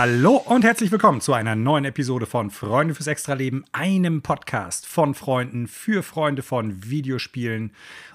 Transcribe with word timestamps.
Hallo 0.00 0.36
und 0.36 0.62
herzlich 0.62 0.92
willkommen 0.92 1.20
zu 1.20 1.32
einer 1.32 1.56
neuen 1.56 1.84
Episode 1.84 2.24
von 2.24 2.52
Freunde 2.52 2.94
fürs 2.94 3.08
Extraleben, 3.08 3.64
einem 3.72 4.22
Podcast 4.22 4.86
von 4.86 5.12
Freunden 5.12 5.66
für 5.66 6.04
Freunde 6.04 6.42
von 6.42 6.88
Videospielen 6.88 7.72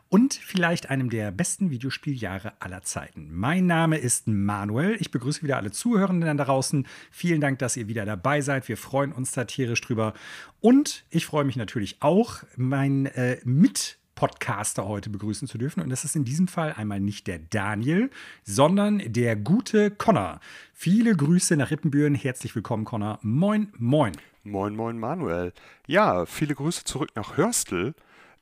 und 0.08 0.34
vielleicht 0.34 0.90
einem 0.90 1.10
der 1.10 1.32
besten 1.32 1.72
Videospieljahre 1.72 2.54
aller 2.62 2.84
Zeiten. 2.84 3.28
Mein 3.34 3.66
Name 3.66 3.98
ist 3.98 4.30
Manuel. 4.30 4.96
Ich 5.02 5.12
begrüße 5.12 5.44
wieder 5.44 5.58
alle 5.58 5.72
Zuhörenden 5.72 6.38
da 6.38 6.46
draußen. 6.46 6.88
Vielen 7.12 7.42
Dank, 7.42 7.60
dass 7.60 7.76
ihr 7.76 7.90
wieder 7.90 8.06
dabei 8.06 8.40
seid. 8.40 8.70
Wir 8.70 8.78
freuen 8.78 9.12
uns 9.12 9.34
da 9.34 9.44
tierisch 9.44 9.82
drüber. 9.82 10.14
Und 10.62 11.04
ich 11.10 11.26
freue 11.26 11.44
mich 11.44 11.58
natürlich 11.58 11.98
auch, 12.00 12.44
mein 12.56 13.08
äh, 13.08 13.40
Mit 13.44 13.98
Podcaster 14.16 14.88
heute 14.88 15.10
begrüßen 15.10 15.48
zu 15.48 15.58
dürfen. 15.58 15.82
Und 15.82 15.90
das 15.90 16.04
ist 16.04 16.16
in 16.16 16.26
diesem 16.26 16.48
Fall 16.48 16.74
einmal 16.74 17.00
nicht 17.00 17.28
der 17.28 17.40
Daniel, 17.40 18.10
sondern 18.44 19.02
der 19.06 19.36
gute 19.36 19.92
Connor. 19.92 20.40
Viele 20.74 21.16
Grüße 21.16 21.58
nach 21.58 21.72
Rippenbüren. 21.72 22.16
Herzlich 22.16 22.56
willkommen, 22.56 22.86
Connor. 22.86 23.20
Moin, 23.22 23.72
moin. 23.78 24.14
Moin, 24.44 24.76
moin, 24.76 25.00
Manuel. 25.00 25.54
Ja, 25.88 26.26
viele 26.26 26.56
Grüße 26.56 26.84
zurück 26.84 27.12
nach 27.16 27.38
Hörstel. 27.38 27.96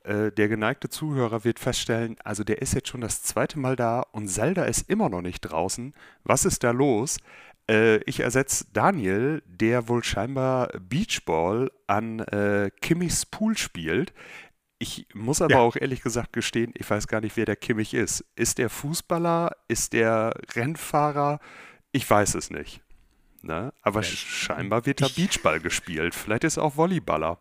Äh, 0.04 0.32
der 0.32 0.48
geneigte 0.48 0.90
Zuhörer 0.90 1.44
wird 1.44 1.60
feststellen, 1.60 2.16
also 2.24 2.44
der 2.44 2.62
ist 2.62 2.74
jetzt 2.74 2.88
schon 2.88 3.02
das 3.02 3.22
zweite 3.22 3.60
Mal 3.60 3.76
da 3.76 4.02
und 4.12 4.28
Zelda 4.28 4.64
ist 4.64 4.90
immer 4.90 5.10
noch 5.10 5.22
nicht 5.22 5.42
draußen. 5.42 5.94
Was 6.24 6.46
ist 6.46 6.64
da 6.64 6.72
los? 6.72 7.18
Äh, 7.70 7.98
ich 8.06 8.22
ersetze 8.22 8.66
Daniel, 8.74 9.44
der 9.46 9.88
wohl 9.88 10.04
scheinbar 10.04 10.70
Beachball 10.80 11.72
an 11.86 12.20
äh, 12.20 12.72
Kimmys 12.82 13.28
Pool 13.28 13.58
spielt. 13.58 14.12
Ich 14.82 15.06
muss 15.14 15.44
aber 15.44 15.54
ja. 15.54 15.60
auch 15.60 15.76
ehrlich 15.76 16.02
gesagt 16.02 16.34
gestehen, 16.34 16.74
ich 16.76 16.90
weiß 16.90 17.08
gar 17.08 17.22
nicht, 17.22 17.38
wer 17.38 17.46
der 17.46 17.56
Kimmich 17.56 17.94
ist. 17.94 18.26
Ist 18.36 18.58
der 18.58 18.68
Fußballer? 18.68 19.56
Ist 19.68 19.94
der 19.94 20.34
Rennfahrer? 20.56 21.40
Ich 21.92 22.10
weiß 22.10 22.34
es 22.34 22.50
nicht. 22.50 22.82
Ne? 23.44 23.74
Aber 23.84 24.02
ja, 24.02 24.08
scheinbar 24.08 24.88
wird 24.88 25.02
da 25.02 25.08
Beachball 25.08 25.60
gespielt. 25.60 26.16
Vielleicht 26.16 26.46
ist 26.46 26.58
er 26.58 26.64
auch 26.64 26.78
Volleyballer. 26.78 27.38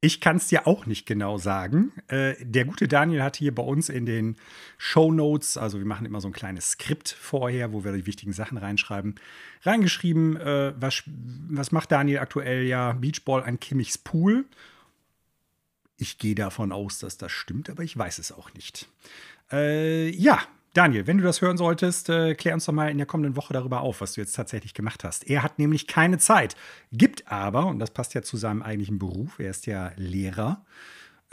Ich 0.00 0.22
kann 0.22 0.36
es 0.36 0.46
dir 0.46 0.66
auch 0.66 0.86
nicht 0.86 1.04
genau 1.04 1.36
sagen. 1.36 1.92
Äh, 2.08 2.34
der 2.40 2.64
gute 2.64 2.88
Daniel 2.88 3.22
hat 3.22 3.36
hier 3.36 3.54
bei 3.54 3.62
uns 3.62 3.90
in 3.90 4.06
den 4.06 4.36
Show 4.78 5.12
Notes, 5.12 5.58
also 5.58 5.76
wir 5.76 5.86
machen 5.86 6.06
immer 6.06 6.22
so 6.22 6.28
ein 6.28 6.32
kleines 6.32 6.70
Skript 6.70 7.10
vorher, 7.10 7.74
wo 7.74 7.84
wir 7.84 7.92
die 7.92 8.06
wichtigen 8.06 8.32
Sachen 8.32 8.56
reinschreiben, 8.56 9.16
reingeschrieben, 9.64 10.38
äh, 10.38 10.72
was, 10.80 11.02
was 11.50 11.72
macht 11.72 11.92
Daniel 11.92 12.20
aktuell? 12.20 12.64
Ja, 12.64 12.92
Beachball 12.92 13.42
an 13.42 13.60
Kimmichs 13.60 13.98
Pool. 13.98 14.46
Ich 16.00 16.18
gehe 16.18 16.34
davon 16.34 16.72
aus, 16.72 16.98
dass 16.98 17.18
das 17.18 17.30
stimmt, 17.30 17.68
aber 17.68 17.82
ich 17.82 17.96
weiß 17.96 18.18
es 18.18 18.32
auch 18.32 18.54
nicht. 18.54 18.88
Äh, 19.52 20.08
ja, 20.10 20.40
Daniel, 20.72 21.06
wenn 21.06 21.18
du 21.18 21.24
das 21.24 21.42
hören 21.42 21.56
solltest, 21.56 22.08
äh, 22.08 22.34
klär 22.34 22.54
uns 22.54 22.64
doch 22.64 22.72
mal 22.72 22.90
in 22.90 22.96
der 22.96 23.06
kommenden 23.06 23.36
Woche 23.36 23.52
darüber 23.52 23.80
auf, 23.82 24.00
was 24.00 24.14
du 24.14 24.20
jetzt 24.20 24.34
tatsächlich 24.34 24.72
gemacht 24.72 25.04
hast. 25.04 25.28
Er 25.28 25.42
hat 25.42 25.58
nämlich 25.58 25.86
keine 25.86 26.18
Zeit, 26.18 26.56
gibt 26.90 27.30
aber, 27.30 27.66
und 27.66 27.80
das 27.80 27.90
passt 27.90 28.14
ja 28.14 28.22
zu 28.22 28.36
seinem 28.36 28.62
eigentlichen 28.62 28.98
Beruf, 28.98 29.38
er 29.38 29.50
ist 29.50 29.66
ja 29.66 29.92
Lehrer, 29.96 30.64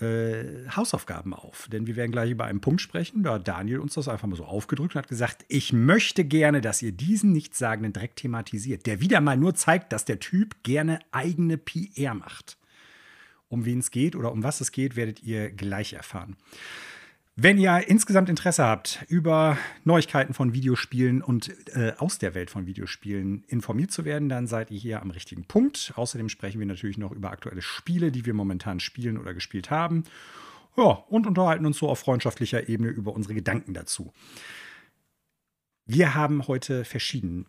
äh, 0.02 0.68
Hausaufgaben 0.76 1.34
auf. 1.34 1.68
Denn 1.72 1.88
wir 1.88 1.96
werden 1.96 2.12
gleich 2.12 2.32
über 2.32 2.46
einen 2.46 2.62
Punkt 2.62 2.82
sprechen. 2.82 3.24
Da 3.24 3.36
hat 3.36 3.48
Daniel 3.48 3.80
uns 3.80 3.94
das 3.94 4.08
einfach 4.08 4.28
mal 4.28 4.36
so 4.36 4.46
aufgedrückt 4.46 4.96
und 4.96 5.00
hat 5.00 5.08
gesagt, 5.08 5.46
ich 5.48 5.72
möchte 5.72 6.26
gerne, 6.26 6.62
dass 6.62 6.82
ihr 6.82 6.92
diesen 6.92 7.32
nichtssagenden 7.32 7.94
Dreck 7.94 8.16
thematisiert, 8.16 8.86
der 8.86 9.00
wieder 9.00 9.22
mal 9.22 9.38
nur 9.38 9.56
zeigt, 9.56 9.94
dass 9.94 10.06
der 10.06 10.20
Typ 10.20 10.62
gerne 10.64 11.00
eigene 11.12 11.58
PR 11.58 12.14
macht. 12.14 12.58
Um 13.50 13.66
wen 13.66 13.80
es 13.80 13.92
geht 13.92 14.16
oder 14.16 14.32
um 14.32 14.44
was 14.44 14.62
es 14.62 14.72
geht, 14.72 14.96
werdet 14.96 15.24
ihr 15.24 15.52
gleich 15.52 15.94
erfahren. 15.94 16.36
Wenn 17.40 17.60
ihr 17.60 17.88
insgesamt 17.88 18.30
Interesse 18.30 18.66
habt, 18.66 19.06
über 19.10 19.60
Neuigkeiten 19.84 20.34
von 20.34 20.54
Videospielen 20.54 21.22
und 21.22 21.54
äh, 21.76 21.94
aus 22.00 22.18
der 22.18 22.34
Welt 22.34 22.50
von 22.50 22.66
Videospielen 22.66 23.44
informiert 23.48 23.92
zu 23.92 24.06
werden, 24.06 24.28
dann 24.28 24.48
seid 24.48 24.72
ihr 24.72 24.80
hier 24.80 25.04
am 25.04 25.12
richtigen 25.12 25.46
Punkt. 25.46 25.94
Außerdem 25.96 26.30
sprechen 26.30 26.60
wir 26.60 26.66
natürlich 26.66 26.98
noch 26.98 27.12
über 27.12 27.30
aktuelle 27.30 27.62
Spiele, 27.62 28.12
die 28.12 28.26
wir 28.26 28.34
momentan 28.34 28.80
spielen 28.80 29.20
oder 29.20 29.36
gespielt 29.36 29.70
haben. 29.70 30.04
Ja, 30.76 31.04
und 31.10 31.28
unterhalten 31.28 31.68
uns 31.68 31.78
so 31.78 31.88
auf 31.88 32.00
freundschaftlicher 32.00 32.70
Ebene 32.70 32.90
über 32.90 33.14
unsere 33.14 33.36
Gedanken 33.36 33.76
dazu. 33.76 34.12
Wir 35.86 36.16
haben 36.16 36.48
heute 36.48 36.86
verschieden, 36.86 37.46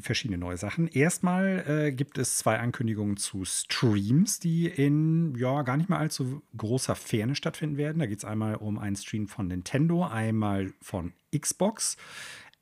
verschiedene 0.00 0.38
neue 0.38 0.56
Sachen. 0.56 0.88
Erstmal 0.88 1.64
äh, 1.66 1.92
gibt 1.92 2.18
es 2.18 2.38
zwei 2.38 2.58
Ankündigungen 2.58 3.16
zu 3.16 3.44
Streams, 3.44 4.38
die 4.38 4.66
in 4.66 5.34
ja 5.36 5.62
gar 5.62 5.76
nicht 5.76 5.88
mal 5.88 5.98
allzu 5.98 6.42
großer 6.56 6.94
Ferne 6.94 7.34
stattfinden 7.34 7.76
werden. 7.76 7.98
Da 7.98 8.06
geht 8.06 8.18
es 8.18 8.24
einmal 8.24 8.56
um 8.56 8.78
einen 8.78 8.96
Stream 8.96 9.28
von 9.28 9.48
Nintendo, 9.48 10.06
einmal 10.06 10.72
von 10.80 11.12
Xbox. 11.36 11.96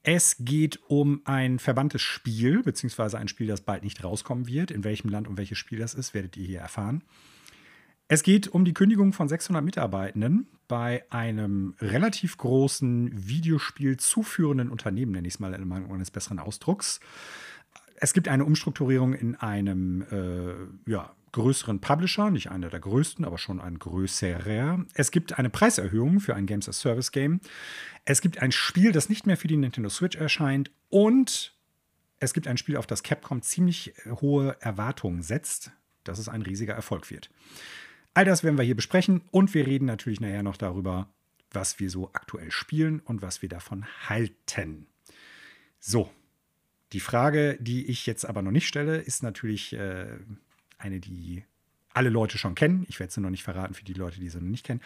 Es 0.02 0.36
geht 0.38 0.78
um 0.86 1.20
ein 1.24 1.58
verbanntes 1.58 2.00
Spiel, 2.00 2.62
beziehungsweise 2.62 3.18
ein 3.18 3.26
Spiel, 3.26 3.48
das 3.48 3.60
bald 3.60 3.82
nicht 3.82 4.04
rauskommen 4.04 4.46
wird. 4.46 4.70
In 4.70 4.84
welchem 4.84 5.08
Land 5.08 5.26
und 5.26 5.36
welches 5.36 5.58
Spiel 5.58 5.80
das 5.80 5.94
ist, 5.94 6.14
werdet 6.14 6.36
ihr 6.36 6.46
hier 6.46 6.60
erfahren. 6.60 7.02
Es 8.08 8.22
geht 8.22 8.46
um 8.48 8.64
die 8.64 8.74
Kündigung 8.74 9.12
von 9.12 9.28
600 9.28 9.64
Mitarbeitenden 9.64 10.46
bei 10.68 11.04
einem 11.10 11.74
relativ 11.80 12.36
großen 12.36 13.10
Videospiel 13.28 13.96
zuführenden 13.96 14.70
Unternehmen, 14.70 15.12
nenne 15.12 15.26
ich 15.26 15.34
es 15.34 15.40
mal 15.40 15.52
in 15.54 15.66
Mangel 15.66 15.92
eines 15.92 16.12
besseren 16.12 16.38
Ausdrucks. 16.38 17.00
Es 17.96 18.12
gibt 18.12 18.28
eine 18.28 18.44
Umstrukturierung 18.44 19.12
in 19.12 19.34
einem 19.34 20.02
äh, 20.02 20.90
ja, 20.90 21.14
größeren 21.32 21.80
Publisher, 21.80 22.30
nicht 22.30 22.50
einer 22.50 22.68
der 22.68 22.78
größten, 22.78 23.24
aber 23.24 23.38
schon 23.38 23.60
ein 23.60 23.78
größerer. 23.78 24.84
Es 24.94 25.10
gibt 25.10 25.38
eine 25.38 25.50
Preiserhöhung 25.50 26.20
für 26.20 26.36
ein 26.36 26.46
Games 26.46 26.68
as 26.68 26.78
Service 26.78 27.10
Game. 27.10 27.40
Es 28.04 28.20
gibt 28.20 28.40
ein 28.40 28.52
Spiel, 28.52 28.92
das 28.92 29.08
nicht 29.08 29.26
mehr 29.26 29.36
für 29.36 29.48
die 29.48 29.56
Nintendo 29.56 29.88
Switch 29.88 30.16
erscheint. 30.16 30.70
Und 30.90 31.56
es 32.20 32.34
gibt 32.34 32.46
ein 32.46 32.56
Spiel, 32.56 32.76
auf 32.76 32.86
das 32.86 33.02
Capcom 33.02 33.42
ziemlich 33.42 33.94
hohe 34.20 34.56
Erwartungen 34.60 35.22
setzt, 35.22 35.72
dass 36.04 36.20
es 36.20 36.28
ein 36.28 36.42
riesiger 36.42 36.74
Erfolg 36.74 37.10
wird. 37.10 37.30
All 38.16 38.24
das 38.24 38.42
werden 38.42 38.56
wir 38.56 38.64
hier 38.64 38.74
besprechen 38.74 39.20
und 39.30 39.52
wir 39.52 39.66
reden 39.66 39.84
natürlich 39.84 40.20
nachher 40.20 40.42
noch 40.42 40.56
darüber, 40.56 41.06
was 41.50 41.80
wir 41.80 41.90
so 41.90 42.08
aktuell 42.14 42.50
spielen 42.50 43.00
und 43.00 43.20
was 43.20 43.42
wir 43.42 43.50
davon 43.50 43.84
halten. 44.08 44.86
So, 45.80 46.10
die 46.94 47.00
Frage, 47.00 47.58
die 47.60 47.84
ich 47.84 48.06
jetzt 48.06 48.24
aber 48.24 48.40
noch 48.40 48.52
nicht 48.52 48.68
stelle, 48.68 48.96
ist 48.96 49.22
natürlich 49.22 49.74
äh, 49.74 50.06
eine, 50.78 50.98
die 50.98 51.44
alle 51.92 52.08
Leute 52.08 52.38
schon 52.38 52.54
kennen. 52.54 52.86
Ich 52.88 53.00
werde 53.00 53.12
sie 53.12 53.20
noch 53.20 53.28
nicht 53.28 53.42
verraten 53.42 53.74
für 53.74 53.84
die 53.84 53.92
Leute, 53.92 54.18
die 54.18 54.30
sie 54.30 54.40
noch 54.40 54.48
nicht 54.48 54.64
kennen. 54.64 54.80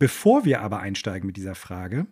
Bevor 0.00 0.44
wir 0.44 0.60
aber 0.60 0.80
einsteigen 0.80 1.28
mit 1.28 1.36
dieser 1.36 1.54
Frage, 1.54 2.08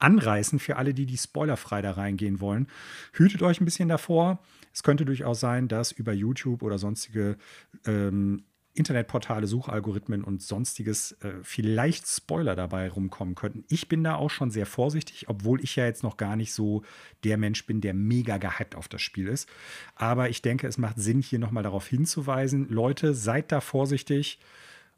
anreißen 0.01 0.59
für 0.59 0.77
alle, 0.77 0.93
die 0.93 1.07
die 1.07 1.17
spoilerfrei 1.17 1.81
da 1.81 1.93
reingehen 1.93 2.41
wollen. 2.41 2.67
Hütet 3.15 3.43
euch 3.43 3.63
ein 3.63 3.65
bisschen 3.65 3.89
davor. 3.89 4.43
Es 4.75 4.83
könnte 4.83 5.07
durchaus 5.07 5.41
sein, 5.41 5.67
dass 5.67 5.93
über 5.93 6.13
YouTube 6.13 6.63
oder 6.63 6.77
sonstige 6.77 7.39
ähm, 7.87 8.45
Internetportale, 8.75 9.47
Suchalgorithmen 9.47 10.25
und 10.25 10.43
sonstiges 10.43 11.13
äh, 11.23 11.33
vielleicht 11.43 12.09
Spoiler 12.09 12.57
dabei 12.57 12.89
rumkommen 12.89 13.37
könnten. 13.37 13.65
Ich 13.69 13.89
bin 13.89 14.03
da 14.03 14.17
auch 14.17 14.31
schon 14.31 14.51
sehr 14.51 14.67
vorsichtig, 14.67 15.29
obwohl 15.29 15.63
ich 15.63 15.77
ja 15.77 15.87
jetzt 15.87 16.03
noch 16.03 16.17
gar 16.17 16.35
nicht 16.35 16.53
so 16.53 16.83
der 17.23 17.39
Mensch 17.39 17.67
bin, 17.67 17.81
der 17.81 17.95
mega 17.95 18.39
gehypt 18.39 18.75
auf 18.75 18.89
das 18.89 19.01
Spiel 19.01 19.29
ist. 19.29 19.49
Aber 19.95 20.29
ich 20.29 20.43
denke, 20.43 20.67
es 20.67 20.77
macht 20.77 20.99
Sinn, 20.99 21.23
hier 21.23 21.39
nochmal 21.39 21.63
darauf 21.63 21.87
hinzuweisen. 21.87 22.69
Leute, 22.69 23.15
seid 23.15 23.53
da 23.53 23.61
vorsichtig. 23.61 24.41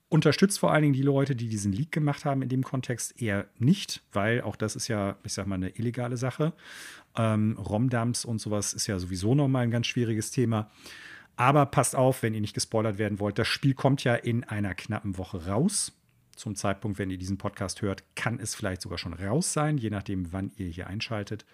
Unterstützt 0.08 0.60
vor 0.60 0.72
allen 0.72 0.82
Dingen 0.82 0.94
die 0.94 1.02
Leute, 1.02 1.36
die 1.36 1.48
diesen 1.48 1.72
Leak 1.72 1.92
gemacht 1.92 2.24
haben 2.24 2.40
in 2.40 2.48
dem 2.48 2.62
Kontext 2.62 3.20
eher 3.20 3.46
nicht, 3.58 4.02
weil 4.12 4.40
auch 4.40 4.56
das 4.56 4.76
ist 4.76 4.88
ja, 4.88 5.16
ich 5.24 5.32
sag 5.32 5.46
mal, 5.46 5.56
eine 5.56 5.70
illegale 5.70 6.16
Sache. 6.16 6.52
Ähm, 7.16 7.58
ROM-Dumps 7.58 8.24
und 8.24 8.40
sowas 8.40 8.72
ist 8.72 8.86
ja 8.86 8.98
sowieso 8.98 9.34
nochmal 9.34 9.64
ein 9.64 9.70
ganz 9.70 9.86
schwieriges 9.86 10.30
Thema. 10.30 10.70
Aber 11.36 11.66
passt 11.66 11.94
auf, 11.94 12.22
wenn 12.22 12.34
ihr 12.34 12.40
nicht 12.40 12.54
gespoilert 12.54 12.98
werden 12.98 13.20
wollt. 13.20 13.38
Das 13.38 13.48
Spiel 13.48 13.74
kommt 13.74 14.04
ja 14.04 14.14
in 14.14 14.44
einer 14.44 14.74
knappen 14.74 15.18
Woche 15.18 15.46
raus. 15.46 15.92
Zum 16.34 16.54
Zeitpunkt, 16.54 16.98
wenn 16.98 17.10
ihr 17.10 17.18
diesen 17.18 17.38
Podcast 17.38 17.82
hört, 17.82 18.04
kann 18.14 18.38
es 18.38 18.54
vielleicht 18.54 18.82
sogar 18.82 18.98
schon 18.98 19.14
raus 19.14 19.52
sein, 19.52 19.78
je 19.78 19.90
nachdem, 19.90 20.32
wann 20.32 20.52
ihr 20.56 20.68
hier 20.68 20.86
einschaltet. 20.86 21.46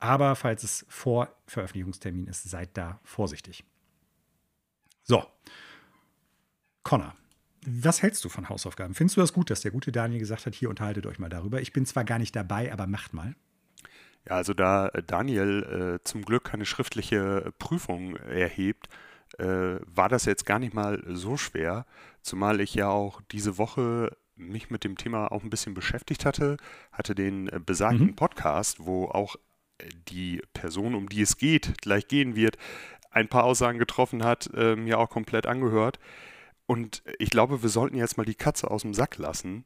Aber 0.00 0.36
falls 0.36 0.62
es 0.62 0.86
vor 0.88 1.34
Veröffentlichungstermin 1.46 2.26
ist, 2.26 2.44
seid 2.44 2.76
da 2.76 3.00
vorsichtig. 3.02 3.64
So. 5.02 5.24
Connor, 6.84 7.16
was 7.66 8.02
hältst 8.02 8.24
du 8.24 8.28
von 8.28 8.48
Hausaufgaben? 8.48 8.94
Findest 8.94 9.16
du 9.16 9.20
das 9.20 9.32
gut, 9.32 9.50
dass 9.50 9.60
der 9.60 9.72
gute 9.72 9.90
Daniel 9.90 10.20
gesagt 10.20 10.46
hat, 10.46 10.54
hier 10.54 10.70
unterhaltet 10.70 11.06
euch 11.06 11.18
mal 11.18 11.28
darüber? 11.28 11.60
Ich 11.60 11.72
bin 11.72 11.84
zwar 11.84 12.04
gar 12.04 12.18
nicht 12.18 12.36
dabei, 12.36 12.72
aber 12.72 12.86
macht 12.86 13.12
mal. 13.12 13.34
Ja, 14.26 14.36
also 14.36 14.54
da 14.54 14.88
äh, 14.88 15.02
Daniel 15.02 15.98
äh, 16.00 16.04
zum 16.04 16.24
Glück 16.24 16.44
keine 16.44 16.66
schriftliche 16.66 17.52
Prüfung 17.58 18.16
erhebt, 18.16 18.88
äh, 19.38 19.76
war 19.86 20.08
das 20.08 20.24
jetzt 20.24 20.46
gar 20.46 20.58
nicht 20.58 20.74
mal 20.74 21.02
so 21.06 21.36
schwer, 21.36 21.86
zumal 22.22 22.60
ich 22.60 22.74
ja 22.74 22.88
auch 22.88 23.20
diese 23.30 23.58
Woche 23.58 24.16
mich 24.36 24.70
mit 24.70 24.84
dem 24.84 24.96
Thema 24.96 25.32
auch 25.32 25.42
ein 25.42 25.50
bisschen 25.50 25.74
beschäftigt 25.74 26.24
hatte, 26.24 26.56
hatte 26.92 27.14
den 27.14 27.48
äh, 27.48 27.60
besagten 27.64 28.08
mhm. 28.08 28.16
Podcast, 28.16 28.84
wo 28.84 29.06
auch 29.06 29.36
äh, 29.78 29.88
die 30.08 30.42
Person, 30.54 30.94
um 30.94 31.08
die 31.08 31.22
es 31.22 31.36
geht, 31.36 31.80
gleich 31.82 32.08
gehen 32.08 32.36
wird, 32.36 32.56
ein 33.10 33.28
paar 33.28 33.44
Aussagen 33.44 33.78
getroffen 33.78 34.24
hat, 34.24 34.50
äh, 34.54 34.76
mir 34.76 34.98
auch 34.98 35.10
komplett 35.10 35.46
angehört. 35.46 35.98
Und 36.66 37.02
ich 37.18 37.30
glaube, 37.30 37.62
wir 37.62 37.70
sollten 37.70 37.96
jetzt 37.96 38.16
mal 38.16 38.26
die 38.26 38.34
Katze 38.34 38.70
aus 38.70 38.82
dem 38.82 38.94
Sack 38.94 39.16
lassen. 39.16 39.64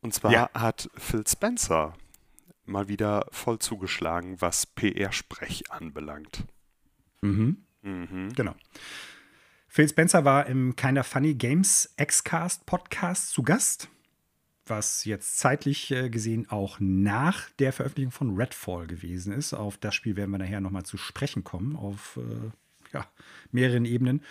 Und 0.00 0.14
zwar 0.14 0.32
ja. 0.32 0.50
hat 0.52 0.90
Phil 0.96 1.24
Spencer 1.26 1.94
mal 2.64 2.88
wieder 2.88 3.26
voll 3.30 3.58
zugeschlagen, 3.58 4.40
was 4.40 4.66
PR-Sprech 4.66 5.70
anbelangt. 5.70 6.44
Mhm. 7.20 7.64
Mhm. 7.82 8.32
Genau. 8.34 8.54
Phil 9.68 9.88
Spencer 9.88 10.24
war 10.24 10.46
im 10.46 10.74
Kinder 10.74 11.04
Funny 11.04 11.34
Games 11.34 11.94
Xcast 11.96 12.66
Podcast 12.66 13.30
zu 13.30 13.42
Gast, 13.42 13.88
was 14.66 15.04
jetzt 15.04 15.38
zeitlich 15.38 15.90
äh, 15.92 16.10
gesehen 16.10 16.50
auch 16.50 16.78
nach 16.80 17.48
der 17.58 17.72
Veröffentlichung 17.72 18.10
von 18.10 18.36
Redfall 18.36 18.86
gewesen 18.86 19.32
ist. 19.32 19.54
Auf 19.54 19.76
das 19.76 19.94
Spiel 19.94 20.16
werden 20.16 20.32
wir 20.32 20.38
nachher 20.38 20.60
nochmal 20.60 20.84
zu 20.84 20.96
sprechen 20.96 21.44
kommen, 21.44 21.76
auf 21.76 22.18
äh, 22.18 22.50
ja, 22.92 23.06
mehreren 23.52 23.84
Ebenen. 23.84 24.22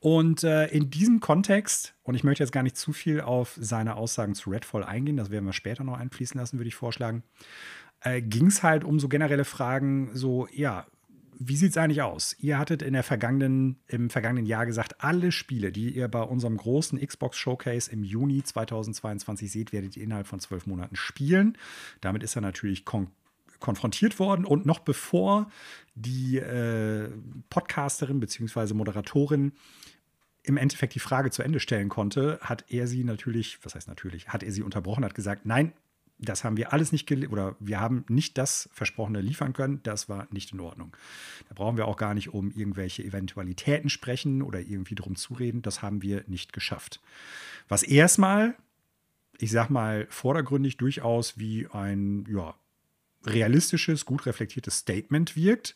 Und 0.00 0.42
äh, 0.42 0.66
in 0.66 0.90
diesem 0.90 1.20
Kontext, 1.20 1.94
und 2.02 2.16
ich 2.16 2.24
möchte 2.24 2.42
jetzt 2.42 2.50
gar 2.50 2.64
nicht 2.64 2.76
zu 2.76 2.92
viel 2.92 3.20
auf 3.20 3.56
seine 3.60 3.94
Aussagen 3.94 4.34
zu 4.34 4.50
Redfall 4.50 4.82
eingehen, 4.82 5.16
das 5.16 5.30
werden 5.30 5.44
wir 5.44 5.52
später 5.52 5.84
noch 5.84 5.96
einfließen 5.96 6.40
lassen, 6.40 6.58
würde 6.58 6.66
ich 6.66 6.74
vorschlagen, 6.74 7.22
äh, 8.00 8.20
ging 8.20 8.46
es 8.46 8.64
halt 8.64 8.82
um 8.82 8.98
so 8.98 9.08
generelle 9.08 9.44
Fragen, 9.44 10.10
so, 10.12 10.48
ja, 10.52 10.86
wie 11.48 11.56
sieht 11.56 11.70
es 11.70 11.76
eigentlich 11.76 12.02
aus? 12.02 12.36
Ihr 12.38 12.58
hattet 12.58 12.82
in 12.82 12.92
der 12.92 13.02
vergangenen, 13.02 13.80
im 13.88 14.10
vergangenen 14.10 14.46
Jahr 14.46 14.66
gesagt, 14.66 15.02
alle 15.02 15.32
Spiele, 15.32 15.72
die 15.72 15.90
ihr 15.90 16.08
bei 16.08 16.22
unserem 16.22 16.56
großen 16.56 17.04
Xbox 17.04 17.36
Showcase 17.36 17.90
im 17.90 18.04
Juni 18.04 18.42
2022 18.42 19.50
seht, 19.50 19.72
werdet 19.72 19.96
ihr 19.96 20.04
innerhalb 20.04 20.26
von 20.26 20.40
zwölf 20.40 20.66
Monaten 20.66 20.96
spielen. 20.96 21.58
Damit 22.00 22.22
ist 22.22 22.36
er 22.36 22.42
natürlich 22.42 22.84
kon 22.84 23.08
konfrontiert 23.58 24.18
worden 24.18 24.44
und 24.44 24.66
noch 24.66 24.80
bevor 24.80 25.48
die 25.94 26.38
äh, 26.38 27.08
Podcasterin 27.48 28.18
bzw. 28.18 28.74
Moderatorin 28.74 29.52
im 30.42 30.56
Endeffekt 30.56 30.96
die 30.96 31.00
Frage 31.00 31.30
zu 31.30 31.44
Ende 31.44 31.60
stellen 31.60 31.88
konnte, 31.88 32.40
hat 32.42 32.64
er 32.70 32.88
sie 32.88 33.04
natürlich, 33.04 33.60
was 33.62 33.76
heißt 33.76 33.86
natürlich, 33.86 34.28
hat 34.28 34.42
er 34.42 34.50
sie 34.50 34.62
unterbrochen, 34.64 35.04
hat 35.04 35.14
gesagt, 35.14 35.46
nein, 35.46 35.72
das 36.22 36.44
haben 36.44 36.56
wir 36.56 36.72
alles 36.72 36.92
nicht 36.92 37.10
oder 37.28 37.56
wir 37.58 37.80
haben 37.80 38.04
nicht 38.08 38.38
das 38.38 38.68
Versprochene 38.72 39.20
liefern 39.20 39.52
können. 39.52 39.80
Das 39.82 40.08
war 40.08 40.28
nicht 40.30 40.52
in 40.52 40.60
Ordnung. 40.60 40.96
Da 41.48 41.54
brauchen 41.54 41.76
wir 41.76 41.88
auch 41.88 41.96
gar 41.96 42.14
nicht 42.14 42.32
um 42.32 42.52
irgendwelche 42.52 43.02
Eventualitäten 43.02 43.90
sprechen 43.90 44.40
oder 44.42 44.60
irgendwie 44.60 44.94
drum 44.94 45.16
zureden. 45.16 45.62
Das 45.62 45.82
haben 45.82 46.00
wir 46.00 46.24
nicht 46.28 46.52
geschafft. 46.52 47.00
Was 47.68 47.82
erstmal, 47.82 48.54
ich 49.38 49.50
sag 49.50 49.68
mal, 49.68 50.06
vordergründig 50.10 50.76
durchaus 50.76 51.38
wie 51.38 51.66
ein 51.72 52.24
ja, 52.30 52.54
realistisches, 53.24 54.04
gut 54.04 54.26
reflektiertes 54.26 54.78
Statement 54.78 55.34
wirkt. 55.36 55.74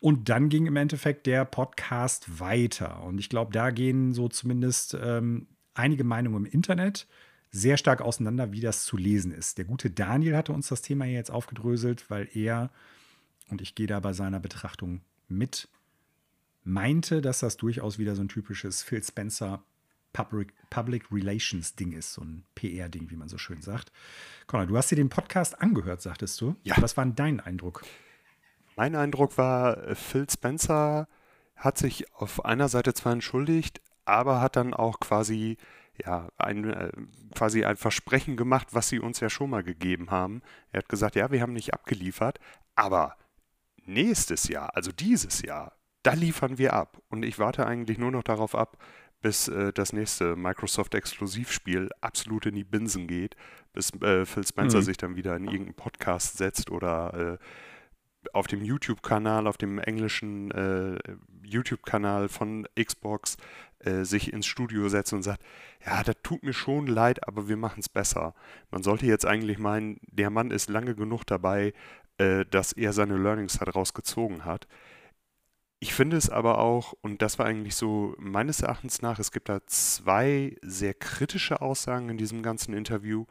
Und 0.00 0.28
dann 0.30 0.48
ging 0.48 0.66
im 0.66 0.76
Endeffekt 0.76 1.26
der 1.26 1.44
Podcast 1.44 2.40
weiter. 2.40 3.04
Und 3.04 3.18
ich 3.18 3.28
glaube, 3.28 3.52
da 3.52 3.70
gehen 3.70 4.14
so 4.14 4.28
zumindest 4.28 4.96
ähm, 5.00 5.46
einige 5.74 6.04
Meinungen 6.04 6.46
im 6.46 6.50
Internet 6.50 7.06
sehr 7.52 7.76
stark 7.76 8.00
auseinander, 8.00 8.50
wie 8.52 8.60
das 8.60 8.84
zu 8.84 8.96
lesen 8.96 9.30
ist. 9.30 9.58
Der 9.58 9.66
gute 9.66 9.90
Daniel 9.90 10.36
hatte 10.36 10.52
uns 10.52 10.68
das 10.68 10.82
Thema 10.82 11.04
hier 11.04 11.14
jetzt 11.14 11.30
aufgedröselt, 11.30 12.10
weil 12.10 12.28
er, 12.34 12.70
und 13.50 13.60
ich 13.60 13.74
gehe 13.74 13.86
da 13.86 14.00
bei 14.00 14.14
seiner 14.14 14.40
Betrachtung 14.40 15.02
mit, 15.28 15.68
meinte, 16.64 17.20
dass 17.20 17.40
das 17.40 17.58
durchaus 17.58 17.98
wieder 17.98 18.16
so 18.16 18.22
ein 18.22 18.28
typisches 18.28 18.82
Phil 18.82 19.04
Spencer 19.04 19.62
Public, 20.14 20.54
Public 20.70 21.10
Relations 21.12 21.74
Ding 21.74 21.92
ist, 21.92 22.14
so 22.14 22.22
ein 22.22 22.44
PR-Ding, 22.54 23.10
wie 23.10 23.16
man 23.16 23.28
so 23.28 23.38
schön 23.38 23.60
sagt. 23.60 23.92
Conor, 24.46 24.66
du 24.66 24.76
hast 24.76 24.90
dir 24.90 24.96
den 24.96 25.08
Podcast 25.08 25.60
angehört, 25.60 26.02
sagtest 26.02 26.40
du. 26.40 26.56
Ja. 26.64 26.76
Was 26.80 26.96
war 26.96 27.04
denn 27.04 27.14
dein 27.14 27.40
Eindruck? 27.40 27.84
Mein 28.76 28.94
Eindruck 28.94 29.36
war, 29.36 29.76
äh, 29.86 29.94
Phil 29.94 30.26
Spencer 30.30 31.08
hat 31.56 31.78
sich 31.78 32.12
auf 32.14 32.44
einer 32.44 32.68
Seite 32.68 32.94
zwar 32.94 33.12
entschuldigt, 33.12 33.80
aber 34.04 34.40
hat 34.40 34.56
dann 34.56 34.74
auch 34.74 35.00
quasi 35.00 35.58
ja, 36.04 36.28
ein, 36.38 36.70
äh, 36.70 36.92
quasi 37.34 37.64
ein 37.64 37.76
Versprechen 37.76 38.36
gemacht, 38.36 38.68
was 38.72 38.88
sie 38.88 38.98
uns 38.98 39.20
ja 39.20 39.30
schon 39.30 39.50
mal 39.50 39.62
gegeben 39.62 40.10
haben. 40.10 40.42
Er 40.70 40.78
hat 40.78 40.88
gesagt, 40.88 41.16
ja, 41.16 41.30
wir 41.30 41.42
haben 41.42 41.52
nicht 41.52 41.74
abgeliefert, 41.74 42.38
aber 42.74 43.16
nächstes 43.84 44.48
Jahr, 44.48 44.74
also 44.74 44.92
dieses 44.92 45.42
Jahr, 45.42 45.76
da 46.02 46.14
liefern 46.14 46.58
wir 46.58 46.72
ab. 46.72 47.00
Und 47.08 47.24
ich 47.24 47.38
warte 47.38 47.66
eigentlich 47.66 47.98
nur 47.98 48.10
noch 48.10 48.22
darauf 48.22 48.54
ab, 48.54 48.78
bis 49.20 49.48
äh, 49.48 49.72
das 49.72 49.92
nächste 49.92 50.36
Microsoft-Exklusivspiel 50.36 51.90
absolut 52.00 52.46
in 52.46 52.56
die 52.56 52.64
Binsen 52.64 53.06
geht, 53.06 53.36
bis 53.72 53.92
äh, 54.02 54.26
Phil 54.26 54.46
Spencer 54.46 54.78
mhm. 54.78 54.82
sich 54.82 54.96
dann 54.96 55.16
wieder 55.16 55.36
in 55.36 55.44
irgendeinen 55.44 55.74
Podcast 55.74 56.38
setzt 56.38 56.70
oder 56.70 57.38
äh, 57.38 57.38
auf 58.32 58.46
dem 58.46 58.62
YouTube-Kanal, 58.62 59.46
auf 59.46 59.56
dem 59.56 59.78
englischen 59.78 60.50
äh, 60.50 60.98
YouTube-Kanal 61.44 62.28
von 62.28 62.66
Xbox 62.80 63.36
äh, 63.84 64.04
sich 64.04 64.32
ins 64.32 64.46
Studio 64.46 64.88
setzt 64.88 65.12
und 65.12 65.22
sagt, 65.22 65.42
ja, 65.84 66.02
das 66.02 66.16
tut 66.22 66.42
mir 66.42 66.52
schon 66.52 66.86
leid, 66.86 67.26
aber 67.26 67.48
wir 67.48 67.56
machen 67.56 67.80
es 67.80 67.88
besser. 67.88 68.34
Man 68.70 68.82
sollte 68.82 69.06
jetzt 69.06 69.26
eigentlich 69.26 69.58
meinen, 69.58 69.98
der 70.10 70.30
Mann 70.30 70.50
ist 70.50 70.68
lange 70.68 70.94
genug 70.94 71.24
dabei, 71.24 71.72
äh, 72.18 72.44
dass 72.46 72.72
er 72.72 72.92
seine 72.92 73.16
Learnings 73.16 73.58
daraus 73.58 73.94
gezogen 73.94 74.44
hat. 74.44 74.66
Ich 75.80 75.94
finde 75.94 76.16
es 76.16 76.30
aber 76.30 76.58
auch, 76.58 76.94
und 77.00 77.22
das 77.22 77.40
war 77.40 77.46
eigentlich 77.46 77.74
so 77.74 78.14
meines 78.16 78.60
Erachtens 78.60 79.02
nach, 79.02 79.18
es 79.18 79.32
gibt 79.32 79.48
da 79.48 79.66
zwei 79.66 80.56
sehr 80.62 80.94
kritische 80.94 81.60
Aussagen 81.60 82.08
in 82.08 82.18
diesem 82.18 82.42
ganzen 82.42 82.72
Interview. 82.72 83.24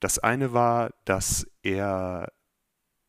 Das 0.00 0.18
eine 0.18 0.54
war, 0.54 0.90
dass 1.04 1.46
er 1.62 2.32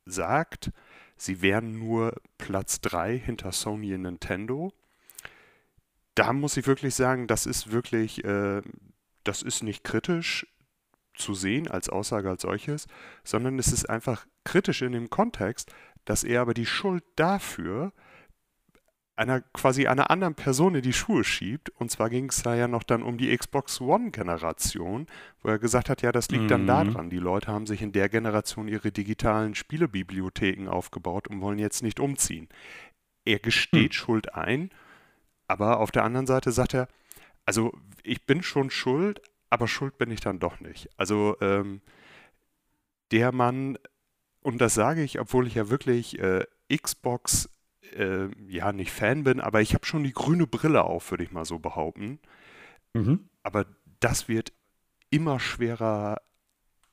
sagt, 0.06 0.72
sie 1.16 1.42
wären 1.42 1.80
nur 1.80 2.14
Platz 2.38 2.82
3 2.82 3.18
hinter 3.18 3.54
Sony 3.54 3.94
und 3.94 4.02
Nintendo. 4.02 4.74
Da 6.20 6.34
muss 6.34 6.58
ich 6.58 6.68
wirklich 6.68 6.96
sagen, 6.96 7.28
das 7.28 7.46
ist 7.46 7.72
wirklich, 7.72 8.26
äh, 8.26 8.62
das 9.24 9.42
ist 9.42 9.64
nicht 9.64 9.86
kritisch 9.86 10.46
zu 11.16 11.34
sehen 11.34 11.70
als 11.70 11.88
Aussage 11.88 12.30
als 12.30 12.42
solches, 12.42 12.88
sondern 13.24 13.58
es 13.58 13.72
ist 13.72 13.90
einfach 13.90 14.26
kritisch 14.44 14.82
in 14.82 14.92
dem 14.92 15.10
Kontext, 15.10 15.72
dass 16.04 16.26
er 16.26 16.42
aber 16.42 16.54
die 16.54 16.66
Schuld 16.66 17.06
dafür 17.16 17.94
einer 19.16 19.40
quasi 19.40 19.88
einer 19.88 20.12
anderen 20.12 20.36
Person 20.36 20.76
in 20.76 20.82
die 20.82 20.92
Schuhe 20.92 21.24
schiebt. 21.24 21.70
Und 21.70 21.90
zwar 21.90 22.10
ging 22.10 22.30
es 22.30 22.44
da 22.44 22.54
ja 22.54 22.68
noch 22.68 22.84
dann 22.84 23.02
um 23.02 23.18
die 23.18 23.36
Xbox 23.36 23.80
One-Generation, 23.80 25.08
wo 25.42 25.50
er 25.50 25.60
gesagt 25.60 25.90
hat, 25.90 26.02
ja, 26.02 26.12
das 26.12 26.30
liegt 26.32 26.46
mhm. 26.46 26.48
dann 26.50 26.68
daran. 26.68 27.10
Die 27.10 27.18
Leute 27.18 27.48
haben 27.48 27.66
sich 27.66 27.82
in 27.82 27.94
der 27.94 28.10
Generation 28.10 28.68
ihre 28.68 28.92
digitalen 28.92 29.56
Spielebibliotheken 29.56 30.68
aufgebaut 30.68 31.30
und 31.30 31.40
wollen 31.40 31.60
jetzt 31.60 31.82
nicht 31.82 32.02
umziehen. 32.02 32.50
Er 33.24 33.40
gesteht 33.40 33.92
mhm. 33.92 33.94
Schuld 33.94 34.34
ein, 34.34 34.70
aber 35.50 35.80
auf 35.80 35.92
der 35.92 36.04
anderen 36.04 36.28
Seite 36.28 36.52
sagt 36.52 36.76
er, 36.76 36.88
also 37.46 37.74
ich 38.04 38.26
bin 38.26 38.44
schon 38.44 38.70
schuld, 38.70 39.22
aber 39.50 39.68
schuld 39.68 39.98
bin 39.98 40.12
ich 40.12 40.22
dann 40.22 40.40
doch 40.40 40.60
nicht. 40.60 40.90
Also 40.96 41.36
ähm, 41.42 41.82
der 43.12 43.32
Mann, 43.32 43.78
und 44.42 44.62
das 44.62 44.76
sage 44.76 45.02
ich, 45.02 45.20
obwohl 45.20 45.48
ich 45.48 45.56
ja 45.56 45.70
wirklich 45.70 46.20
äh, 46.20 46.46
Xbox 46.72 47.50
äh, 47.98 48.28
ja 48.48 48.72
nicht 48.72 48.92
Fan 48.92 49.24
bin, 49.24 49.40
aber 49.40 49.62
ich 49.62 49.74
habe 49.74 49.88
schon 49.88 50.04
die 50.04 50.14
grüne 50.14 50.46
Brille 50.46 50.84
auf, 50.84 51.10
würde 51.10 51.24
ich 51.24 51.32
mal 51.32 51.46
so 51.46 51.58
behaupten. 51.58 52.20
Mhm. 52.94 53.28
Aber 53.42 53.66
das 54.00 54.28
wird 54.28 54.54
immer 55.10 55.40
schwerer 55.40 56.22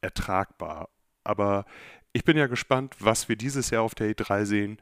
ertragbar. 0.00 0.88
Aber 1.24 1.66
ich 2.14 2.24
bin 2.24 2.38
ja 2.38 2.46
gespannt, 2.46 2.96
was 3.00 3.28
wir 3.28 3.36
dieses 3.36 3.68
Jahr 3.68 3.82
auf 3.82 3.94
der 3.94 4.10
E3 4.10 4.46
sehen 4.46 4.78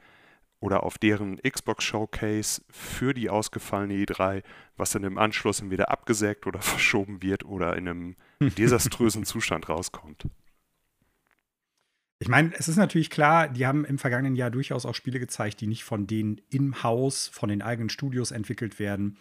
oder 0.65 0.83
auf 0.83 0.97
deren 0.97 1.37
Xbox 1.43 1.85
Showcase 1.85 2.63
für 2.71 3.13
die 3.13 3.29
ausgefallene 3.29 3.93
E3, 3.97 4.43
was 4.79 4.93
dann 4.93 5.05
im 5.05 5.19
Anschluss 5.19 5.61
entweder 5.61 5.91
abgesägt 5.91 6.47
oder 6.47 6.63
verschoben 6.63 7.23
wird 7.23 7.45
oder 7.45 7.77
in 7.77 7.87
einem 7.87 8.17
desaströsen 8.41 9.25
Zustand 9.27 9.69
rauskommt. 9.69 10.27
Ich 12.19 12.29
meine, 12.29 12.55
es 12.57 12.69
ist 12.69 12.77
natürlich 12.77 13.11
klar, 13.11 13.49
die 13.49 13.67
haben 13.67 13.85
im 13.85 13.99
vergangenen 13.99 14.37
Jahr 14.37 14.51
durchaus 14.51 14.87
auch 14.87 14.95
Spiele 14.95 15.19
gezeigt, 15.19 15.61
die 15.61 15.67
nicht 15.67 15.85
von 15.85 16.07
denen 16.07 16.41
im 16.49 16.83
Haus, 16.83 17.29
von 17.29 17.51
den 17.51 17.61
eigenen 17.61 17.91
Studios 17.91 18.31
entwickelt 18.31 18.79
werden. 18.79 19.19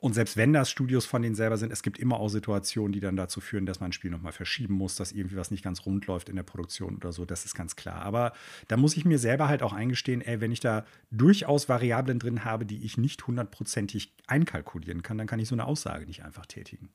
Und 0.00 0.14
selbst 0.14 0.38
wenn 0.38 0.54
das 0.54 0.70
Studios 0.70 1.04
von 1.04 1.20
denen 1.20 1.34
selber 1.34 1.58
sind, 1.58 1.70
es 1.70 1.82
gibt 1.82 1.98
immer 1.98 2.18
auch 2.18 2.30
Situationen, 2.30 2.90
die 2.90 3.00
dann 3.00 3.16
dazu 3.16 3.42
führen, 3.42 3.66
dass 3.66 3.80
man 3.80 3.90
ein 3.90 3.92
Spiel 3.92 4.10
nochmal 4.10 4.32
verschieben 4.32 4.72
muss, 4.72 4.96
dass 4.96 5.12
irgendwie 5.12 5.36
was 5.36 5.50
nicht 5.50 5.62
ganz 5.62 5.84
rund 5.84 6.06
läuft 6.06 6.30
in 6.30 6.36
der 6.36 6.42
Produktion 6.42 6.96
oder 6.96 7.12
so. 7.12 7.26
Das 7.26 7.44
ist 7.44 7.54
ganz 7.54 7.76
klar. 7.76 8.00
Aber 8.00 8.32
da 8.68 8.78
muss 8.78 8.96
ich 8.96 9.04
mir 9.04 9.18
selber 9.18 9.46
halt 9.46 9.62
auch 9.62 9.74
eingestehen, 9.74 10.22
ey, 10.22 10.40
wenn 10.40 10.52
ich 10.52 10.60
da 10.60 10.86
durchaus 11.10 11.68
Variablen 11.68 12.18
drin 12.18 12.46
habe, 12.46 12.64
die 12.64 12.82
ich 12.82 12.96
nicht 12.96 13.26
hundertprozentig 13.26 14.14
einkalkulieren 14.26 15.02
kann, 15.02 15.18
dann 15.18 15.26
kann 15.26 15.38
ich 15.38 15.48
so 15.48 15.54
eine 15.54 15.66
Aussage 15.66 16.06
nicht 16.06 16.24
einfach 16.24 16.46
tätigen. 16.46 16.88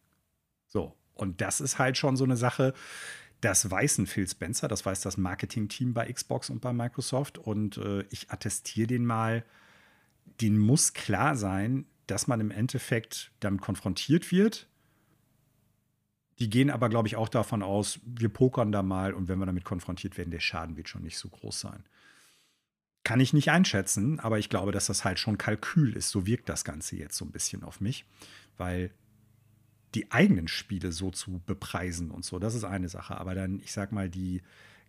So. 0.67 0.97
Und 1.13 1.41
das 1.41 1.61
ist 1.61 1.77
halt 1.77 1.97
schon 1.97 2.17
so 2.17 2.23
eine 2.23 2.37
Sache, 2.37 2.73
Das 3.41 3.69
weiß 3.69 3.99
ein 3.99 4.07
Phil 4.07 4.27
Spencer, 4.27 4.67
das 4.67 4.83
weiß 4.85 5.01
das 5.01 5.17
Marketing-Team 5.17 5.93
bei 5.93 6.11
Xbox 6.11 6.49
und 6.49 6.61
bei 6.61 6.73
Microsoft. 6.73 7.37
Und 7.37 7.77
äh, 7.77 8.03
ich 8.09 8.31
attestiere 8.31 8.87
den 8.87 9.05
mal, 9.05 9.45
den 10.41 10.57
muss 10.57 10.93
klar 10.93 11.35
sein, 11.35 11.85
dass 12.07 12.27
man 12.27 12.39
im 12.39 12.51
Endeffekt 12.51 13.31
damit 13.39 13.61
konfrontiert 13.61 14.31
wird. 14.31 14.67
Die 16.39 16.49
gehen 16.49 16.69
aber, 16.69 16.89
glaube 16.89 17.07
ich, 17.07 17.15
auch 17.15 17.29
davon 17.29 17.63
aus, 17.63 17.99
wir 18.05 18.29
pokern 18.29 18.71
da 18.71 18.83
mal 18.83 19.13
und 19.13 19.27
wenn 19.27 19.39
wir 19.39 19.45
damit 19.45 19.63
konfrontiert 19.63 20.17
werden, 20.17 20.31
der 20.31 20.39
Schaden 20.39 20.75
wird 20.75 20.89
schon 20.89 21.03
nicht 21.03 21.17
so 21.17 21.29
groß 21.29 21.59
sein. 21.59 21.83
Kann 23.03 23.19
ich 23.19 23.33
nicht 23.33 23.51
einschätzen, 23.51 24.19
aber 24.19 24.39
ich 24.39 24.49
glaube, 24.49 24.71
dass 24.71 24.87
das 24.87 25.05
halt 25.05 25.19
schon 25.19 25.37
Kalkül 25.37 25.95
ist. 25.95 26.09
So 26.09 26.25
wirkt 26.25 26.49
das 26.49 26.65
Ganze 26.65 26.97
jetzt 26.97 27.15
so 27.15 27.23
ein 27.23 27.31
bisschen 27.31 27.63
auf 27.63 27.79
mich, 27.79 28.05
weil 28.57 28.91
die 29.93 30.11
eigenen 30.11 30.47
Spiele 30.47 30.91
so 30.91 31.11
zu 31.11 31.41
bepreisen 31.45 32.11
und 32.11 32.25
so, 32.25 32.37
das 32.37 32.55
ist 32.55 32.65
eine 32.65 32.89
Sache. 32.89 33.17
Aber 33.17 33.33
dann, 33.33 33.59
ich 33.59 33.71
sag 33.71 33.91
mal, 33.91 34.09
die 34.09 34.41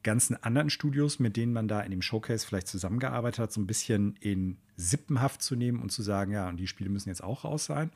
ganzen 0.07 0.43
anderen 0.43 0.71
Studios, 0.71 1.19
mit 1.19 1.37
denen 1.37 1.53
man 1.53 1.69
da 1.69 1.81
in 1.81 1.91
dem 1.91 2.01
Showcase 2.01 2.47
vielleicht 2.47 2.69
zusammengearbeitet 2.69 3.41
hat, 3.41 3.53
so 3.53 3.61
ein 3.61 3.67
bisschen 3.67 4.17
in 4.21 4.57
Sippenhaft 4.77 5.43
zu 5.43 5.57
nehmen 5.57 5.83
und 5.83 5.91
zu 5.91 6.03
sagen, 6.03 6.33
ja, 6.33 6.49
und 6.49 6.57
die 6.57 6.69
Spiele 6.69 6.89
müssen 6.89 7.09
jetzt 7.09 7.25
auch 7.25 7.45
raus 7.45 7.67
sein, 7.67 7.91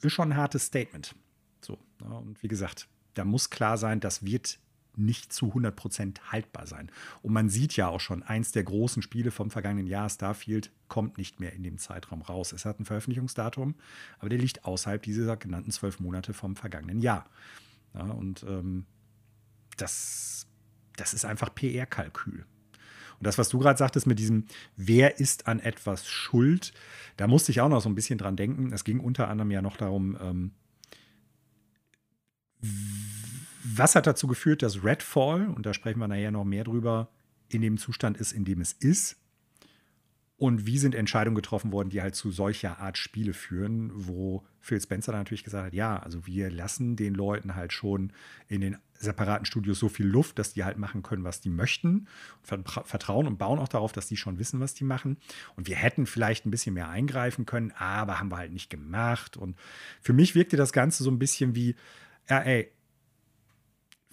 ist 0.00 0.12
schon 0.12 0.32
ein 0.32 0.36
hartes 0.36 0.64
Statement. 0.64 1.14
So, 1.60 1.78
ne? 2.00 2.16
und 2.16 2.42
wie 2.42 2.48
gesagt, 2.48 2.88
da 3.14 3.24
muss 3.24 3.50
klar 3.50 3.76
sein, 3.76 4.00
das 4.00 4.24
wird 4.24 4.58
nicht 4.96 5.32
zu 5.32 5.52
100% 5.52 6.18
haltbar 6.30 6.66
sein. 6.66 6.90
Und 7.20 7.32
man 7.32 7.48
sieht 7.48 7.76
ja 7.76 7.88
auch 7.88 8.00
schon, 8.00 8.22
eins 8.22 8.52
der 8.52 8.64
großen 8.64 9.02
Spiele 9.02 9.30
vom 9.30 9.50
vergangenen 9.50 9.86
Jahr, 9.86 10.08
Starfield, 10.08 10.70
kommt 10.88 11.18
nicht 11.18 11.40
mehr 11.40 11.52
in 11.52 11.62
dem 11.62 11.78
Zeitraum 11.78 12.22
raus. 12.22 12.52
Es 12.52 12.64
hat 12.64 12.80
ein 12.80 12.84
Veröffentlichungsdatum, 12.84 13.74
aber 14.18 14.28
der 14.30 14.38
liegt 14.38 14.64
außerhalb 14.64 15.02
dieser 15.02 15.36
genannten 15.36 15.70
zwölf 15.70 16.00
Monate 16.00 16.32
vom 16.32 16.56
vergangenen 16.56 17.00
Jahr. 17.00 17.28
Ja, 17.94 18.04
und 18.04 18.44
ähm, 18.48 18.86
das, 19.76 20.46
das 20.96 21.14
ist 21.14 21.24
einfach 21.24 21.54
PR-Kalkül. 21.54 22.44
Und 23.22 23.26
das, 23.26 23.38
was 23.38 23.48
du 23.48 23.58
gerade 23.58 23.78
sagtest 23.78 24.06
mit 24.06 24.18
diesem, 24.18 24.46
wer 24.76 25.20
ist 25.20 25.46
an 25.46 25.60
etwas 25.60 26.08
schuld, 26.08 26.72
da 27.16 27.28
musste 27.28 27.52
ich 27.52 27.60
auch 27.60 27.68
noch 27.68 27.80
so 27.80 27.88
ein 27.88 27.94
bisschen 27.94 28.18
dran 28.18 28.36
denken. 28.36 28.72
Es 28.72 28.84
ging 28.84 28.98
unter 28.98 29.28
anderem 29.28 29.50
ja 29.50 29.62
noch 29.62 29.76
darum, 29.76 30.18
ähm, 30.20 30.50
was 33.64 33.94
hat 33.94 34.06
dazu 34.06 34.26
geführt, 34.26 34.62
dass 34.62 34.84
Redfall, 34.84 35.48
und 35.48 35.66
da 35.66 35.74
sprechen 35.74 36.00
wir 36.00 36.08
nachher 36.08 36.30
noch 36.30 36.44
mehr 36.44 36.64
drüber, 36.64 37.10
in 37.48 37.62
dem 37.62 37.78
Zustand 37.78 38.16
ist, 38.16 38.32
in 38.32 38.44
dem 38.44 38.60
es 38.60 38.72
ist? 38.72 39.16
Und 40.36 40.66
wie 40.66 40.78
sind 40.78 40.96
Entscheidungen 40.96 41.36
getroffen 41.36 41.70
worden, 41.70 41.90
die 41.90 42.02
halt 42.02 42.16
zu 42.16 42.32
solcher 42.32 42.80
Art 42.80 42.98
Spiele 42.98 43.32
führen, 43.32 43.92
wo 43.94 44.42
Phil 44.58 44.80
Spencer 44.80 45.12
natürlich 45.12 45.44
gesagt 45.44 45.66
hat, 45.66 45.74
ja, 45.74 45.96
also 45.96 46.26
wir 46.26 46.50
lassen 46.50 46.96
den 46.96 47.14
Leuten 47.14 47.54
halt 47.54 47.72
schon 47.72 48.12
in 48.48 48.60
den 48.60 48.78
separaten 49.02 49.44
Studios 49.44 49.78
so 49.78 49.88
viel 49.88 50.06
Luft, 50.06 50.38
dass 50.38 50.54
die 50.54 50.64
halt 50.64 50.78
machen 50.78 51.02
können, 51.02 51.24
was 51.24 51.40
die 51.40 51.50
möchten, 51.50 52.06
vertrauen 52.42 53.26
und 53.26 53.38
bauen 53.38 53.58
auch 53.58 53.68
darauf, 53.68 53.92
dass 53.92 54.06
die 54.06 54.16
schon 54.16 54.38
wissen, 54.38 54.60
was 54.60 54.74
die 54.74 54.84
machen. 54.84 55.18
Und 55.56 55.68
wir 55.68 55.76
hätten 55.76 56.06
vielleicht 56.06 56.46
ein 56.46 56.50
bisschen 56.50 56.74
mehr 56.74 56.88
eingreifen 56.88 57.46
können, 57.46 57.72
aber 57.72 58.18
haben 58.18 58.30
wir 58.30 58.38
halt 58.38 58.52
nicht 58.52 58.70
gemacht. 58.70 59.36
Und 59.36 59.56
für 60.00 60.12
mich 60.12 60.34
wirkte 60.34 60.56
das 60.56 60.72
Ganze 60.72 61.04
so 61.04 61.10
ein 61.10 61.18
bisschen 61.18 61.54
wie, 61.54 61.76
ja, 62.28 62.40
ey, 62.40 62.70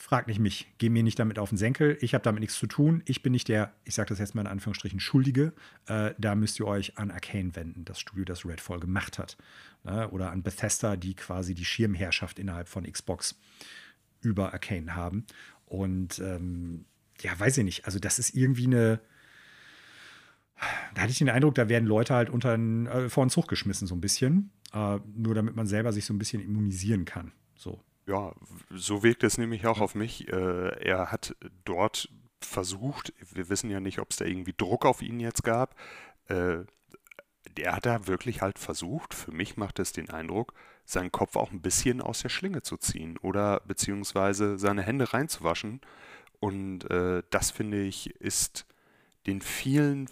frag 0.01 0.27
nicht 0.27 0.39
mich, 0.39 0.67
geh 0.77 0.89
mir 0.89 1.03
nicht 1.03 1.19
damit 1.19 1.38
auf 1.39 1.50
den 1.50 1.58
Senkel, 1.58 1.98
ich 2.01 2.13
habe 2.13 2.24
damit 2.24 2.39
nichts 2.39 2.58
zu 2.58 2.67
tun, 2.67 3.03
ich 3.05 3.22
bin 3.22 3.31
nicht 3.31 3.48
der, 3.48 3.74
ich 3.84 3.96
sage 3.96 4.10
das 4.10 4.19
jetzt 4.19 4.34
mal 4.34 4.41
in 4.41 4.48
Anführungsstrichen, 4.48 5.00
Schuldige, 5.00 5.53
äh, 5.88 6.13
da 6.17 6.36
müsst 6.36 6.60
ihr 6.60 6.67
euch 6.67 6.98
an 6.98 7.12
Arcane 7.12 7.55
wenden, 7.55 7.86
das 7.86 8.00
Studio, 8.00 8.25
das 8.25 8.46
Redfall 8.46 8.79
gemacht 8.79 9.19
hat. 9.19 9.38
Äh, 9.86 10.05
oder 10.05 10.31
an 10.31 10.41
Bethesda, 10.41 10.96
die 10.96 11.15
quasi 11.15 11.53
die 11.53 11.65
Schirmherrschaft 11.65 12.39
innerhalb 12.39 12.69
von 12.69 12.89
Xbox 12.89 13.39
über 14.21 14.53
Arcane 14.53 14.95
haben. 14.95 15.25
Und 15.65 16.19
ähm, 16.19 16.85
ja, 17.21 17.38
weiß 17.38 17.57
ich 17.59 17.63
nicht, 17.63 17.85
also 17.85 17.99
das 17.99 18.19
ist 18.19 18.35
irgendwie 18.35 18.65
eine, 18.65 18.99
da 20.93 21.01
hatte 21.01 21.11
ich 21.11 21.19
den 21.19 21.29
Eindruck, 21.29 21.55
da 21.55 21.69
werden 21.69 21.88
Leute 21.88 22.13
halt 22.13 22.29
unter 22.29 22.51
den, 22.51 22.88
äh, 22.88 23.09
vor 23.09 23.25
den 23.25 23.29
Zug 23.29 23.47
geschmissen, 23.47 23.88
so 23.88 23.95
ein 23.95 24.01
bisschen. 24.01 24.51
Äh, 24.73 24.99
nur 25.15 25.35
damit 25.35 25.55
man 25.55 25.67
selber 25.67 25.93
sich 25.93 26.05
so 26.05 26.13
ein 26.13 26.19
bisschen 26.19 26.41
immunisieren 26.41 27.05
kann. 27.05 27.31
So. 27.55 27.83
Ja, 28.05 28.33
so 28.71 29.03
wirkt 29.03 29.23
es 29.23 29.38
nämlich 29.38 29.67
auch 29.67 29.81
auf 29.81 29.95
mich. 29.95 30.27
Äh, 30.27 30.83
er 30.83 31.11
hat 31.11 31.35
dort 31.63 32.09
versucht, 32.41 33.13
wir 33.31 33.49
wissen 33.49 33.69
ja 33.69 33.79
nicht, 33.79 33.99
ob 33.99 34.11
es 34.11 34.17
da 34.17 34.25
irgendwie 34.25 34.53
Druck 34.55 34.85
auf 34.85 35.01
ihn 35.01 35.19
jetzt 35.19 35.43
gab. 35.43 35.75
Äh, 36.27 36.59
der 37.57 37.75
hat 37.75 37.85
da 37.85 38.07
wirklich 38.07 38.41
halt 38.41 38.59
versucht, 38.59 39.13
für 39.13 39.31
mich 39.31 39.57
macht 39.57 39.79
es 39.79 39.91
den 39.91 40.09
Eindruck, 40.09 40.53
seinen 40.91 41.12
Kopf 41.12 41.36
auch 41.36 41.51
ein 41.51 41.62
bisschen 41.62 42.01
aus 42.01 42.22
der 42.22 42.29
Schlinge 42.29 42.62
zu 42.62 42.77
ziehen 42.77 43.17
oder 43.17 43.62
beziehungsweise 43.65 44.58
seine 44.58 44.81
Hände 44.81 45.13
reinzuwaschen. 45.13 45.81
Und 46.39 46.89
äh, 46.89 47.24
das 47.29 47.51
finde 47.51 47.81
ich 47.81 48.15
ist 48.15 48.65
den 49.27 49.41
vielen 49.41 50.10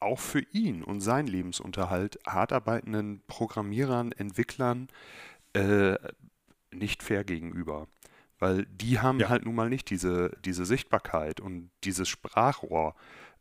auch 0.00 0.20
für 0.20 0.40
ihn 0.52 0.82
und 0.84 1.00
seinen 1.00 1.26
Lebensunterhalt 1.26 2.18
hart 2.26 2.52
arbeitenden 2.52 3.22
Programmierern, 3.26 4.12
Entwicklern 4.12 4.88
äh, 5.54 5.96
nicht 6.70 7.02
fair 7.02 7.24
gegenüber. 7.24 7.88
Weil 8.38 8.66
die 8.66 9.00
haben 9.00 9.18
ja. 9.18 9.28
halt 9.28 9.44
nun 9.44 9.56
mal 9.56 9.68
nicht 9.68 9.90
diese, 9.90 10.30
diese 10.44 10.64
Sichtbarkeit 10.64 11.40
und 11.40 11.70
dieses 11.82 12.08
Sprachrohr 12.08 12.94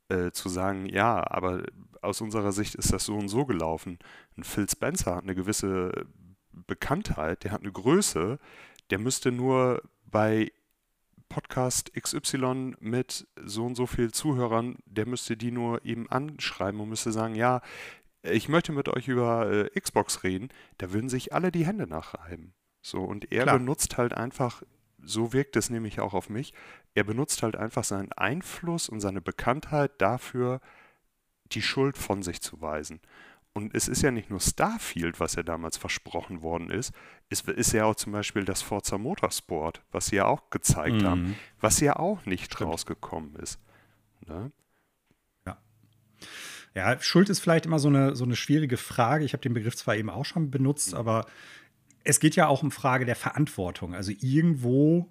äh, 0.10 0.32
zu 0.32 0.50
sagen, 0.50 0.88
ja, 0.88 1.30
aber 1.30 1.64
aus 2.02 2.22
unserer 2.22 2.52
Sicht 2.52 2.76
ist 2.76 2.92
das 2.92 3.06
so 3.06 3.16
und 3.16 3.28
so 3.28 3.46
gelaufen. 3.46 4.00
Ein 4.36 4.44
Phil 4.44 4.68
Spencer 4.68 5.16
hat 5.16 5.24
eine 5.24 5.36
gewisse 5.36 6.08
Bekanntheit, 6.66 7.44
der 7.44 7.52
hat 7.52 7.62
eine 7.62 7.72
Größe, 7.72 8.40
der 8.90 9.00
müsste 9.00 9.32
nur 9.32 9.82
bei 10.06 10.52
Podcast 11.30 11.94
XY 11.94 12.76
mit 12.80 13.28
so 13.44 13.66
und 13.66 13.76
so 13.76 13.86
viel 13.86 14.12
Zuhörern, 14.12 14.78
der 14.86 15.06
müsste 15.06 15.36
die 15.36 15.52
nur 15.52 15.84
eben 15.86 16.10
anschreiben 16.10 16.80
und 16.80 16.90
müsste 16.90 17.12
sagen, 17.12 17.36
ja, 17.36 17.62
ich 18.24 18.50
möchte 18.50 18.72
mit 18.72 18.90
euch 18.90 19.08
über 19.08 19.50
äh, 19.52 19.80
Xbox 19.80 20.24
reden, 20.24 20.50
da 20.78 20.92
würden 20.92 21.10
sich 21.10 21.34
alle 21.34 21.52
die 21.52 21.66
Hände 21.66 21.88
nachreiben. 21.88 22.54
So, 22.82 23.04
und 23.04 23.32
er 23.32 23.44
Klar. 23.44 23.60
benutzt 23.60 23.98
halt 23.98 24.14
einfach, 24.14 24.64
so 25.04 25.34
wirkt 25.34 25.56
es 25.56 25.70
nämlich 25.70 26.00
auch 26.00 26.14
auf 26.14 26.30
mich, 26.30 26.54
er 26.94 27.04
benutzt 27.04 27.44
halt 27.44 27.56
einfach 27.56 27.84
seinen 27.84 28.12
Einfluss 28.14 28.90
und 28.90 29.02
seine 29.02 29.22
Bekanntheit 29.22 29.92
dafür, 30.00 30.62
die 31.52 31.62
Schuld 31.62 31.98
von 31.98 32.24
sich 32.24 32.42
zu 32.42 32.62
weisen. 32.62 33.00
Und 33.58 33.74
es 33.74 33.88
ist 33.88 34.04
ja 34.04 34.12
nicht 34.12 34.30
nur 34.30 34.40
Starfield, 34.40 35.20
was 35.20 35.34
ja 35.34 35.42
damals 35.42 35.78
versprochen 35.78 36.44
worden 36.44 36.70
ist. 36.70 36.94
Es 37.30 37.42
ist 37.42 37.72
ja 37.72 37.86
auch 37.86 37.96
zum 37.96 38.12
Beispiel 38.12 38.46
das 38.46 38.62
Forza 38.62 39.00
Motorsport, 39.00 39.82
was 39.92 40.06
sie 40.06 40.18
ja 40.18 40.26
auch 40.26 40.52
gezeigt 40.52 40.98
mhm. 40.98 41.06
haben, 41.06 41.36
was 41.60 41.80
ja 41.80 41.96
auch 41.96 42.24
nicht 42.28 42.54
Stimmt. 42.54 42.70
rausgekommen 42.70 43.36
ist. 43.38 43.60
Ne? 44.28 44.52
Ja. 45.48 45.58
Ja, 46.76 47.02
Schuld 47.02 47.30
ist 47.30 47.40
vielleicht 47.40 47.66
immer 47.66 47.80
so 47.80 47.88
eine, 47.88 48.16
so 48.16 48.26
eine 48.26 48.36
schwierige 48.36 48.78
Frage. 48.78 49.26
Ich 49.26 49.34
habe 49.34 49.42
den 49.42 49.56
Begriff 49.56 49.76
zwar 49.76 49.96
eben 49.96 50.12
auch 50.12 50.26
schon 50.26 50.52
benutzt, 50.52 50.92
mhm. 50.92 51.00
aber 51.00 51.26
es 52.04 52.20
geht 52.20 52.36
ja 52.36 52.46
auch 52.46 52.62
um 52.62 52.70
Frage 52.70 53.06
der 53.06 53.16
Verantwortung. 53.16 53.96
Also 53.96 54.12
irgendwo 54.22 55.10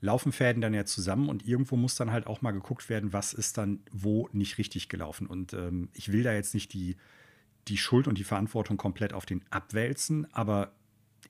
laufen 0.00 0.32
Fäden 0.32 0.62
dann 0.62 0.72
ja 0.72 0.86
zusammen 0.86 1.28
und 1.28 1.46
irgendwo 1.46 1.76
muss 1.76 1.94
dann 1.94 2.10
halt 2.10 2.26
auch 2.26 2.40
mal 2.40 2.52
geguckt 2.52 2.88
werden, 2.88 3.12
was 3.12 3.34
ist 3.34 3.58
dann 3.58 3.80
wo 3.92 4.30
nicht 4.32 4.56
richtig 4.56 4.88
gelaufen. 4.88 5.26
Und 5.26 5.52
ähm, 5.52 5.90
ich 5.92 6.10
will 6.10 6.22
da 6.22 6.32
jetzt 6.32 6.54
nicht 6.54 6.72
die, 6.72 6.96
die 7.68 7.76
Schuld 7.76 8.08
und 8.08 8.18
die 8.18 8.24
Verantwortung 8.24 8.76
komplett 8.76 9.12
auf 9.12 9.26
den 9.26 9.42
abwälzen, 9.50 10.32
aber 10.32 10.72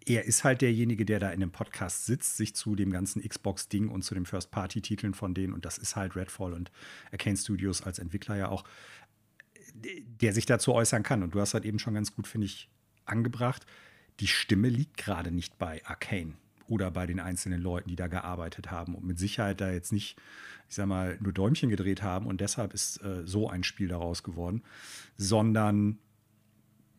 er 0.05 0.25
ist 0.25 0.43
halt 0.43 0.63
derjenige, 0.63 1.05
der 1.05 1.21
da 1.21 1.31
in 1.31 1.41
dem 1.41 1.53
Podcast 1.53 2.07
sitzt, 2.07 2.37
sich 2.37 2.57
zu 2.57 2.75
dem 2.75 2.91
ganzen 2.91 3.23
Xbox-Ding 3.23 3.89
und 3.89 4.03
zu 4.03 4.15
den 4.15 4.27
First-Party-Titeln 4.27 5.15
von 5.15 5.35
denen, 5.35 5.53
und 5.53 5.65
das 5.65 5.79
ist 5.79 5.95
halt 5.95 6.17
Redfall 6.17 6.55
und 6.55 6.73
Arcane 7.13 7.37
Studios 7.37 7.83
als 7.83 7.99
Entwickler 7.99 8.37
ja 8.37 8.49
auch, 8.49 8.65
der 9.75 10.33
sich 10.33 10.45
dazu 10.45 10.73
äußern 10.73 11.03
kann. 11.03 11.23
Und 11.23 11.35
du 11.35 11.41
hast 11.41 11.55
halt 11.55 11.65
eben 11.65 11.79
schon 11.79 11.95
ganz 11.95 12.15
gut, 12.15 12.27
finde 12.27 12.47
ich, 12.47 12.69
angebracht 13.05 13.65
die 14.21 14.27
Stimme 14.27 14.69
liegt 14.69 14.97
gerade 14.97 15.31
nicht 15.31 15.59
bei 15.59 15.85
Arcane 15.85 16.35
oder 16.69 16.91
bei 16.91 17.07
den 17.07 17.21
einzelnen 17.21 17.61
Leuten, 17.61 17.89
die 17.89 17.97
da 17.97 18.07
gearbeitet 18.07 18.71
haben 18.71 18.95
und 18.95 19.05
mit 19.05 19.19
Sicherheit 19.19 19.61
da 19.61 19.71
jetzt 19.71 19.93
nicht, 19.93 20.17
ich 20.69 20.77
sag 20.77 20.87
mal, 20.87 21.19
nur 21.21 21.33
Däumchen 21.33 21.71
gedreht 21.71 22.03
haben 22.03 22.27
und 22.27 22.41
deshalb 22.41 22.73
ist 22.73 23.03
äh, 23.03 23.27
so 23.27 23.49
ein 23.49 23.65
Spiel 23.65 23.89
daraus 23.89 24.23
geworden, 24.23 24.63
sondern 25.17 25.99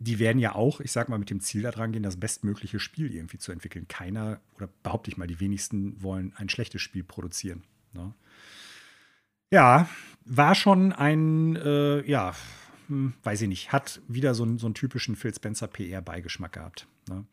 die 0.04 0.20
werden 0.20 0.40
ja 0.40 0.54
auch, 0.56 0.82
ich 0.82 0.92
sag 0.92 1.10
mal, 1.10 1.18
mit 1.18 1.30
dem 1.30 1.40
Ziel 1.40 1.62
daran 1.62 1.92
gehen, 1.92 2.04
das 2.04 2.18
bestmögliche 2.18 2.80
Spiel 2.80 3.14
irgendwie 3.14 3.38
zu 3.38 3.52
entwickeln. 3.52 3.88
Keiner, 3.88 4.40
oder 4.56 4.68
behaupte 4.84 5.10
ich 5.10 5.18
mal, 5.18 5.28
die 5.28 5.40
wenigsten 5.40 6.02
wollen 6.02 6.34
ein 6.36 6.50
schlechtes 6.50 6.82
Spiel 6.82 7.04
produzieren. 7.04 7.64
Ne? 7.94 8.14
Ja, 9.52 9.88
war 10.26 10.56
schon 10.56 10.92
ein, 10.92 11.56
äh, 11.56 12.06
ja, 12.10 12.36
hm, 12.88 13.14
weiß 13.24 13.44
ich 13.44 13.48
nicht, 13.48 13.72
hat 13.72 14.02
wieder 14.08 14.36
so, 14.36 14.58
so 14.58 14.68
einen 14.68 14.76
typischen 14.76 15.16
Phil 15.16 15.34
Spencer 15.34 15.68
PR-Beigeschmack 15.68 16.54
gehabt. 16.54 16.88
Ne? 17.08 17.26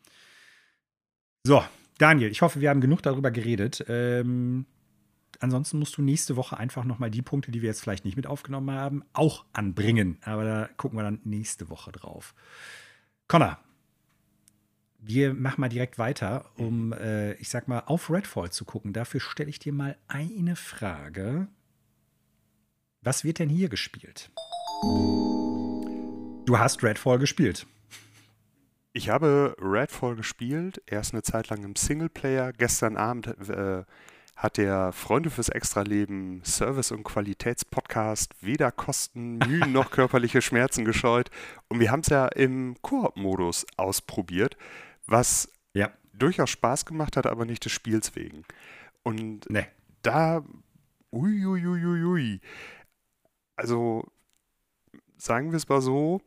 So, 1.45 1.65
Daniel, 1.99 2.31
ich 2.31 2.43
hoffe, 2.43 2.61
wir 2.61 2.71
haben 2.71 2.81
genug 2.81 3.03
darüber 3.03 3.31
geredet. 3.31 3.85
Ähm, 3.89 4.67
ansonsten 5.41 5.79
musst 5.79 5.97
du 5.97 6.03
nächste 6.03 6.37
Woche 6.37 6.57
einfach 6.57 6.85
noch 6.85 6.99
mal 6.99 7.11
die 7.11 7.23
Punkte, 7.23 7.51
die 7.51 7.63
wir 7.63 7.69
jetzt 7.69 7.81
vielleicht 7.81 8.05
nicht 8.05 8.17
mit 8.17 8.27
aufgenommen 8.27 8.71
haben, 8.71 9.03
auch 9.13 9.45
anbringen. 9.53 10.19
Aber 10.23 10.45
da 10.45 10.69
gucken 10.77 10.99
wir 10.99 11.03
dann 11.03 11.21
nächste 11.25 11.69
Woche 11.69 11.91
drauf. 11.93 12.35
Connor, 13.27 13.59
wir 14.99 15.35
machen 15.35 15.61
mal 15.61 15.69
direkt 15.69 15.99
weiter, 15.99 16.45
um, 16.57 16.93
äh, 16.93 17.35
ich 17.35 17.49
sag 17.49 17.69
mal, 17.69 17.81
auf 17.87 18.11
Redfall 18.11 18.51
zu 18.51 18.65
gucken. 18.65 18.93
Dafür 18.93 19.21
stelle 19.21 19.51
ich 19.51 19.59
dir 19.59 19.73
mal 19.73 19.97
eine 20.09 20.57
Frage. 20.57 21.49
Was 23.03 23.25
wird 23.25 23.39
denn 23.39 23.49
hier 23.49 23.71
gespielt? 23.71 24.31
Du 24.83 26.59
hast 26.59 26.83
Redfall 26.83 27.19
gespielt. 27.19 27.67
Ich 28.93 29.09
habe 29.09 29.55
Redfall 29.61 30.17
gespielt, 30.17 30.83
erst 30.87 31.15
eine 31.15 31.23
Zeit 31.23 31.49
lang 31.49 31.63
im 31.63 31.77
Singleplayer. 31.77 32.53
Gestern 32.53 32.97
Abend 32.97 33.29
äh, 33.49 33.85
hat 34.41 34.57
der 34.57 34.93
Freunde 34.93 35.29
fürs 35.29 35.51
Extraleben 35.51 36.43
Service- 36.45 36.93
und 36.93 37.05
Qualitätspodcast 37.05 38.35
weder 38.43 38.73
Kosten, 38.73 39.37
Mühen 39.37 39.73
noch 39.73 39.91
körperliche 39.91 40.41
Schmerzen 40.41 40.87
gescheut. 40.87 41.31
Und 41.69 41.79
wir 41.79 41.91
haben 41.91 42.01
es 42.01 42.09
ja 42.09 42.27
im 42.29 42.75
Koop-Modus 42.81 43.67
ausprobiert, 43.77 44.57
was 45.07 45.53
Ja. 45.75 45.91
durchaus 46.15 46.49
Spaß 46.49 46.87
gemacht 46.87 47.19
hat, 47.19 47.27
aber 47.27 47.45
nicht 47.45 47.67
des 47.67 47.73
Spiels 47.73 48.17
wegen. 48.17 48.45
Und 49.03 49.49
Ne. 49.51 49.67
da, 50.01 50.43
uiuiuiui. 51.13 52.41
Also, 53.57 54.07
sagen 55.19 55.51
wir 55.53 55.59
es 55.59 55.69
mal 55.69 55.83
so, 55.83 56.23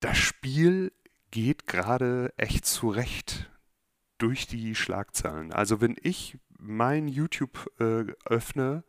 das 0.00 0.18
Spiel 0.18 0.90
geht 1.30 1.68
gerade 1.68 2.32
echt 2.36 2.66
zurecht 2.66 3.48
durch 4.18 4.48
die 4.48 4.74
Schlagzeilen. 4.74 5.52
Also, 5.52 5.80
wenn 5.80 5.94
ich 6.02 6.38
mein 6.62 7.08
YouTube 7.08 7.70
äh, 7.78 8.04
öffne, 8.24 8.84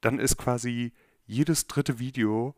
dann 0.00 0.18
ist 0.18 0.36
quasi 0.36 0.92
jedes 1.26 1.66
dritte 1.66 1.98
Video, 1.98 2.54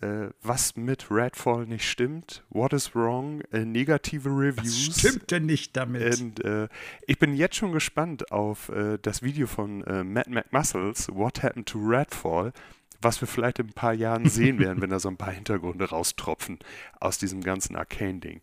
äh, 0.00 0.28
was 0.42 0.76
mit 0.76 1.10
Redfall 1.10 1.66
nicht 1.66 1.88
stimmt, 1.88 2.44
what 2.50 2.72
is 2.72 2.94
wrong, 2.94 3.40
äh, 3.52 3.64
negative 3.64 4.30
Was 4.30 4.38
Reviews. 4.58 4.98
stimmt 4.98 5.30
denn 5.30 5.46
nicht 5.46 5.76
damit? 5.76 6.20
Und 6.20 6.44
äh, 6.44 6.68
ich 7.06 7.18
bin 7.18 7.34
jetzt 7.34 7.56
schon 7.56 7.72
gespannt 7.72 8.30
auf 8.30 8.68
äh, 8.68 8.98
das 9.00 9.22
Video 9.22 9.46
von 9.46 9.82
äh, 9.84 10.04
Matt 10.04 10.28
McMuscles, 10.28 11.08
What 11.12 11.42
Happened 11.42 11.68
to 11.68 11.78
Redfall, 11.78 12.52
was 13.00 13.20
wir 13.20 13.28
vielleicht 13.28 13.58
in 13.58 13.68
ein 13.68 13.72
paar 13.74 13.94
Jahren 13.94 14.28
sehen 14.28 14.58
werden, 14.58 14.80
wenn 14.80 14.90
da 14.90 15.00
so 15.00 15.08
ein 15.08 15.16
paar 15.16 15.32
Hintergründe 15.32 15.88
raustropfen 15.88 16.58
aus 17.00 17.18
diesem 17.18 17.42
ganzen 17.42 17.76
Arcane-Ding. 17.76 18.40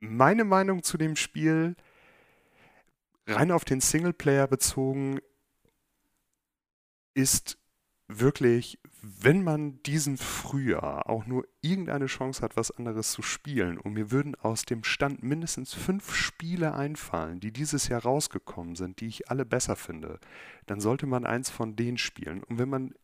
Meine 0.00 0.44
Meinung 0.44 0.82
zu 0.82 0.96
dem 0.96 1.16
Spiel, 1.16 1.76
rein 3.30 3.50
auf 3.52 3.64
den 3.64 3.80
Singleplayer 3.80 4.46
bezogen, 4.46 5.20
ist 7.14 7.58
wirklich, 8.08 8.78
wenn 9.02 9.42
man 9.44 9.82
diesen 9.84 10.16
Frühjahr 10.18 11.08
auch 11.08 11.26
nur 11.26 11.46
irgendeine 11.60 12.06
Chance 12.06 12.42
hat, 12.42 12.56
was 12.56 12.70
anderes 12.70 13.12
zu 13.12 13.22
spielen, 13.22 13.78
und 13.78 13.92
mir 13.92 14.10
würden 14.10 14.34
aus 14.36 14.64
dem 14.64 14.82
Stand 14.84 15.22
mindestens 15.22 15.74
fünf 15.74 16.14
Spiele 16.14 16.74
einfallen, 16.74 17.40
die 17.40 17.52
dieses 17.52 17.88
Jahr 17.88 18.02
rausgekommen 18.02 18.74
sind, 18.74 19.00
die 19.00 19.06
ich 19.06 19.30
alle 19.30 19.44
besser 19.44 19.76
finde, 19.76 20.18
dann 20.66 20.80
sollte 20.80 21.06
man 21.06 21.24
eins 21.24 21.50
von 21.50 21.76
denen 21.76 21.98
spielen. 21.98 22.42
Und 22.44 22.58
wenn 22.58 22.68
man 22.68 22.94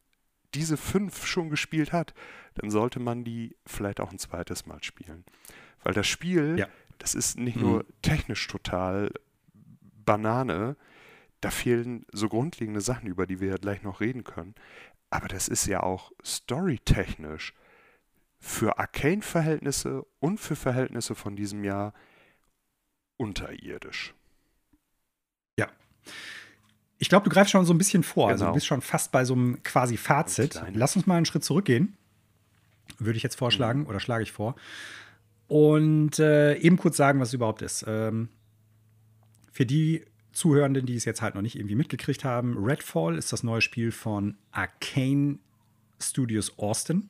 diese 0.55 0.77
fünf 0.77 1.27
schon 1.27 1.51
gespielt 1.51 1.93
hat, 1.93 2.15
dann 2.55 2.71
sollte 2.71 2.99
man 2.99 3.25
die 3.25 3.57
vielleicht 3.67 4.01
auch 4.01 4.11
ein 4.11 4.19
zweites 4.19 4.67
Mal 4.67 4.83
spielen. 4.83 5.25
Weil 5.83 5.95
das 5.95 6.07
Spiel, 6.07 6.57
Ja. 6.59 6.69
das 6.99 7.15
ist 7.15 7.39
nicht 7.39 7.57
Mhm. 7.57 7.63
nur 7.63 7.85
technisch 8.03 8.47
total 8.49 9.13
Banane, 10.07 10.77
da 11.43 11.51
fehlen 11.51 12.07
so 12.13 12.29
grundlegende 12.31 12.81
Sachen, 12.81 13.07
über 13.09 13.27
die 13.27 13.41
wir 13.41 13.49
ja 13.49 13.57
gleich 13.57 13.83
noch 13.83 14.01
reden 14.01 14.25
können. 14.25 14.55
Aber 15.11 15.29
das 15.29 15.49
ist 15.49 15.67
ja 15.67 15.83
auch 15.83 16.11
storytechnisch 16.25 17.53
für 18.39 18.79
Arcane-Verhältnisse 18.79 20.05
und 20.19 20.39
für 20.41 20.57
Verhältnisse 20.57 21.15
von 21.15 21.37
diesem 21.37 21.63
Jahr 21.65 21.93
unterirdisch. 23.19 24.15
Ich 26.99 27.11
glaube, 27.11 27.25
du 27.25 27.31
greifst 27.31 27.51
schon 27.51 27.67
so 27.67 27.75
ein 27.75 27.79
bisschen 27.79 28.03
vor. 28.03 28.29
Also 28.29 28.45
Genau. 28.45 28.53
du 28.53 28.55
bist 28.55 28.67
schon 28.67 28.81
fast 28.81 29.13
bei 29.13 29.25
so 29.25 29.35
einem 29.35 29.63
quasi 29.63 29.97
Fazit. 29.99 30.57
Ein. 30.57 30.75
Lass 30.75 30.97
uns 30.97 31.07
mal 31.07 31.17
einen 31.17 31.27
Schritt 31.27 31.45
zurückgehen. 31.45 31.95
Würde 32.99 33.19
ich 33.19 33.23
jetzt 33.23 33.37
vorschlagen 33.37 33.85
oder 33.87 34.01
schlage 34.01 34.23
ich 34.23 34.33
vor. 34.33 34.57
Und 35.47 36.19
äh, 36.19 36.57
eben 36.57 36.79
kurz 36.79 36.97
sagen, 36.97 37.21
was 37.21 37.29
es 37.29 37.35
überhaupt 37.35 37.61
ist. 37.61 37.85
Ähm, 37.87 38.31
für 39.57 39.65
die 39.65 40.05
Zuhörenden, 40.33 40.85
die 40.85 40.97
es 40.97 41.07
jetzt 41.07 41.23
halt 41.23 41.35
noch 41.35 41.41
nicht 41.41 41.57
irgendwie 41.57 41.77
mitgekriegt 41.77 42.25
haben, 42.25 42.63
Redfall 42.63 43.17
ist 43.17 43.33
das 43.33 43.43
neue 43.43 43.63
Spiel 43.63 43.91
von 43.91 44.37
Arcane 44.53 45.39
Studios 45.99 46.59
Austin. 46.59 47.09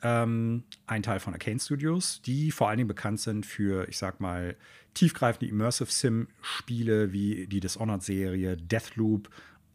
Ähm, 0.00 0.62
ein 0.86 1.02
Teil 1.02 1.18
von 1.18 1.32
Arcane 1.32 1.58
Studios, 1.58 2.22
die 2.24 2.52
vor 2.52 2.68
allen 2.68 2.76
Dingen 2.76 2.86
bekannt 2.86 3.18
sind 3.18 3.46
für, 3.46 3.88
ich 3.88 3.98
sag 3.98 4.20
mal, 4.20 4.54
tiefgreifende 4.94 5.50
Immersive 5.50 5.90
Sim-Spiele 5.90 7.12
wie 7.12 7.48
die 7.48 7.58
Dishonored-Serie, 7.58 8.56
Deathloop 8.56 9.28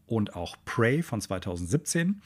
und 0.07 0.37
auch 0.37 0.55
Prey 0.63 1.03
von 1.03 1.19
2017. 1.19 2.21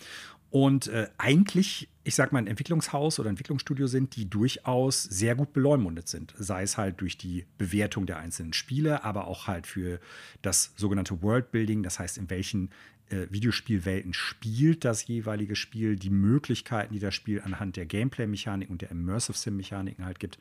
Und 0.55 0.87
äh, 0.87 1.09
eigentlich, 1.17 1.89
ich 2.05 2.15
sag 2.15 2.31
mal, 2.31 2.39
ein 2.39 2.47
Entwicklungshaus 2.47 3.19
oder 3.19 3.29
Entwicklungsstudio 3.29 3.87
sind, 3.87 4.15
die 4.15 4.29
durchaus 4.29 5.03
sehr 5.03 5.35
gut 5.35 5.51
beleumundet 5.51 6.07
sind. 6.07 6.33
Sei 6.37 6.63
es 6.63 6.77
halt 6.77 7.01
durch 7.01 7.17
die 7.17 7.45
Bewertung 7.57 8.05
der 8.05 8.19
einzelnen 8.19 8.53
Spiele, 8.53 9.03
aber 9.03 9.27
auch 9.27 9.47
halt 9.47 9.67
für 9.67 9.99
das 10.41 10.71
sogenannte 10.77 11.21
Worldbuilding, 11.21 11.83
das 11.83 11.99
heißt, 11.99 12.17
in 12.17 12.29
welchen 12.29 12.69
äh, 13.09 13.27
Videospielwelten 13.31 14.13
spielt 14.13 14.85
das 14.85 15.05
jeweilige 15.05 15.57
Spiel, 15.57 15.97
die 15.97 16.09
Möglichkeiten, 16.09 16.93
die 16.93 17.01
das 17.01 17.13
Spiel 17.13 17.41
anhand 17.41 17.75
der 17.75 17.85
Gameplay-Mechaniken 17.85 18.71
und 18.71 18.81
der 18.81 18.91
Immersive 18.91 19.37
Sim-Mechaniken 19.37 20.05
halt 20.05 20.21
gibt, 20.21 20.39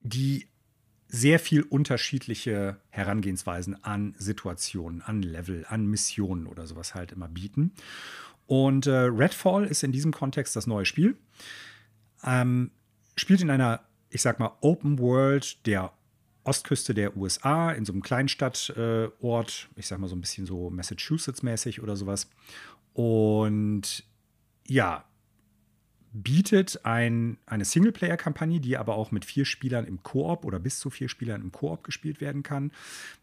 die 0.00 0.46
sehr 1.08 1.38
viel 1.38 1.60
unterschiedliche 1.60 2.78
Herangehensweisen 2.88 3.84
an 3.84 4.14
Situationen, 4.16 5.02
an 5.02 5.20
Level, 5.20 5.66
an 5.68 5.84
Missionen 5.84 6.46
oder 6.46 6.66
sowas 6.66 6.94
halt 6.94 7.12
immer 7.12 7.28
bieten. 7.28 7.72
Und 8.52 8.86
äh, 8.86 8.90
Redfall 8.90 9.64
ist 9.64 9.82
in 9.82 9.92
diesem 9.92 10.12
Kontext 10.12 10.54
das 10.56 10.66
neue 10.66 10.84
Spiel. 10.84 11.16
Ähm, 12.22 12.70
spielt 13.16 13.40
in 13.40 13.48
einer, 13.48 13.80
ich 14.10 14.20
sag 14.20 14.38
mal, 14.40 14.58
Open 14.60 14.98
World 14.98 15.64
der 15.64 15.90
Ostküste 16.44 16.92
der 16.92 17.16
USA, 17.16 17.72
in 17.72 17.86
so 17.86 17.94
einem 17.94 18.02
Kleinstadtort, 18.02 18.76
äh, 18.76 19.80
ich 19.80 19.86
sag 19.86 20.00
mal 20.00 20.08
so 20.08 20.14
ein 20.14 20.20
bisschen 20.20 20.44
so 20.44 20.68
Massachusetts-mäßig 20.68 21.82
oder 21.82 21.96
sowas. 21.96 22.28
Und 22.92 24.04
ja, 24.66 25.06
bietet 26.12 26.84
ein, 26.84 27.38
eine 27.46 27.64
Singleplayer-Kampagne, 27.64 28.60
die 28.60 28.76
aber 28.76 28.96
auch 28.96 29.10
mit 29.12 29.24
vier 29.24 29.44
Spielern 29.44 29.86
im 29.86 30.02
Koop 30.02 30.44
oder 30.44 30.58
bis 30.58 30.78
zu 30.78 30.90
vier 30.90 31.08
Spielern 31.08 31.40
im 31.40 31.52
Koop 31.52 31.84
gespielt 31.84 32.20
werden 32.20 32.42
kann. 32.42 32.70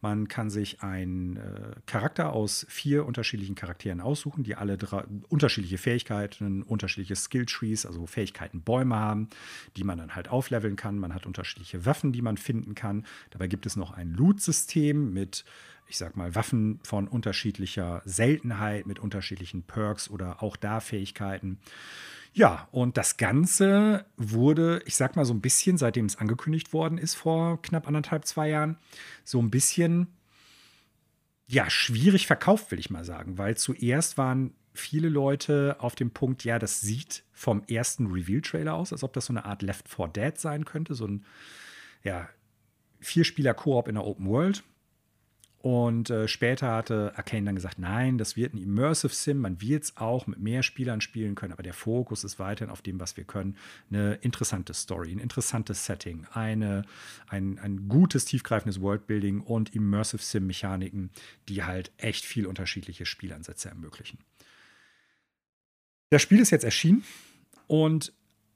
Man 0.01 0.27
kann 0.27 0.49
sich 0.49 0.81
einen 0.81 1.37
äh, 1.37 1.75
Charakter 1.85 2.33
aus 2.33 2.65
vier 2.67 3.05
unterschiedlichen 3.05 3.55
Charakteren 3.55 4.01
aussuchen, 4.01 4.43
die 4.43 4.55
alle 4.55 4.77
drei, 4.77 5.03
unterschiedliche 5.29 5.77
Fähigkeiten, 5.77 6.63
unterschiedliche 6.63 7.15
Skilltrees, 7.15 7.85
also 7.85 8.07
Fähigkeitenbäume 8.07 8.95
haben, 8.95 9.29
die 9.77 9.83
man 9.83 9.99
dann 9.99 10.15
halt 10.15 10.29
aufleveln 10.29 10.75
kann. 10.75 10.97
Man 10.97 11.13
hat 11.13 11.27
unterschiedliche 11.27 11.85
Waffen, 11.85 12.11
die 12.11 12.23
man 12.23 12.37
finden 12.37 12.73
kann. 12.73 13.05
Dabei 13.29 13.47
gibt 13.47 13.67
es 13.67 13.75
noch 13.75 13.91
ein 13.91 14.13
Loot-System 14.13 15.13
mit 15.13 15.45
ich 15.89 15.97
sag 15.97 16.15
mal, 16.15 16.35
Waffen 16.35 16.79
von 16.83 17.07
unterschiedlicher 17.07 18.03
Seltenheit, 18.05 18.85
mit 18.85 18.99
unterschiedlichen 18.99 19.63
Perks 19.63 20.07
oder 20.07 20.43
auch 20.43 20.55
da 20.55 20.81
Fähigkeiten. 20.81 21.57
Ja, 22.33 22.67
und 22.71 22.97
das 22.97 23.17
Ganze 23.17 24.05
wurde, 24.17 24.81
ich 24.85 24.95
sag 24.95 25.15
mal, 25.15 25.25
so 25.25 25.33
ein 25.33 25.41
bisschen, 25.41 25.77
seitdem 25.77 26.05
es 26.05 26.17
angekündigt 26.17 26.73
worden 26.73 26.97
ist, 26.97 27.15
vor 27.15 27.61
knapp 27.61 27.87
anderthalb, 27.87 28.25
zwei 28.25 28.49
Jahren, 28.49 28.77
so 29.23 29.41
ein 29.41 29.49
bisschen, 29.49 30.07
ja, 31.47 31.69
schwierig 31.69 32.27
verkauft, 32.27 32.71
will 32.71 32.79
ich 32.79 32.91
mal 32.91 33.03
sagen, 33.03 33.37
weil 33.37 33.57
zuerst 33.57 34.17
waren 34.17 34.53
viele 34.73 35.09
Leute 35.09 35.77
auf 35.79 35.95
dem 35.95 36.11
Punkt, 36.11 36.43
ja, 36.43 36.59
das 36.59 36.81
sieht 36.81 37.23
vom 37.33 37.63
ersten 37.63 38.07
Reveal-Trailer 38.07 38.73
aus, 38.73 38.93
als 38.93 39.03
ob 39.03 39.13
das 39.13 39.25
so 39.25 39.33
eine 39.33 39.45
Art 39.45 39.61
Left 39.61 39.89
4 39.89 40.07
Dead 40.09 40.37
sein 40.37 40.65
könnte, 40.65 40.93
so 40.93 41.07
ein, 41.07 41.25
ja, 42.03 42.29
Vier-Spieler-Koop 43.01 43.87
in 43.87 43.95
der 43.95 44.05
Open 44.05 44.27
World. 44.27 44.63
Und 45.61 46.09
äh, 46.09 46.29
später 46.29 46.71
hatte 46.71 47.11
Arcane 47.17 47.45
dann 47.45 47.55
gesagt, 47.55 47.79
nein, 47.79 48.17
das 48.17 48.37
wird 48.37 48.53
ein 48.53 48.57
Immersive 48.57 49.13
Sim, 49.13 49.39
man 49.39 49.59
wird 49.59 49.83
es 49.83 49.97
auch 49.97 50.25
mit 50.25 50.39
mehr 50.39 50.63
Spielern 50.63 51.01
spielen 51.01 51.35
können, 51.35 51.51
aber 51.51 51.63
der 51.63 51.73
Fokus 51.73 52.23
ist 52.23 52.39
weiterhin 52.39 52.71
auf 52.71 52.81
dem, 52.81 52.97
was 53.01 53.17
wir 53.17 53.25
können. 53.25 53.57
Eine 53.89 54.13
interessante 54.15 54.73
Story, 54.73 55.11
ein 55.11 55.19
interessantes 55.19 55.85
Setting, 55.85 56.25
eine, 56.31 56.83
ein, 57.27 57.59
ein 57.59 57.89
gutes, 57.89 58.23
tiefgreifendes 58.23 58.79
Worldbuilding 58.79 59.41
und 59.41 59.75
Immersive 59.75 60.23
Sim-Mechaniken, 60.23 61.09
die 61.49 61.63
halt 61.63 61.91
echt 61.97 62.23
viel 62.23 62.47
unterschiedliche 62.47 63.05
Spielansätze 63.05 63.67
ermöglichen. 63.67 64.19
Das 66.09 66.21
Spiel 66.21 66.39
ist 66.39 66.51
jetzt 66.51 66.63
erschienen 66.63 67.03
und 67.67 68.13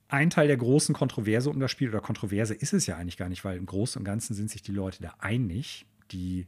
ein 0.08 0.30
Teil 0.30 0.48
der 0.48 0.58
großen 0.58 0.96
Kontroverse 0.96 1.50
um 1.50 1.60
das 1.60 1.70
Spiel, 1.70 1.90
oder 1.90 2.00
Kontroverse 2.00 2.54
ist 2.54 2.72
es 2.72 2.86
ja 2.86 2.96
eigentlich 2.96 3.18
gar 3.18 3.28
nicht, 3.28 3.44
weil 3.44 3.58
im 3.58 3.66
Großen 3.66 4.00
und 4.00 4.06
Ganzen 4.06 4.36
sind 4.36 4.50
sich 4.50 4.62
die 4.62 4.72
Leute 4.72 5.02
da 5.02 5.16
einig, 5.20 5.86
die 6.12 6.48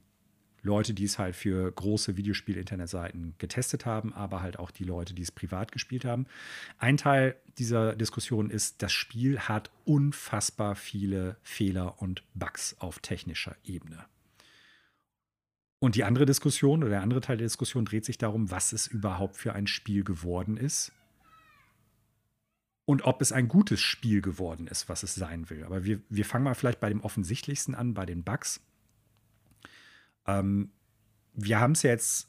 Leute, 0.66 0.94
die 0.94 1.06
es 1.06 1.18
halt 1.18 1.36
für 1.36 1.72
große 1.72 2.18
Videospiel-Internetseiten 2.18 3.36
getestet 3.38 3.86
haben, 3.86 4.14
aber 4.14 4.42
halt 4.42 4.60
auch 4.60 4.72
die 4.72 4.84
Leute, 4.84 5.14
die 5.14 5.22
es 5.22 5.32
privat 5.32 5.72
gespielt 5.72 6.04
haben. 6.04 6.26
Ein 6.78 6.98
Teil 6.98 7.36
dieser 7.58 7.96
Diskussion 7.96 8.50
ist, 8.50 8.82
das 8.82 8.92
Spiel 8.92 9.40
hat 9.40 9.72
unfassbar 9.86 10.76
viele 10.76 11.38
Fehler 11.44 12.02
und 12.02 12.24
Bugs 12.34 12.76
auf 12.80 13.00
technischer 13.00 13.56
Ebene. 13.64 14.06
Und 15.80 15.96
die 15.96 16.04
andere 16.04 16.26
Diskussion 16.26 16.82
oder 16.82 16.90
der 16.90 17.02
andere 17.02 17.22
Teil 17.22 17.38
der 17.38 17.46
Diskussion 17.46 17.86
dreht 17.86 18.06
sich 18.06 18.18
darum, 18.18 18.50
was 18.50 18.74
es 18.74 18.88
überhaupt 18.88 19.38
für 19.38 19.54
ein 19.54 19.68
Spiel 19.68 20.04
geworden 20.04 20.58
ist 20.58 20.92
und 22.86 23.04
ob 23.04 23.22
es 23.22 23.32
ein 23.32 23.48
gutes 23.48 23.82
Spiel 23.82 24.22
geworden 24.22 24.68
ist, 24.68 24.90
was 24.90 25.04
es 25.04 25.16
sein 25.16 25.50
will. 25.50 25.64
Aber 25.64 25.86
wir, 25.86 26.02
wir 26.10 26.26
fangen 26.26 26.44
mal 26.44 26.56
vielleicht 26.56 26.80
bei 26.80 26.90
dem 26.90 27.02
offensichtlichsten 27.02 27.76
an, 27.76 27.94
bei 27.94 28.06
den 28.06 28.24
Bugs. 28.24 28.62
Ähm, 30.28 30.72
wir 31.34 31.60
haben 31.60 31.74
es 31.74 31.84
jetzt 31.84 32.28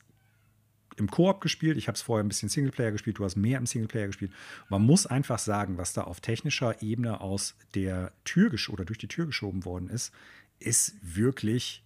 im 0.97 1.11
Koop 1.11 1.41
gespielt. 1.41 1.77
Ich 1.77 1.89
habe 1.89 1.97
es 1.97 2.03
vorher 2.03 2.25
ein 2.25 2.29
bisschen 2.29 2.49
Singleplayer 2.49 2.93
gespielt. 2.93 3.19
Du 3.19 3.25
hast 3.25 3.37
mehr 3.37 3.59
im 3.59 3.67
Singleplayer 3.67 4.07
gespielt. 4.07 4.33
Man 4.69 4.83
muss 4.83 5.07
einfach 5.07 5.39
sagen, 5.39 5.79
was 5.79 5.93
da 5.93 6.03
auf 6.03 6.21
technischer 6.21 6.83
Ebene 6.83 7.21
aus 7.21 7.55
der 7.75 8.13
Tür 8.25 8.53
oder 8.71 8.85
durch 8.85 8.99
die 8.99 9.09
Tür 9.09 9.27
geschoben 9.27 9.65
worden 9.65 9.89
ist, 9.89 10.13
ist 10.59 10.97
wirklich 11.03 11.85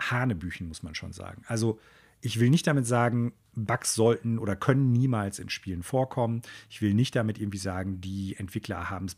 Hanebüchen, 0.00 0.68
muss 0.68 0.82
man 0.82 0.94
schon 0.94 1.12
sagen. 1.12 1.42
Also, 1.46 1.80
ich 2.20 2.38
will 2.38 2.50
nicht 2.50 2.66
damit 2.66 2.86
sagen, 2.86 3.32
Bugs 3.54 3.94
sollten 3.94 4.38
oder 4.38 4.54
können 4.54 4.92
niemals 4.92 5.38
in 5.38 5.48
Spielen 5.48 5.82
vorkommen. 5.82 6.42
Ich 6.68 6.82
will 6.82 6.94
nicht 6.94 7.16
damit 7.16 7.38
irgendwie 7.38 7.58
sagen, 7.58 8.00
die 8.00 8.36
Entwickler 8.36 8.90
haben 8.90 9.06
es 9.06 9.16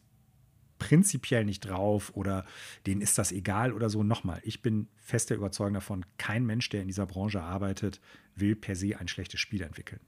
prinzipiell 0.83 1.45
nicht 1.45 1.61
drauf 1.61 2.11
oder 2.17 2.45
denen 2.87 3.03
ist 3.03 3.17
das 3.17 3.31
egal 3.31 3.73
oder 3.73 3.89
so. 3.89 4.03
Nochmal, 4.03 4.41
ich 4.43 4.63
bin 4.63 4.89
fester 4.97 5.37
Überzeugung 5.37 5.75
davon, 5.75 6.05
kein 6.19 6.45
Mensch, 6.45 6.69
der 6.71 6.83
in 6.83 6.89
dieser 6.89 7.07
Branche 7.07 7.41
arbeitet, 7.41 8.01
will 8.35 8.57
per 8.57 8.75
se 8.75 8.99
ein 8.99 9.07
schlechtes 9.07 9.39
Spiel 9.39 9.63
entwickeln. 9.63 10.01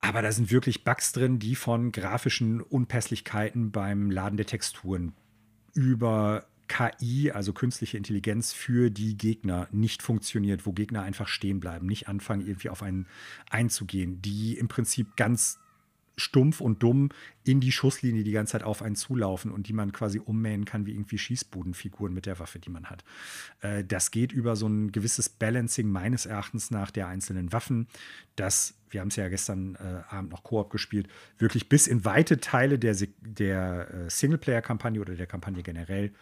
Aber 0.00 0.22
da 0.22 0.32
sind 0.32 0.50
wirklich 0.50 0.82
Bugs 0.82 1.12
drin, 1.12 1.38
die 1.38 1.54
von 1.54 1.92
grafischen 1.92 2.60
Unpässlichkeiten 2.60 3.70
beim 3.70 4.10
Laden 4.10 4.36
der 4.36 4.46
Texturen 4.46 5.12
über 5.72 6.46
KI, 6.66 7.30
also 7.30 7.52
künstliche 7.52 7.96
Intelligenz 7.96 8.52
für 8.52 8.90
die 8.90 9.16
Gegner 9.16 9.68
nicht 9.70 10.02
funktioniert, 10.02 10.66
wo 10.66 10.72
Gegner 10.72 11.02
einfach 11.02 11.28
stehen 11.28 11.60
bleiben, 11.60 11.86
nicht 11.86 12.08
anfangen 12.08 12.44
irgendwie 12.44 12.70
auf 12.70 12.82
einen 12.82 13.06
einzugehen, 13.50 14.20
die 14.20 14.56
im 14.58 14.66
Prinzip 14.66 15.16
ganz 15.16 15.59
stumpf 16.20 16.60
und 16.60 16.82
dumm 16.82 17.10
in 17.44 17.60
die 17.60 17.72
Schusslinie 17.72 18.22
die 18.22 18.32
ganze 18.32 18.52
Zeit 18.52 18.62
auf 18.62 18.82
einen 18.82 18.96
zulaufen 18.96 19.50
und 19.50 19.66
die 19.68 19.72
man 19.72 19.92
quasi 19.92 20.18
ummähen 20.18 20.64
kann 20.64 20.86
wie 20.86 20.92
irgendwie 20.92 21.18
Schießbudenfiguren 21.18 22.12
mit 22.12 22.26
der 22.26 22.38
Waffe, 22.38 22.58
die 22.58 22.70
man 22.70 22.86
hat. 22.86 23.04
Äh, 23.60 23.84
das 23.84 24.10
geht 24.10 24.32
über 24.32 24.56
so 24.56 24.68
ein 24.68 24.92
gewisses 24.92 25.28
Balancing 25.28 25.88
meines 25.88 26.26
Erachtens 26.26 26.70
nach 26.70 26.90
der 26.90 27.08
einzelnen 27.08 27.52
Waffen, 27.52 27.88
das, 28.36 28.74
wir 28.90 29.00
haben 29.00 29.08
es 29.08 29.16
ja 29.16 29.28
gestern 29.28 29.76
äh, 29.76 30.14
Abend 30.14 30.30
noch 30.30 30.42
Koop 30.42 30.70
gespielt, 30.70 31.08
wirklich 31.38 31.68
bis 31.68 31.86
in 31.86 32.04
weite 32.04 32.40
Teile 32.40 32.78
der, 32.78 32.96
der 33.20 33.90
äh, 33.92 34.10
Singleplayer-Kampagne 34.10 35.00
oder 35.00 35.14
der 35.14 35.26
Kampagne 35.26 35.62
generell 35.62 36.12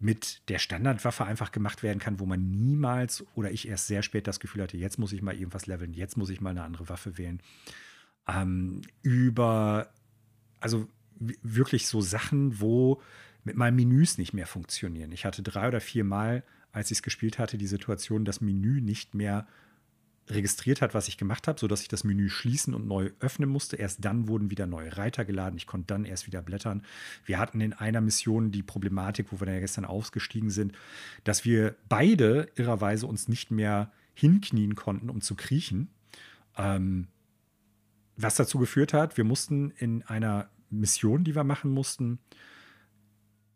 mit 0.00 0.48
der 0.48 0.58
Standardwaffe 0.58 1.24
einfach 1.24 1.52
gemacht 1.52 1.82
werden 1.82 1.98
kann, 1.98 2.18
wo 2.18 2.26
man 2.26 2.50
niemals 2.50 3.24
oder 3.34 3.50
ich 3.50 3.68
erst 3.68 3.86
sehr 3.86 4.02
spät 4.02 4.26
das 4.26 4.40
Gefühl 4.40 4.62
hatte, 4.62 4.76
jetzt 4.76 4.98
muss 4.98 5.12
ich 5.12 5.22
mal 5.22 5.34
irgendwas 5.34 5.66
leveln, 5.66 5.92
jetzt 5.92 6.16
muss 6.16 6.30
ich 6.30 6.40
mal 6.40 6.50
eine 6.50 6.62
andere 6.62 6.88
Waffe 6.88 7.16
wählen 7.16 7.40
ähm, 8.28 8.82
über, 9.02 9.90
also 10.60 10.88
wirklich 11.18 11.86
so 11.86 12.00
Sachen, 12.00 12.60
wo 12.60 13.00
mit 13.44 13.56
meinen 13.56 13.76
Menüs 13.76 14.18
nicht 14.18 14.32
mehr 14.32 14.46
funktionieren. 14.46 15.12
Ich 15.12 15.24
hatte 15.24 15.42
drei 15.42 15.68
oder 15.68 15.80
vier 15.80 16.04
Mal, 16.04 16.42
als 16.72 16.90
ich 16.90 16.98
es 16.98 17.02
gespielt 17.02 17.38
hatte, 17.38 17.58
die 17.58 17.66
Situation, 17.66 18.24
das 18.24 18.40
Menü 18.40 18.80
nicht 18.80 19.14
mehr 19.14 19.46
registriert 20.28 20.80
hat, 20.80 20.94
was 20.94 21.08
ich 21.08 21.18
gemacht 21.18 21.48
habe, 21.48 21.60
sodass 21.60 21.82
ich 21.82 21.88
das 21.88 22.02
Menü 22.02 22.30
schließen 22.30 22.74
und 22.74 22.86
neu 22.86 23.10
öffnen 23.20 23.48
musste. 23.48 23.76
Erst 23.76 24.04
dann 24.04 24.26
wurden 24.26 24.50
wieder 24.50 24.66
neue 24.66 24.96
Reiter 24.96 25.24
geladen. 25.24 25.56
Ich 25.56 25.66
konnte 25.66 25.88
dann 25.88 26.06
erst 26.06 26.26
wieder 26.26 26.40
blättern. 26.40 26.82
Wir 27.26 27.38
hatten 27.38 27.60
in 27.60 27.74
einer 27.74 28.00
Mission 28.00 28.50
die 28.50 28.62
Problematik, 28.62 29.26
wo 29.30 29.40
wir 29.40 29.46
dann 29.46 29.56
ja 29.56 29.60
gestern 29.60 29.84
ausgestiegen 29.84 30.50
sind, 30.50 30.72
dass 31.24 31.44
wir 31.44 31.76
beide 31.88 32.48
irrerweise 32.56 33.06
uns 33.06 33.28
nicht 33.28 33.50
mehr 33.50 33.92
hinknien 34.14 34.74
konnten, 34.74 35.10
um 35.10 35.20
zu 35.20 35.34
kriechen. 35.34 35.88
Ähm, 36.56 37.08
was 38.16 38.36
dazu 38.36 38.58
geführt 38.58 38.92
hat, 38.92 39.16
wir 39.16 39.24
mussten 39.24 39.70
in 39.72 40.02
einer 40.04 40.48
Mission, 40.70 41.24
die 41.24 41.34
wir 41.34 41.44
machen 41.44 41.70
mussten, 41.70 42.18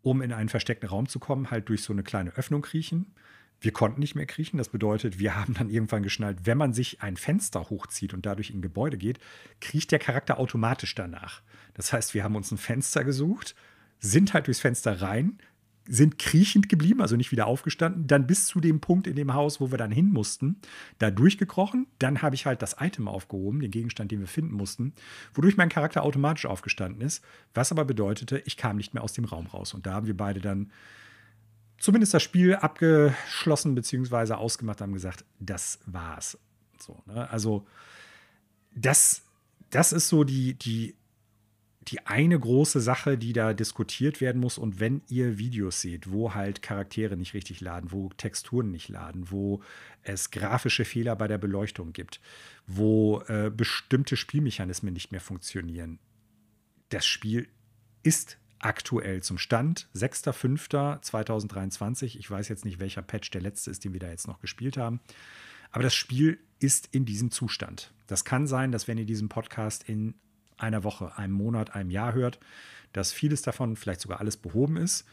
um 0.01 0.21
in 0.21 0.31
einen 0.31 0.49
versteckten 0.49 0.89
Raum 0.89 1.07
zu 1.07 1.19
kommen, 1.19 1.51
halt 1.51 1.69
durch 1.69 1.83
so 1.83 1.93
eine 1.93 2.03
kleine 2.03 2.31
Öffnung 2.31 2.61
kriechen. 2.61 3.13
Wir 3.61 3.73
konnten 3.73 3.99
nicht 3.99 4.15
mehr 4.15 4.25
kriechen. 4.25 4.57
Das 4.57 4.69
bedeutet, 4.69 5.19
wir 5.19 5.35
haben 5.35 5.53
dann 5.53 5.69
irgendwann 5.69 6.03
geschnallt, 6.03 6.45
wenn 6.45 6.57
man 6.57 6.73
sich 6.73 7.01
ein 7.01 7.17
Fenster 7.17 7.69
hochzieht 7.69 8.13
und 8.13 8.25
dadurch 8.25 8.51
in 8.51 8.59
ein 8.59 8.61
Gebäude 8.61 8.97
geht, 8.97 9.19
kriecht 9.59 9.91
der 9.91 9.99
Charakter 9.99 10.39
automatisch 10.39 10.95
danach. 10.95 11.41
Das 11.73 11.91
heißt, 11.91 12.13
wir 12.13 12.23
haben 12.23 12.35
uns 12.35 12.51
ein 12.51 12.57
Fenster 12.57 13.03
gesucht, 13.03 13.55
sind 13.99 14.33
halt 14.33 14.47
durchs 14.47 14.61
Fenster 14.61 15.01
rein, 15.01 15.39
sind 15.91 16.19
kriechend 16.19 16.69
geblieben, 16.69 17.01
also 17.01 17.15
nicht 17.15 17.31
wieder 17.31 17.47
aufgestanden, 17.47 18.05
dann 18.05 18.27
bis 18.27 18.45
zu 18.45 18.59
dem 18.59 18.79
Punkt 18.79 19.07
in 19.07 19.15
dem 19.15 19.33
Haus, 19.33 19.59
wo 19.59 19.71
wir 19.71 19.77
dann 19.79 19.91
hin 19.91 20.11
mussten, 20.11 20.57
da 20.99 21.09
durchgekrochen. 21.09 21.87
Dann 21.97 22.21
habe 22.21 22.35
ich 22.35 22.45
halt 22.45 22.61
das 22.61 22.75
Item 22.79 23.07
aufgehoben, 23.07 23.59
den 23.59 23.71
Gegenstand, 23.71 24.11
den 24.11 24.19
wir 24.19 24.27
finden 24.27 24.53
mussten, 24.53 24.93
wodurch 25.33 25.57
mein 25.57 25.69
Charakter 25.69 26.03
automatisch 26.03 26.45
aufgestanden 26.45 27.01
ist, 27.01 27.23
was 27.55 27.71
aber 27.71 27.85
bedeutete, 27.85 28.41
ich 28.45 28.55
kam 28.55 28.77
nicht 28.77 28.93
mehr 28.93 29.03
aus 29.03 29.13
dem 29.13 29.25
Raum 29.25 29.47
raus. 29.47 29.73
Und 29.73 29.87
da 29.87 29.93
haben 29.93 30.05
wir 30.05 30.15
beide 30.15 30.39
dann 30.41 30.71
zumindest 31.79 32.13
das 32.13 32.21
Spiel 32.21 32.55
abgeschlossen 32.55 33.73
bzw. 33.73 34.33
ausgemacht, 34.33 34.81
haben 34.81 34.93
gesagt, 34.93 35.25
das 35.39 35.79
war's. 35.87 36.37
So, 36.79 37.01
ne? 37.07 37.27
Also 37.31 37.65
das, 38.75 39.23
das 39.71 39.91
ist 39.91 40.07
so 40.07 40.23
die, 40.23 40.53
die 40.53 40.95
die 41.81 42.05
eine 42.05 42.37
große 42.37 42.81
Sache, 42.81 43.17
die 43.17 43.33
da 43.33 43.53
diskutiert 43.53 44.21
werden 44.21 44.41
muss. 44.41 44.57
Und 44.57 44.79
wenn 44.79 45.01
ihr 45.07 45.37
Videos 45.37 45.81
seht, 45.81 46.11
wo 46.11 46.33
halt 46.33 46.61
Charaktere 46.61 47.15
nicht 47.15 47.33
richtig 47.33 47.61
laden, 47.61 47.91
wo 47.91 48.09
Texturen 48.17 48.69
nicht 48.69 48.89
laden, 48.89 49.31
wo 49.31 49.61
es 50.03 50.29
grafische 50.29 50.85
Fehler 50.85 51.15
bei 51.15 51.27
der 51.27 51.37
Beleuchtung 51.37 51.93
gibt, 51.93 52.19
wo 52.67 53.21
äh, 53.27 53.49
bestimmte 53.49 54.17
Spielmechanismen 54.17 54.93
nicht 54.93 55.11
mehr 55.11 55.21
funktionieren, 55.21 55.99
das 56.89 57.05
Spiel 57.05 57.47
ist 58.03 58.37
aktuell 58.59 59.23
zum 59.23 59.37
Stand 59.37 59.87
6.5.2023. 59.95 62.17
Ich 62.17 62.29
weiß 62.29 62.49
jetzt 62.49 62.65
nicht, 62.65 62.79
welcher 62.79 63.01
Patch 63.01 63.31
der 63.31 63.41
letzte 63.41 63.71
ist, 63.71 63.85
den 63.85 63.93
wir 63.93 64.01
da 64.01 64.09
jetzt 64.09 64.27
noch 64.27 64.41
gespielt 64.41 64.75
haben. 64.75 64.99
Aber 65.71 65.83
das 65.83 65.95
Spiel 65.95 66.39
ist 66.59 66.89
in 66.91 67.05
diesem 67.05 67.31
Zustand. 67.31 67.93
Das 68.07 68.25
kann 68.25 68.47
sein, 68.47 68.73
dass 68.73 68.87
wenn 68.87 68.97
ihr 68.97 69.05
diesen 69.05 69.29
Podcast 69.29 69.87
in 69.87 70.15
einer 70.59 70.83
Woche, 70.83 71.17
einem 71.17 71.33
Monat, 71.33 71.75
einem 71.75 71.89
Jahr 71.89 72.13
hört, 72.13 72.39
dass 72.93 73.11
vieles 73.11 73.41
davon, 73.41 73.75
vielleicht 73.75 74.01
sogar 74.01 74.19
alles 74.19 74.37
behoben 74.37 74.77
ist. 74.77 75.05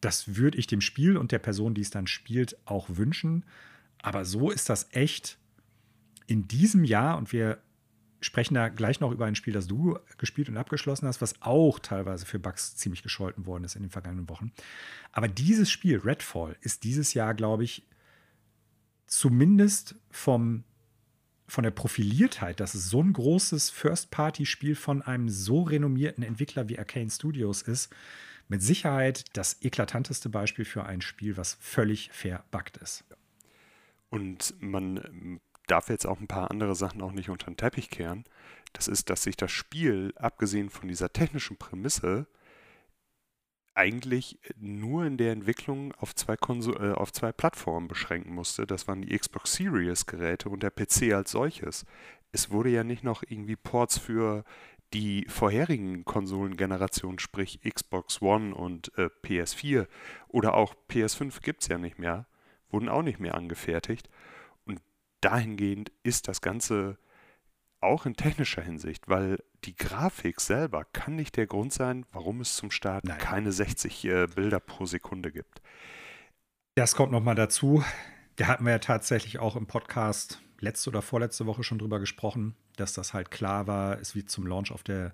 Das 0.00 0.36
würde 0.36 0.58
ich 0.58 0.66
dem 0.66 0.80
Spiel 0.80 1.16
und 1.16 1.32
der 1.32 1.38
Person, 1.38 1.74
die 1.74 1.80
es 1.80 1.90
dann 1.90 2.06
spielt, 2.06 2.56
auch 2.66 2.88
wünschen. 2.90 3.44
Aber 4.02 4.24
so 4.24 4.50
ist 4.50 4.68
das 4.68 4.88
echt 4.92 5.38
in 6.26 6.48
diesem 6.48 6.84
Jahr 6.84 7.18
und 7.18 7.32
wir 7.32 7.58
sprechen 8.20 8.54
da 8.54 8.68
gleich 8.68 9.00
noch 9.00 9.10
über 9.10 9.26
ein 9.26 9.34
Spiel, 9.34 9.52
das 9.52 9.66
du 9.66 9.98
gespielt 10.18 10.48
und 10.48 10.56
abgeschlossen 10.56 11.06
hast, 11.08 11.20
was 11.20 11.42
auch 11.42 11.78
teilweise 11.78 12.24
für 12.24 12.38
Bugs 12.38 12.76
ziemlich 12.76 13.02
gescholten 13.02 13.46
worden 13.46 13.64
ist 13.64 13.74
in 13.74 13.82
den 13.82 13.90
vergangenen 13.90 14.28
Wochen. 14.28 14.52
Aber 15.10 15.28
dieses 15.28 15.70
Spiel, 15.70 15.98
Redfall, 15.98 16.56
ist 16.60 16.84
dieses 16.84 17.14
Jahr, 17.14 17.34
glaube 17.34 17.64
ich, 17.64 17.86
zumindest 19.06 19.96
vom 20.10 20.64
von 21.52 21.64
der 21.64 21.70
Profiliertheit, 21.70 22.60
dass 22.60 22.72
es 22.72 22.88
so 22.88 23.02
ein 23.02 23.12
großes 23.12 23.68
First-Party-Spiel 23.68 24.74
von 24.74 25.02
einem 25.02 25.28
so 25.28 25.64
renommierten 25.64 26.24
Entwickler 26.24 26.70
wie 26.70 26.78
Arcane 26.78 27.10
Studios 27.10 27.60
ist, 27.60 27.94
mit 28.48 28.62
Sicherheit 28.62 29.26
das 29.34 29.62
eklatanteste 29.62 30.30
Beispiel 30.30 30.64
für 30.64 30.84
ein 30.86 31.02
Spiel, 31.02 31.36
was 31.36 31.58
völlig 31.60 32.10
verbuggt 32.10 32.78
ist. 32.78 33.04
Und 34.08 34.54
man 34.60 34.96
ähm, 34.96 35.40
darf 35.66 35.90
jetzt 35.90 36.06
auch 36.06 36.20
ein 36.20 36.26
paar 36.26 36.50
andere 36.50 36.74
Sachen 36.74 37.02
auch 37.02 37.12
nicht 37.12 37.28
unter 37.28 37.50
den 37.50 37.58
Teppich 37.58 37.90
kehren. 37.90 38.24
Das 38.72 38.88
ist, 38.88 39.10
dass 39.10 39.22
sich 39.22 39.36
das 39.36 39.52
Spiel, 39.52 40.14
abgesehen 40.16 40.70
von 40.70 40.88
dieser 40.88 41.12
technischen 41.12 41.58
Prämisse, 41.58 42.26
eigentlich 43.74 44.38
nur 44.56 45.04
in 45.04 45.16
der 45.16 45.32
Entwicklung 45.32 45.92
auf 45.94 46.14
zwei, 46.14 46.36
Konso 46.36 46.72
äh, 46.74 46.92
auf 46.92 47.12
zwei 47.12 47.32
Plattformen 47.32 47.88
beschränken 47.88 48.34
musste. 48.34 48.66
Das 48.66 48.86
waren 48.86 49.02
die 49.02 49.16
Xbox 49.16 49.54
Series 49.54 50.06
Geräte 50.06 50.48
und 50.48 50.62
der 50.62 50.70
PC 50.70 51.12
als 51.14 51.30
solches. 51.30 51.86
Es 52.32 52.50
wurde 52.50 52.70
ja 52.70 52.84
nicht 52.84 53.04
noch 53.04 53.22
irgendwie 53.26 53.56
Ports 53.56 53.98
für 53.98 54.44
die 54.92 55.24
vorherigen 55.28 56.04
Konsolengenerationen, 56.04 57.18
sprich 57.18 57.60
Xbox 57.62 58.20
One 58.20 58.54
und 58.54 58.96
äh, 58.98 59.08
PS4 59.24 59.86
oder 60.28 60.54
auch 60.54 60.74
PS5 60.90 61.40
gibt 61.42 61.62
es 61.62 61.68
ja 61.68 61.78
nicht 61.78 61.98
mehr, 61.98 62.26
wurden 62.70 62.88
auch 62.88 63.02
nicht 63.02 63.20
mehr 63.20 63.34
angefertigt. 63.34 64.10
Und 64.66 64.80
dahingehend 65.22 65.92
ist 66.02 66.28
das 66.28 66.42
Ganze 66.42 66.98
auch 67.82 68.06
in 68.06 68.14
technischer 68.14 68.62
Hinsicht, 68.62 69.08
weil 69.08 69.38
die 69.64 69.76
Grafik 69.76 70.40
selber 70.40 70.84
kann 70.92 71.16
nicht 71.16 71.36
der 71.36 71.46
Grund 71.46 71.72
sein, 71.72 72.06
warum 72.12 72.40
es 72.40 72.56
zum 72.56 72.70
Start 72.70 73.04
Nein. 73.04 73.18
keine 73.18 73.52
60 73.52 74.04
äh, 74.04 74.26
Bilder 74.26 74.60
pro 74.60 74.86
Sekunde 74.86 75.32
gibt. 75.32 75.62
Das 76.74 76.94
kommt 76.94 77.12
nochmal 77.12 77.34
dazu. 77.34 77.84
Da 78.36 78.46
hatten 78.46 78.64
wir 78.64 78.72
ja 78.72 78.78
tatsächlich 78.78 79.38
auch 79.38 79.56
im 79.56 79.66
Podcast 79.66 80.40
letzte 80.60 80.90
oder 80.90 81.02
vorletzte 81.02 81.46
Woche 81.46 81.64
schon 81.64 81.78
drüber 81.78 82.00
gesprochen, 82.00 82.54
dass 82.76 82.94
das 82.94 83.12
halt 83.12 83.30
klar 83.30 83.66
war, 83.66 84.00
es 84.00 84.14
wird 84.14 84.30
zum 84.30 84.46
Launch 84.46 84.72
auf 84.72 84.82
der 84.82 85.12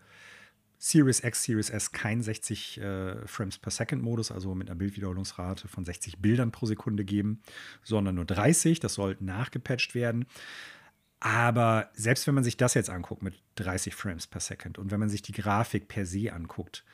Series 0.78 1.24
X, 1.24 1.42
Series 1.42 1.70
S 1.70 1.90
kein 1.90 2.22
60 2.22 2.80
äh, 2.80 3.26
Frames 3.26 3.58
per 3.58 3.72
Second 3.72 4.02
Modus, 4.02 4.30
also 4.30 4.54
mit 4.54 4.70
einer 4.70 4.78
Bildwiederholungsrate 4.78 5.66
von 5.66 5.84
60 5.84 6.18
Bildern 6.18 6.52
pro 6.52 6.66
Sekunde 6.66 7.04
geben, 7.04 7.42
sondern 7.82 8.14
nur 8.14 8.24
30. 8.24 8.78
Das 8.78 8.94
soll 8.94 9.16
nachgepatcht 9.18 9.96
werden. 9.96 10.26
Aber 11.20 11.90
selbst 11.94 12.26
wenn 12.26 12.34
man 12.34 12.44
sich 12.44 12.56
das 12.56 12.74
jetzt 12.74 12.90
anguckt 12.90 13.22
mit 13.22 13.42
30 13.56 13.94
Frames 13.94 14.26
per 14.26 14.40
Second 14.40 14.78
und 14.78 14.90
wenn 14.90 15.00
man 15.00 15.08
sich 15.08 15.22
die 15.22 15.32
Grafik 15.32 15.88
per 15.88 16.06
se 16.06 16.32
anguckt, 16.32 16.84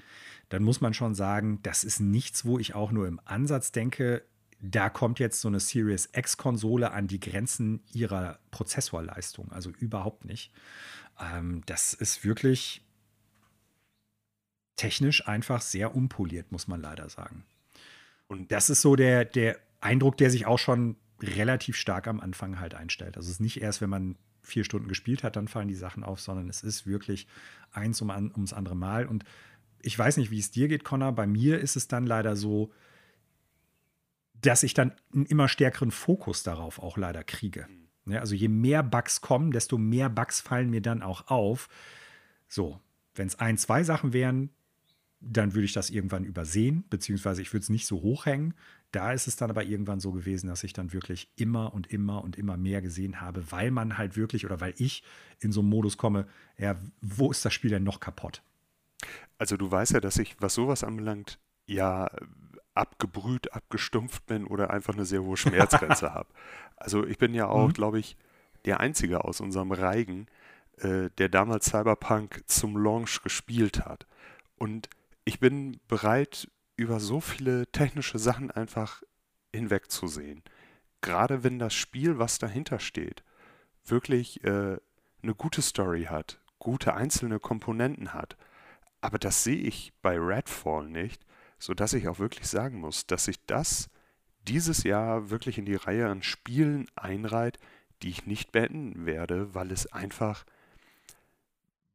dann 0.48 0.62
muss 0.62 0.80
man 0.80 0.94
schon 0.94 1.14
sagen, 1.14 1.60
das 1.62 1.84
ist 1.84 2.00
nichts, 2.00 2.44
wo 2.44 2.58
ich 2.58 2.74
auch 2.74 2.90
nur 2.90 3.06
im 3.06 3.20
Ansatz 3.24 3.72
denke, 3.72 4.22
da 4.60 4.88
kommt 4.88 5.18
jetzt 5.18 5.40
so 5.40 5.48
eine 5.48 5.60
Series 5.60 6.08
X-Konsole 6.12 6.90
an 6.92 7.06
die 7.06 7.20
Grenzen 7.20 7.82
ihrer 7.92 8.38
Prozessorleistung. 8.50 9.52
Also 9.52 9.70
überhaupt 9.70 10.24
nicht. 10.24 10.52
Ähm, 11.20 11.62
das 11.66 11.92
ist 11.92 12.24
wirklich 12.24 12.82
technisch 14.76 15.28
einfach 15.28 15.60
sehr 15.60 15.94
unpoliert, 15.94 16.50
muss 16.50 16.66
man 16.66 16.80
leider 16.80 17.08
sagen. 17.10 17.44
Und 18.26 18.52
das 18.52 18.70
ist 18.70 18.80
so 18.80 18.96
der, 18.96 19.26
der 19.26 19.58
Eindruck, 19.80 20.16
der 20.16 20.30
sich 20.30 20.46
auch 20.46 20.58
schon 20.58 20.96
relativ 21.24 21.76
stark 21.76 22.06
am 22.06 22.20
Anfang 22.20 22.60
halt 22.60 22.74
einstellt. 22.74 23.16
Also 23.16 23.26
es 23.26 23.34
ist 23.34 23.40
nicht 23.40 23.60
erst, 23.60 23.80
wenn 23.80 23.90
man 23.90 24.16
vier 24.42 24.64
Stunden 24.64 24.88
gespielt 24.88 25.22
hat, 25.24 25.36
dann 25.36 25.48
fallen 25.48 25.68
die 25.68 25.74
Sachen 25.74 26.04
auf, 26.04 26.20
sondern 26.20 26.48
es 26.48 26.62
ist 26.62 26.86
wirklich 26.86 27.26
eins 27.72 28.00
um, 28.02 28.10
ums 28.10 28.52
andere 28.52 28.76
Mal. 28.76 29.06
Und 29.06 29.24
ich 29.80 29.98
weiß 29.98 30.16
nicht, 30.16 30.30
wie 30.30 30.38
es 30.38 30.50
dir 30.50 30.68
geht, 30.68 30.84
Connor. 30.84 31.12
Bei 31.12 31.26
mir 31.26 31.60
ist 31.60 31.76
es 31.76 31.88
dann 31.88 32.06
leider 32.06 32.36
so, 32.36 32.72
dass 34.40 34.62
ich 34.62 34.74
dann 34.74 34.92
einen 35.12 35.26
immer 35.26 35.48
stärkeren 35.48 35.90
Fokus 35.90 36.42
darauf 36.42 36.78
auch 36.78 36.96
leider 36.96 37.24
kriege. 37.24 37.66
Ja, 38.06 38.20
also 38.20 38.34
je 38.34 38.48
mehr 38.48 38.82
Bugs 38.82 39.22
kommen, 39.22 39.50
desto 39.50 39.78
mehr 39.78 40.10
Bugs 40.10 40.40
fallen 40.40 40.70
mir 40.70 40.82
dann 40.82 41.02
auch 41.02 41.28
auf. 41.28 41.68
So, 42.48 42.80
wenn 43.14 43.26
es 43.26 43.38
ein, 43.38 43.56
zwei 43.56 43.82
Sachen 43.82 44.12
wären, 44.12 44.50
dann 45.26 45.54
würde 45.54 45.64
ich 45.64 45.72
das 45.72 45.90
irgendwann 45.90 46.24
übersehen, 46.24 46.84
beziehungsweise 46.90 47.42
ich 47.42 47.52
würde 47.52 47.62
es 47.62 47.68
nicht 47.70 47.86
so 47.86 48.02
hochhängen. 48.02 48.54
Da 48.90 49.12
ist 49.12 49.26
es 49.26 49.36
dann 49.36 49.50
aber 49.50 49.64
irgendwann 49.64 50.00
so 50.00 50.12
gewesen, 50.12 50.48
dass 50.48 50.62
ich 50.62 50.72
dann 50.72 50.92
wirklich 50.92 51.28
immer 51.36 51.74
und 51.74 51.88
immer 51.88 52.22
und 52.22 52.36
immer 52.36 52.56
mehr 52.56 52.80
gesehen 52.80 53.20
habe, 53.20 53.50
weil 53.50 53.70
man 53.70 53.98
halt 53.98 54.16
wirklich 54.16 54.44
oder 54.44 54.60
weil 54.60 54.74
ich 54.78 55.02
in 55.40 55.50
so 55.50 55.60
einen 55.60 55.70
Modus 55.70 55.96
komme, 55.96 56.26
ja, 56.58 56.76
wo 57.00 57.30
ist 57.30 57.44
das 57.44 57.52
Spiel 57.52 57.70
denn 57.70 57.82
noch 57.82 58.00
kaputt? 58.00 58.42
Also 59.38 59.56
du 59.56 59.70
weißt 59.70 59.92
ja, 59.92 60.00
dass 60.00 60.18
ich, 60.18 60.36
was 60.40 60.54
sowas 60.54 60.84
anbelangt, 60.84 61.38
ja 61.66 62.08
abgebrüht, 62.74 63.52
abgestumpft 63.52 64.26
bin 64.26 64.46
oder 64.46 64.70
einfach 64.70 64.94
eine 64.94 65.04
sehr 65.04 65.22
hohe 65.22 65.36
Schmerzgrenze 65.36 66.14
habe. 66.14 66.28
Also 66.76 67.06
ich 67.06 67.18
bin 67.18 67.34
ja 67.34 67.46
auch, 67.46 67.68
mhm. 67.68 67.72
glaube 67.72 67.98
ich, 67.98 68.16
der 68.64 68.80
Einzige 68.80 69.24
aus 69.24 69.40
unserem 69.40 69.72
Reigen, 69.72 70.26
äh, 70.78 71.10
der 71.18 71.28
damals 71.28 71.66
Cyberpunk 71.66 72.42
zum 72.46 72.76
Launch 72.76 73.22
gespielt 73.22 73.84
hat. 73.84 74.06
Und 74.56 74.88
ich 75.24 75.40
bin 75.40 75.80
bereit, 75.88 76.50
über 76.76 77.00
so 77.00 77.20
viele 77.20 77.66
technische 77.68 78.18
Sachen 78.18 78.50
einfach 78.50 79.02
hinwegzusehen. 79.52 80.42
Gerade 81.00 81.44
wenn 81.44 81.58
das 81.58 81.74
Spiel, 81.74 82.18
was 82.18 82.38
dahinter 82.38 82.78
steht, 82.78 83.22
wirklich 83.84 84.42
äh, 84.44 84.78
eine 85.22 85.34
gute 85.36 85.62
Story 85.62 86.04
hat, 86.04 86.40
gute 86.58 86.94
einzelne 86.94 87.40
Komponenten 87.40 88.12
hat. 88.12 88.36
Aber 89.00 89.18
das 89.18 89.44
sehe 89.44 89.56
ich 89.56 89.92
bei 90.02 90.18
Redfall 90.18 90.88
nicht, 90.88 91.24
sodass 91.58 91.92
ich 91.92 92.08
auch 92.08 92.18
wirklich 92.18 92.46
sagen 92.46 92.80
muss, 92.80 93.06
dass 93.06 93.26
sich 93.26 93.44
das 93.46 93.88
dieses 94.48 94.82
Jahr 94.82 95.30
wirklich 95.30 95.58
in 95.58 95.64
die 95.64 95.76
Reihe 95.76 96.08
an 96.08 96.22
Spielen 96.22 96.86
einreiht, 96.96 97.58
die 98.02 98.10
ich 98.10 98.26
nicht 98.26 98.52
beenden 98.52 99.06
werde, 99.06 99.54
weil 99.54 99.70
es 99.70 99.90
einfach, 99.92 100.44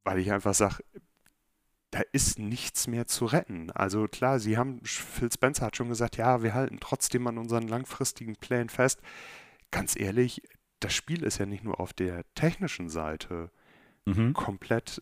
weil 0.04 0.20
ich 0.20 0.32
einfach 0.32 0.54
sage, 0.54 0.84
da 1.92 2.02
ist 2.12 2.38
nichts 2.38 2.88
mehr 2.88 3.08
zu 3.08 3.26
retten. 3.26 3.72
Also 3.72 4.08
klar, 4.08 4.40
sie 4.40 4.58
haben, 4.58 4.80
Phil 4.84 5.32
Spencer 5.32 5.66
hat 5.66 5.76
schon 5.76 5.90
gesagt, 5.90 6.18
ja, 6.18 6.44
wir 6.44 6.54
halten 6.54 6.80
trotzdem 6.80 7.26
an 7.28 7.38
unseren 7.38 7.68
langfristigen 7.68 8.36
Plänen 8.36 8.70
fest. 8.70 9.02
Ganz 9.72 10.00
ehrlich, 10.00 10.44
das 10.80 10.94
Spiel 10.94 11.24
ist 11.24 11.40
ja 11.40 11.46
nicht 11.46 11.64
nur 11.64 11.80
auf 11.80 11.94
der 11.94 12.24
technischen 12.36 12.90
Seite 12.90 13.50
mhm. 14.06 14.34
komplett, 14.34 15.02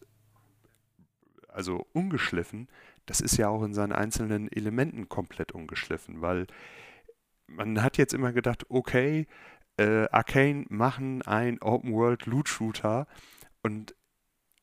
also 1.49 1.85
ungeschliffen, 1.93 2.67
das 3.05 3.21
ist 3.21 3.37
ja 3.37 3.47
auch 3.47 3.63
in 3.63 3.73
seinen 3.73 3.93
einzelnen 3.93 4.51
Elementen 4.51 5.09
komplett 5.09 5.53
ungeschliffen, 5.53 6.21
weil 6.21 6.47
man 7.47 7.81
hat 7.81 7.97
jetzt 7.97 8.13
immer 8.13 8.33
gedacht, 8.33 8.65
okay, 8.69 9.27
äh, 9.77 10.07
Arcane 10.11 10.65
machen 10.69 11.21
ein 11.21 11.61
Open-World-Loot-Shooter 11.61 13.07
und 13.63 13.95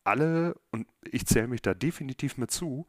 alle, 0.05 0.55
und 0.71 0.87
ich 1.11 1.27
zähle 1.27 1.49
mich 1.49 1.63
da 1.63 1.75
definitiv 1.75 2.37
mit 2.37 2.51
zu, 2.51 2.87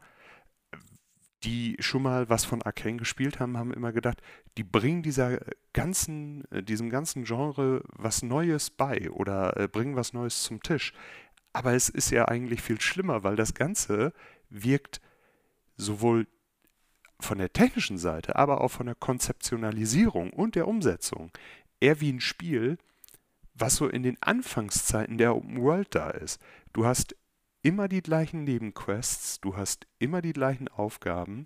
die 1.44 1.76
schon 1.80 2.02
mal 2.02 2.28
was 2.28 2.44
von 2.44 2.62
Arcane 2.64 2.98
gespielt 2.98 3.40
haben, 3.40 3.58
haben 3.58 3.74
immer 3.74 3.92
gedacht, 3.92 4.22
die 4.58 4.64
bringen 4.64 5.04
dieser 5.04 5.40
ganzen, 5.74 6.44
äh, 6.52 6.64
diesem 6.64 6.90
ganzen 6.90 7.24
Genre 7.24 7.84
was 7.94 8.24
Neues 8.24 8.70
bei 8.72 9.10
oder 9.12 9.56
äh, 9.58 9.68
bringen 9.68 9.96
was 9.96 10.14
Neues 10.14 10.44
zum 10.44 10.62
Tisch. 10.64 10.94
Aber 11.54 11.74
es 11.74 11.88
ist 11.88 12.10
ja 12.10 12.26
eigentlich 12.28 12.62
viel 12.62 12.82
schlimmer, 12.82 13.24
weil 13.24 13.36
das 13.36 13.54
Ganze 13.54 14.12
wirkt 14.50 15.02
sowohl 15.78 16.28
von 17.20 17.38
der 17.38 17.54
technischen 17.54 17.98
Seite, 17.98 18.36
aber 18.36 18.62
auch 18.62 18.70
von 18.70 18.88
der 18.88 18.96
Konzeptionalisierung 18.96 20.34
und 20.34 20.56
der 20.56 20.68
Umsetzung 20.68 21.32
eher 21.80 22.02
wie 22.02 22.12
ein 22.12 22.22
Spiel, 22.22 22.78
was 23.56 23.78
so 23.78 23.88
in 23.88 24.04
den 24.04 24.18
Anfangszeiten 24.22 25.18
der 25.18 25.36
Open 25.36 25.62
World 25.62 25.88
da 25.96 26.10
ist. 26.10 26.42
Du 26.74 26.86
hast 26.86 27.16
immer 27.62 27.88
die 27.88 28.02
gleichen 28.02 28.44
Nebenquests, 28.44 29.40
du 29.42 29.58
hast 29.58 29.88
immer 29.98 30.22
die 30.22 30.34
gleichen 30.34 30.68
Aufgaben. 30.68 31.46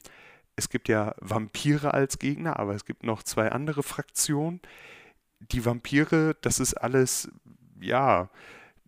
Es 0.56 0.70
gibt 0.70 0.90
ja 0.90 1.16
Vampire 1.22 1.94
als 1.94 2.20
Gegner, 2.20 2.60
aber 2.60 2.76
es 2.76 2.84
gibt 2.84 3.04
noch 3.04 3.24
zwei 3.24 3.52
andere 3.52 3.84
Fraktionen. 3.84 4.60
Die 5.40 5.64
Vampire, 5.64 6.36
das 6.42 6.60
ist 6.60 6.74
alles, 6.74 7.30
ja, 7.80 8.30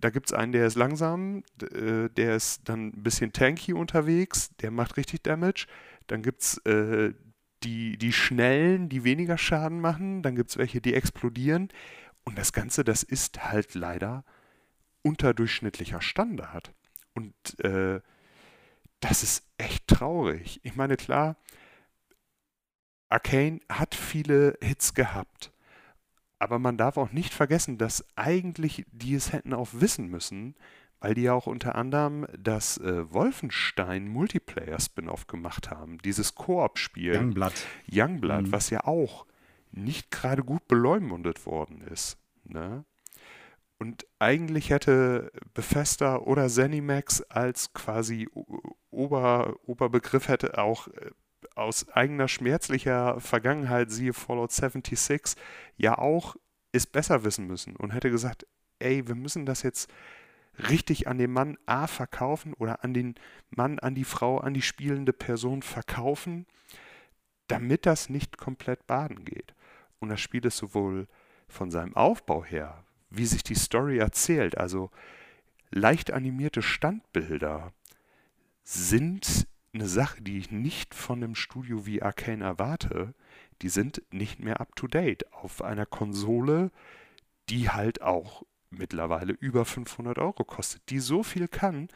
da 0.01 0.09
gibt 0.09 0.27
es 0.27 0.33
einen, 0.33 0.51
der 0.51 0.65
ist 0.65 0.75
langsam, 0.75 1.43
äh, 1.61 2.09
der 2.09 2.35
ist 2.35 2.67
dann 2.67 2.87
ein 2.87 3.03
bisschen 3.03 3.31
tanky 3.31 3.71
unterwegs, 3.71 4.49
der 4.57 4.71
macht 4.71 4.97
richtig 4.97 5.23
Damage. 5.23 5.67
Dann 6.07 6.23
gibt 6.23 6.41
es 6.41 6.57
äh, 6.65 7.13
die, 7.63 7.97
die 7.97 8.11
Schnellen, 8.11 8.89
die 8.89 9.03
weniger 9.03 9.37
Schaden 9.37 9.79
machen. 9.79 10.23
Dann 10.23 10.35
gibt 10.35 10.49
es 10.49 10.57
welche, 10.57 10.81
die 10.81 10.95
explodieren. 10.95 11.69
Und 12.23 12.37
das 12.37 12.53
Ganze, 12.53 12.83
das 12.83 13.03
ist 13.03 13.43
halt 13.43 13.73
leider 13.73 14.23
unterdurchschnittlicher 15.01 16.01
Standard. 16.01 16.73
Und 17.13 17.59
äh, 17.63 18.01
das 18.99 19.23
ist 19.23 19.43
echt 19.57 19.87
traurig. 19.87 20.59
Ich 20.63 20.75
meine, 20.75 20.95
klar, 20.95 21.35
Arcane 23.09 23.59
hat 23.69 23.95
viele 23.95 24.57
Hits 24.61 24.93
gehabt. 24.93 25.51
Aber 26.39 26.57
man 26.57 26.77
darf 26.77 26.97
auch 26.97 27.11
nicht 27.11 27.33
vergessen, 27.33 27.77
dass 27.77 28.05
eigentlich 28.15 28.85
die 28.91 29.13
es 29.13 29.31
hätten 29.31 29.53
auch 29.53 29.69
wissen 29.73 30.07
müssen, 30.07 30.55
weil 30.99 31.13
die 31.13 31.23
ja 31.23 31.33
auch 31.33 31.47
unter 31.47 31.75
anderem 31.75 32.25
das 32.37 32.77
äh, 32.77 33.11
Wolfenstein 33.11 34.07
Multiplayer 34.07 34.79
Spin-off 34.79 35.27
gemacht 35.27 35.69
haben. 35.69 35.97
Dieses 35.99 36.35
Koop-Spiel. 36.35 37.15
Youngblood. 37.15 37.53
Youngblood, 37.91 38.47
mhm. 38.47 38.51
was 38.51 38.69
ja 38.69 38.85
auch 38.85 39.25
nicht 39.71 40.11
gerade 40.11 40.43
gut 40.43 40.67
beleumundet 40.67 41.45
worden 41.45 41.81
ist. 41.81 42.17
Ne? 42.43 42.85
Und 43.77 44.05
eigentlich 44.19 44.69
hätte 44.69 45.31
Bethesda 45.53 46.17
oder 46.17 46.49
Zenimax 46.49 47.21
als 47.23 47.73
quasi 47.73 48.29
Ober, 48.91 49.55
Oberbegriff 49.65 50.27
hätte 50.27 50.57
auch 50.59 50.87
äh, 50.89 51.11
aus 51.55 51.89
eigener 51.89 52.27
schmerzlicher 52.27 53.19
Vergangenheit, 53.19 53.91
siehe 53.91 54.13
Fallout 54.13 54.51
76, 54.51 55.35
ja 55.77 55.97
auch 55.97 56.35
es 56.71 56.85
besser 56.85 57.23
wissen 57.23 57.47
müssen 57.47 57.75
und 57.75 57.91
hätte 57.91 58.11
gesagt, 58.11 58.45
ey, 58.79 59.07
wir 59.07 59.15
müssen 59.15 59.45
das 59.45 59.63
jetzt 59.63 59.91
richtig 60.69 61.07
an 61.07 61.17
den 61.17 61.31
Mann 61.31 61.57
A 61.65 61.87
verkaufen 61.87 62.53
oder 62.53 62.83
an 62.83 62.93
den 62.93 63.15
Mann, 63.49 63.79
an 63.79 63.95
die 63.95 64.03
Frau, 64.03 64.37
an 64.37 64.53
die 64.53 64.61
spielende 64.61 65.13
Person 65.13 65.61
verkaufen, 65.61 66.45
damit 67.47 67.85
das 67.85 68.09
nicht 68.09 68.37
komplett 68.37 68.85
baden 68.87 69.25
geht. 69.25 69.53
Und 70.01 70.09
das 70.09 70.19
Spiel 70.19 70.45
ist 70.45 70.57
sowohl 70.57 71.07
von 71.47 71.71
seinem 71.71 71.95
Aufbau 71.95 72.43
her 72.43 72.83
wie 73.11 73.25
sich 73.25 73.43
die 73.43 73.55
Story 73.55 73.99
erzählt, 73.99 74.57
also 74.57 74.89
leicht 75.69 76.11
animierte 76.11 76.61
Standbilder, 76.61 77.73
sind 78.63 79.47
eine 79.73 79.87
Sache, 79.87 80.21
die 80.21 80.37
ich 80.37 80.49
nicht 80.49 80.95
von 80.95 81.23
einem 81.23 81.35
Studio 81.35 81.85
wie 81.85 82.01
Arcane 82.01 82.43
erwarte. 82.43 83.13
Die 83.61 83.69
sind 83.69 84.01
nicht 84.11 84.39
mehr 84.39 84.59
up-to-date 84.59 85.31
auf 85.33 85.61
einer 85.61 85.85
Konsole, 85.85 86.71
die 87.49 87.69
halt 87.69 88.01
auch 88.01 88.43
mittlerweile 88.69 89.33
über 89.33 89.65
500 89.65 90.17
Euro 90.17 90.43
kostet, 90.43 90.81
die 90.89 90.99
so 90.99 91.23
viel 91.23 91.47
kann, 91.47 91.89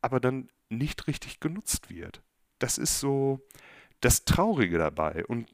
aber 0.00 0.20
dann 0.20 0.48
nicht 0.70 1.06
richtig 1.06 1.40
genutzt 1.40 1.90
wird. 1.90 2.22
Das 2.58 2.78
ist 2.78 3.00
so 3.00 3.40
das 4.00 4.24
Traurige 4.24 4.78
dabei. 4.78 5.24
Und 5.26 5.53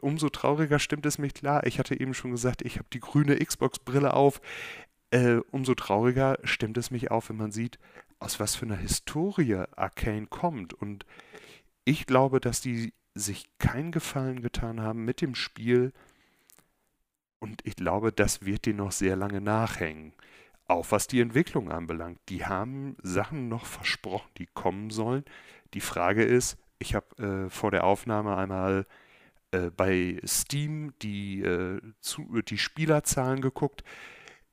umso 0.00 0.28
trauriger 0.28 0.78
stimmt 0.78 1.06
es 1.06 1.18
mich 1.18 1.34
klar. 1.34 1.66
Ich 1.66 1.78
hatte 1.78 1.98
eben 1.98 2.14
schon 2.14 2.30
gesagt, 2.30 2.62
ich 2.62 2.76
habe 2.78 2.88
die 2.92 3.00
grüne 3.00 3.36
Xbox-Brille 3.36 4.14
auf. 4.14 4.40
Äh, 5.10 5.36
umso 5.50 5.74
trauriger 5.74 6.38
stimmt 6.44 6.76
es 6.76 6.90
mich 6.90 7.10
auf, 7.10 7.30
wenn 7.30 7.36
man 7.36 7.52
sieht, 7.52 7.78
aus 8.18 8.40
was 8.40 8.56
für 8.56 8.66
einer 8.66 8.76
Historie 8.76 9.64
Arcane 9.76 10.26
kommt. 10.26 10.74
Und 10.74 11.06
ich 11.84 12.06
glaube, 12.06 12.40
dass 12.40 12.60
die 12.60 12.92
sich 13.14 13.46
keinen 13.58 13.92
Gefallen 13.92 14.42
getan 14.42 14.80
haben 14.80 15.04
mit 15.04 15.20
dem 15.20 15.34
Spiel. 15.34 15.92
Und 17.38 17.64
ich 17.64 17.76
glaube, 17.76 18.12
das 18.12 18.44
wird 18.44 18.66
die 18.66 18.74
noch 18.74 18.92
sehr 18.92 19.16
lange 19.16 19.40
nachhängen. 19.40 20.12
Auch 20.66 20.90
was 20.90 21.06
die 21.06 21.20
Entwicklung 21.20 21.70
anbelangt. 21.70 22.18
Die 22.28 22.44
haben 22.44 22.96
Sachen 23.02 23.48
noch 23.48 23.64
versprochen, 23.64 24.28
die 24.36 24.46
kommen 24.46 24.90
sollen. 24.90 25.24
Die 25.74 25.80
Frage 25.80 26.22
ist, 26.22 26.58
ich 26.78 26.94
habe 26.94 27.46
äh, 27.46 27.50
vor 27.50 27.70
der 27.70 27.84
Aufnahme 27.84 28.36
einmal 28.36 28.86
äh, 29.50 29.70
bei 29.70 30.20
Steam 30.26 30.92
die, 31.00 31.40
äh, 31.42 31.80
zu, 32.00 32.42
die 32.42 32.58
Spielerzahlen 32.58 33.40
geguckt. 33.40 33.84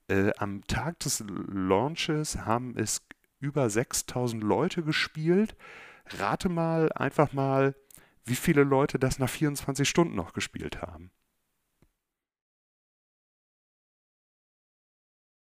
Äh, 0.08 0.32
am 0.38 0.66
Tag 0.68 1.00
des 1.00 1.24
Launches 1.28 2.38
haben 2.46 2.78
es 2.78 3.06
über 3.40 3.70
6000 3.70 4.44
Leute 4.44 4.84
gespielt. 4.84 5.56
Rate 6.08 6.50
mal 6.50 6.92
einfach 6.94 7.34
mal, 7.34 7.76
wie 8.24 8.36
viele 8.36 8.64
Leute 8.64 9.00
das 9.00 9.20
nach 9.20 9.30
24 9.30 9.88
Stunden 9.88 10.16
noch 10.16 10.34
gespielt 10.34 10.82
haben. 10.82 11.12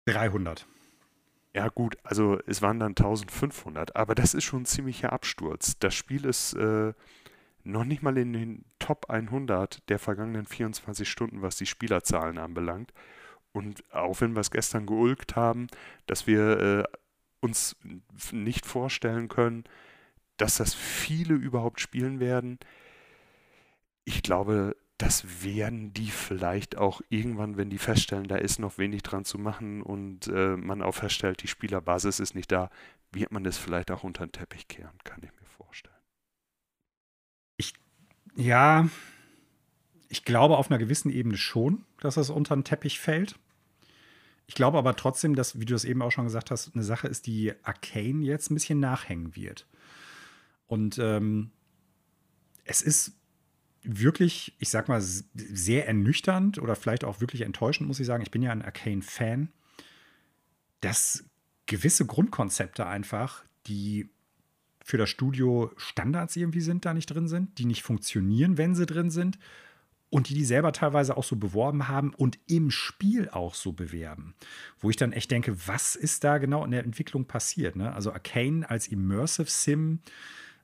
300. 0.05 0.67
Ja 1.53 1.67
gut, 1.67 1.97
also 2.03 2.39
es 2.47 2.61
waren 2.61 2.79
dann 2.79 2.91
1500, 2.91 3.95
aber 3.95 4.15
das 4.15 4.33
ist 4.33 4.45
schon 4.45 4.63
ein 4.63 4.65
ziemlicher 4.65 5.11
Absturz. 5.11 5.77
Das 5.79 5.93
Spiel 5.93 6.25
ist 6.25 6.53
äh, 6.53 6.93
noch 7.63 7.83
nicht 7.83 8.01
mal 8.01 8.17
in 8.17 8.33
den 8.33 8.65
Top 8.81 9.09
100 9.09 9.87
der 9.89 9.99
vergangenen 9.99 10.47
24 10.47 11.07
Stunden, 11.07 11.41
was 11.41 11.55
die 11.55 11.67
Spielerzahlen 11.67 12.39
anbelangt. 12.39 12.91
Und 13.53 13.83
auch 13.93 14.21
wenn 14.21 14.33
wir 14.33 14.41
es 14.41 14.49
gestern 14.51 14.85
geulgt 14.85 15.35
haben, 15.35 15.67
dass 16.07 16.25
wir 16.25 16.59
äh, 16.59 16.83
uns 17.41 17.75
nicht 18.31 18.65
vorstellen 18.65 19.27
können, 19.27 19.65
dass 20.37 20.55
das 20.55 20.73
viele 20.73 21.35
überhaupt 21.35 21.79
spielen 21.79 22.19
werden. 22.19 22.57
Ich 24.03 24.23
glaube, 24.23 24.75
das 24.97 25.43
werden 25.43 25.93
die 25.93 26.09
vielleicht 26.09 26.77
auch 26.77 27.01
irgendwann, 27.09 27.57
wenn 27.57 27.69
die 27.69 27.77
feststellen, 27.77 28.27
da 28.27 28.37
ist 28.37 28.57
noch 28.57 28.77
wenig 28.77 29.03
dran 29.03 29.25
zu 29.25 29.37
machen 29.37 29.83
und 29.83 30.27
äh, 30.27 30.57
man 30.57 30.81
auch 30.81 30.93
feststellt, 30.93 31.43
die 31.43 31.47
Spielerbasis 31.47 32.19
ist 32.19 32.33
nicht 32.33 32.51
da, 32.51 32.69
wird 33.11 33.31
man 33.31 33.43
das 33.43 33.57
vielleicht 33.57 33.91
auch 33.91 34.03
unter 34.03 34.25
den 34.25 34.31
Teppich 34.31 34.67
kehren, 34.67 34.97
kann 35.03 35.21
ich 35.23 35.31
mir 35.33 35.40
ja, 38.35 38.89
ich 40.09 40.25
glaube 40.25 40.57
auf 40.57 40.69
einer 40.69 40.77
gewissen 40.77 41.11
Ebene 41.11 41.37
schon, 41.37 41.85
dass 41.99 42.15
das 42.15 42.29
unter 42.29 42.55
den 42.55 42.63
Teppich 42.63 42.99
fällt. 42.99 43.35
Ich 44.47 44.55
glaube 44.55 44.77
aber 44.77 44.95
trotzdem, 44.95 45.35
dass, 45.35 45.59
wie 45.59 45.65
du 45.65 45.75
es 45.75 45.85
eben 45.85 46.01
auch 46.01 46.11
schon 46.11 46.25
gesagt 46.25 46.51
hast, 46.51 46.73
eine 46.73 46.83
Sache 46.83 47.07
ist, 47.07 47.27
die 47.27 47.53
Arcane 47.63 48.25
jetzt 48.25 48.51
ein 48.51 48.55
bisschen 48.55 48.79
nachhängen 48.79 49.35
wird. 49.35 49.65
Und 50.67 50.97
ähm, 50.99 51.51
es 52.65 52.81
ist 52.81 53.13
wirklich, 53.83 54.53
ich 54.59 54.69
sag 54.69 54.89
mal, 54.89 55.01
sehr 55.01 55.87
ernüchternd 55.87 56.59
oder 56.59 56.75
vielleicht 56.75 57.03
auch 57.03 57.21
wirklich 57.21 57.41
enttäuschend, 57.41 57.87
muss 57.87 57.99
ich 57.99 58.07
sagen. 58.07 58.23
Ich 58.23 58.31
bin 58.31 58.41
ja 58.41 58.51
ein 58.51 58.61
Arcane-Fan, 58.61 59.49
dass 60.81 61.25
gewisse 61.65 62.05
Grundkonzepte 62.05 62.85
einfach, 62.85 63.43
die 63.67 64.09
für 64.91 64.97
das 64.97 65.09
Studio 65.09 65.71
Standards 65.77 66.35
irgendwie 66.35 66.59
sind, 66.59 66.83
da 66.83 66.93
nicht 66.93 67.05
drin 67.05 67.29
sind, 67.29 67.57
die 67.59 67.63
nicht 67.63 67.81
funktionieren, 67.81 68.57
wenn 68.57 68.75
sie 68.75 68.85
drin 68.85 69.09
sind 69.09 69.39
und 70.09 70.27
die 70.27 70.33
die 70.33 70.43
selber 70.43 70.73
teilweise 70.73 71.15
auch 71.15 71.23
so 71.23 71.37
beworben 71.37 71.87
haben 71.87 72.13
und 72.13 72.37
im 72.47 72.71
Spiel 72.71 73.29
auch 73.29 73.55
so 73.55 73.71
bewerben. 73.71 74.35
Wo 74.79 74.89
ich 74.89 74.97
dann 74.97 75.13
echt 75.13 75.31
denke, 75.31 75.55
was 75.65 75.95
ist 75.95 76.25
da 76.25 76.39
genau 76.39 76.65
in 76.65 76.71
der 76.71 76.83
Entwicklung 76.83 77.23
passiert? 77.23 77.77
Ne? 77.77 77.93
Also 77.93 78.11
Arcane 78.11 78.69
als 78.69 78.89
Immersive 78.89 79.49
Sim, 79.49 79.99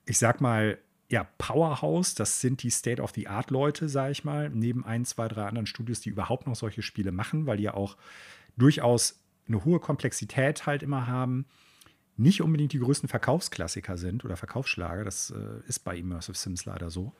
ich 0.05 0.17
sag 0.17 0.41
mal, 0.41 0.77
ja, 1.07 1.25
Powerhouse, 1.37 2.13
das 2.13 2.41
sind 2.41 2.63
die 2.63 2.69
State-of-the-Art-Leute, 2.69 3.87
sage 3.87 4.11
ich 4.11 4.25
mal, 4.25 4.49
neben 4.49 4.83
ein, 4.83 5.05
zwei, 5.05 5.29
drei 5.29 5.45
anderen 5.45 5.67
Studios, 5.67 6.01
die 6.01 6.09
überhaupt 6.09 6.47
noch 6.47 6.55
solche 6.57 6.81
Spiele 6.81 7.13
machen, 7.13 7.45
weil 7.45 7.55
die 7.55 7.63
ja 7.63 7.75
auch 7.75 7.95
durchaus 8.57 9.21
eine 9.47 9.63
hohe 9.63 9.79
Komplexität 9.79 10.65
halt 10.65 10.83
immer 10.83 11.07
haben. 11.07 11.45
Nicht 12.17 12.41
unbedingt 12.41 12.73
die 12.73 12.79
größten 12.79 13.07
Verkaufsklassiker 13.07 13.97
sind 13.97 14.25
oder 14.25 14.35
Verkaufsschlager, 14.35 15.03
das 15.03 15.31
äh, 15.31 15.61
ist 15.67 15.79
bei 15.79 15.97
Immersive 15.97 16.37
Sims 16.37 16.65
leider 16.65 16.89
so. 16.89 17.15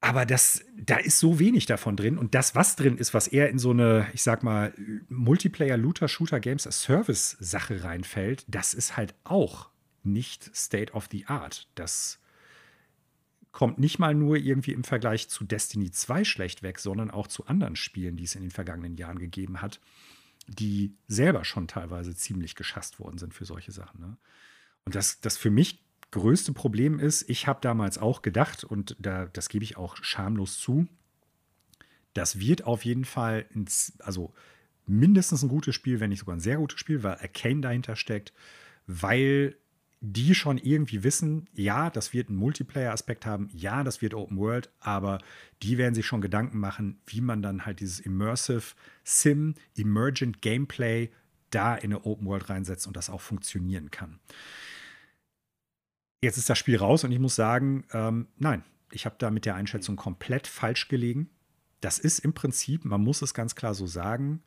Aber 0.00 0.24
das, 0.26 0.64
da 0.76 0.96
ist 0.96 1.18
so 1.18 1.38
wenig 1.38 1.66
davon 1.66 1.96
drin. 1.96 2.18
Und 2.18 2.34
das, 2.34 2.54
was 2.54 2.76
drin 2.76 2.98
ist, 2.98 3.14
was 3.14 3.26
eher 3.26 3.48
in 3.48 3.58
so 3.58 3.70
eine, 3.70 4.06
ich 4.12 4.22
sag 4.22 4.42
mal, 4.42 4.74
Multiplayer-Looter-Shooter-Games-as-Service-Sache 5.08 7.84
reinfällt, 7.84 8.44
das 8.46 8.74
ist 8.74 8.98
halt 8.98 9.14
auch 9.24 9.70
nicht 10.02 10.54
State 10.54 10.92
of 10.92 11.08
the 11.10 11.24
Art. 11.26 11.70
Das 11.74 12.20
kommt 13.50 13.78
nicht 13.78 13.98
mal 13.98 14.14
nur 14.14 14.36
irgendwie 14.36 14.72
im 14.72 14.84
Vergleich 14.84 15.30
zu 15.30 15.44
Destiny 15.44 15.90
2 15.90 16.24
schlecht 16.24 16.62
weg, 16.62 16.80
sondern 16.80 17.10
auch 17.10 17.26
zu 17.26 17.46
anderen 17.46 17.76
Spielen, 17.76 18.18
die 18.18 18.24
es 18.24 18.34
in 18.34 18.42
den 18.42 18.50
vergangenen 18.50 18.96
Jahren 18.96 19.18
gegeben 19.18 19.62
hat, 19.62 19.80
die 20.46 20.96
selber 21.08 21.44
schon 21.44 21.68
teilweise 21.68 22.14
ziemlich 22.14 22.54
geschasst 22.54 23.00
worden 23.00 23.18
sind 23.18 23.34
für 23.34 23.44
solche 23.44 23.72
Sachen. 23.72 24.00
Ne? 24.00 24.16
Und 24.84 24.94
das, 24.94 25.20
das 25.20 25.36
für 25.36 25.50
mich 25.50 25.82
größte 26.10 26.52
Problem 26.52 26.98
ist, 26.98 27.28
ich 27.28 27.46
habe 27.46 27.60
damals 27.60 27.98
auch 27.98 28.22
gedacht, 28.22 28.64
und 28.64 28.96
da, 28.98 29.26
das 29.26 29.48
gebe 29.48 29.64
ich 29.64 29.76
auch 29.76 29.96
schamlos 29.96 30.58
zu, 30.58 30.86
das 32.12 32.38
wird 32.38 32.64
auf 32.64 32.84
jeden 32.84 33.04
Fall 33.04 33.46
ins, 33.52 33.94
also 33.98 34.32
mindestens 34.86 35.42
ein 35.42 35.48
gutes 35.48 35.74
Spiel, 35.74 36.00
wenn 36.00 36.10
nicht 36.10 36.20
sogar 36.20 36.36
ein 36.36 36.40
sehr 36.40 36.58
gutes 36.58 36.78
Spiel, 36.78 37.02
weil 37.02 37.18
Arcane 37.18 37.60
dahinter 37.60 37.96
steckt, 37.96 38.32
weil 38.86 39.56
die 40.06 40.34
schon 40.34 40.58
irgendwie 40.58 41.02
wissen, 41.02 41.48
ja, 41.54 41.88
das 41.88 42.12
wird 42.12 42.28
einen 42.28 42.38
Multiplayer-Aspekt 42.38 43.24
haben, 43.24 43.48
ja, 43.52 43.82
das 43.82 44.02
wird 44.02 44.12
Open 44.12 44.36
World, 44.36 44.70
aber 44.78 45.18
die 45.62 45.78
werden 45.78 45.94
sich 45.94 46.06
schon 46.06 46.20
Gedanken 46.20 46.58
machen, 46.58 47.00
wie 47.06 47.22
man 47.22 47.40
dann 47.40 47.64
halt 47.64 47.80
dieses 47.80 48.00
Immersive 48.00 48.74
Sim, 49.02 49.54
Emergent 49.76 50.42
Gameplay 50.42 51.10
da 51.48 51.74
in 51.74 51.92
eine 51.92 52.04
Open 52.04 52.26
World 52.26 52.50
reinsetzt 52.50 52.86
und 52.86 52.96
das 52.96 53.08
auch 53.08 53.22
funktionieren 53.22 53.90
kann. 53.90 54.20
Jetzt 56.20 56.36
ist 56.36 56.50
das 56.50 56.58
Spiel 56.58 56.76
raus 56.76 57.04
und 57.04 57.12
ich 57.12 57.18
muss 57.18 57.34
sagen, 57.34 57.84
ähm, 57.92 58.28
nein, 58.36 58.62
ich 58.90 59.06
habe 59.06 59.16
da 59.18 59.30
mit 59.30 59.46
der 59.46 59.54
Einschätzung 59.54 59.96
komplett 59.96 60.46
falsch 60.46 60.88
gelegen. 60.88 61.30
Das 61.80 61.98
ist 61.98 62.18
im 62.18 62.34
Prinzip, 62.34 62.84
man 62.84 63.02
muss 63.02 63.22
es 63.22 63.32
ganz 63.32 63.54
klar 63.54 63.74
so 63.74 63.86
sagen, 63.86 64.42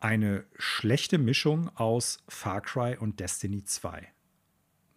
eine 0.00 0.44
schlechte 0.56 1.18
Mischung 1.18 1.68
aus 1.76 2.22
Far 2.28 2.62
Cry 2.62 2.96
und 2.96 3.20
Destiny 3.20 3.64
2. 3.64 4.08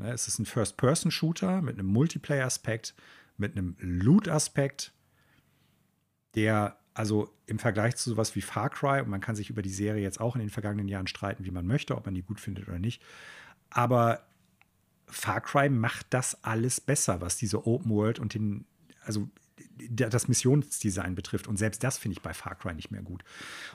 Ne, 0.02 0.12
es 0.12 0.28
ist 0.28 0.40
ein 0.40 0.46
First-Person-Shooter 0.46 1.62
mit 1.62 1.78
einem 1.78 1.88
Multiplayer-Aspekt, 1.88 2.96
mit 3.38 3.56
einem 3.56 3.76
Loot-Aspekt, 3.80 4.94
der 6.34 6.78
also 6.94 7.32
im 7.46 7.60
Vergleich 7.60 7.96
zu 7.96 8.10
sowas 8.10 8.36
wie 8.36 8.42
Far 8.42 8.70
Cry, 8.70 9.02
und 9.02 9.10
man 9.10 9.22
kann 9.22 9.36
sich 9.36 9.50
über 9.50 9.62
die 9.62 9.70
Serie 9.70 10.02
jetzt 10.02 10.20
auch 10.20 10.36
in 10.36 10.42
den 10.42 10.50
vergangenen 10.50 10.88
Jahren 10.88 11.08
streiten, 11.08 11.46
wie 11.46 11.52
man 11.52 11.68
möchte, 11.68 11.96
ob 11.96 12.06
man 12.06 12.16
die 12.16 12.24
gut 12.24 12.40
findet 12.40 12.68
oder 12.68 12.80
nicht, 12.80 13.02
aber 13.70 14.26
Far 15.06 15.42
Cry 15.42 15.70
macht 15.70 16.08
das 16.10 16.44
alles 16.44 16.82
besser, 16.82 17.22
was 17.22 17.38
diese 17.38 17.68
Open 17.68 17.92
World 17.92 18.18
und 18.18 18.34
den, 18.34 18.66
also 19.04 19.30
das 19.90 20.28
Missionsdesign 20.28 21.16
betrifft. 21.16 21.48
Und 21.48 21.58
selbst 21.58 21.84
das 21.84 21.98
finde 21.98 22.14
ich 22.14 22.22
bei 22.22 22.34
Far 22.34 22.56
Cry 22.56 22.74
nicht 22.74 22.92
mehr 22.92 23.02
gut. 23.02 23.24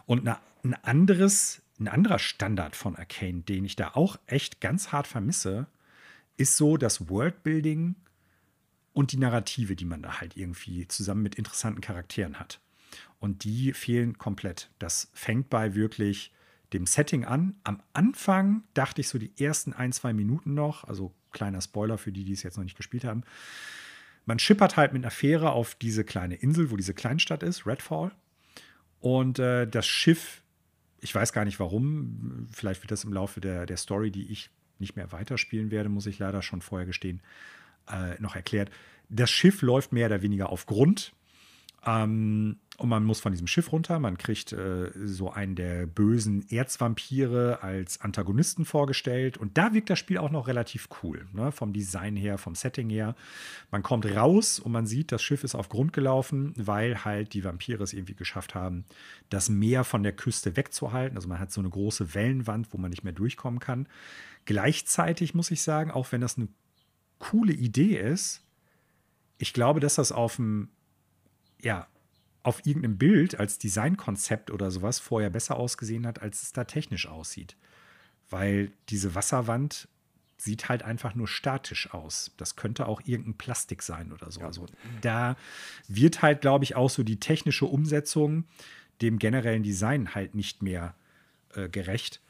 Und 0.06 0.26
ein 0.26 0.74
anderes, 0.82 1.62
ein 1.78 1.88
anderer 1.88 2.18
Standard 2.18 2.74
von 2.74 2.96
Arcane, 2.96 3.42
den 3.42 3.66
ich 3.66 3.76
da 3.76 3.90
auch 3.94 4.18
echt 4.26 4.60
ganz 4.62 4.92
hart 4.92 5.06
vermisse, 5.06 5.66
ist 6.36 6.56
so 6.56 6.76
das 6.76 7.08
Worldbuilding 7.08 7.96
und 8.92 9.12
die 9.12 9.18
Narrative, 9.18 9.76
die 9.76 9.84
man 9.84 10.02
da 10.02 10.20
halt 10.20 10.36
irgendwie 10.36 10.88
zusammen 10.88 11.22
mit 11.22 11.34
interessanten 11.34 11.80
Charakteren 11.80 12.38
hat. 12.38 12.60
Und 13.18 13.44
die 13.44 13.72
fehlen 13.72 14.18
komplett. 14.18 14.70
Das 14.78 15.10
fängt 15.12 15.50
bei 15.50 15.74
wirklich 15.74 16.32
dem 16.72 16.86
Setting 16.86 17.24
an. 17.24 17.56
Am 17.64 17.82
Anfang 17.92 18.64
dachte 18.74 19.00
ich 19.00 19.08
so 19.08 19.18
die 19.18 19.32
ersten 19.38 19.72
ein, 19.72 19.92
zwei 19.92 20.12
Minuten 20.12 20.54
noch, 20.54 20.84
also 20.84 21.14
kleiner 21.32 21.60
Spoiler 21.60 21.98
für 21.98 22.12
die, 22.12 22.24
die 22.24 22.32
es 22.32 22.42
jetzt 22.42 22.56
noch 22.56 22.64
nicht 22.64 22.76
gespielt 22.76 23.04
haben. 23.04 23.22
Man 24.24 24.38
schippert 24.38 24.76
halt 24.76 24.92
mit 24.92 25.04
einer 25.04 25.10
Fähre 25.10 25.52
auf 25.52 25.74
diese 25.76 26.04
kleine 26.04 26.34
Insel, 26.34 26.70
wo 26.70 26.76
diese 26.76 26.94
Kleinstadt 26.94 27.42
ist, 27.42 27.66
Redfall. 27.66 28.12
Und 29.00 29.38
äh, 29.38 29.66
das 29.68 29.86
Schiff, 29.86 30.42
ich 31.00 31.14
weiß 31.14 31.32
gar 31.32 31.44
nicht 31.44 31.60
warum, 31.60 32.48
vielleicht 32.50 32.82
wird 32.82 32.90
das 32.90 33.04
im 33.04 33.12
Laufe 33.12 33.40
der, 33.40 33.66
der 33.66 33.76
Story, 33.76 34.10
die 34.10 34.32
ich 34.32 34.50
nicht 34.80 34.96
mehr 34.96 35.12
weiterspielen 35.12 35.70
werde, 35.70 35.88
muss 35.88 36.06
ich 36.06 36.18
leider 36.18 36.42
schon 36.42 36.60
vorher 36.60 36.86
gestehen, 36.86 37.20
äh, 37.90 38.20
noch 38.20 38.36
erklärt. 38.36 38.70
Das 39.08 39.30
Schiff 39.30 39.62
läuft 39.62 39.92
mehr 39.92 40.06
oder 40.06 40.22
weniger 40.22 40.50
auf 40.50 40.66
Grund. 40.66 41.12
Ähm, 41.86 42.56
und 42.78 42.88
man 42.90 43.04
muss 43.04 43.20
von 43.20 43.32
diesem 43.32 43.46
Schiff 43.46 43.72
runter. 43.72 43.98
Man 43.98 44.18
kriegt 44.18 44.52
äh, 44.52 44.90
so 45.06 45.30
einen 45.30 45.54
der 45.54 45.86
bösen 45.86 46.46
Erzvampire 46.50 47.62
als 47.62 48.02
Antagonisten 48.02 48.66
vorgestellt. 48.66 49.38
Und 49.38 49.56
da 49.56 49.72
wirkt 49.72 49.88
das 49.88 49.98
Spiel 49.98 50.18
auch 50.18 50.30
noch 50.30 50.46
relativ 50.46 50.88
cool. 51.02 51.26
Ne? 51.32 51.52
Vom 51.52 51.72
Design 51.72 52.16
her, 52.16 52.36
vom 52.36 52.54
Setting 52.54 52.90
her. 52.90 53.14
Man 53.70 53.82
kommt 53.82 54.04
raus 54.04 54.58
und 54.58 54.72
man 54.72 54.86
sieht, 54.86 55.10
das 55.10 55.22
Schiff 55.22 55.42
ist 55.42 55.54
auf 55.54 55.70
Grund 55.70 55.94
gelaufen, 55.94 56.52
weil 56.56 57.04
halt 57.04 57.32
die 57.32 57.44
Vampire 57.44 57.82
es 57.82 57.94
irgendwie 57.94 58.14
geschafft 58.14 58.54
haben, 58.54 58.84
das 59.30 59.48
Meer 59.48 59.84
von 59.84 60.02
der 60.02 60.12
Küste 60.12 60.56
wegzuhalten. 60.56 61.16
Also 61.16 61.28
man 61.28 61.38
hat 61.38 61.52
so 61.52 61.62
eine 61.62 61.70
große 61.70 62.14
Wellenwand, 62.14 62.74
wo 62.74 62.78
man 62.78 62.90
nicht 62.90 63.04
mehr 63.04 63.14
durchkommen 63.14 63.60
kann. 63.60 63.88
Gleichzeitig 64.44 65.34
muss 65.34 65.50
ich 65.50 65.62
sagen, 65.62 65.90
auch 65.90 66.12
wenn 66.12 66.20
das 66.20 66.36
eine 66.36 66.48
coole 67.18 67.54
Idee 67.54 67.98
ist, 67.98 68.42
ich 69.38 69.52
glaube, 69.52 69.80
dass 69.80 69.94
das 69.96 70.12
auf 70.12 70.36
dem 70.36 70.68
ja, 71.60 71.86
auf 72.42 72.64
irgendeinem 72.64 72.96
Bild 72.96 73.40
als 73.40 73.58
Designkonzept 73.58 74.50
oder 74.50 74.70
sowas 74.70 75.00
vorher 75.00 75.30
besser 75.30 75.56
ausgesehen 75.56 76.06
hat, 76.06 76.22
als 76.22 76.42
es 76.42 76.52
da 76.52 76.64
technisch 76.64 77.08
aussieht. 77.08 77.56
Weil 78.30 78.70
diese 78.88 79.14
Wasserwand 79.14 79.88
sieht 80.36 80.68
halt 80.68 80.82
einfach 80.82 81.14
nur 81.14 81.28
statisch 81.28 81.92
aus. 81.92 82.30
Das 82.36 82.56
könnte 82.56 82.86
auch 82.86 83.00
irgendein 83.04 83.34
Plastik 83.34 83.82
sein 83.82 84.12
oder 84.12 84.30
so. 84.30 84.40
Ja. 84.40 84.46
Also 84.46 84.66
da 85.00 85.36
wird 85.88 86.22
halt, 86.22 86.40
glaube 86.40 86.64
ich, 86.64 86.76
auch 86.76 86.90
so 86.90 87.02
die 87.02 87.18
technische 87.18 87.66
Umsetzung 87.66 88.44
dem 89.02 89.18
generellen 89.18 89.62
Design 89.62 90.14
halt 90.14 90.34
nicht 90.34 90.62
mehr 90.62 90.94
äh, 91.54 91.68
gerecht. 91.68 92.20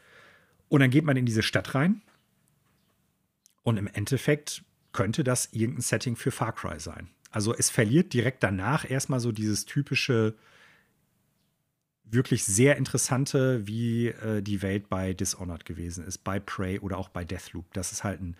Und 0.68 0.80
dann 0.80 0.90
geht 0.90 1.04
man 1.04 1.16
in 1.16 1.26
diese 1.26 1.42
Stadt 1.42 1.74
rein. 1.74 2.02
Und 3.62 3.76
im 3.76 3.86
Endeffekt 3.86 4.64
könnte 4.92 5.24
das 5.24 5.52
irgendein 5.52 5.82
Setting 5.82 6.16
für 6.16 6.30
Far 6.30 6.54
Cry 6.54 6.80
sein. 6.80 7.08
Also 7.36 7.54
es 7.54 7.68
verliert 7.68 8.14
direkt 8.14 8.42
danach 8.42 8.90
erstmal 8.90 9.20
so 9.20 9.30
dieses 9.30 9.66
typische, 9.66 10.32
wirklich 12.02 12.44
sehr 12.44 12.78
interessante, 12.78 13.66
wie 13.66 14.06
äh, 14.06 14.40
die 14.40 14.62
Welt 14.62 14.88
bei 14.88 15.12
Dishonored 15.12 15.66
gewesen 15.66 16.06
ist, 16.06 16.24
bei 16.24 16.40
Prey 16.40 16.78
oder 16.78 16.96
auch 16.96 17.10
bei 17.10 17.26
Deathloop. 17.26 17.70
Dass 17.74 17.92
es 17.92 18.04
halt 18.04 18.20
einen, 18.20 18.36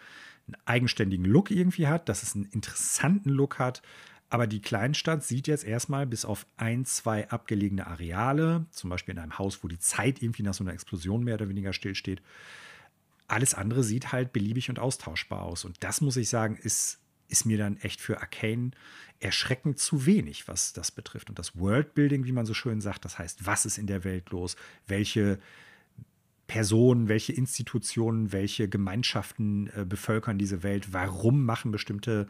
einen 0.46 0.56
eigenständigen 0.64 1.26
Look 1.26 1.50
irgendwie 1.50 1.88
hat, 1.88 2.08
dass 2.08 2.22
es 2.22 2.34
einen 2.34 2.46
interessanten 2.46 3.28
Look 3.28 3.58
hat. 3.58 3.82
Aber 4.30 4.46
die 4.46 4.62
Kleinstadt 4.62 5.22
sieht 5.22 5.46
jetzt 5.46 5.64
erstmal 5.64 6.06
bis 6.06 6.24
auf 6.24 6.46
ein, 6.56 6.86
zwei 6.86 7.28
abgelegene 7.28 7.86
Areale, 7.86 8.64
zum 8.70 8.88
Beispiel 8.88 9.12
in 9.12 9.20
einem 9.20 9.38
Haus, 9.38 9.62
wo 9.62 9.68
die 9.68 9.78
Zeit 9.78 10.22
irgendwie 10.22 10.42
nach 10.42 10.54
so 10.54 10.64
einer 10.64 10.72
Explosion 10.72 11.22
mehr 11.22 11.34
oder 11.34 11.50
weniger 11.50 11.74
stillsteht. 11.74 12.22
Alles 13.28 13.52
andere 13.52 13.84
sieht 13.84 14.12
halt 14.12 14.32
beliebig 14.32 14.70
und 14.70 14.78
austauschbar 14.78 15.42
aus. 15.42 15.66
Und 15.66 15.84
das 15.84 16.00
muss 16.00 16.16
ich 16.16 16.30
sagen, 16.30 16.56
ist 16.56 16.98
ist 17.28 17.46
mir 17.46 17.58
dann 17.58 17.76
echt 17.78 18.00
für 18.00 18.20
Arcane 18.20 18.70
erschreckend 19.18 19.78
zu 19.78 20.06
wenig, 20.06 20.48
was 20.48 20.72
das 20.72 20.90
betrifft. 20.90 21.28
Und 21.28 21.38
das 21.38 21.58
Worldbuilding, 21.58 22.24
wie 22.24 22.32
man 22.32 22.46
so 22.46 22.54
schön 22.54 22.80
sagt, 22.80 23.04
das 23.04 23.18
heißt, 23.18 23.46
was 23.46 23.66
ist 23.66 23.78
in 23.78 23.86
der 23.86 24.04
Welt 24.04 24.30
los, 24.30 24.56
welche 24.86 25.38
Personen, 26.46 27.08
welche 27.08 27.32
Institutionen, 27.32 28.32
welche 28.32 28.68
Gemeinschaften 28.68 29.68
äh, 29.74 29.84
bevölkern 29.84 30.38
diese 30.38 30.62
Welt, 30.62 30.92
warum 30.92 31.44
machen 31.44 31.72
bestimmte 31.72 32.28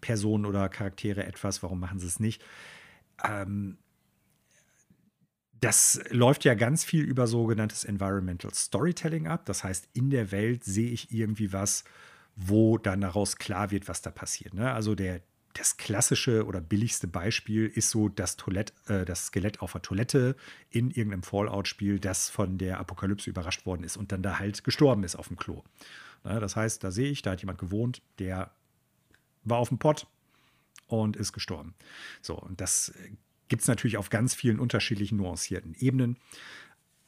Personen 0.00 0.46
oder 0.46 0.68
Charaktere 0.68 1.24
etwas, 1.24 1.62
warum 1.62 1.80
machen 1.80 1.98
sie 1.98 2.06
es 2.06 2.20
nicht. 2.20 2.42
Ähm, 3.22 3.76
das 5.60 6.00
läuft 6.10 6.44
ja 6.44 6.54
ganz 6.54 6.84
viel 6.84 7.04
über 7.04 7.26
sogenanntes 7.26 7.84
Environmental 7.84 8.54
Storytelling 8.54 9.26
ab. 9.26 9.44
Das 9.46 9.64
heißt, 9.64 9.88
in 9.92 10.10
der 10.10 10.30
Welt 10.30 10.64
sehe 10.64 10.90
ich 10.90 11.12
irgendwie 11.12 11.52
was, 11.52 11.84
wo 12.40 12.78
dann 12.78 13.00
daraus 13.00 13.36
klar 13.36 13.72
wird, 13.72 13.88
was 13.88 14.00
da 14.00 14.10
passiert. 14.10 14.54
Ne? 14.54 14.72
Also 14.72 14.94
der, 14.94 15.20
das 15.54 15.76
klassische 15.76 16.46
oder 16.46 16.60
billigste 16.60 17.08
Beispiel 17.08 17.66
ist 17.66 17.90
so 17.90 18.08
das, 18.08 18.36
Toilette, 18.36 18.72
äh, 18.86 19.04
das 19.04 19.26
Skelett 19.26 19.60
auf 19.60 19.72
der 19.72 19.82
Toilette 19.82 20.36
in 20.70 20.90
irgendeinem 20.90 21.24
Fallout-Spiel, 21.24 21.98
das 21.98 22.30
von 22.30 22.56
der 22.56 22.78
Apokalypse 22.78 23.28
überrascht 23.28 23.66
worden 23.66 23.82
ist 23.82 23.96
und 23.96 24.12
dann 24.12 24.22
da 24.22 24.38
halt 24.38 24.62
gestorben 24.62 25.02
ist 25.02 25.16
auf 25.16 25.26
dem 25.26 25.36
Klo. 25.36 25.64
Ne? 26.22 26.38
Das 26.38 26.54
heißt, 26.54 26.84
da 26.84 26.92
sehe 26.92 27.10
ich, 27.10 27.22
da 27.22 27.32
hat 27.32 27.40
jemand 27.40 27.58
gewohnt, 27.58 28.02
der 28.20 28.52
war 29.42 29.58
auf 29.58 29.70
dem 29.70 29.78
Pott 29.78 30.06
und 30.86 31.16
ist 31.16 31.32
gestorben. 31.32 31.74
So, 32.22 32.38
und 32.38 32.60
das 32.60 32.90
äh, 32.90 33.10
gibt 33.48 33.62
es 33.62 33.68
natürlich 33.68 33.96
auf 33.96 34.10
ganz 34.10 34.34
vielen 34.34 34.60
unterschiedlichen 34.60 35.16
nuancierten 35.16 35.74
Ebenen. 35.80 36.18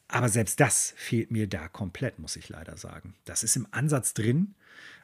Aber 0.09 0.29
selbst 0.29 0.59
das 0.59 0.93
fehlt 0.97 1.31
mir 1.31 1.47
da 1.47 1.69
komplett, 1.69 2.19
muss 2.19 2.35
ich 2.35 2.49
leider 2.49 2.77
sagen. 2.77 3.15
Das 3.27 3.45
ist 3.45 3.55
im 3.55 3.69
Ansatz 3.71 4.13
drin, 4.13 4.57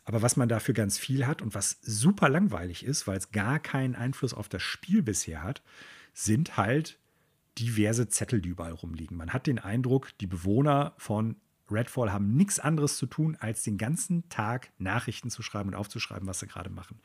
aber 0.07 0.23
was 0.23 0.37
man 0.37 0.49
dafür 0.49 0.73
ganz 0.73 0.99
viel 0.99 1.27
hat 1.27 1.43
und 1.43 1.55
was 1.55 1.79
super 1.83 2.29
langweilig 2.29 2.85
ist, 2.85 3.07
weil 3.07 3.19
es 3.19 3.33
gar 3.33 3.59
keinen 3.59 3.97
Einfluss 3.97 4.33
auf 4.33 4.49
das 4.49 4.63
Spiel 4.63 5.03
bisher 5.03 5.43
hat, 5.43 5.63
sind 6.15 6.57
halt 6.57 6.99
diverse 7.59 8.09
Zettel, 8.09 8.41
die 8.41 8.51
überall 8.51 8.73
rumliegen. 8.73 9.17
Man 9.17 9.33
hat 9.33 9.47
den 9.49 9.59
Eindruck, 9.59 10.17
die 10.21 10.29
Bewohner 10.29 10.95
von 10.97 11.37
Redfall 11.69 12.13
haben 12.13 12.37
nichts 12.37 12.61
anderes 12.61 12.97
zu 12.97 13.07
tun, 13.07 13.37
als 13.41 13.65
den 13.65 13.79
ganzen 13.79 14.29
Tag 14.29 14.71
Nachrichten 14.79 15.31
zu 15.31 15.43
schreiben 15.43 15.71
und 15.71 15.75
aufzuschreiben, 15.75 16.29
was 16.29 16.39
sie 16.39 16.47
gerade 16.47 16.71
machen. 16.71 17.01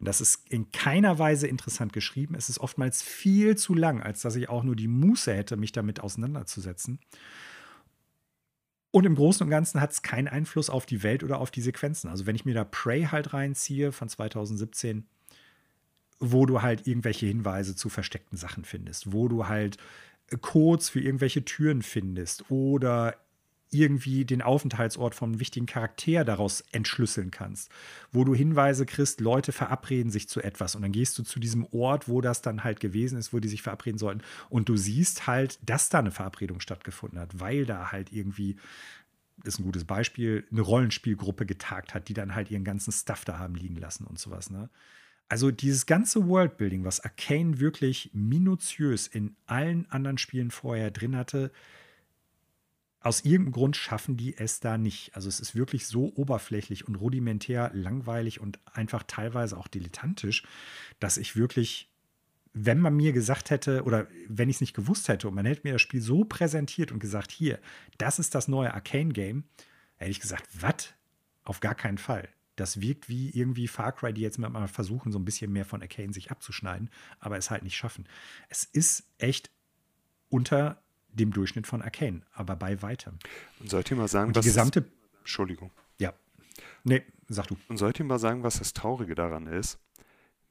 Und 0.00 0.08
das 0.08 0.20
ist 0.20 0.50
in 0.50 0.72
keiner 0.72 1.20
Weise 1.20 1.46
interessant 1.46 1.92
geschrieben. 1.92 2.34
Es 2.34 2.48
ist 2.48 2.58
oftmals 2.58 3.02
viel 3.02 3.56
zu 3.56 3.74
lang, 3.74 4.02
als 4.02 4.22
dass 4.22 4.34
ich 4.34 4.48
auch 4.48 4.64
nur 4.64 4.74
die 4.74 4.88
Muße 4.88 5.32
hätte, 5.32 5.56
mich 5.56 5.70
damit 5.70 6.00
auseinanderzusetzen. 6.00 6.98
Und 8.92 9.06
im 9.06 9.14
Großen 9.14 9.44
und 9.44 9.50
Ganzen 9.50 9.80
hat 9.80 9.92
es 9.92 10.02
keinen 10.02 10.28
Einfluss 10.28 10.68
auf 10.68 10.84
die 10.84 11.02
Welt 11.02 11.22
oder 11.22 11.38
auf 11.38 11.50
die 11.50 11.60
Sequenzen. 11.60 12.10
Also 12.10 12.26
wenn 12.26 12.34
ich 12.34 12.44
mir 12.44 12.54
da 12.54 12.64
Prey 12.64 13.04
halt 13.04 13.32
reinziehe 13.32 13.92
von 13.92 14.08
2017, 14.08 15.06
wo 16.18 16.44
du 16.44 16.60
halt 16.60 16.86
irgendwelche 16.86 17.26
Hinweise 17.26 17.76
zu 17.76 17.88
versteckten 17.88 18.36
Sachen 18.36 18.64
findest, 18.64 19.12
wo 19.12 19.28
du 19.28 19.48
halt 19.48 19.76
Codes 20.40 20.88
für 20.88 21.00
irgendwelche 21.00 21.44
Türen 21.44 21.82
findest 21.82 22.50
oder 22.50 23.16
irgendwie 23.70 24.24
den 24.24 24.42
Aufenthaltsort 24.42 25.14
vom 25.14 25.38
wichtigen 25.40 25.66
Charakter 25.66 26.24
daraus 26.24 26.62
entschlüsseln 26.72 27.30
kannst, 27.30 27.70
wo 28.12 28.24
du 28.24 28.34
Hinweise 28.34 28.86
kriegst, 28.86 29.20
Leute 29.20 29.52
verabreden 29.52 30.10
sich 30.10 30.28
zu 30.28 30.40
etwas. 30.40 30.74
Und 30.74 30.82
dann 30.82 30.92
gehst 30.92 31.18
du 31.18 31.22
zu 31.22 31.38
diesem 31.38 31.66
Ort, 31.72 32.08
wo 32.08 32.20
das 32.20 32.42
dann 32.42 32.64
halt 32.64 32.80
gewesen 32.80 33.18
ist, 33.18 33.32
wo 33.32 33.38
die 33.38 33.48
sich 33.48 33.62
verabreden 33.62 33.98
sollten. 33.98 34.22
Und 34.48 34.68
du 34.68 34.76
siehst 34.76 35.26
halt, 35.26 35.58
dass 35.62 35.88
da 35.88 36.00
eine 36.00 36.10
Verabredung 36.10 36.60
stattgefunden 36.60 37.18
hat, 37.18 37.38
weil 37.38 37.64
da 37.64 37.92
halt 37.92 38.12
irgendwie 38.12 38.56
ist 39.44 39.58
ein 39.58 39.64
gutes 39.64 39.84
Beispiel, 39.84 40.46
eine 40.50 40.60
Rollenspielgruppe 40.60 41.46
getagt 41.46 41.94
hat, 41.94 42.08
die 42.08 42.14
dann 42.14 42.34
halt 42.34 42.50
ihren 42.50 42.64
ganzen 42.64 42.92
Stuff 42.92 43.24
da 43.24 43.38
haben 43.38 43.54
liegen 43.54 43.76
lassen 43.76 44.04
und 44.04 44.18
sowas, 44.18 44.50
ne? 44.50 44.68
Also 45.30 45.52
dieses 45.52 45.86
ganze 45.86 46.26
Worldbuilding, 46.26 46.84
was 46.84 47.04
Arcane 47.04 47.60
wirklich 47.60 48.10
minutiös 48.12 49.06
in 49.06 49.36
allen 49.46 49.88
anderen 49.88 50.18
Spielen 50.18 50.50
vorher 50.50 50.90
drin 50.90 51.16
hatte, 51.16 51.52
aus 53.00 53.24
irgendeinem 53.24 53.52
Grund 53.52 53.76
schaffen 53.76 54.16
die 54.16 54.36
es 54.36 54.60
da 54.60 54.76
nicht. 54.76 55.14
Also 55.14 55.28
es 55.28 55.40
ist 55.40 55.54
wirklich 55.54 55.86
so 55.86 56.12
oberflächlich 56.16 56.86
und 56.86 56.96
rudimentär, 56.96 57.70
langweilig 57.72 58.40
und 58.40 58.58
einfach 58.72 59.02
teilweise 59.06 59.56
auch 59.56 59.68
dilettantisch, 59.68 60.44
dass 60.98 61.16
ich 61.16 61.34
wirklich, 61.34 61.90
wenn 62.52 62.78
man 62.78 62.94
mir 62.94 63.12
gesagt 63.12 63.50
hätte 63.50 63.84
oder 63.84 64.06
wenn 64.28 64.50
ich 64.50 64.56
es 64.56 64.60
nicht 64.60 64.74
gewusst 64.74 65.08
hätte 65.08 65.28
und 65.28 65.34
man 65.34 65.46
hätte 65.46 65.62
mir 65.64 65.72
das 65.72 65.82
Spiel 65.82 66.02
so 66.02 66.24
präsentiert 66.24 66.92
und 66.92 66.98
gesagt, 66.98 67.30
hier, 67.30 67.58
das 67.96 68.18
ist 68.18 68.34
das 68.34 68.48
neue 68.48 68.74
Arcane-Game, 68.74 69.44
hätte 69.96 70.10
ich 70.10 70.20
gesagt, 70.20 70.46
was? 70.60 70.92
Auf 71.42 71.60
gar 71.60 71.74
keinen 71.74 71.98
Fall. 71.98 72.28
Das 72.56 72.82
wirkt 72.82 73.08
wie 73.08 73.30
irgendwie 73.30 73.66
Far 73.66 73.92
Cry, 73.92 74.12
die 74.12 74.20
jetzt 74.20 74.38
mal 74.38 74.68
versuchen, 74.68 75.10
so 75.10 75.18
ein 75.18 75.24
bisschen 75.24 75.50
mehr 75.50 75.64
von 75.64 75.80
Arcane 75.80 76.12
sich 76.12 76.30
abzuschneiden, 76.30 76.90
aber 77.18 77.38
es 77.38 77.50
halt 77.50 77.62
nicht 77.62 77.76
schaffen. 77.76 78.06
Es 78.50 78.64
ist 78.64 79.04
echt 79.16 79.50
unter 80.28 80.82
dem 81.12 81.32
Durchschnitt 81.32 81.66
von 81.66 81.82
Arcane, 81.82 82.22
aber 82.32 82.56
bei 82.56 82.82
weitem. 82.82 83.18
Und 83.58 83.70
sollt 83.70 83.90
ihr 83.90 83.96
mal 83.96 84.08
sagen, 84.08 84.28
Und 84.28 84.36
die 84.36 84.40
gesamte. 84.40 84.82
Das, 84.82 84.90
Entschuldigung. 85.20 85.70
Ja. 85.98 86.12
Nee, 86.84 87.02
sag 87.28 87.48
du. 87.48 87.56
Und 87.68 87.76
sollt 87.76 87.98
ihr 87.98 88.04
mal 88.04 88.18
sagen, 88.18 88.42
was 88.42 88.58
das 88.58 88.72
Traurige 88.72 89.14
daran 89.14 89.46
ist? 89.46 89.78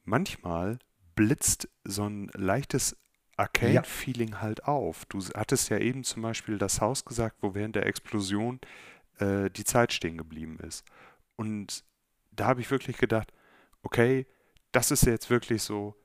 Manchmal 0.04 0.78
blitzt 1.14 1.68
so 1.84 2.08
ein 2.08 2.30
leichtes 2.34 2.96
Arcane-Feeling 3.36 4.30
ja. 4.30 4.40
halt 4.40 4.64
auf. 4.64 5.06
Du 5.06 5.20
hattest 5.34 5.70
ja 5.70 5.78
eben 5.78 6.04
zum 6.04 6.22
Beispiel 6.22 6.58
das 6.58 6.80
Haus 6.80 7.04
gesagt, 7.04 7.38
wo 7.40 7.54
während 7.54 7.76
der 7.76 7.86
Explosion 7.86 8.60
äh, 9.18 9.50
die 9.50 9.64
Zeit 9.64 9.92
stehen 9.92 10.18
geblieben 10.18 10.58
ist. 10.60 10.84
Und 11.36 11.84
da 12.32 12.46
habe 12.46 12.60
ich 12.60 12.70
wirklich 12.70 12.98
gedacht, 12.98 13.32
okay, 13.82 14.26
das 14.72 14.90
ist 14.90 15.06
jetzt 15.06 15.30
wirklich 15.30 15.62
so, 15.62 15.96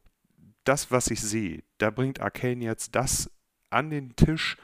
das, 0.64 0.92
was 0.92 1.08
ich 1.12 1.22
sehe, 1.22 1.64
da 1.78 1.92
bringt 1.92 2.20
Arcane 2.20 2.64
jetzt 2.64 2.96
das 2.96 3.30
an 3.76 3.90
den 3.90 4.16
Tisch, 4.16 4.58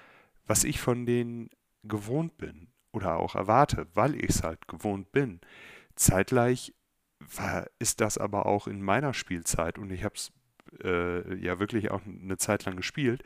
was 0.47 0.63
ich 0.63 0.79
von 0.79 1.05
denen 1.05 1.49
gewohnt 1.83 2.37
bin 2.37 2.69
oder 2.91 3.17
auch 3.17 3.35
erwarte, 3.35 3.87
weil 3.93 4.15
ich 4.15 4.29
es 4.29 4.43
halt 4.43 4.67
gewohnt 4.67 5.11
bin. 5.11 5.41
Zeitgleich 5.95 6.73
war, 7.19 7.67
ist 7.79 8.01
das 8.01 8.17
aber 8.17 8.45
auch 8.45 8.67
in 8.67 8.81
meiner 8.81 9.13
Spielzeit 9.13 9.77
und 9.77 9.91
ich 9.91 10.03
habe 10.03 10.15
es 10.15 10.31
äh, 10.83 11.35
ja 11.35 11.59
wirklich 11.59 11.91
auch 11.91 12.01
eine 12.05 12.37
Zeit 12.37 12.65
lang 12.65 12.75
gespielt, 12.75 13.23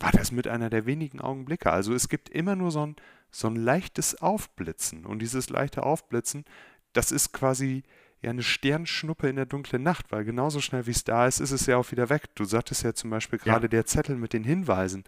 war 0.00 0.12
das 0.12 0.32
mit 0.32 0.48
einer 0.48 0.70
der 0.70 0.86
wenigen 0.86 1.20
Augenblicke. 1.20 1.70
Also 1.72 1.92
es 1.92 2.08
gibt 2.08 2.28
immer 2.28 2.56
nur 2.56 2.70
so 2.70 2.86
ein, 2.86 2.96
so 3.30 3.48
ein 3.48 3.56
leichtes 3.56 4.20
Aufblitzen 4.20 5.04
und 5.04 5.20
dieses 5.20 5.50
leichte 5.50 5.82
Aufblitzen, 5.82 6.44
das 6.92 7.12
ist 7.12 7.32
quasi 7.32 7.82
ja 8.20 8.30
eine 8.30 8.42
Sternschnuppe 8.42 9.28
in 9.28 9.36
der 9.36 9.46
dunklen 9.46 9.82
Nacht, 9.82 10.10
weil 10.10 10.24
genauso 10.24 10.60
schnell 10.60 10.86
wie 10.86 10.92
es 10.92 11.04
da 11.04 11.26
ist, 11.26 11.40
ist 11.40 11.52
es 11.52 11.66
ja 11.66 11.76
auch 11.76 11.90
wieder 11.92 12.08
weg. 12.08 12.34
Du 12.34 12.44
sagtest 12.44 12.82
ja 12.82 12.94
zum 12.94 13.10
Beispiel 13.10 13.38
gerade 13.38 13.66
ja. 13.66 13.68
der 13.68 13.86
Zettel 13.86 14.16
mit 14.16 14.32
den 14.32 14.44
Hinweisen. 14.44 15.04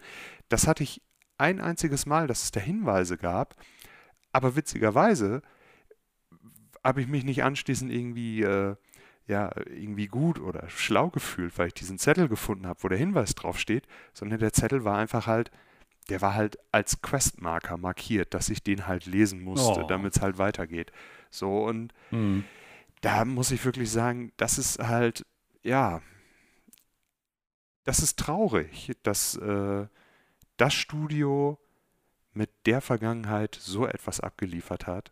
Das 0.49 0.67
hatte 0.67 0.83
ich 0.83 1.01
ein 1.37 1.59
einziges 1.59 2.05
Mal, 2.05 2.27
dass 2.27 2.43
es 2.43 2.51
da 2.51 2.59
Hinweise 2.59 3.17
gab, 3.17 3.55
aber 4.31 4.55
witzigerweise 4.55 5.41
habe 6.83 7.01
ich 7.01 7.07
mich 7.07 7.23
nicht 7.23 7.43
anschließend 7.43 7.91
irgendwie, 7.91 8.43
äh, 8.43 8.75
ja, 9.27 9.51
irgendwie 9.67 10.07
gut 10.07 10.39
oder 10.39 10.69
schlau 10.69 11.09
gefühlt, 11.09 11.57
weil 11.57 11.67
ich 11.67 11.73
diesen 11.73 11.97
Zettel 11.97 12.27
gefunden 12.27 12.67
habe, 12.67 12.81
wo 12.83 12.87
der 12.87 12.97
Hinweis 12.97 13.35
draufsteht, 13.35 13.87
sondern 14.13 14.39
der 14.39 14.53
Zettel 14.53 14.83
war 14.83 14.97
einfach 14.97 15.27
halt, 15.27 15.51
der 16.09 16.21
war 16.21 16.33
halt 16.33 16.57
als 16.71 17.01
Questmarker 17.01 17.77
markiert, 17.77 18.33
dass 18.33 18.49
ich 18.49 18.63
den 18.63 18.87
halt 18.87 19.05
lesen 19.05 19.41
musste, 19.41 19.83
oh. 19.83 19.87
damit 19.87 20.15
es 20.15 20.21
halt 20.21 20.37
weitergeht. 20.37 20.91
So 21.29 21.65
und 21.65 21.93
mhm. 22.09 22.43
Da 23.01 23.25
muss 23.25 23.51
ich 23.51 23.65
wirklich 23.65 23.91
sagen, 23.91 24.31
das 24.37 24.57
ist 24.57 24.79
halt, 24.79 25.25
ja, 25.63 26.01
das 27.83 27.99
ist 27.99 28.19
traurig, 28.19 28.91
dass 29.03 29.35
äh, 29.37 29.87
das 30.57 30.73
Studio 30.73 31.59
mit 32.33 32.49
der 32.65 32.81
Vergangenheit 32.81 33.57
so 33.59 33.85
etwas 33.85 34.19
abgeliefert 34.19 34.87
hat, 34.87 35.11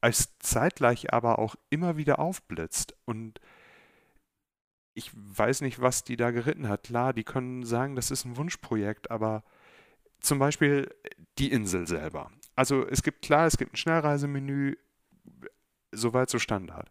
als 0.00 0.36
zeitgleich 0.38 1.12
aber 1.12 1.38
auch 1.38 1.54
immer 1.70 1.96
wieder 1.96 2.18
aufblitzt. 2.18 2.94
Und 3.04 3.40
ich 4.94 5.10
weiß 5.14 5.60
nicht, 5.60 5.80
was 5.80 6.02
die 6.02 6.16
da 6.16 6.32
geritten 6.32 6.68
hat. 6.68 6.84
Klar, 6.84 7.12
die 7.12 7.24
können 7.24 7.64
sagen, 7.64 7.94
das 7.94 8.10
ist 8.10 8.24
ein 8.24 8.36
Wunschprojekt, 8.36 9.10
aber 9.10 9.44
zum 10.20 10.40
Beispiel 10.40 10.92
die 11.38 11.52
Insel 11.52 11.86
selber. 11.86 12.32
Also 12.56 12.86
es 12.86 13.04
gibt 13.04 13.22
klar, 13.22 13.46
es 13.46 13.56
gibt 13.56 13.74
ein 13.74 13.76
Schnellreisemenü, 13.76 14.76
soweit 15.92 16.30
so 16.30 16.38
Standard. 16.38 16.90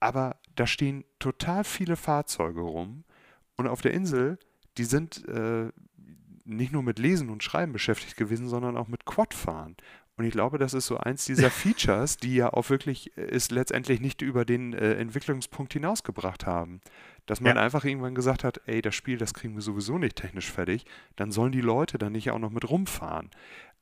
Aber 0.00 0.36
da 0.54 0.66
stehen 0.66 1.04
total 1.18 1.64
viele 1.64 1.96
Fahrzeuge 1.96 2.60
rum 2.60 3.04
und 3.56 3.66
auf 3.66 3.80
der 3.80 3.92
Insel, 3.92 4.38
die 4.78 4.84
sind 4.84 5.26
äh, 5.28 5.70
nicht 6.44 6.72
nur 6.72 6.82
mit 6.82 6.98
Lesen 6.98 7.30
und 7.30 7.42
Schreiben 7.42 7.72
beschäftigt 7.72 8.16
gewesen, 8.16 8.48
sondern 8.48 8.76
auch 8.76 8.88
mit 8.88 9.04
Quadfahren. 9.04 9.76
Und 10.16 10.24
ich 10.24 10.32
glaube, 10.32 10.56
das 10.58 10.72
ist 10.72 10.86
so 10.86 10.96
eins 10.96 11.24
dieser 11.24 11.50
Features, 11.50 12.16
die 12.16 12.36
ja 12.36 12.52
auch 12.52 12.70
wirklich 12.70 13.12
es 13.16 13.50
letztendlich 13.50 14.00
nicht 14.00 14.22
über 14.22 14.44
den 14.44 14.72
äh, 14.72 14.94
Entwicklungspunkt 14.94 15.72
hinausgebracht 15.72 16.46
haben. 16.46 16.80
Dass 17.26 17.40
man 17.40 17.56
ja. 17.56 17.62
einfach 17.62 17.84
irgendwann 17.84 18.14
gesagt 18.14 18.44
hat, 18.44 18.60
ey, 18.66 18.80
das 18.80 18.94
Spiel, 18.94 19.18
das 19.18 19.34
kriegen 19.34 19.54
wir 19.54 19.62
sowieso 19.62 19.98
nicht 19.98 20.16
technisch 20.16 20.50
fertig, 20.50 20.84
dann 21.16 21.32
sollen 21.32 21.52
die 21.52 21.60
Leute 21.60 21.98
dann 21.98 22.12
nicht 22.12 22.30
auch 22.30 22.38
noch 22.38 22.50
mit 22.50 22.68
rumfahren. 22.68 23.30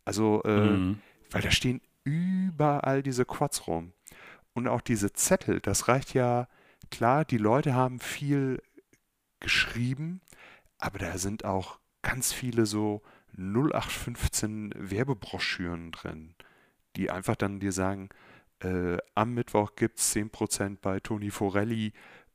Also, 0.04 0.42
äh, 0.44 0.70
mhm. 0.70 1.00
weil 1.30 1.42
da 1.42 1.50
stehen 1.50 1.80
überall 2.04 3.02
diese 3.02 3.24
Quads 3.24 3.66
rum. 3.66 3.92
Und 4.54 4.68
auch 4.68 4.80
diese 4.80 5.12
Zettel, 5.12 5.60
das 5.60 5.88
reicht 5.88 6.14
ja, 6.14 6.48
klar, 6.90 7.24
die 7.24 7.38
Leute 7.38 7.74
haben 7.74 7.98
viel 7.98 8.62
geschrieben, 9.40 10.20
aber 10.78 10.98
da 10.98 11.18
sind 11.18 11.44
auch 11.44 11.80
ganz 12.02 12.32
viele 12.32 12.66
so 12.66 13.02
0815 13.36 14.72
Werbebroschüren 14.76 15.90
drin, 15.90 16.34
die 16.96 17.10
einfach 17.10 17.36
dann 17.36 17.58
dir 17.58 17.72
sagen, 17.72 18.10
äh, 18.60 18.98
am 19.14 19.34
Mittwoch 19.34 19.74
gibt 19.74 19.98
es 19.98 20.14
10% 20.14 20.78
bei 20.80 21.00
Toni 21.00 21.30
Forelli 21.30 21.92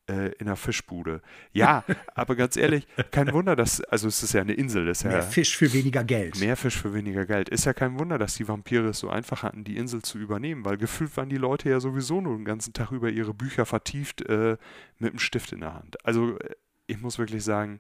äh, 0.10 0.34
in 0.39 0.47
der 0.47 0.55
Fischbude. 0.55 1.22
Ja, 1.53 1.86
aber 2.16 2.36
ganz 2.36 2.57
ehrlich, 2.57 2.88
kein 3.12 3.32
Wunder, 3.32 3.55
dass, 3.55 3.82
also 3.82 4.07
es 4.07 4.24
ist 4.24 4.34
ja 4.34 4.41
eine 4.41 4.53
Insel. 4.53 4.88
Ist 4.88 5.03
mehr 5.05 5.14
ja, 5.14 5.22
Fisch 5.22 5.55
für 5.55 5.72
weniger 5.72 6.03
Geld. 6.03 6.39
Mehr 6.39 6.57
Fisch 6.57 6.78
für 6.78 6.93
weniger 6.93 7.26
Geld. 7.26 7.49
Ist 7.49 7.66
ja 7.66 7.74
kein 7.74 7.99
Wunder, 7.99 8.18
dass 8.18 8.36
die 8.36 8.47
Vampire 8.47 8.89
es 8.89 8.99
so 8.99 9.10
einfach 9.10 9.43
hatten, 9.43 9.64
die 9.64 9.78
Insel 9.78 10.01
zu 10.01 10.18
übernehmen, 10.18 10.66
weil 10.66 10.78
gefühlt 10.78 11.16
waren 11.16 11.30
die 11.30 11.38
Leute 11.38 11.70
ja 11.70 11.80
sowieso 11.80 12.20
nur 12.20 12.36
den 12.36 12.45
ganzen 12.45 12.74
Tag 12.74 12.91
über 12.91 13.10
ihre 13.10 13.34
Bücher 13.34 13.66
vertieft 13.66 14.22
äh, 14.28 14.57
mit 14.97 15.12
einem 15.12 15.20
Stift 15.20 15.53
in 15.53 15.62
der 15.62 15.76
Hand. 15.76 16.03
Also 16.05 16.38
äh, 16.39 16.55
ich 16.88 16.99
muss 16.99 17.20
wirklich 17.20 17.43
sagen, 17.43 17.80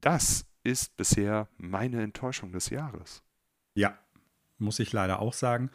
das 0.00 0.46
ist 0.62 0.96
bisher 0.96 1.48
meine 1.56 2.02
Enttäuschung 2.02 2.52
des 2.52 2.70
Jahres. 2.70 3.22
Ja, 3.74 3.98
muss 4.58 4.78
ich 4.78 4.92
leider 4.92 5.20
auch 5.20 5.32
sagen. 5.32 5.70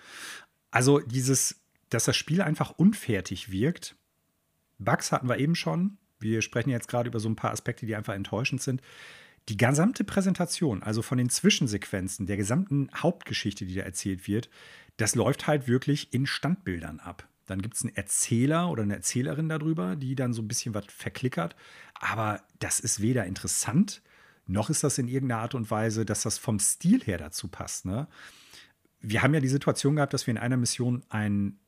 Also 0.70 1.00
dieses, 1.00 1.62
dass 1.90 2.06
das 2.06 2.16
Spiel 2.16 2.42
einfach 2.42 2.72
unfertig 2.72 3.52
wirkt. 3.52 3.96
Bugs 4.84 5.12
hatten 5.12 5.30
wir 5.30 5.38
eben 5.38 5.56
schon. 5.56 5.98
Wir 6.20 6.42
sprechen 6.42 6.70
jetzt 6.70 6.88
gerade 6.88 7.10
über 7.10 7.20
so 7.20 7.30
ein 7.30 7.36
paar 7.36 7.52
Aspekte, 7.52 7.86
die 7.86 7.96
einfach 7.96 8.14
enttäuschend 8.14 8.62
sind. 8.62 8.82
Die 9.50 9.58
gesamte 9.58 10.04
Präsentation, 10.04 10.84
also 10.84 11.02
von 11.02 11.18
den 11.18 11.30
Zwischensequenzen, 11.30 12.28
der 12.28 12.38
gesamten 12.38 12.90
Hauptgeschichte, 12.96 13.66
die 13.66 13.76
da 13.76 13.82
erzählt 13.82 14.28
wird, 14.28 14.50
das 14.98 15.16
läuft 15.16 15.48
halt 15.48 15.68
wirklich 15.68 16.14
in 16.14 16.28
Standbildern 16.28 17.00
ab. 17.00 17.28
Dann 17.48 17.62
gibt 17.62 17.76
es 17.76 17.82
einen 17.82 17.96
Erzähler 17.96 18.70
oder 18.70 18.84
eine 18.84 18.96
Erzählerin 18.96 19.50
darüber, 19.50 19.96
die 19.96 20.16
dann 20.16 20.34
so 20.34 20.42
ein 20.42 20.48
bisschen 20.48 20.76
was 20.76 20.86
verklickert. 20.86 21.56
Aber 21.96 22.42
das 22.60 22.80
ist 22.80 23.02
weder 23.02 23.26
interessant, 23.26 24.02
noch 24.48 24.70
ist 24.70 24.84
das 24.84 24.98
in 24.98 25.08
irgendeiner 25.08 25.42
Art 25.42 25.56
und 25.56 25.72
Weise, 25.72 26.06
dass 26.06 26.24
das 26.24 26.38
vom 26.38 26.60
Stil 26.60 27.04
her 27.04 27.18
dazu 27.18 27.48
passt. 27.48 27.86
Ne? 27.86 28.08
Wir 29.00 29.22
haben 29.22 29.34
ja 29.34 29.40
die 29.40 29.48
Situation 29.48 29.96
gehabt, 29.96 30.14
dass 30.14 30.28
wir 30.28 30.32
in 30.32 30.38
einer 30.38 30.58
Mission 30.58 31.04
ein, 31.10 31.60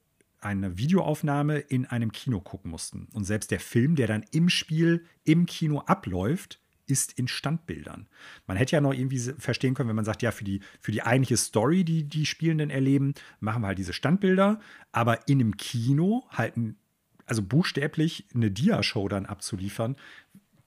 eine 0.44 0.78
Videoaufnahme 0.78 1.60
in 1.60 1.86
einem 1.86 2.12
Kino 2.12 2.40
gucken 2.40 2.72
mussten. 2.72 3.08
Und 3.14 3.26
selbst 3.26 3.52
der 3.52 3.60
Film, 3.60 3.96
der 3.96 4.08
dann 4.08 4.26
im 4.32 4.50
Spiel, 4.50 5.06
im 5.24 5.46
Kino 5.46 5.80
abläuft, 5.80 6.60
ist 6.86 7.18
in 7.18 7.28
Standbildern. 7.28 8.08
Man 8.46 8.58
hätte 8.58 8.76
ja 8.76 8.82
noch 8.82 8.94
irgendwie 8.94 9.20
verstehen 9.20 9.74
können, 9.74 9.90
wenn 9.90 9.96
man 9.96 10.06
sagt, 10.06 10.22
ja, 10.22 10.32
für 10.32 10.44
die, 10.44 10.62
für 10.82 10.92
die 10.92 11.02
eigentliche 11.02 11.38
Story, 11.38 11.84
die 11.84 12.04
die 12.04 12.26
Spielenden 12.26 12.70
erleben, 12.70 13.14
machen 13.40 13.62
wir 13.62 13.68
halt 13.68 13.78
diese 13.78 13.94
Standbilder, 13.94 14.60
aber 14.92 15.28
in 15.28 15.40
einem 15.40 15.58
Kino 15.58 16.26
halten, 16.30 16.78
also 17.26 17.42
buchstäblich 17.42 18.26
eine 18.36 18.52
Dia-Show 18.52 19.08
dann 19.08 19.26
abzuliefern, 19.26 19.96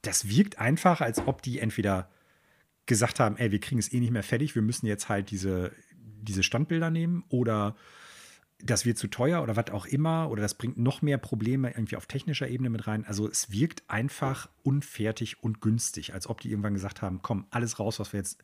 das 0.01 0.27
wirkt 0.29 0.59
einfach, 0.59 1.01
als 1.01 1.19
ob 1.19 1.41
die 1.41 1.59
entweder 1.59 2.09
gesagt 2.87 3.19
haben, 3.19 3.37
ey, 3.37 3.51
wir 3.51 3.59
kriegen 3.59 3.79
es 3.79 3.91
eh 3.93 3.99
nicht 3.99 4.11
mehr 4.11 4.23
fertig, 4.23 4.55
wir 4.55 4.61
müssen 4.61 4.87
jetzt 4.87 5.09
halt 5.09 5.29
diese, 5.29 5.71
diese 5.93 6.43
Standbilder 6.43 6.89
nehmen 6.89 7.25
oder 7.29 7.75
das 8.59 8.85
wird 8.85 8.97
zu 8.97 9.07
teuer 9.07 9.43
oder 9.43 9.55
was 9.55 9.69
auch 9.69 9.85
immer 9.85 10.29
oder 10.29 10.41
das 10.41 10.55
bringt 10.55 10.77
noch 10.77 11.01
mehr 11.01 11.17
Probleme 11.17 11.69
irgendwie 11.69 11.95
auf 11.95 12.07
technischer 12.07 12.47
Ebene 12.47 12.69
mit 12.69 12.87
rein. 12.87 13.05
Also 13.05 13.29
es 13.29 13.51
wirkt 13.51 13.83
einfach 13.87 14.49
unfertig 14.63 15.43
und 15.43 15.61
günstig, 15.61 16.13
als 16.13 16.27
ob 16.27 16.41
die 16.41 16.49
irgendwann 16.49 16.73
gesagt 16.73 17.01
haben, 17.01 17.21
komm, 17.21 17.45
alles 17.51 17.79
raus, 17.79 17.99
was 17.99 18.13
wir 18.13 18.19
jetzt 18.19 18.41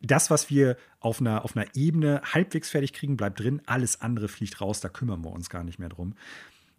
das, 0.00 0.30
was 0.30 0.50
wir 0.50 0.76
auf 0.98 1.20
einer, 1.20 1.44
auf 1.44 1.56
einer 1.56 1.66
Ebene 1.74 2.22
halbwegs 2.24 2.70
fertig 2.70 2.92
kriegen, 2.92 3.16
bleibt 3.16 3.38
drin. 3.38 3.62
Alles 3.66 4.00
andere 4.00 4.28
fliegt 4.28 4.60
raus, 4.60 4.80
da 4.80 4.88
kümmern 4.88 5.22
wir 5.24 5.30
uns 5.30 5.48
gar 5.48 5.62
nicht 5.64 5.78
mehr 5.78 5.88
drum. 5.88 6.14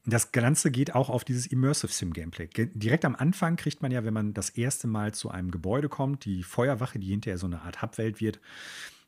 Das 0.05 0.34
Ganze 0.34 0.69
geht 0.69 0.93
auch 0.93 1.09
auf 1.09 1.24
dieses 1.24 1.47
Immersive 1.47 1.93
Sim 1.93 2.11
Gameplay. 2.11 2.49
Direkt 2.74 3.05
am 3.05 3.15
Anfang 3.15 3.55
kriegt 3.55 3.82
man 3.82 3.91
ja, 3.91 4.03
wenn 4.03 4.13
man 4.13 4.34
das 4.34 4.49
erste 4.49 4.88
Mal 4.88 5.13
zu 5.13 5.30
einem 5.32 5.49
Gebäude 5.49 5.88
kommt, 5.88 6.26
die 6.26 6.43
Feuerwache, 6.43 6.99
die 6.99 7.07
hinterher 7.07 7.38
so 7.38 7.47
eine 7.47 7.61
Art 7.61 7.82
Hubwelt 7.82 8.19
wird, 8.19 8.41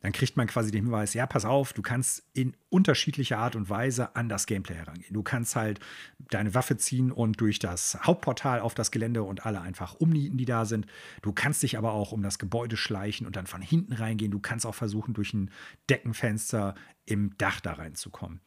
dann 0.00 0.12
kriegt 0.12 0.36
man 0.36 0.46
quasi 0.46 0.70
den 0.70 0.84
Hinweis, 0.84 1.14
ja, 1.14 1.26
pass 1.26 1.44
auf, 1.44 1.72
du 1.72 1.82
kannst 1.82 2.24
in 2.32 2.56
unterschiedlicher 2.68 3.38
Art 3.38 3.56
und 3.56 3.70
Weise 3.70 4.14
an 4.16 4.28
das 4.28 4.46
Gameplay 4.46 4.76
herangehen. 4.76 5.12
Du 5.12 5.22
kannst 5.22 5.56
halt 5.56 5.80
deine 6.30 6.54
Waffe 6.54 6.76
ziehen 6.76 7.10
und 7.10 7.40
durch 7.40 7.58
das 7.58 7.98
Hauptportal 8.02 8.60
auf 8.60 8.74
das 8.74 8.90
Gelände 8.90 9.22
und 9.22 9.46
alle 9.46 9.60
einfach 9.60 9.94
umnieten, 9.94 10.36
die 10.36 10.44
da 10.44 10.64
sind. 10.64 10.86
Du 11.22 11.32
kannst 11.32 11.62
dich 11.62 11.78
aber 11.78 11.92
auch 11.92 12.12
um 12.12 12.22
das 12.22 12.38
Gebäude 12.38 12.76
schleichen 12.76 13.26
und 13.26 13.36
dann 13.36 13.46
von 13.46 13.62
hinten 13.62 13.92
reingehen. 13.92 14.30
Du 14.30 14.40
kannst 14.40 14.66
auch 14.66 14.74
versuchen, 14.74 15.14
durch 15.14 15.32
ein 15.34 15.50
Deckenfenster 15.88 16.74
im 17.04 17.36
Dach 17.38 17.60
da 17.60 17.74
reinzukommen. 17.74 18.40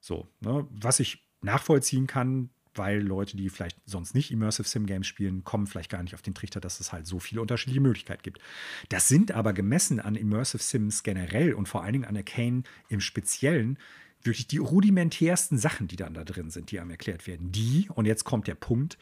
So, 0.00 0.28
ne? 0.40 0.66
was 0.70 1.00
ich 1.00 1.28
nachvollziehen 1.42 2.06
kann, 2.06 2.50
weil 2.74 3.00
Leute, 3.00 3.36
die 3.36 3.48
vielleicht 3.48 3.76
sonst 3.84 4.14
nicht 4.14 4.30
Immersive 4.30 4.66
Sim 4.66 4.86
Games 4.86 5.06
spielen, 5.06 5.44
kommen 5.44 5.66
vielleicht 5.66 5.90
gar 5.90 6.02
nicht 6.02 6.14
auf 6.14 6.22
den 6.22 6.34
Trichter, 6.34 6.60
dass 6.60 6.80
es 6.80 6.92
halt 6.92 7.06
so 7.06 7.20
viele 7.20 7.40
unterschiedliche 7.40 7.80
Möglichkeiten 7.80 8.22
gibt. 8.22 8.40
Das 8.88 9.08
sind 9.08 9.32
aber 9.32 9.52
gemessen 9.52 10.00
an 10.00 10.14
Immersive 10.14 10.62
Sims 10.62 11.02
generell 11.02 11.54
und 11.54 11.68
vor 11.68 11.82
allen 11.82 11.92
Dingen 11.92 12.04
an 12.04 12.16
Arcane 12.16 12.62
im 12.88 13.00
Speziellen 13.00 13.78
wirklich 14.22 14.46
die 14.46 14.58
rudimentärsten 14.58 15.58
Sachen, 15.58 15.88
die 15.88 15.96
dann 15.96 16.14
da 16.14 16.24
drin 16.24 16.50
sind, 16.50 16.70
die 16.70 16.80
einem 16.80 16.90
erklärt 16.90 17.26
werden. 17.26 17.52
Die, 17.52 17.88
und 17.92 18.06
jetzt 18.06 18.24
kommt 18.24 18.46
der 18.46 18.54
Punkt, 18.54 18.98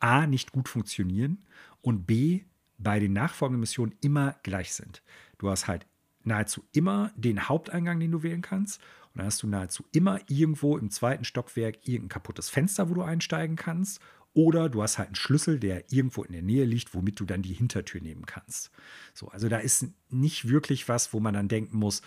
A, 0.00 0.26
nicht 0.26 0.52
gut 0.52 0.68
funktionieren 0.68 1.44
und 1.80 2.06
B, 2.06 2.42
bei 2.78 3.00
den 3.00 3.14
nachfolgenden 3.14 3.60
Missionen 3.60 3.94
immer 4.02 4.36
gleich 4.42 4.74
sind. 4.74 5.02
Du 5.38 5.48
hast 5.48 5.66
halt 5.66 5.86
nahezu 6.24 6.64
immer 6.72 7.12
den 7.16 7.48
Haupteingang, 7.48 8.00
den 8.00 8.10
du 8.10 8.22
wählen 8.22 8.42
kannst 8.42 8.82
und 9.16 9.20
dann 9.20 9.28
hast 9.28 9.42
du 9.42 9.46
nahezu 9.46 9.82
immer 9.92 10.20
irgendwo 10.28 10.76
im 10.76 10.90
zweiten 10.90 11.24
Stockwerk 11.24 11.88
irgendein 11.88 12.10
kaputtes 12.10 12.50
Fenster, 12.50 12.90
wo 12.90 12.94
du 12.94 13.00
einsteigen 13.00 13.56
kannst. 13.56 13.98
Oder 14.34 14.68
du 14.68 14.82
hast 14.82 14.98
halt 14.98 15.08
einen 15.08 15.14
Schlüssel, 15.14 15.58
der 15.58 15.90
irgendwo 15.90 16.22
in 16.22 16.32
der 16.32 16.42
Nähe 16.42 16.66
liegt, 16.66 16.94
womit 16.94 17.18
du 17.18 17.24
dann 17.24 17.40
die 17.40 17.54
Hintertür 17.54 18.02
nehmen 18.02 18.26
kannst. 18.26 18.70
So, 19.14 19.28
also 19.28 19.48
da 19.48 19.56
ist 19.56 19.86
nicht 20.10 20.50
wirklich 20.50 20.86
was, 20.90 21.14
wo 21.14 21.20
man 21.20 21.32
dann 21.32 21.48
denken 21.48 21.78
muss, 21.78 22.02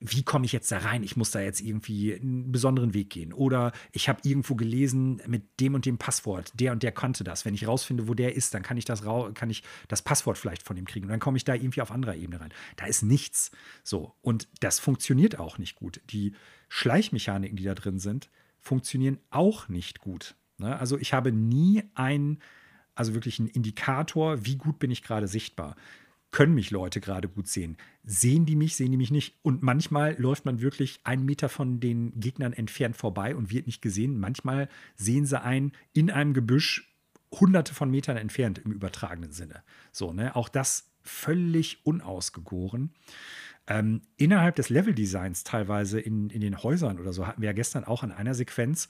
wie 0.00 0.22
komme 0.22 0.44
ich 0.44 0.52
jetzt 0.52 0.70
da 0.70 0.78
rein? 0.78 1.02
Ich 1.02 1.16
muss 1.16 1.32
da 1.32 1.40
jetzt 1.40 1.60
irgendwie 1.60 2.14
einen 2.14 2.52
besonderen 2.52 2.94
Weg 2.94 3.10
gehen. 3.10 3.32
Oder 3.32 3.72
ich 3.92 4.08
habe 4.08 4.20
irgendwo 4.22 4.54
gelesen 4.54 5.20
mit 5.26 5.58
dem 5.58 5.74
und 5.74 5.86
dem 5.86 5.98
Passwort, 5.98 6.52
der 6.54 6.72
und 6.72 6.84
der 6.84 6.92
konnte 6.92 7.24
das. 7.24 7.44
Wenn 7.44 7.54
ich 7.54 7.66
rausfinde, 7.66 8.06
wo 8.06 8.14
der 8.14 8.36
ist, 8.36 8.54
dann 8.54 8.62
kann 8.62 8.76
ich 8.76 8.84
das, 8.84 9.02
kann 9.34 9.50
ich 9.50 9.64
das 9.88 10.02
Passwort 10.02 10.38
vielleicht 10.38 10.62
von 10.62 10.76
ihm 10.76 10.84
kriegen. 10.84 11.06
Und 11.06 11.10
dann 11.10 11.20
komme 11.20 11.36
ich 11.36 11.44
da 11.44 11.54
irgendwie 11.54 11.82
auf 11.82 11.90
anderer 11.90 12.14
Ebene 12.14 12.40
rein. 12.40 12.52
Da 12.76 12.86
ist 12.86 13.02
nichts. 13.02 13.50
So. 13.82 14.14
Und 14.20 14.48
das 14.60 14.78
funktioniert 14.78 15.38
auch 15.38 15.58
nicht 15.58 15.74
gut. 15.74 16.00
Die 16.10 16.32
Schleichmechaniken, 16.68 17.56
die 17.56 17.64
da 17.64 17.74
drin 17.74 17.98
sind, 17.98 18.30
funktionieren 18.60 19.18
auch 19.30 19.68
nicht 19.68 19.98
gut. 19.98 20.36
Ne? 20.58 20.78
Also 20.78 20.96
ich 20.96 21.12
habe 21.12 21.32
nie 21.32 21.82
einen, 21.94 22.38
also 22.94 23.14
wirklich 23.14 23.40
einen 23.40 23.48
Indikator, 23.48 24.44
wie 24.44 24.56
gut 24.56 24.78
bin 24.78 24.92
ich 24.92 25.02
gerade 25.02 25.26
sichtbar. 25.26 25.74
Können 26.30 26.54
mich 26.54 26.70
Leute 26.70 27.00
gerade 27.00 27.28
gut 27.28 27.48
sehen? 27.48 27.78
Sehen 28.04 28.44
die 28.44 28.56
mich, 28.56 28.76
sehen 28.76 28.90
die 28.90 28.98
mich 28.98 29.10
nicht? 29.10 29.38
Und 29.42 29.62
manchmal 29.62 30.14
läuft 30.20 30.44
man 30.44 30.60
wirklich 30.60 31.00
einen 31.04 31.24
Meter 31.24 31.48
von 31.48 31.80
den 31.80 32.18
Gegnern 32.20 32.52
entfernt 32.52 32.96
vorbei 32.96 33.34
und 33.34 33.50
wird 33.50 33.66
nicht 33.66 33.80
gesehen. 33.80 34.18
Manchmal 34.18 34.68
sehen 34.94 35.24
sie 35.24 35.40
einen 35.40 35.72
in 35.94 36.10
einem 36.10 36.34
Gebüsch 36.34 36.94
hunderte 37.32 37.74
von 37.74 37.90
Metern 37.90 38.16
entfernt 38.16 38.58
im 38.58 38.72
übertragenen 38.72 39.32
Sinne. 39.32 39.62
So, 39.92 40.12
ne? 40.12 40.36
Auch 40.36 40.48
das 40.48 40.90
völlig 41.02 41.84
unausgegoren. 41.86 42.92
Ähm, 43.66 44.02
innerhalb 44.16 44.56
des 44.56 44.70
Leveldesigns 44.70 45.44
teilweise 45.44 46.00
in, 46.00 46.30
in 46.30 46.40
den 46.40 46.62
Häusern 46.62 46.98
oder 46.98 47.12
so 47.12 47.26
hatten 47.26 47.42
wir 47.42 47.48
ja 47.48 47.52
gestern 47.54 47.84
auch 47.84 48.02
an 48.02 48.12
einer 48.12 48.34
Sequenz, 48.34 48.88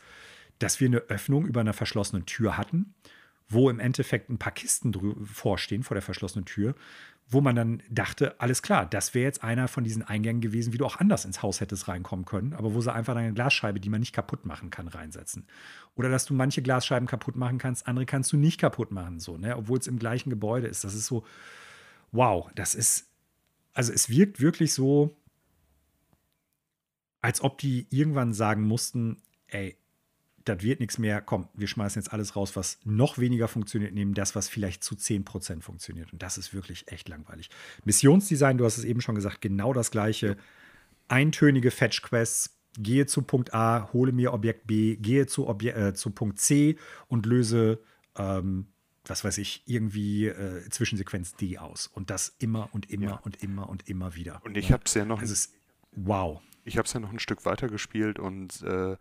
dass 0.59 0.81
wir 0.81 0.87
eine 0.87 0.99
Öffnung 0.99 1.47
über 1.47 1.61
einer 1.61 1.73
verschlossenen 1.73 2.27
Tür 2.27 2.57
hatten, 2.57 2.95
wo 3.49 3.71
im 3.71 3.81
Endeffekt 3.81 4.29
ein 4.29 4.39
paar 4.39 4.53
Kisten 4.53 4.93
vorstehen 5.25 5.83
vor 5.83 5.95
der 5.95 6.03
verschlossenen 6.03 6.45
Tür, 6.45 6.75
wo 7.31 7.41
man 7.43 7.55
dann 7.55 7.83
dachte, 7.91 8.41
alles 8.41 8.63
klar, 8.63 8.87
das 8.87 9.15
wäre 9.15 9.25
jetzt 9.25 9.45
einer 9.45 9.69
von 9.69 9.85
diesen 9.85 10.03
Eingängen 10.03 10.41
gewesen, 10.41 10.73
wie 10.73 10.79
du 10.79 10.87
auch 10.87 10.97
anders 10.97 11.27
ins 11.27 11.43
Haus 11.43 11.61
hättest 11.61 11.87
reinkommen 11.87 12.25
können, 12.25 12.55
aber 12.55 12.75
wo 12.75 12.81
sie 12.81 12.93
einfach 12.93 13.15
eine 13.17 13.35
Glasscheibe, 13.35 13.81
die 13.81 13.91
man 13.91 14.01
nicht 14.01 14.15
kaputt 14.15 14.47
machen 14.47 14.71
kann, 14.71 14.89
reinsetzen. 14.89 15.47
Oder 15.95 16.09
dass 16.09 16.25
du 16.25 16.33
manche 16.33 16.63
Glasscheiben 16.63 17.07
kaputt 17.07 17.37
machen 17.37 17.59
kannst, 17.59 17.87
andere 17.87 18.07
kannst 18.07 18.33
du 18.33 18.39
nicht 18.39 18.59
kaputt 18.59 18.91
machen, 18.93 19.21
so, 19.21 19.37
ne? 19.37 19.57
obwohl 19.57 19.79
es 19.79 19.87
im 19.87 19.99
gleichen 19.99 20.31
Gebäude 20.31 20.69
ist. 20.69 20.85
Das 20.85 20.95
ist 20.95 21.07
so, 21.07 21.25
wow, 22.13 22.51
das 22.55 22.75
ist, 22.75 23.11
also 23.75 23.93
es 23.93 24.09
wirkt 24.09 24.41
wirklich 24.41 24.73
so, 24.73 25.15
als 27.21 27.43
ob 27.43 27.59
die 27.59 27.87
irgendwann 27.91 28.33
sagen 28.33 28.63
mussten, 28.63 29.21
ey, 29.49 29.78
das 30.49 30.63
wird 30.63 30.81
nichts 30.81 30.99
mehr, 30.99 31.21
komm, 31.21 31.49
wir 31.55 31.67
schmeißen 31.67 32.01
jetzt 32.01 32.13
alles 32.13 32.37
raus, 32.37 32.57
was 32.57 32.79
noch 32.85 33.19
weniger 33.19 33.49
funktioniert, 33.49 33.95
nehmen 33.95 34.15
das, 34.15 34.35
was 34.35 34.49
vielleicht 34.49 34.83
zu 34.83 34.95
10% 34.95 35.63
funktioniert. 35.63 36.13
Und 36.13 36.23
das 36.23 36.39
ist 36.39 36.55
wirklich 36.55 36.89
echt 36.89 37.09
langweilig. 37.09 37.51
Missionsdesign, 37.85 38.59
du 38.59 38.65
hast 38.65 38.79
es 38.79 38.85
eben 38.85 39.01
schon 39.01 39.15
gesagt, 39.15 39.41
genau 39.41 39.73
das 39.73 39.91
gleiche. 39.91 40.37
Eintönige 41.09 41.71
Fetch-Quests, 41.71 42.59
gehe 42.79 43.07
zu 43.07 43.23
Punkt 43.23 43.55
A, 43.55 43.91
hole 43.93 44.13
mir 44.13 44.33
Objekt 44.33 44.67
B, 44.67 44.97
gehe 44.97 45.27
zu, 45.27 45.49
Obje 45.49 45.73
äh, 45.73 45.95
zu 45.95 46.11
Punkt 46.11 46.39
C 46.39 46.77
und 47.09 47.27
löse, 47.27 47.81
ähm, 48.17 48.67
was 49.05 49.25
weiß 49.25 49.39
ich, 49.39 49.63
irgendwie 49.67 50.27
äh, 50.27 50.69
Zwischensequenz 50.69 51.35
D 51.35 51.59
aus. 51.59 51.89
Und 51.89 52.11
das 52.11 52.35
immer 52.39 52.69
und 52.73 52.91
immer 52.91 53.11
ja. 53.11 53.21
und 53.25 53.43
immer 53.43 53.69
und 53.69 53.89
immer 53.89 54.15
wieder. 54.15 54.41
Und 54.45 54.57
ich 54.57 54.71
habe 54.71 54.85
es 54.87 54.95
ja 54.95 55.05
noch. 55.05 55.23
Es 55.23 55.31
ist, 55.31 55.55
wow. 55.93 56.41
Ich 56.65 56.77
habe 56.77 56.87
es 56.87 56.93
ja 56.93 57.01
noch 57.01 57.13
ein 57.13 57.19
Stück 57.19 57.45
weiter 57.47 57.69
gespielt 57.69 58.19
und 58.19 58.63
äh, 58.63 58.97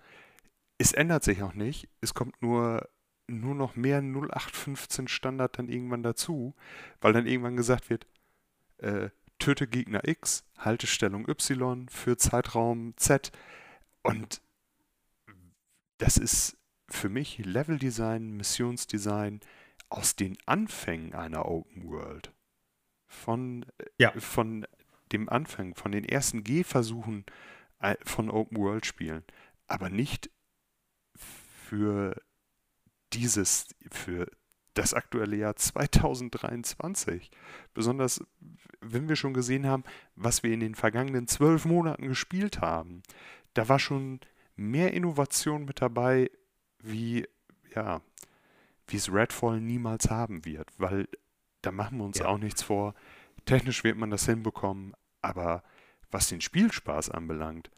es 0.77 0.93
ändert 0.93 1.23
sich 1.23 1.43
auch 1.43 1.53
nicht. 1.53 1.89
Es 2.01 2.13
kommt 2.13 2.41
nur, 2.41 2.89
nur 3.27 3.55
noch 3.55 3.75
mehr 3.75 3.99
0815 4.01 5.07
Standard 5.07 5.57
dann 5.57 5.69
irgendwann 5.69 6.03
dazu, 6.03 6.55
weil 7.01 7.13
dann 7.13 7.27
irgendwann 7.27 7.57
gesagt 7.57 7.89
wird, 7.89 8.07
äh, 8.77 9.09
töte 9.39 9.67
Gegner 9.67 10.07
X, 10.07 10.45
Haltestellung 10.57 11.27
Y 11.27 11.89
für 11.89 12.17
Zeitraum 12.17 12.93
Z. 12.97 13.31
Und 14.03 14.41
das 15.97 16.17
ist 16.17 16.57
für 16.89 17.09
mich 17.09 17.39
Leveldesign, 17.39 18.31
Missionsdesign 18.31 19.41
aus 19.89 20.15
den 20.15 20.37
Anfängen 20.45 21.13
einer 21.13 21.45
Open 21.45 21.87
World. 21.89 22.33
Von, 23.07 23.63
äh, 23.77 23.85
ja. 23.97 24.11
von 24.19 24.67
dem 25.11 25.29
Anfang, 25.29 25.75
von 25.75 25.91
den 25.91 26.03
ersten 26.03 26.43
Gehversuchen 26.43 27.25
äh, 27.79 27.95
von 28.03 28.29
Open 28.29 28.57
World 28.57 28.85
Spielen, 28.85 29.23
aber 29.67 29.89
nicht 29.89 30.29
für 31.67 32.15
dieses, 33.13 33.67
für 33.91 34.27
das 34.73 34.93
aktuelle 34.93 35.35
Jahr 35.35 35.55
2023. 35.55 37.31
Besonders, 37.73 38.23
wenn 38.79 39.09
wir 39.09 39.15
schon 39.15 39.33
gesehen 39.33 39.65
haben, 39.65 39.83
was 40.15 40.43
wir 40.43 40.53
in 40.53 40.59
den 40.59 40.75
vergangenen 40.75 41.27
zwölf 41.27 41.65
Monaten 41.65 42.07
gespielt 42.07 42.61
haben. 42.61 43.01
Da 43.53 43.67
war 43.67 43.79
schon 43.79 44.19
mehr 44.55 44.93
Innovation 44.93 45.65
mit 45.65 45.81
dabei, 45.81 46.29
wie, 46.79 47.27
ja, 47.75 48.01
wie 48.87 48.97
es 48.97 49.11
Redfall 49.11 49.59
niemals 49.59 50.09
haben 50.09 50.45
wird, 50.45 50.69
weil 50.77 51.07
da 51.61 51.71
machen 51.71 51.97
wir 51.97 52.05
uns 52.05 52.19
ja. 52.19 52.27
auch 52.27 52.37
nichts 52.37 52.61
vor. 52.61 52.93
Technisch 53.45 53.83
wird 53.83 53.97
man 53.97 54.11
das 54.11 54.25
hinbekommen, 54.25 54.93
aber 55.21 55.63
was 56.11 56.29
den 56.29 56.41
Spielspaß 56.41 57.09
anbelangt, 57.09 57.71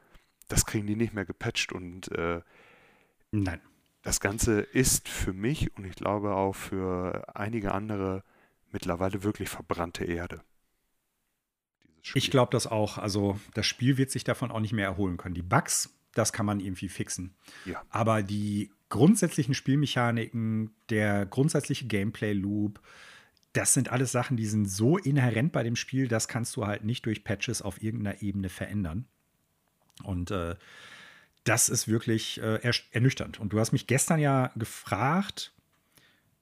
das 0.48 0.66
kriegen 0.66 0.86
die 0.86 0.96
nicht 0.96 1.14
mehr 1.14 1.26
gepatcht 1.26 1.72
und 1.72 2.12
äh, 2.12 2.42
Nein 3.32 3.62
das 4.02 4.20
Ganze 4.20 4.62
ist 4.62 5.10
für 5.10 5.34
mich 5.34 5.76
und 5.78 5.86
ich 5.86 5.96
glaube 5.96 6.34
auch 6.34 6.54
für 6.54 7.36
einige 7.36 7.74
andere 7.74 8.24
mittlerweile 8.72 9.24
wirklich 9.24 9.50
verbrannte 9.50 10.06
Erde. 10.06 10.42
Ich 12.16 12.32
glaube 12.32 12.52
das 12.52 12.66
auch. 12.66 12.98
Also 12.98 13.40
das 13.54 13.66
Spiel 13.66 13.98
wird 13.98 14.12
sich 14.12 14.24
davon 14.24 14.52
auch 14.52 14.62
nicht 14.62 14.74
mehr 14.74 14.86
erholen 14.86 15.18
können. 15.18 15.36
Die 15.36 15.42
Bugs, 15.42 15.94
das 16.14 16.34
kann 16.34 16.46
man 16.46 16.60
irgendwie 16.60 16.90
fixen. 16.90 17.36
Ja. 17.66 17.84
Aber 17.90 18.24
die 18.24 18.72
grundsätzlichen 18.90 19.54
Spielmechaniken, 19.54 20.72
der 20.90 21.26
grundsätzliche 21.26 21.86
Gameplay-Loop, 21.88 22.80
das 23.54 23.74
sind 23.74 23.90
alles 23.92 24.12
Sachen, 24.12 24.38
die 24.38 24.46
sind 24.46 24.70
so 24.70 24.98
inhärent 24.98 25.52
bei 25.52 25.64
dem 25.64 25.76
Spiel, 25.76 26.08
das 26.08 26.28
kannst 26.28 26.56
du 26.56 26.66
halt 26.66 26.84
nicht 26.84 27.06
durch 27.06 27.24
Patches 27.24 27.62
auf 27.62 27.82
irgendeiner 27.82 28.22
Ebene 28.22 28.50
verändern. 28.50 29.06
Und 30.04 30.32
äh, 30.32 30.56
das 31.50 31.68
ist 31.68 31.88
wirklich 31.88 32.40
äh, 32.42 32.60
ernüchternd. 32.92 33.40
Und 33.40 33.54
du 33.54 33.60
hast 33.60 33.72
mich 33.72 33.88
gestern 33.88 34.20
ja 34.20 34.52
gefragt, 34.56 35.52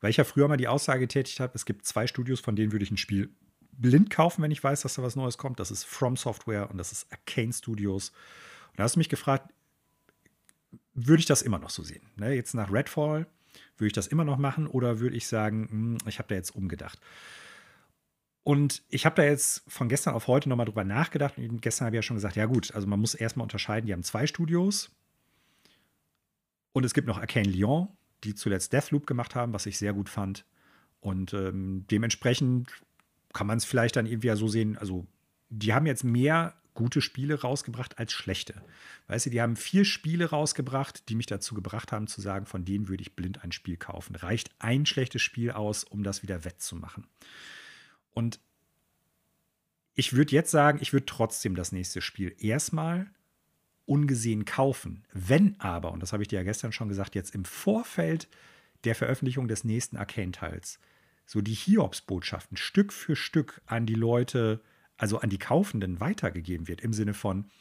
weil 0.01 0.09
ich 0.09 0.17
ja 0.17 0.25
früher 0.25 0.49
mal 0.49 0.57
die 0.57 0.67
Aussage 0.67 0.99
getätigt 0.99 1.39
habe, 1.39 1.53
es 1.55 1.65
gibt 1.65 1.85
zwei 1.85 2.07
Studios, 2.07 2.41
von 2.41 2.57
denen 2.57 2.73
würde 2.73 2.83
ich 2.83 2.91
ein 2.91 2.97
Spiel 2.97 3.29
blind 3.71 4.09
kaufen, 4.09 4.43
wenn 4.43 4.51
ich 4.51 4.61
weiß, 4.61 4.81
dass 4.81 4.95
da 4.95 5.03
was 5.03 5.15
Neues 5.15 5.37
kommt. 5.37 5.61
Das 5.61 5.71
ist 5.71 5.85
From 5.85 6.17
Software 6.17 6.69
und 6.69 6.77
das 6.77 6.91
ist 6.91 7.07
Arcane 7.09 7.53
Studios. 7.53 8.09
Und 8.71 8.79
da 8.79 8.83
hast 8.83 8.95
du 8.95 8.99
mich 8.99 9.07
gefragt, 9.07 9.53
würde 10.93 11.21
ich 11.21 11.25
das 11.25 11.41
immer 11.41 11.59
noch 11.59 11.69
so 11.69 11.83
sehen? 11.83 12.03
Ne, 12.17 12.33
jetzt 12.33 12.53
nach 12.53 12.71
Redfall 12.71 13.27
würde 13.77 13.87
ich 13.87 13.93
das 13.93 14.07
immer 14.07 14.25
noch 14.25 14.37
machen 14.37 14.67
oder 14.67 14.99
würde 14.99 15.15
ich 15.15 15.27
sagen, 15.27 15.69
hm, 15.69 15.97
ich 16.05 16.19
habe 16.19 16.27
da 16.27 16.35
jetzt 16.35 16.53
umgedacht? 16.53 16.99
Und 18.47 18.81
ich 18.87 19.05
habe 19.05 19.17
da 19.17 19.23
jetzt 19.23 19.63
von 19.67 19.89
gestern 19.89 20.13
auf 20.13 20.27
heute 20.27 20.47
nochmal 20.47 20.67
drüber 20.67 20.85
nachgedacht. 20.85 21.37
Und 21.37 21.61
gestern 21.61 21.87
habe 21.87 21.97
ich 21.97 21.97
ja 21.97 22.01
schon 22.01 22.15
gesagt, 22.15 22.37
ja 22.37 22.45
gut, 22.45 22.73
also 22.73 22.87
man 22.87 22.97
muss 22.97 23.13
erstmal 23.13 23.43
unterscheiden, 23.43 23.87
die 23.87 23.91
haben 23.91 24.03
zwei 24.03 24.25
Studios. 24.25 24.89
Und 26.71 26.85
es 26.85 26.93
gibt 26.93 27.07
noch 27.09 27.17
Arcane 27.17 27.49
Lyon, 27.49 27.89
die 28.23 28.35
zuletzt 28.35 28.71
Deathloop 28.71 29.05
gemacht 29.05 29.35
haben, 29.35 29.51
was 29.51 29.65
ich 29.65 29.77
sehr 29.77 29.91
gut 29.91 30.07
fand. 30.07 30.45
Und 31.01 31.33
ähm, 31.33 31.83
dementsprechend 31.91 32.71
kann 33.33 33.47
man 33.47 33.57
es 33.57 33.65
vielleicht 33.65 33.97
dann 33.97 34.05
irgendwie 34.05 34.27
ja 34.27 34.37
so 34.37 34.47
sehen, 34.47 34.77
also 34.77 35.05
die 35.49 35.73
haben 35.73 35.85
jetzt 35.85 36.05
mehr 36.05 36.53
gute 36.73 37.01
Spiele 37.01 37.41
rausgebracht 37.41 37.99
als 37.99 38.13
schlechte. 38.13 38.61
Weißt 39.07 39.25
du, 39.25 39.29
die 39.29 39.41
haben 39.41 39.57
vier 39.57 39.83
Spiele 39.83 40.29
rausgebracht, 40.29 41.09
die 41.09 41.15
mich 41.15 41.25
dazu 41.25 41.53
gebracht 41.53 41.91
haben 41.91 42.07
zu 42.07 42.21
sagen, 42.21 42.45
von 42.45 42.63
denen 42.63 42.87
würde 42.87 43.01
ich 43.01 43.13
blind 43.13 43.43
ein 43.43 43.51
Spiel 43.51 43.75
kaufen. 43.75 44.15
Reicht 44.15 44.51
ein 44.59 44.85
schlechtes 44.85 45.21
Spiel 45.21 45.51
aus, 45.51 45.83
um 45.83 46.01
das 46.03 46.23
wieder 46.23 46.45
wettzumachen. 46.45 47.07
Und 48.17 48.39
ich 49.93 50.13
würde 50.13 50.31
jetzt 50.31 50.49
sagen, 50.49 50.79
ich 50.81 50.91
würde 50.91 51.05
trotzdem 51.05 51.55
das 51.55 51.71
nächste 51.71 52.01
Spiel 52.01 52.35
erstmal 52.39 53.11
ungesehen 53.85 54.43
kaufen. 54.43 55.05
Wenn 55.13 55.55
aber, 55.59 55.91
und 55.91 56.01
das 56.01 56.13
habe 56.13 56.23
ich 56.23 56.27
dir 56.27 56.37
ja 56.37 56.43
gestern 56.43 56.71
schon 56.71 56.89
gesagt, 56.89 57.13
jetzt 57.13 57.35
im 57.35 57.45
Vorfeld 57.45 58.27
der 58.85 58.95
Veröffentlichung 58.95 59.47
des 59.47 59.63
nächsten 59.63 59.97
Arcane-Teils, 59.97 60.79
so 61.27 61.41
die 61.41 61.53
Hiobs-Botschaften 61.53 62.57
Stück 62.57 62.91
für 62.91 63.15
Stück 63.15 63.61
an 63.67 63.85
die 63.85 63.93
Leute, 63.93 64.61
also 64.97 65.19
an 65.19 65.29
die 65.29 65.37
Kaufenden 65.37 65.99
weitergegeben 65.99 66.67
wird, 66.67 66.81
im 66.81 66.93
Sinne 66.93 67.13
von, 67.13 67.51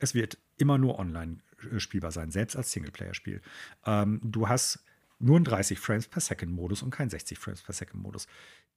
es 0.00 0.14
wird 0.14 0.36
immer 0.56 0.78
nur 0.78 0.98
online 0.98 1.38
spielbar 1.78 2.10
sein, 2.10 2.32
selbst 2.32 2.56
als 2.56 2.72
Singleplayer-Spiel. 2.72 3.40
Ähm, 3.86 4.18
du 4.24 4.48
hast 4.48 4.82
nur 5.22 5.36
einen 5.36 5.44
30 5.44 5.78
Frames 5.78 6.08
per 6.08 6.20
Second 6.20 6.52
Modus 6.52 6.82
und 6.82 6.90
keinen 6.90 7.10
60 7.10 7.38
Frames 7.38 7.62
per 7.62 7.72
Second 7.72 8.02
Modus. 8.02 8.26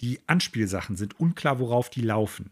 Die 0.01 0.19
Anspielsachen 0.27 0.95
sind 0.95 1.19
unklar, 1.19 1.59
worauf 1.59 1.89
die 1.89 2.01
laufen. 2.01 2.51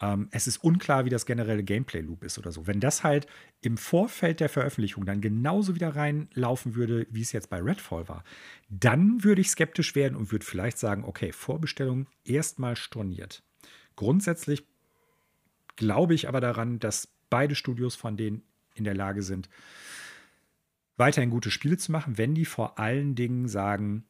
Ähm, 0.00 0.28
es 0.30 0.46
ist 0.46 0.58
unklar, 0.58 1.04
wie 1.04 1.10
das 1.10 1.26
generelle 1.26 1.64
Gameplay-Loop 1.64 2.22
ist 2.24 2.38
oder 2.38 2.52
so. 2.52 2.66
Wenn 2.66 2.80
das 2.80 3.02
halt 3.02 3.26
im 3.60 3.76
Vorfeld 3.76 4.40
der 4.40 4.48
Veröffentlichung 4.48 5.04
dann 5.04 5.20
genauso 5.20 5.74
wieder 5.74 5.96
reinlaufen 5.96 6.74
würde, 6.74 7.06
wie 7.10 7.22
es 7.22 7.32
jetzt 7.32 7.50
bei 7.50 7.60
Redfall 7.60 8.08
war, 8.08 8.24
dann 8.68 9.24
würde 9.24 9.40
ich 9.40 9.50
skeptisch 9.50 9.94
werden 9.94 10.16
und 10.16 10.32
würde 10.32 10.46
vielleicht 10.46 10.78
sagen, 10.78 11.04
okay, 11.04 11.32
Vorbestellung 11.32 12.06
erstmal 12.24 12.76
storniert. 12.76 13.42
Grundsätzlich 13.96 14.64
glaube 15.76 16.14
ich 16.14 16.28
aber 16.28 16.40
daran, 16.40 16.78
dass 16.78 17.08
beide 17.28 17.54
Studios 17.54 17.96
von 17.96 18.16
denen 18.16 18.42
in 18.74 18.84
der 18.84 18.94
Lage 18.94 19.22
sind, 19.22 19.48
weiterhin 20.96 21.30
gute 21.30 21.50
Spiele 21.50 21.76
zu 21.76 21.92
machen, 21.92 22.18
wenn 22.18 22.34
die 22.34 22.44
vor 22.44 22.78
allen 22.78 23.14
Dingen 23.14 23.48
sagen, 23.48 24.04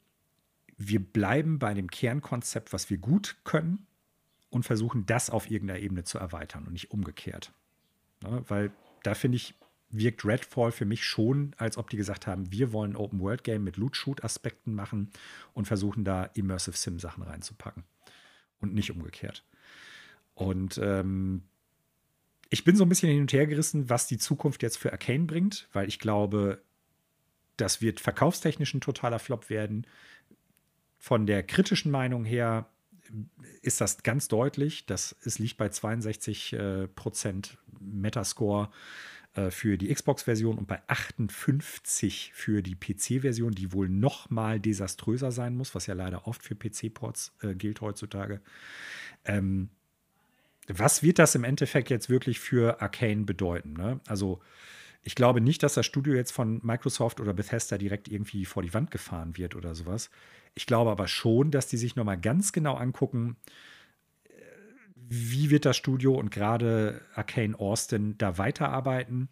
wir 0.76 1.01
bleiben 1.01 1.59
bei 1.59 1.74
dem 1.74 1.91
Kernkonzept, 1.91 2.72
was 2.72 2.91
wir 2.91 2.99
gut 2.99 3.37
können 3.45 3.87
und 4.51 4.64
versuchen, 4.64 5.07
das 5.07 5.30
auf 5.30 5.51
irgendeiner 5.51 5.80
Ebene 5.80 6.05
zu 6.05 6.18
erweitern 6.18 6.66
und 6.66 6.72
nicht 6.72 6.91
umgekehrt. 6.91 7.53
Ja, 8.22 8.49
weil 8.49 8.72
da 9.03 9.14
finde 9.14 9.37
ich, 9.37 9.55
wirkt 9.91 10.24
Redfall 10.24 10.72
für 10.72 10.85
mich 10.85 11.05
schon, 11.05 11.55
als 11.59 11.76
ob 11.76 11.91
die 11.91 11.97
gesagt 11.97 12.26
haben, 12.26 12.51
wir 12.51 12.72
wollen 12.72 12.97
Open-World-Game 12.97 13.62
mit 13.62 13.76
Loot-Shoot-Aspekten 13.76 14.74
machen 14.74 15.11
und 15.53 15.66
versuchen 15.66 16.05
da 16.05 16.24
Immersive 16.24 16.76
Sim-Sachen 16.76 17.22
reinzupacken. 17.22 17.85
Und 18.61 18.74
nicht 18.74 18.91
umgekehrt. 18.93 19.45
Und 20.35 20.78
ähm, 20.83 21.43
ich 22.49 22.64
bin 22.64 22.76
so 22.76 22.85
ein 22.85 22.89
bisschen 22.89 23.11
hin 23.11 23.22
und 23.22 23.33
her 23.33 23.47
gerissen, 23.47 23.91
was 23.91 24.07
die 24.07 24.18
Zukunft 24.18 24.62
jetzt 24.62 24.78
für 24.78 24.93
Arcane 24.93 25.24
bringt, 25.24 25.68
weil 25.72 25.89
ich 25.89 25.99
glaube, 25.99 26.62
das 27.63 27.81
wird 27.81 28.01
verkaufstechnisch 28.01 28.75
ein 28.75 28.81
totaler 28.81 29.19
Flop 29.19 29.49
werden. 29.49 29.87
Von 30.99 31.27
der 31.27 31.43
kritischen 31.43 31.91
Meinung 31.91 32.25
her 32.25 32.69
ist 33.61 33.81
das 33.81 34.03
ganz 34.03 34.29
deutlich. 34.29 34.87
Das, 34.87 35.17
es 35.25 35.39
liegt 35.39 35.57
bei 35.57 35.69
62 35.69 36.53
äh, 36.53 36.89
Prozent 36.89 37.59
Metascore 37.81 38.71
äh, 39.35 39.51
für 39.51 39.79
die 39.79 39.95
Xbox-Version 39.95 40.59
und 40.59 40.67
bei 40.67 40.81
58 40.89 42.33
für 42.35 42.63
die 42.63 42.75
PC-Version, 42.75 43.53
die 43.53 43.73
wohl 43.73 43.89
noch 43.89 44.31
mal 44.31 44.59
desaströser 44.59 45.31
sein 45.31 45.57
muss, 45.57 45.75
was 45.75 45.87
ja 45.87 45.95
leider 45.95 46.27
oft 46.27 46.43
für 46.43 46.57
PC-Ports 46.57 47.33
äh, 47.43 47.55
gilt 47.55 47.81
heutzutage. 47.81 48.41
Ähm, 49.25 49.69
was 50.69 51.03
wird 51.03 51.19
das 51.19 51.35
im 51.35 51.45
Endeffekt 51.45 51.91
jetzt 51.91 52.09
wirklich 52.09 52.41
für 52.41 52.81
Arcane 52.81 53.25
bedeuten? 53.25 53.73
Ne? 53.75 54.01
Also 54.07 54.41
ich 55.03 55.15
glaube 55.15 55.41
nicht, 55.41 55.63
dass 55.63 55.75
das 55.75 55.87
Studio 55.87 56.15
jetzt 56.15 56.31
von 56.31 56.61
Microsoft 56.63 57.21
oder 57.21 57.35
Bethesda 57.35 57.77
direkt 57.79 58.09
irgendwie 58.09 58.45
vor 58.45 58.63
die 58.63 58.73
Wand 58.73 58.91
gefahren 58.91 59.37
wird 59.37 59.57
oder 59.57 59.75
sowas. 59.75 60.11
Ich 60.55 60.67
glaube 60.67 60.91
aber 60.91 61.09
schon, 61.09 61.51
dass 61.51 61.67
die 61.67 61.77
sich 61.77 61.97
nochmal 61.97 62.21
ganz 62.21 62.53
genau 62.53 62.75
angucken, 62.75 63.37
wie 64.95 65.51
wird 65.51 65.67
das 65.67 65.77
Studio 65.77 66.15
und 66.15 66.31
gerade 66.31 67.03
Arcane 67.15 67.59
Austin 67.59 68.17
da 68.17 68.39
weiterarbeiten. 68.39 69.29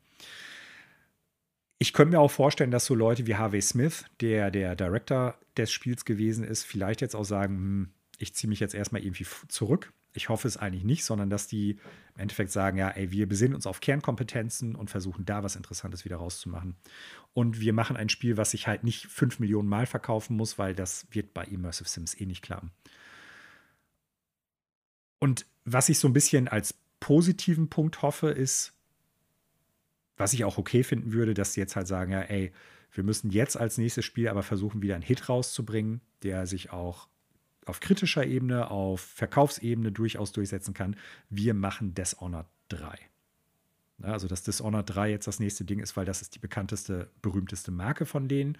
Ich 1.79 1.95
könnte 1.95 2.13
mir 2.17 2.21
auch 2.21 2.31
vorstellen, 2.31 2.71
dass 2.71 2.85
so 2.85 2.95
Leute 2.95 3.27
wie 3.27 3.37
Harvey 3.37 3.63
Smith, 3.63 4.05
der 4.21 4.51
der 4.51 4.77
Director 4.77 5.39
des 5.57 5.73
Spiels 5.73 6.05
gewesen 6.05 6.45
ist, 6.45 6.65
vielleicht 6.65 7.01
jetzt 7.01 7.17
auch 7.17 7.25
sagen, 7.25 7.55
hm, 7.57 7.89
ich 8.19 8.35
ziehe 8.35 8.49
mich 8.49 8.61
jetzt 8.61 8.75
erstmal 8.75 9.03
irgendwie 9.03 9.27
zurück. 9.49 9.93
Ich 10.13 10.29
hoffe 10.29 10.49
es 10.49 10.57
eigentlich 10.57 10.85
nicht, 10.85 11.05
sondern 11.05 11.31
dass 11.31 11.47
die 11.47 11.79
im 12.15 12.21
Endeffekt 12.23 12.51
sagen, 12.51 12.79
ja, 12.79 12.89
ey, 12.89 13.13
wir 13.13 13.29
besinnen 13.29 13.55
uns 13.55 13.67
auf 13.67 13.81
Kernkompetenzen 13.81 14.75
und 14.75 14.91
versuchen 14.91 15.25
da 15.25 15.43
was 15.43 15.57
Interessantes 15.57 16.05
wieder 16.05 16.17
rauszumachen. 16.17 16.77
Und 17.33 17.61
wir 17.61 17.73
machen 17.73 17.97
ein 17.97 18.09
Spiel, 18.09 18.37
was 18.37 18.51
sich 18.51 18.67
halt 18.67 18.83
nicht 18.83 19.07
fünf 19.07 19.39
Millionen 19.39 19.69
Mal 19.69 19.87
verkaufen 19.87 20.37
muss, 20.37 20.59
weil 20.59 20.75
das 20.75 21.07
wird 21.13 21.33
bei 21.33 21.45
Immersive 21.45 21.89
Sims 21.89 22.21
eh 22.21 22.27
nicht 22.27 22.43
klappen. 22.43 22.73
Und 25.21 25.47
was 25.65 25.89
ich 25.89 25.99
so 25.99 26.09
ein 26.09 26.13
bisschen 26.13 26.49
als 26.49 26.75
positiven 26.99 27.69
Punkt 27.69 28.03
hoffe, 28.03 28.31
ist, 28.31 28.73
was 30.17 30.33
ich 30.33 30.45
auch 30.45 30.59
okay 30.59 30.83
finden 30.83 31.13
würde, 31.13 31.35
dass 31.35 31.53
sie 31.53 31.61
jetzt 31.61 31.77
halt 31.77 31.87
sagen, 31.87 32.13
ja, 32.13 32.23
ey, 32.23 32.53
wir 32.93 33.05
müssen 33.05 33.31
jetzt 33.31 33.57
als 33.57 33.79
nächstes 33.79 34.05
Spiel 34.05 34.29
aber 34.29 34.43
versuchen, 34.43 34.83
wieder 34.83 34.95
einen 34.95 35.05
Hit 35.05 35.29
rauszubringen, 35.29 36.01
der 36.23 36.47
sich 36.47 36.73
auch 36.73 37.09
auf 37.71 37.81
kritischer 37.81 38.27
Ebene, 38.27 38.71
auf 38.71 39.01
Verkaufsebene 39.01 39.93
durchaus 39.93 40.33
durchsetzen 40.33 40.75
kann. 40.75 40.97
Wir 41.31 41.55
machen 41.55 41.95
Dishonored 41.95 42.47
3. 42.69 43.10
Also, 44.03 44.29
dass 44.29 44.43
Dishonored 44.43 44.95
3 44.95 45.11
jetzt 45.11 45.27
das 45.27 45.41
nächste 45.41 45.65
Ding 45.65 45.81
ist, 45.81 45.97
weil 45.97 46.05
das 46.05 46.23
ist 46.23 46.35
die 46.35 46.39
bekannteste, 46.39 47.09
berühmteste 47.23 47.71
Marke 47.71 48.07
von 48.07 48.29
denen. 48.29 48.59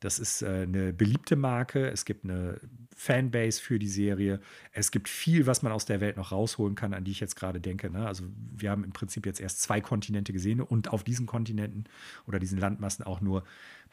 Das 0.00 0.18
ist 0.18 0.42
äh, 0.42 0.62
eine 0.62 0.92
beliebte 0.92 1.36
Marke. 1.36 1.88
Es 1.90 2.04
gibt 2.04 2.24
eine 2.24 2.60
Fanbase 2.94 3.60
für 3.60 3.78
die 3.78 3.88
Serie. 3.88 4.40
Es 4.72 4.90
gibt 4.90 5.08
viel, 5.08 5.46
was 5.46 5.62
man 5.62 5.72
aus 5.72 5.86
der 5.86 6.00
Welt 6.00 6.16
noch 6.16 6.32
rausholen 6.32 6.74
kann, 6.74 6.94
an 6.94 7.04
die 7.04 7.12
ich 7.12 7.20
jetzt 7.20 7.36
gerade 7.36 7.60
denke. 7.60 7.90
Ne? 7.90 8.06
Also, 8.06 8.24
wir 8.56 8.70
haben 8.70 8.84
im 8.84 8.92
Prinzip 8.92 9.26
jetzt 9.26 9.40
erst 9.40 9.62
zwei 9.62 9.80
Kontinente 9.80 10.32
gesehen 10.32 10.60
und 10.60 10.92
auf 10.92 11.04
diesen 11.04 11.26
Kontinenten 11.26 11.84
oder 12.26 12.38
diesen 12.38 12.58
Landmassen 12.58 13.04
auch 13.04 13.20
nur 13.20 13.44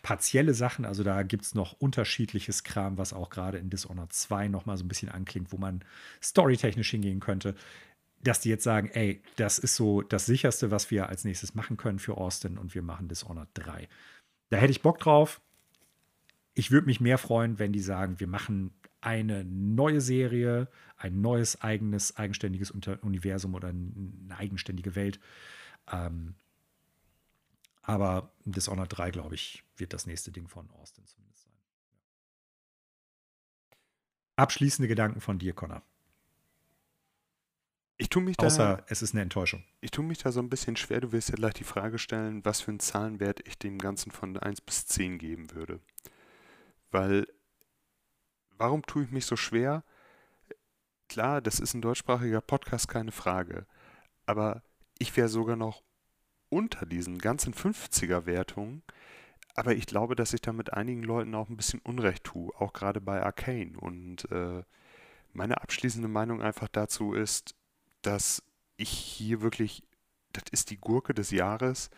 partielle 0.03 0.53
Sachen. 0.53 0.85
Also 0.85 1.03
da 1.03 1.23
gibt 1.23 1.45
es 1.45 1.55
noch 1.55 1.73
unterschiedliches 1.73 2.63
Kram, 2.63 2.97
was 2.97 3.13
auch 3.13 3.29
gerade 3.29 3.57
in 3.57 3.69
Dishonored 3.69 4.13
2 4.13 4.49
noch 4.49 4.65
mal 4.67 4.77
so 4.77 4.83
ein 4.83 4.89
bisschen 4.89 5.09
anklingt, 5.09 5.51
wo 5.51 5.57
man 5.57 5.83
storytechnisch 6.21 6.91
hingehen 6.91 7.21
könnte. 7.21 7.55
Dass 8.23 8.39
die 8.39 8.49
jetzt 8.49 8.63
sagen, 8.63 8.89
ey, 8.93 9.21
das 9.35 9.59
ist 9.59 9.75
so 9.75 10.01
das 10.01 10.25
sicherste, 10.25 10.71
was 10.71 10.89
wir 10.91 11.09
als 11.09 11.25
nächstes 11.25 11.55
machen 11.55 11.77
können 11.77 11.99
für 11.99 12.17
Austin 12.17 12.57
und 12.57 12.73
wir 12.73 12.81
machen 12.81 13.07
Dishonored 13.07 13.49
3. 13.53 13.87
Da 14.49 14.57
hätte 14.57 14.71
ich 14.71 14.81
Bock 14.81 14.99
drauf. 14.99 15.41
Ich 16.53 16.71
würde 16.71 16.87
mich 16.87 17.01
mehr 17.01 17.17
freuen, 17.17 17.59
wenn 17.59 17.73
die 17.73 17.79
sagen, 17.79 18.19
wir 18.19 18.27
machen 18.27 18.73
eine 19.01 19.43
neue 19.43 19.99
Serie, 19.99 20.69
ein 20.95 21.19
neues 21.19 21.61
eigenes, 21.61 22.15
eigenständiges 22.15 22.71
Universum 22.71 23.53
oder 23.53 23.69
eine 23.69 24.37
eigenständige 24.37 24.95
Welt. 24.95 25.19
Ähm, 25.91 26.35
aber 27.81 28.31
Dishonored 28.45 28.97
3, 28.97 29.11
glaube 29.11 29.35
ich, 29.35 29.63
wird 29.75 29.91
das 29.93 30.05
nächste 30.05 30.31
Ding 30.31 30.47
von 30.47 30.69
Austin 30.71 31.05
zumindest 31.05 31.43
sein. 31.43 31.53
Abschließende 34.37 34.87
Gedanken 34.87 35.19
von 35.19 35.37
dir, 35.37 35.53
Connor. 35.53 35.83
Ich 37.97 38.09
tue 38.09 38.23
mich 38.23 38.39
Außer 38.39 38.77
da, 38.77 38.85
es 38.87 39.01
ist 39.01 39.13
eine 39.13 39.21
Enttäuschung. 39.21 39.63
Ich 39.79 39.91
tue 39.91 40.03
mich 40.03 40.17
da 40.17 40.31
so 40.31 40.39
ein 40.39 40.49
bisschen 40.49 40.75
schwer. 40.75 41.01
Du 41.01 41.11
wirst 41.11 41.29
ja 41.29 41.35
gleich 41.35 41.53
die 41.53 41.63
Frage 41.63 41.99
stellen, 41.99 42.43
was 42.43 42.61
für 42.61 42.71
einen 42.71 42.79
Zahlenwert 42.79 43.47
ich 43.47 43.57
dem 43.57 43.77
Ganzen 43.77 44.11
von 44.11 44.37
1 44.37 44.61
bis 44.61 44.87
10 44.87 45.19
geben 45.19 45.51
würde. 45.51 45.79
Weil, 46.89 47.27
warum 48.57 48.83
tue 48.83 49.03
ich 49.03 49.11
mich 49.11 49.25
so 49.25 49.35
schwer? 49.35 49.83
Klar, 51.07 51.41
das 51.41 51.59
ist 51.59 51.75
ein 51.75 51.81
deutschsprachiger 51.81 52.41
Podcast, 52.41 52.87
keine 52.87 53.11
Frage. 53.11 53.67
Aber 54.25 54.63
ich 54.97 55.15
wäre 55.15 55.29
sogar 55.29 55.55
noch 55.55 55.83
unter 56.49 56.85
diesen 56.85 57.19
ganzen 57.19 57.53
50er-Wertungen. 57.53 58.81
Aber 59.55 59.75
ich 59.75 59.85
glaube, 59.85 60.15
dass 60.15 60.33
ich 60.33 60.41
da 60.41 60.51
mit 60.51 60.73
einigen 60.73 61.03
Leuten 61.03 61.35
auch 61.35 61.49
ein 61.49 61.57
bisschen 61.57 61.79
Unrecht 61.81 62.23
tue, 62.23 62.51
auch 62.59 62.73
gerade 62.73 63.01
bei 63.01 63.21
Arcane. 63.21 63.77
Und 63.77 64.29
äh, 64.31 64.63
meine 65.31 65.61
abschließende 65.61 66.07
Meinung 66.07 66.41
einfach 66.41 66.67
dazu 66.67 67.13
ist, 67.13 67.55
dass 68.03 68.43
ich 68.77 68.89
hier 68.89 69.41
wirklich, 69.41 69.83
das 70.31 70.43
ist 70.51 70.69
die 70.69 70.77
Gurke 70.77 71.13
des 71.13 71.31
Jahres, 71.31 71.89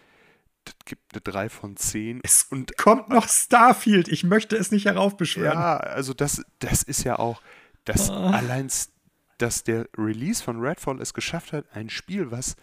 das 0.66 0.76
gibt 0.86 1.14
eine 1.14 1.22
3 1.22 1.50
von 1.50 1.78
10. 1.78 2.22
Es 2.24 2.44
und, 2.50 2.78
kommt 2.78 3.10
noch 3.10 3.28
Starfield, 3.28 4.08
ich 4.08 4.24
möchte 4.24 4.56
es 4.56 4.72
nicht 4.72 4.86
heraufbeschwören. 4.86 5.58
Ja, 5.58 5.78
also 5.78 6.14
das, 6.14 6.44
das 6.60 6.84
ist 6.84 7.04
ja 7.04 7.20
auch, 7.20 7.42
das 7.86 8.10
oh. 8.10 8.14
allein, 8.14 8.70
dass 9.38 9.64
der 9.64 9.88
Release 9.98 10.44
von 10.44 10.60
Redfall 10.60 11.00
es 11.02 11.14
geschafft 11.14 11.54
hat, 11.54 11.66
ein 11.74 11.90
Spiel, 11.90 12.32
was 12.32 12.56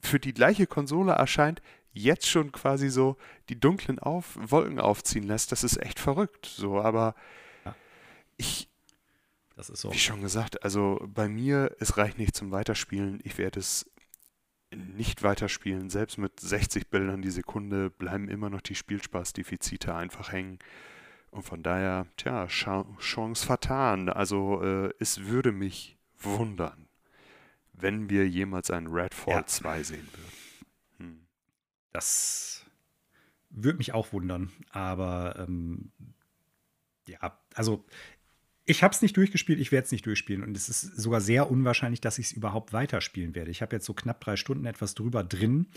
für 0.00 0.18
die 0.18 0.34
gleiche 0.34 0.66
Konsole 0.66 1.12
erscheint, 1.12 1.62
jetzt 1.92 2.28
schon 2.28 2.52
quasi 2.52 2.90
so 2.90 3.16
die 3.48 3.58
dunklen 3.58 3.98
auf 3.98 4.36
Wolken 4.36 4.80
aufziehen 4.80 5.24
lässt, 5.24 5.52
das 5.52 5.64
ist 5.64 5.78
echt 5.78 5.98
verrückt. 5.98 6.46
So, 6.46 6.80
aber 6.80 7.14
ja. 7.64 7.74
ich, 8.36 8.68
das 9.56 9.70
ist 9.70 9.80
so. 9.80 9.92
wie 9.92 9.98
schon 9.98 10.20
gesagt, 10.20 10.62
also 10.62 11.00
bei 11.08 11.28
mir, 11.28 11.74
es 11.80 11.96
reicht 11.96 12.18
nicht 12.18 12.36
zum 12.36 12.50
Weiterspielen. 12.50 13.20
Ich 13.24 13.38
werde 13.38 13.58
es 13.58 13.90
nicht 14.74 15.22
weiterspielen. 15.22 15.88
Selbst 15.88 16.18
mit 16.18 16.38
60 16.38 16.90
Bildern 16.90 17.22
die 17.22 17.30
Sekunde 17.30 17.90
bleiben 17.90 18.28
immer 18.28 18.50
noch 18.50 18.60
die 18.60 18.74
Spielspaßdefizite 18.74 19.94
einfach 19.94 20.30
hängen. 20.30 20.58
Und 21.30 21.42
von 21.42 21.62
daher, 21.62 22.06
tja, 22.16 22.46
Chance 22.46 23.46
vertan. 23.46 24.10
Also 24.10 24.62
äh, 24.62 24.92
es 24.98 25.24
würde 25.24 25.52
mich 25.52 25.96
wundern, 26.18 26.88
wenn 27.72 28.10
wir 28.10 28.28
jemals 28.28 28.70
einen 28.70 28.88
Redfall 28.88 29.34
ja. 29.34 29.46
2 29.46 29.82
sehen 29.82 30.08
würden. 30.12 30.32
Hm. 30.98 31.26
Das 31.92 32.66
würde 33.50 33.78
mich 33.78 33.94
auch 33.94 34.12
wundern, 34.12 34.52
aber 34.70 35.36
ähm, 35.38 35.92
ja, 37.08 37.38
also 37.54 37.84
ich 38.66 38.82
habe 38.82 38.92
es 38.92 39.00
nicht 39.00 39.16
durchgespielt, 39.16 39.60
ich 39.60 39.72
werde 39.72 39.86
es 39.86 39.92
nicht 39.92 40.04
durchspielen 40.06 40.42
und 40.42 40.56
es 40.56 40.68
ist 40.68 40.82
sogar 40.82 41.20
sehr 41.20 41.50
unwahrscheinlich, 41.50 42.00
dass 42.00 42.18
ich 42.18 42.26
es 42.26 42.32
überhaupt 42.32 42.72
weiterspielen 42.72 43.34
werde. 43.34 43.50
Ich 43.50 43.62
habe 43.62 43.76
jetzt 43.76 43.86
so 43.86 43.94
knapp 43.94 44.20
drei 44.20 44.36
Stunden 44.36 44.66
etwas 44.66 44.94
drüber 44.94 45.22
drin 45.22 45.68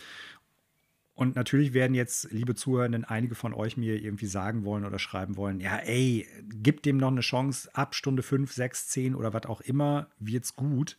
und 1.20 1.36
natürlich 1.36 1.74
werden 1.74 1.96
jetzt, 1.96 2.32
liebe 2.32 2.56
Zuhörenden, 2.56 3.04
einige 3.04 3.36
von 3.36 3.54
euch 3.54 3.76
mir 3.76 4.02
irgendwie 4.02 4.26
sagen 4.26 4.64
wollen 4.64 4.86
oder 4.86 5.00
schreiben 5.00 5.36
wollen, 5.36 5.60
ja, 5.60 5.76
ey, 5.76 6.26
gib 6.48 6.82
dem 6.84 6.96
noch 6.96 7.12
eine 7.12 7.20
Chance, 7.20 7.70
ab 7.74 7.94
Stunde 7.94 8.24
5, 8.24 8.50
6, 8.50 8.88
10 8.88 9.16
oder 9.16 9.34
was 9.34 9.46
auch 9.46 9.60
immer, 9.60 10.08
wird's 10.20 10.56
gut. 10.56 10.98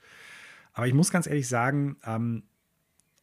Aber 0.74 0.86
ich 0.86 0.92
muss 0.92 1.10
ganz 1.10 1.26
ehrlich 1.26 1.48
sagen, 1.48 1.96
ähm, 2.04 2.42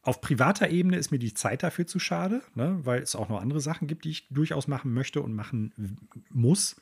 auf 0.02 0.20
privater 0.20 0.70
Ebene 0.70 0.96
ist 0.96 1.10
mir 1.10 1.18
die 1.18 1.34
Zeit 1.34 1.62
dafür 1.62 1.86
zu 1.86 1.98
schade, 1.98 2.42
ne, 2.54 2.78
weil 2.82 3.02
es 3.02 3.16
auch 3.16 3.28
noch 3.28 3.40
andere 3.40 3.60
Sachen 3.60 3.88
gibt, 3.88 4.04
die 4.04 4.10
ich 4.10 4.28
durchaus 4.30 4.68
machen 4.68 4.92
möchte 4.92 5.20
und 5.20 5.34
machen 5.34 5.96
muss. 6.30 6.76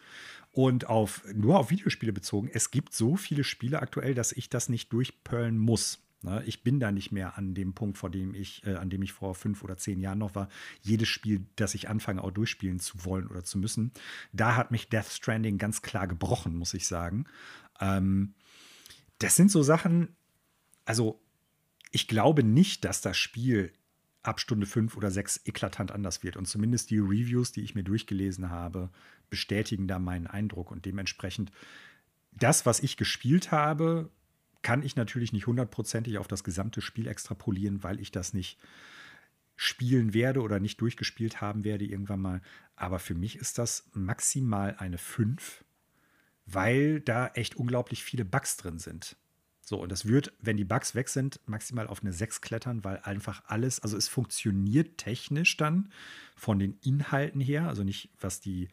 Und 0.53 0.89
auf, 0.89 1.23
nur 1.35 1.59
auf 1.59 1.71
Videospiele 1.71 2.13
bezogen, 2.13 2.49
es 2.53 2.71
gibt 2.71 2.95
so 2.95 3.17
viele 3.17 3.45
Spiele 3.45 3.83
aktuell, 3.83 4.15
dass 4.15 4.33
ich 4.33 4.49
das 4.49 4.69
nicht 4.69 4.93
durchpöllen 4.93 5.59
muss. 5.59 5.99
Ne. 6.23 6.43
Ich 6.47 6.63
bin 6.63 6.81
da 6.81 6.93
nicht 6.93 7.13
mehr 7.13 7.37
an 7.37 7.55
dem 7.55 7.75
Punkt, 7.75 7.99
vor 7.99 8.11
dem 8.11 8.35
ich, 8.35 8.65
äh, 8.67 8.75
an 8.75 8.91
dem 8.91 9.03
ich 9.03 9.13
vor 9.13 9.35
fünf 9.35 9.63
oder 9.63 9.77
zehn 9.77 10.01
Jahren 10.01 10.19
noch 10.19 10.35
war, 10.35 10.49
jedes 10.83 11.09
Spiel, 11.09 11.47
das 11.57 11.75
ich 11.75 11.89
anfange, 11.89 12.23
auch 12.25 12.31
durchspielen 12.31 12.81
zu 12.81 13.05
wollen 13.05 13.27
oder 13.27 13.45
zu 13.45 13.59
müssen. 13.59 13.93
Da 14.33 14.57
hat 14.57 14.71
mich 14.71 14.89
Death 14.89 15.11
Stranding 15.11 15.59
ganz 15.59 15.83
klar 15.83 16.07
gebrochen, 16.07 16.57
muss 16.57 16.75
ich 16.75 16.87
sagen. 16.87 17.27
Ähm, 17.81 18.35
das 19.19 19.37
sind 19.37 19.51
so 19.51 19.63
Sachen, 19.63 20.17
also 20.85 21.21
ich 21.91 22.09
glaube 22.09 22.43
nicht, 22.43 22.85
dass 22.85 23.01
das 23.01 23.17
Spiel 23.17 23.73
ab 24.23 24.41
Stunde 24.41 24.67
5 24.67 24.97
oder 24.97 25.11
6 25.11 25.43
eklatant 25.45 25.93
anders 25.93 26.23
wird. 26.23 26.37
Und 26.37 26.47
zumindest 26.47 26.91
die 26.91 26.99
Reviews, 26.99 27.53
die 27.53 27.63
ich 27.63 27.75
mir 27.75 27.85
durchgelesen 27.85 28.51
habe, 28.51 28.91
bestätigen 29.31 29.87
da 29.87 29.99
meinen 29.99 30.27
Eindruck. 30.27 30.71
Und 30.71 30.85
dementsprechend, 30.85 31.53
das, 32.33 32.67
was 32.67 32.81
ich 32.81 32.97
gespielt 32.97 33.53
habe, 33.53 34.11
kann 34.63 34.83
ich 34.83 34.97
natürlich 34.97 35.33
nicht 35.33 35.47
hundertprozentig 35.47 36.19
auf 36.19 36.29
das 36.29 36.43
gesamte 36.43 36.81
Spiel 36.81 37.07
extrapolieren, 37.07 37.83
weil 37.83 38.01
ich 38.01 38.11
das 38.11 38.35
nicht 38.35 38.59
spielen 39.55 40.13
werde 40.13 40.43
oder 40.43 40.61
nicht 40.61 40.81
durchgespielt 40.81 41.41
haben 41.41 41.65
werde 41.65 41.85
irgendwann 41.85 42.21
mal. 42.21 42.43
Aber 42.75 42.99
für 42.99 43.15
mich 43.15 43.37
ist 43.37 43.59
das 43.59 43.89
maximal 43.93 44.77
eine 44.79 44.99
5, 44.99 45.65
weil 46.45 47.01
da 47.01 47.29
echt 47.29 47.57
unglaublich 47.57 48.03
viele 48.03 48.25
Bugs 48.25 48.57
drin 48.57 48.79
sind. 48.79 49.17
So, 49.69 49.83
und 49.83 49.91
das 49.91 50.07
wird, 50.07 50.33
wenn 50.39 50.57
die 50.57 50.65
Bugs 50.65 50.95
weg 50.95 51.09
sind, 51.09 51.41
maximal 51.45 51.89
auf 51.89 52.01
eine 52.01 52.13
6 52.13 52.41
klettern, 52.41 52.85
weil 52.85 53.01
einfach 53.01 53.43
alles, 53.49 53.81
also 53.81 53.97
es 53.97 54.07
funktioniert 54.07 54.97
technisch 54.97 55.57
dann 55.57 55.91
von 56.37 56.61
den 56.61 56.79
Inhalten 56.85 57.41
her, 57.41 57.67
also 57.67 57.83
nicht 57.83 58.09
was 58.21 58.41
die, 58.41 58.69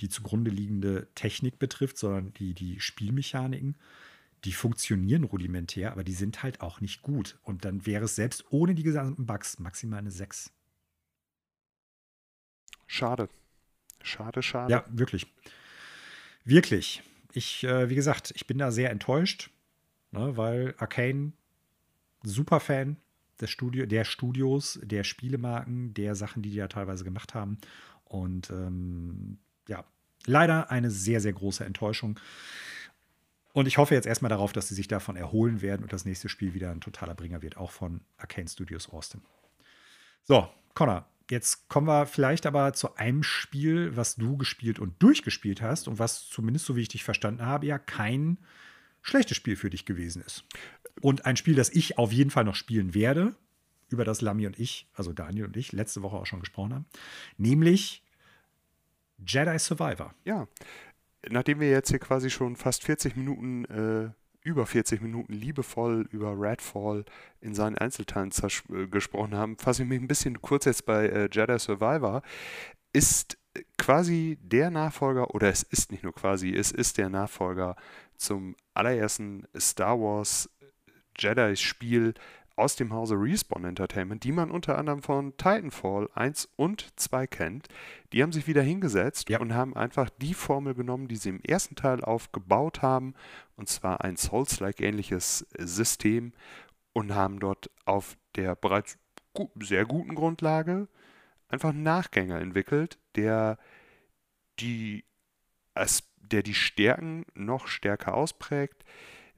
die 0.00 0.08
zugrunde 0.08 0.50
liegende 0.50 1.06
Technik 1.14 1.60
betrifft, 1.60 1.96
sondern 1.96 2.34
die, 2.34 2.54
die 2.54 2.80
Spielmechaniken. 2.80 3.76
Die 4.42 4.52
funktionieren 4.52 5.22
rudimentär, 5.22 5.92
aber 5.92 6.02
die 6.02 6.12
sind 6.12 6.42
halt 6.42 6.60
auch 6.60 6.80
nicht 6.80 7.02
gut. 7.02 7.38
Und 7.44 7.64
dann 7.64 7.86
wäre 7.86 8.06
es 8.06 8.16
selbst 8.16 8.44
ohne 8.50 8.74
die 8.74 8.82
gesamten 8.82 9.26
Bugs 9.26 9.60
maximal 9.60 10.00
eine 10.00 10.10
6. 10.10 10.50
Schade. 12.88 13.28
Schade, 14.02 14.42
schade. 14.42 14.72
Ja, 14.72 14.84
wirklich. 14.88 15.28
Wirklich. 16.44 17.00
Ich, 17.32 17.62
äh, 17.62 17.88
wie 17.88 17.94
gesagt, 17.94 18.32
ich 18.34 18.48
bin 18.48 18.58
da 18.58 18.72
sehr 18.72 18.90
enttäuscht 18.90 19.52
ne, 20.12 20.36
weil 20.36 20.74
Arcane, 20.78 21.32
super 22.22 22.60
Fan 22.60 22.96
des 23.40 23.50
Studio, 23.50 23.86
der 23.86 24.04
Studios, 24.04 24.78
der 24.82 25.04
Spielemarken, 25.04 25.94
der 25.94 26.14
Sachen, 26.14 26.42
die 26.42 26.50
die 26.50 26.56
ja 26.56 26.68
teilweise 26.68 27.04
gemacht 27.04 27.34
haben. 27.34 27.58
Und 28.04 28.50
ähm, 28.50 29.38
ja, 29.68 29.84
leider 30.26 30.70
eine 30.70 30.90
sehr, 30.90 31.20
sehr 31.20 31.32
große 31.32 31.64
Enttäuschung. 31.64 32.20
Und 33.52 33.66
ich 33.66 33.78
hoffe 33.78 33.94
jetzt 33.94 34.06
erstmal 34.06 34.30
darauf, 34.30 34.52
dass 34.52 34.68
sie 34.68 34.74
sich 34.74 34.88
davon 34.88 35.16
erholen 35.16 35.60
werden 35.60 35.82
und 35.82 35.92
das 35.92 36.04
nächste 36.04 36.28
Spiel 36.28 36.54
wieder 36.54 36.70
ein 36.70 36.80
totaler 36.80 37.14
Bringer 37.14 37.42
wird, 37.42 37.56
auch 37.56 37.70
von 37.70 38.00
Arcane 38.16 38.48
Studios 38.48 38.88
Austin. 38.88 39.20
So, 40.24 40.48
Connor, 40.74 41.06
jetzt 41.30 41.68
kommen 41.68 41.86
wir 41.86 42.06
vielleicht 42.06 42.46
aber 42.46 42.72
zu 42.72 42.96
einem 42.96 43.22
Spiel, 43.22 43.94
was 43.96 44.16
du 44.16 44.36
gespielt 44.36 44.78
und 44.78 45.02
durchgespielt 45.02 45.60
hast 45.60 45.88
und 45.88 45.98
was 45.98 46.28
zumindest, 46.28 46.66
so 46.66 46.76
wie 46.76 46.82
ich 46.82 46.88
dich 46.88 47.04
verstanden 47.04 47.44
habe, 47.44 47.66
ja 47.66 47.78
kein 47.78 48.38
schlechtes 49.02 49.36
Spiel 49.36 49.56
für 49.56 49.70
dich 49.70 49.84
gewesen 49.84 50.22
ist. 50.22 50.44
Und 51.00 51.26
ein 51.26 51.36
Spiel, 51.36 51.54
das 51.54 51.70
ich 51.70 51.98
auf 51.98 52.12
jeden 52.12 52.30
Fall 52.30 52.44
noch 52.44 52.54
spielen 52.54 52.94
werde, 52.94 53.34
über 53.88 54.04
das 54.04 54.20
Lami 54.20 54.46
und 54.46 54.58
ich, 54.58 54.88
also 54.94 55.12
Daniel 55.12 55.46
und 55.46 55.56
ich, 55.56 55.72
letzte 55.72 56.02
Woche 56.02 56.16
auch 56.16 56.26
schon 56.26 56.40
gesprochen 56.40 56.74
haben, 56.74 56.86
nämlich 57.36 58.02
Jedi 59.26 59.58
Survivor. 59.58 60.14
Ja, 60.24 60.48
nachdem 61.28 61.60
wir 61.60 61.70
jetzt 61.70 61.90
hier 61.90 61.98
quasi 61.98 62.30
schon 62.30 62.56
fast 62.56 62.84
40 62.84 63.16
Minuten, 63.16 63.64
äh, 63.66 64.10
über 64.42 64.66
40 64.66 65.00
Minuten 65.02 65.32
liebevoll 65.32 66.08
über 66.10 66.34
Redfall 66.36 67.04
in 67.40 67.54
seinen 67.54 67.78
Einzelteilen 67.78 68.32
äh, 68.32 68.86
gesprochen 68.88 69.34
haben, 69.34 69.56
fasse 69.56 69.82
ich 69.82 69.88
mich 69.88 70.00
ein 70.00 70.08
bisschen 70.08 70.40
kurz 70.40 70.64
jetzt 70.64 70.86
bei 70.86 71.06
äh, 71.06 71.28
Jedi 71.30 71.58
Survivor. 71.58 72.22
Ist 72.92 73.38
quasi 73.78 74.38
der 74.42 74.70
Nachfolger, 74.70 75.34
oder 75.34 75.48
es 75.48 75.62
ist 75.62 75.92
nicht 75.92 76.02
nur 76.02 76.14
quasi, 76.14 76.54
es 76.54 76.72
ist 76.72 76.98
der 76.98 77.08
Nachfolger 77.08 77.76
zum 78.22 78.56
allerersten 78.74 79.46
Star 79.58 79.98
Wars 80.00 80.48
Jedi-Spiel 81.18 82.14
aus 82.56 82.76
dem 82.76 82.92
Hause 82.92 83.14
Respawn 83.14 83.64
Entertainment, 83.64 84.24
die 84.24 84.32
man 84.32 84.50
unter 84.50 84.78
anderem 84.78 85.02
von 85.02 85.36
Titanfall 85.36 86.08
1 86.14 86.48
und 86.56 86.88
2 86.98 87.26
kennt. 87.26 87.68
Die 88.12 88.22
haben 88.22 88.32
sich 88.32 88.46
wieder 88.46 88.62
hingesetzt 88.62 89.30
ja. 89.30 89.40
und 89.40 89.54
haben 89.54 89.74
einfach 89.74 90.10
die 90.10 90.34
Formel 90.34 90.74
genommen, 90.74 91.08
die 91.08 91.16
sie 91.16 91.30
im 91.30 91.40
ersten 91.40 91.76
Teil 91.76 92.02
aufgebaut 92.02 92.82
haben, 92.82 93.14
und 93.56 93.68
zwar 93.68 94.02
ein 94.04 94.16
Souls-like 94.16 94.80
ähnliches 94.80 95.46
System, 95.58 96.32
und 96.92 97.14
haben 97.14 97.40
dort 97.40 97.70
auf 97.86 98.18
der 98.36 98.54
bereits 98.54 98.98
gu 99.32 99.48
sehr 99.60 99.86
guten 99.86 100.14
Grundlage 100.14 100.88
einfach 101.48 101.70
einen 101.70 101.82
Nachgänger 101.82 102.38
entwickelt, 102.38 102.98
der 103.16 103.58
die 104.58 105.04
Aspekte 105.74 106.11
der 106.32 106.42
die 106.42 106.54
Stärken 106.54 107.24
noch 107.34 107.66
stärker 107.66 108.14
ausprägt, 108.14 108.84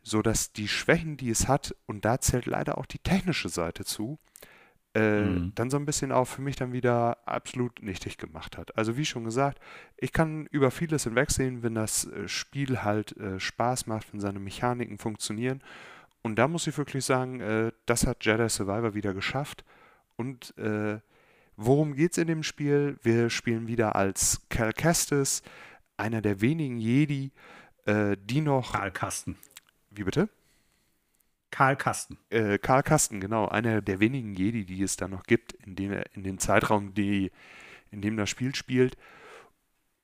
sodass 0.02 0.52
die 0.52 0.68
Schwächen, 0.68 1.16
die 1.16 1.30
es 1.30 1.48
hat, 1.48 1.74
und 1.86 2.04
da 2.04 2.20
zählt 2.20 2.46
leider 2.46 2.78
auch 2.78 2.86
die 2.86 2.98
technische 2.98 3.48
Seite 3.48 3.84
zu, 3.84 4.18
äh, 4.94 5.22
mhm. 5.22 5.52
dann 5.54 5.70
so 5.70 5.76
ein 5.76 5.86
bisschen 5.86 6.12
auch 6.12 6.26
für 6.26 6.40
mich 6.42 6.56
dann 6.56 6.72
wieder 6.72 7.18
absolut 7.26 7.82
nichtig 7.82 8.16
gemacht 8.16 8.56
hat. 8.56 8.76
Also 8.78 8.96
wie 8.96 9.04
schon 9.04 9.24
gesagt, 9.24 9.58
ich 9.96 10.12
kann 10.12 10.46
über 10.46 10.70
vieles 10.70 11.04
hinwegsehen, 11.04 11.62
wenn 11.62 11.74
das 11.74 12.06
äh, 12.06 12.28
Spiel 12.28 12.82
halt 12.82 13.16
äh, 13.16 13.40
Spaß 13.40 13.86
macht, 13.86 14.12
wenn 14.12 14.20
seine 14.20 14.38
Mechaniken 14.38 14.98
funktionieren. 14.98 15.62
Und 16.22 16.36
da 16.36 16.46
muss 16.46 16.66
ich 16.66 16.78
wirklich 16.78 17.04
sagen, 17.04 17.40
äh, 17.40 17.72
das 17.86 18.06
hat 18.06 18.24
Jedi 18.24 18.48
Survivor 18.48 18.94
wieder 18.94 19.14
geschafft. 19.14 19.64
Und 20.16 20.56
äh, 20.58 21.00
worum 21.56 21.94
geht 21.94 22.12
es 22.12 22.18
in 22.18 22.28
dem 22.28 22.44
Spiel? 22.44 22.96
Wir 23.02 23.30
spielen 23.30 23.66
wieder 23.66 23.96
als 23.96 24.42
Cal 24.48 24.72
Kestis, 24.72 25.42
einer 25.96 26.20
der 26.20 26.40
wenigen 26.40 26.78
Jedi, 26.78 27.30
äh, 27.86 28.16
die 28.20 28.40
noch. 28.40 28.72
Karl 28.72 28.90
Kasten. 28.90 29.36
Wie 29.90 30.04
bitte? 30.04 30.28
Karl 31.50 31.76
Kasten. 31.76 32.18
Äh, 32.30 32.58
Karl 32.58 32.82
Kasten, 32.82 33.20
genau. 33.20 33.46
Einer 33.46 33.80
der 33.80 34.00
wenigen 34.00 34.34
Jedi, 34.34 34.64
die 34.64 34.82
es 34.82 34.96
da 34.96 35.06
noch 35.06 35.24
gibt, 35.24 35.52
in 35.52 35.76
dem, 35.76 35.92
in 36.14 36.24
dem 36.24 36.38
Zeitraum, 36.38 36.94
die, 36.94 37.30
in 37.90 38.00
dem 38.00 38.16
das 38.16 38.28
Spiel 38.28 38.54
spielt. 38.54 38.96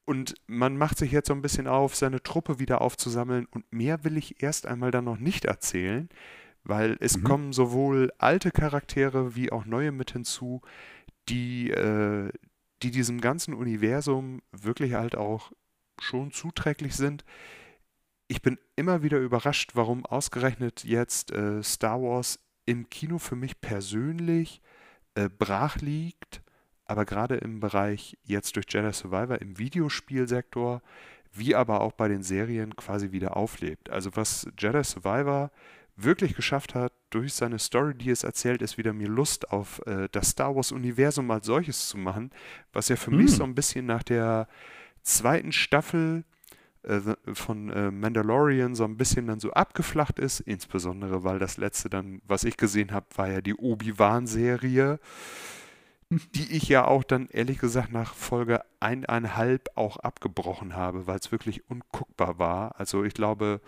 Und 0.04 0.34
man 0.46 0.76
macht 0.76 0.98
sich 0.98 1.12
jetzt 1.12 1.28
so 1.28 1.34
ein 1.34 1.42
bisschen 1.42 1.66
auf, 1.66 1.94
seine 1.94 2.22
Truppe 2.22 2.58
wieder 2.58 2.80
aufzusammeln. 2.80 3.46
Und 3.50 3.64
mehr 3.72 4.04
will 4.04 4.16
ich 4.16 4.42
erst 4.42 4.66
einmal 4.66 4.90
dann 4.90 5.04
noch 5.04 5.18
nicht 5.18 5.44
erzählen, 5.44 6.08
weil 6.64 6.96
es 7.00 7.16
mhm. 7.16 7.24
kommen 7.24 7.52
sowohl 7.52 8.12
alte 8.18 8.50
Charaktere 8.50 9.34
wie 9.34 9.50
auch 9.50 9.64
neue 9.64 9.92
mit 9.92 10.12
hinzu, 10.12 10.62
die, 11.28 11.70
äh, 11.70 12.30
die 12.82 12.90
diesem 12.90 13.20
ganzen 13.20 13.54
Universum 13.54 14.42
wirklich 14.52 14.94
halt 14.94 15.16
auch 15.16 15.52
schon 16.00 16.32
zuträglich 16.32 16.96
sind. 16.96 17.24
Ich 18.28 18.42
bin 18.42 18.58
immer 18.76 19.02
wieder 19.02 19.18
überrascht, 19.18 19.72
warum 19.74 20.06
ausgerechnet 20.06 20.84
jetzt 20.84 21.32
äh, 21.32 21.62
Star 21.62 22.00
Wars 22.00 22.38
im 22.64 22.88
Kino 22.88 23.18
für 23.18 23.36
mich 23.36 23.60
persönlich 23.60 24.62
äh, 25.14 25.28
brach 25.28 25.76
liegt, 25.76 26.42
aber 26.84 27.04
gerade 27.04 27.36
im 27.36 27.60
Bereich 27.60 28.16
jetzt 28.22 28.56
durch 28.56 28.66
Jedi 28.68 28.92
Survivor 28.92 29.40
im 29.40 29.58
Videospielsektor, 29.58 30.82
wie 31.32 31.54
aber 31.54 31.80
auch 31.80 31.92
bei 31.92 32.08
den 32.08 32.22
Serien 32.22 32.76
quasi 32.76 33.12
wieder 33.12 33.36
auflebt. 33.36 33.90
Also 33.90 34.10
was 34.14 34.46
Jedi 34.58 34.82
Survivor 34.84 35.50
wirklich 35.96 36.34
geschafft 36.34 36.74
hat, 36.74 36.92
durch 37.10 37.34
seine 37.34 37.58
Story, 37.58 37.94
die 37.94 38.10
es 38.10 38.24
erzählt, 38.24 38.62
ist 38.62 38.78
wieder 38.78 38.92
mir 38.92 39.08
Lust 39.08 39.50
auf 39.50 39.84
äh, 39.86 40.08
das 40.12 40.30
Star 40.30 40.54
Wars-Universum 40.54 41.30
als 41.30 41.46
solches 41.46 41.88
zu 41.88 41.98
machen, 41.98 42.30
was 42.72 42.88
ja 42.88 42.96
für 42.96 43.10
hm. 43.10 43.18
mich 43.18 43.32
so 43.32 43.44
ein 43.44 43.54
bisschen 43.54 43.86
nach 43.86 44.02
der 44.02 44.48
zweiten 45.02 45.52
Staffel 45.52 46.24
äh, 46.82 47.00
von 47.34 47.70
äh, 47.70 47.90
Mandalorian 47.90 48.74
so 48.74 48.84
ein 48.84 48.96
bisschen 48.96 49.26
dann 49.26 49.40
so 49.40 49.52
abgeflacht 49.52 50.18
ist, 50.18 50.40
insbesondere 50.40 51.24
weil 51.24 51.38
das 51.38 51.56
letzte 51.56 51.90
dann, 51.90 52.22
was 52.26 52.44
ich 52.44 52.56
gesehen 52.56 52.92
habe, 52.92 53.06
war 53.16 53.30
ja 53.30 53.40
die 53.40 53.54
Obi-Wan-Serie, 53.54 54.98
die 56.10 56.56
ich 56.56 56.68
ja 56.68 56.86
auch 56.86 57.04
dann 57.04 57.28
ehrlich 57.28 57.58
gesagt 57.58 57.92
nach 57.92 58.14
Folge 58.14 58.62
eineinhalb 58.80 59.68
auch 59.76 59.98
abgebrochen 59.98 60.74
habe, 60.74 61.06
weil 61.06 61.18
es 61.18 61.30
wirklich 61.30 61.68
unguckbar 61.68 62.38
war. 62.38 62.80
Also 62.80 63.04
ich 63.04 63.14
glaube, 63.14 63.60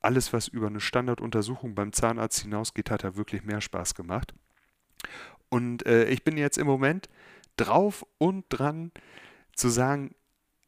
alles, 0.00 0.32
was 0.32 0.48
über 0.48 0.66
eine 0.66 0.80
Standarduntersuchung 0.80 1.74
beim 1.74 1.92
Zahnarzt 1.92 2.40
hinausgeht, 2.40 2.90
hat 2.90 3.04
da 3.04 3.16
wirklich 3.16 3.44
mehr 3.44 3.60
Spaß 3.60 3.94
gemacht. 3.94 4.34
Und 5.48 5.86
äh, 5.86 6.06
ich 6.06 6.24
bin 6.24 6.36
jetzt 6.36 6.58
im 6.58 6.66
Moment 6.66 7.08
drauf 7.56 8.04
und 8.18 8.44
dran 8.48 8.90
zu 9.54 9.68
sagen, 9.68 10.14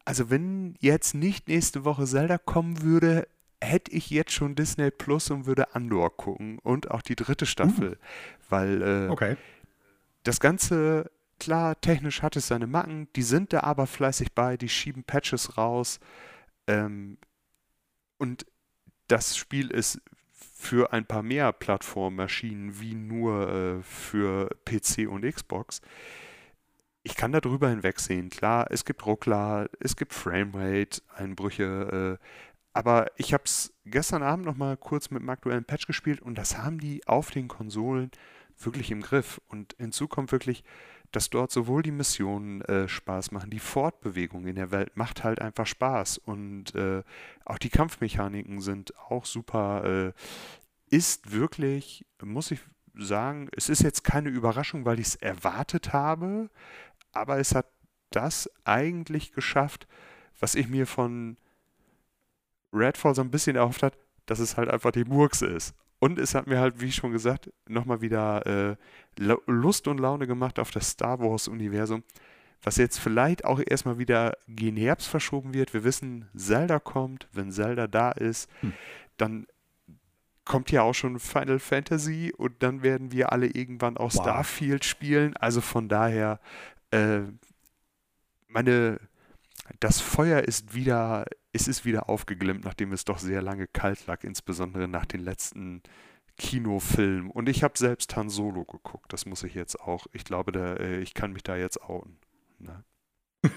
also 0.07 0.29
wenn 0.29 0.75
jetzt 0.79 1.15
nicht 1.15 1.49
nächste 1.49 1.83
Woche 1.83 2.05
Zelda 2.05 2.37
kommen 2.37 2.81
würde, 2.81 3.27
hätte 3.59 3.91
ich 3.91 4.09
jetzt 4.09 4.31
schon 4.31 4.55
Disney 4.55 4.89
Plus 4.89 5.29
und 5.31 5.47
würde 5.47 5.75
Andor 5.75 6.15
gucken 6.15 6.59
und 6.59 6.89
auch 6.91 7.01
die 7.01 7.17
dritte 7.17 7.45
Staffel, 7.45 7.91
uh. 7.91 7.95
weil 8.47 8.81
äh, 8.81 9.09
okay. 9.09 9.35
das 10.23 10.39
Ganze, 10.39 11.11
klar, 11.41 11.81
technisch 11.81 12.21
hat 12.21 12.37
es 12.37 12.47
seine 12.47 12.67
Macken, 12.67 13.09
die 13.17 13.21
sind 13.21 13.51
da 13.51 13.63
aber 13.63 13.85
fleißig 13.85 14.31
bei, 14.31 14.55
die 14.55 14.69
schieben 14.69 15.03
Patches 15.03 15.57
raus 15.57 15.99
ähm, 16.67 17.17
und 18.17 18.45
das 19.09 19.35
Spiel 19.35 19.71
ist 19.71 19.99
für 20.31 20.93
ein 20.93 21.05
paar 21.05 21.21
mehr 21.21 21.51
Plattformen 21.51 22.19
erschienen, 22.19 22.79
wie 22.79 22.95
nur 22.95 23.49
äh, 23.49 23.83
für 23.83 24.55
PC 24.63 25.09
und 25.09 25.29
Xbox 25.29 25.81
ich 27.07 27.15
kann 27.15 27.31
darüber 27.31 27.69
hinwegsehen. 27.69 28.29
Klar, 28.29 28.67
es 28.69 28.83
gibt 28.83 29.05
Ruckler, 29.05 29.69
es 29.79 29.95
gibt 29.95 30.13
Framerate-Einbrüche, 30.13 32.17
äh, 32.19 32.25
aber 32.73 33.07
ich 33.15 33.33
habe 33.33 33.45
es 33.45 33.73
gestern 33.85 34.23
Abend 34.23 34.45
noch 34.45 34.57
mal 34.57 34.75
kurz 34.75 35.09
mit 35.09 35.21
dem 35.21 35.29
aktuellen 35.29 35.63
Patch 35.63 35.87
gespielt 35.87 36.21
und 36.21 36.37
das 36.37 36.57
haben 36.57 36.79
die 36.79 37.07
auf 37.07 37.31
den 37.31 37.47
Konsolen 37.47 38.11
wirklich 38.59 38.91
im 38.91 39.01
Griff. 39.01 39.39
Und 39.47 39.73
hinzu 39.79 40.09
kommt 40.09 40.33
wirklich, 40.33 40.65
dass 41.13 41.29
dort 41.29 41.49
sowohl 41.49 41.81
die 41.81 41.91
Missionen 41.91 42.59
äh, 42.63 42.89
Spaß 42.89 43.31
machen, 43.31 43.51
die 43.51 43.59
Fortbewegung 43.59 44.45
in 44.45 44.57
der 44.57 44.71
Welt 44.71 44.97
macht 44.97 45.23
halt 45.23 45.41
einfach 45.41 45.65
Spaß 45.65 46.17
und 46.17 46.75
äh, 46.75 47.03
auch 47.45 47.57
die 47.57 47.69
Kampfmechaniken 47.69 48.59
sind 48.59 48.93
auch 48.97 49.25
super. 49.25 49.85
Äh, 49.85 50.11
ist 50.89 51.31
wirklich, 51.31 52.05
muss 52.21 52.51
ich 52.51 52.59
sagen, 52.99 53.49
es 53.55 53.69
ist 53.69 53.81
jetzt 53.81 54.03
keine 54.03 54.29
Überraschung, 54.29 54.85
weil 54.85 54.99
ich 54.99 55.07
es 55.07 55.15
erwartet 55.15 55.93
habe, 55.93 56.49
aber 57.17 57.39
es 57.39 57.55
hat 57.55 57.67
das 58.11 58.49
eigentlich 58.63 59.33
geschafft, 59.33 59.87
was 60.39 60.55
ich 60.55 60.67
mir 60.67 60.87
von 60.87 61.37
Redfall 62.73 63.15
so 63.15 63.21
ein 63.21 63.31
bisschen 63.31 63.55
erhofft 63.55 63.83
hat, 63.83 63.97
dass 64.25 64.39
es 64.39 64.57
halt 64.57 64.69
einfach 64.69 64.91
die 64.91 65.05
Murks 65.05 65.41
ist. 65.41 65.73
Und 65.99 66.19
es 66.19 66.35
hat 66.35 66.47
mir 66.47 66.59
halt, 66.59 66.79
wie 66.79 66.91
schon 66.91 67.11
gesagt, 67.11 67.51
nochmal 67.67 68.01
wieder 68.01 68.45
äh, 68.45 68.75
Lust 69.47 69.87
und 69.87 69.99
Laune 69.99 70.27
gemacht 70.27 70.59
auf 70.59 70.69
das 70.69 70.89
Star 70.89 71.19
Wars-Universum, 71.19 72.03
was 72.61 72.77
jetzt 72.77 72.99
vielleicht 72.99 73.45
auch 73.45 73.59
erstmal 73.65 73.97
wieder 73.97 74.33
gen 74.47 74.77
Herbst 74.77 75.07
verschoben 75.07 75.53
wird. 75.53 75.73
Wir 75.73 75.83
wissen, 75.83 76.29
Zelda 76.35 76.79
kommt. 76.79 77.27
Wenn 77.31 77.51
Zelda 77.51 77.87
da 77.87 78.11
ist, 78.11 78.47
hm. 78.61 78.73
dann 79.17 79.47
kommt 80.45 80.71
ja 80.71 80.83
auch 80.83 80.93
schon 80.93 81.19
Final 81.19 81.59
Fantasy 81.59 82.33
und 82.35 82.63
dann 82.63 82.83
werden 82.83 83.11
wir 83.11 83.31
alle 83.31 83.47
irgendwann 83.47 83.97
auch 83.97 84.13
wow. 84.13 84.21
Starfield 84.21 84.85
spielen. 84.85 85.35
Also 85.37 85.61
von 85.61 85.89
daher, 85.89 86.39
äh, 86.97 87.21
meine, 88.47 88.99
das 89.79 89.99
Feuer 89.99 90.41
ist 90.43 90.73
wieder 90.73 91.25
es 91.57 91.67
ist 91.67 91.85
wieder 91.85 92.07
aufgeglimmt, 92.07 92.63
nachdem 92.63 92.93
es 92.93 93.03
doch 93.03 93.17
sehr 93.17 93.41
lange 93.41 93.67
kalt 93.67 94.05
lag, 94.05 94.23
insbesondere 94.23 94.87
nach 94.87 95.05
den 95.05 95.21
letzten 95.21 95.81
Kinofilmen. 96.37 97.31
Und 97.31 97.49
ich 97.49 97.63
habe 97.63 97.77
selbst 97.77 98.15
Han 98.15 98.29
Solo 98.29 98.63
geguckt, 98.63 99.11
das 99.11 99.25
muss 99.25 99.43
ich 99.43 99.55
jetzt 99.55 99.79
auch. 99.79 100.05
Ich 100.13 100.23
glaube, 100.23 100.51
da, 100.51 100.75
äh, 100.75 100.99
ich 100.99 101.15
kann 101.15 101.33
mich 101.33 101.43
da 101.43 101.55
jetzt 101.55 101.81
outen. 101.81 102.19
Ne? 102.59 102.83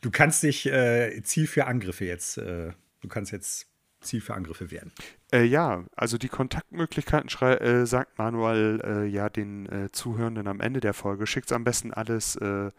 du 0.00 0.10
kannst 0.12 0.44
dich 0.44 0.66
äh, 0.66 1.20
Ziel 1.24 1.48
für 1.48 1.66
Angriffe 1.66 2.04
jetzt, 2.04 2.38
äh, 2.38 2.72
du 3.00 3.08
kannst 3.08 3.32
jetzt 3.32 3.66
Ziel 4.00 4.20
für 4.20 4.34
Angriffe 4.34 4.70
werden. 4.70 4.92
Äh, 5.32 5.44
ja, 5.44 5.84
also 5.96 6.18
die 6.18 6.28
Kontaktmöglichkeiten 6.28 7.28
äh, 7.48 7.86
sagt 7.86 8.18
Manuel 8.18 8.80
äh, 8.84 9.06
ja 9.06 9.30
den 9.30 9.66
äh, 9.66 9.90
Zuhörenden 9.90 10.46
am 10.46 10.60
Ende 10.60 10.80
der 10.80 10.92
Folge. 10.92 11.26
Schickt 11.26 11.50
am 11.52 11.64
besten 11.64 11.92
alles 11.92 12.36
äh, 12.36 12.70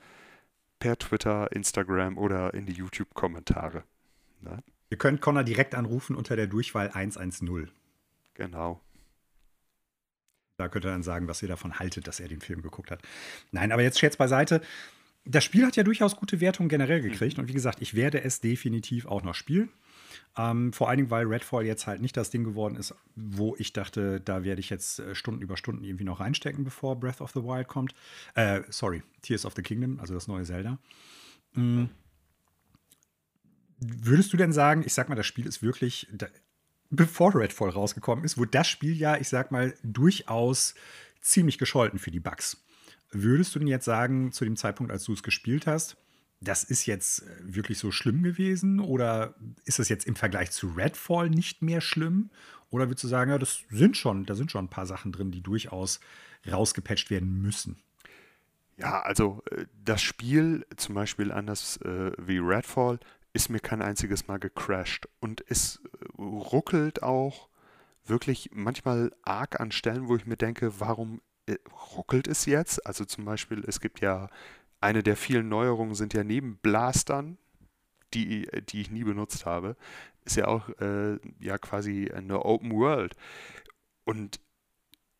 per 0.79 0.97
Twitter, 0.97 1.51
Instagram 1.51 2.17
oder 2.17 2.53
in 2.53 2.65
die 2.65 2.73
YouTube-Kommentare. 2.73 3.83
Ne? 4.41 4.59
Ihr 4.91 4.97
könnt 4.97 5.21
Connor 5.21 5.43
direkt 5.43 5.73
anrufen 5.73 6.15
unter 6.15 6.35
der 6.35 6.45
Durchwahl 6.45 6.91
110. 6.91 7.71
Genau. 8.35 8.79
Da 10.57 10.69
könnt 10.69 10.85
ihr 10.85 10.91
dann 10.91 11.01
sagen, 11.01 11.27
was 11.27 11.41
ihr 11.41 11.47
davon 11.47 11.79
haltet, 11.79 12.05
dass 12.05 12.19
er 12.19 12.27
den 12.27 12.41
Film 12.41 12.61
geguckt 12.61 12.91
hat. 12.91 13.01
Nein, 13.51 13.71
aber 13.71 13.81
jetzt 13.81 13.97
Scherz 13.97 14.17
beiseite. 14.17 14.61
Das 15.25 15.43
Spiel 15.43 15.65
hat 15.65 15.75
ja 15.75 15.83
durchaus 15.83 16.15
gute 16.15 16.41
Wertungen 16.41 16.69
generell 16.69 17.01
gekriegt. 17.01 17.37
Mhm. 17.37 17.43
Und 17.43 17.49
wie 17.49 17.53
gesagt, 17.53 17.81
ich 17.81 17.95
werde 17.95 18.23
es 18.23 18.41
definitiv 18.41 19.07
auch 19.07 19.23
noch 19.23 19.33
spielen. 19.33 19.69
Ähm, 20.37 20.73
vor 20.73 20.89
allen 20.89 20.97
Dingen, 20.97 21.11
weil 21.11 21.27
Redfall 21.27 21.65
jetzt 21.65 21.87
halt 21.87 22.01
nicht 22.01 22.17
das 22.17 22.29
Ding 22.29 22.43
geworden 22.43 22.75
ist, 22.75 22.95
wo 23.15 23.55
ich 23.57 23.73
dachte, 23.73 24.19
da 24.19 24.43
werde 24.43 24.59
ich 24.59 24.69
jetzt 24.69 24.99
äh, 24.99 25.15
Stunden 25.15 25.41
über 25.41 25.57
Stunden 25.57 25.83
irgendwie 25.83 26.03
noch 26.03 26.19
reinstecken, 26.19 26.63
bevor 26.63 26.99
Breath 26.99 27.21
of 27.21 27.31
the 27.31 27.43
Wild 27.43 27.67
kommt. 27.67 27.93
Äh, 28.35 28.61
sorry, 28.69 29.03
Tears 29.21 29.45
of 29.45 29.53
the 29.55 29.61
Kingdom, 29.61 29.99
also 29.99 30.13
das 30.13 30.27
neue 30.27 30.43
Zelda. 30.43 30.79
Mhm. 31.53 31.89
Würdest 33.79 34.31
du 34.33 34.37
denn 34.37 34.53
sagen, 34.53 34.83
ich 34.85 34.93
sag 34.93 35.09
mal, 35.09 35.15
das 35.15 35.27
Spiel 35.27 35.45
ist 35.45 35.61
wirklich, 35.61 36.07
da, 36.11 36.27
bevor 36.89 37.35
Redfall 37.35 37.69
rausgekommen 37.69 38.23
ist, 38.23 38.37
wurde 38.37 38.51
das 38.51 38.67
Spiel 38.67 38.95
ja, 38.95 39.17
ich 39.17 39.29
sag 39.29 39.51
mal, 39.51 39.73
durchaus 39.83 40.75
ziemlich 41.21 41.57
gescholten 41.57 41.99
für 41.99 42.11
die 42.11 42.19
Bugs. 42.19 42.63
Würdest 43.11 43.53
du 43.53 43.59
denn 43.59 43.67
jetzt 43.67 43.85
sagen, 43.85 44.31
zu 44.31 44.43
dem 44.43 44.55
Zeitpunkt, 44.55 44.91
als 44.91 45.03
du 45.03 45.13
es 45.13 45.23
gespielt 45.23 45.67
hast, 45.67 45.97
das 46.43 46.63
ist 46.63 46.85
jetzt 46.85 47.23
äh, 47.23 47.25
wirklich 47.41 47.77
so 47.77 47.91
schlimm 47.91 48.23
gewesen? 48.23 48.79
Oder 48.79 49.35
ist 49.65 49.79
das 49.79 49.89
jetzt 49.89 50.05
im 50.05 50.15
Vergleich 50.15 50.51
zu 50.51 50.67
Redfall 50.67 51.29
nicht 51.29 51.61
mehr 51.61 51.81
schlimm? 51.81 52.29
Oder 52.69 52.87
würdest 52.89 53.03
du 53.03 53.07
sagen, 53.07 53.31
ja, 53.31 53.37
das 53.37 53.63
sind 53.69 53.97
schon, 53.97 54.25
da 54.25 54.35
sind 54.35 54.51
schon 54.51 54.65
ein 54.65 54.69
paar 54.69 54.87
Sachen 54.87 55.11
drin, 55.11 55.31
die 55.31 55.41
durchaus 55.41 55.99
rausgepatcht 56.49 57.09
werden 57.09 57.41
müssen? 57.41 57.77
Ja, 58.77 59.01
also 59.01 59.43
äh, 59.51 59.65
das 59.83 60.01
Spiel, 60.01 60.65
zum 60.77 60.95
Beispiel 60.95 61.31
anders 61.31 61.77
äh, 61.77 62.11
wie 62.17 62.39
Redfall, 62.39 62.99
ist 63.33 63.49
mir 63.49 63.59
kein 63.59 63.81
einziges 63.81 64.27
Mal 64.27 64.39
gecrashed. 64.39 65.07
Und 65.19 65.43
es 65.47 65.81
äh, 65.85 66.21
ruckelt 66.21 67.03
auch 67.03 67.49
wirklich 68.05 68.49
manchmal 68.53 69.11
arg 69.23 69.59
an 69.59 69.71
Stellen, 69.71 70.07
wo 70.07 70.15
ich 70.15 70.25
mir 70.25 70.37
denke, 70.37 70.79
warum 70.79 71.21
ruckelt 71.95 72.27
es 72.27 72.45
jetzt? 72.45 72.85
Also 72.85 73.05
zum 73.05 73.25
Beispiel, 73.25 73.63
es 73.67 73.79
gibt 73.79 73.99
ja 73.99 74.29
eine 74.83 75.01
der 75.01 75.15
vielen 75.15 75.47
Neuerungen 75.47 75.95
sind 75.95 76.13
ja 76.13 76.23
neben 76.23 76.57
Blastern, 76.57 77.37
die, 78.13 78.47
die 78.69 78.81
ich 78.81 78.91
nie 78.91 79.05
benutzt 79.05 79.45
habe, 79.45 79.75
ist 80.25 80.35
ja 80.35 80.47
auch 80.47 80.69
äh, 80.79 81.17
ja 81.39 81.57
quasi 81.57 82.11
eine 82.13 82.43
Open 82.45 82.71
World. 82.71 83.15
Und 84.03 84.39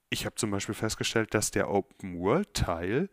ich 0.09 0.26
habe 0.26 0.36
zum 0.36 0.51
Beispiel 0.51 0.76
festgestellt, 0.76 1.34
dass 1.34 1.49
der 1.49 1.72
Open 1.72 2.20
World 2.20 2.53
Teil 2.53 3.09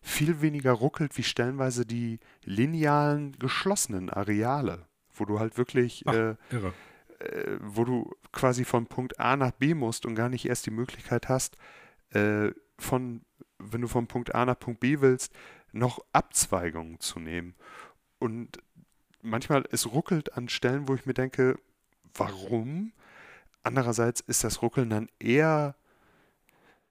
viel 0.00 0.40
weniger 0.40 0.72
ruckelt 0.72 1.18
wie 1.18 1.24
stellenweise 1.24 1.84
die 1.84 2.20
linealen 2.44 3.32
geschlossenen 3.38 4.08
Areale, 4.10 4.86
wo 5.12 5.24
du 5.24 5.40
halt 5.40 5.58
wirklich, 5.58 6.04
Ach, 6.06 6.14
äh, 6.14 6.30
äh, 7.18 7.58
wo 7.60 7.84
du 7.84 8.14
quasi 8.32 8.64
von 8.64 8.86
Punkt 8.86 9.18
A 9.18 9.36
nach 9.36 9.50
B 9.50 9.74
musst 9.74 10.06
und 10.06 10.14
gar 10.14 10.28
nicht 10.28 10.46
erst 10.46 10.66
die 10.66 10.70
Möglichkeit 10.70 11.28
hast, 11.28 11.56
äh, 12.10 12.52
von, 12.78 13.22
wenn 13.58 13.82
du 13.82 13.88
von 13.88 14.06
Punkt 14.06 14.34
A 14.34 14.46
nach 14.46 14.58
Punkt 14.58 14.80
B 14.80 15.00
willst, 15.00 15.34
noch 15.72 16.04
Abzweigungen 16.12 17.00
zu 17.00 17.20
nehmen. 17.20 17.54
Und 18.18 18.58
manchmal, 19.22 19.64
es 19.70 19.86
ruckelt 19.92 20.36
an 20.36 20.48
Stellen, 20.48 20.88
wo 20.88 20.94
ich 20.94 21.06
mir 21.06 21.14
denke, 21.14 21.58
warum? 22.14 22.92
Andererseits 23.62 24.20
ist 24.20 24.44
das 24.44 24.62
Ruckeln 24.62 24.90
dann 24.90 25.08
eher 25.18 25.74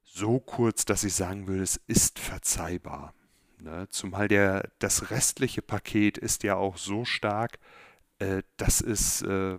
so 0.03 0.39
kurz, 0.39 0.86
dass 0.86 1.03
ich 1.03 1.13
sagen 1.13 1.47
würde, 1.47 1.63
es 1.63 1.80
ist 1.88 2.19
verzeihbar. 2.19 3.13
Ne? 3.59 3.88
Zumal 3.89 4.27
der, 4.27 4.69
das 4.80 5.11
restliche 5.11 5.61
Paket 5.61 6.17
ist 6.17 6.43
ja 6.43 6.55
auch 6.55 6.77
so 6.77 7.05
stark, 7.05 7.59
äh, 8.19 8.43
dass 8.57 8.82
es 8.82 9.21
äh, 9.21 9.57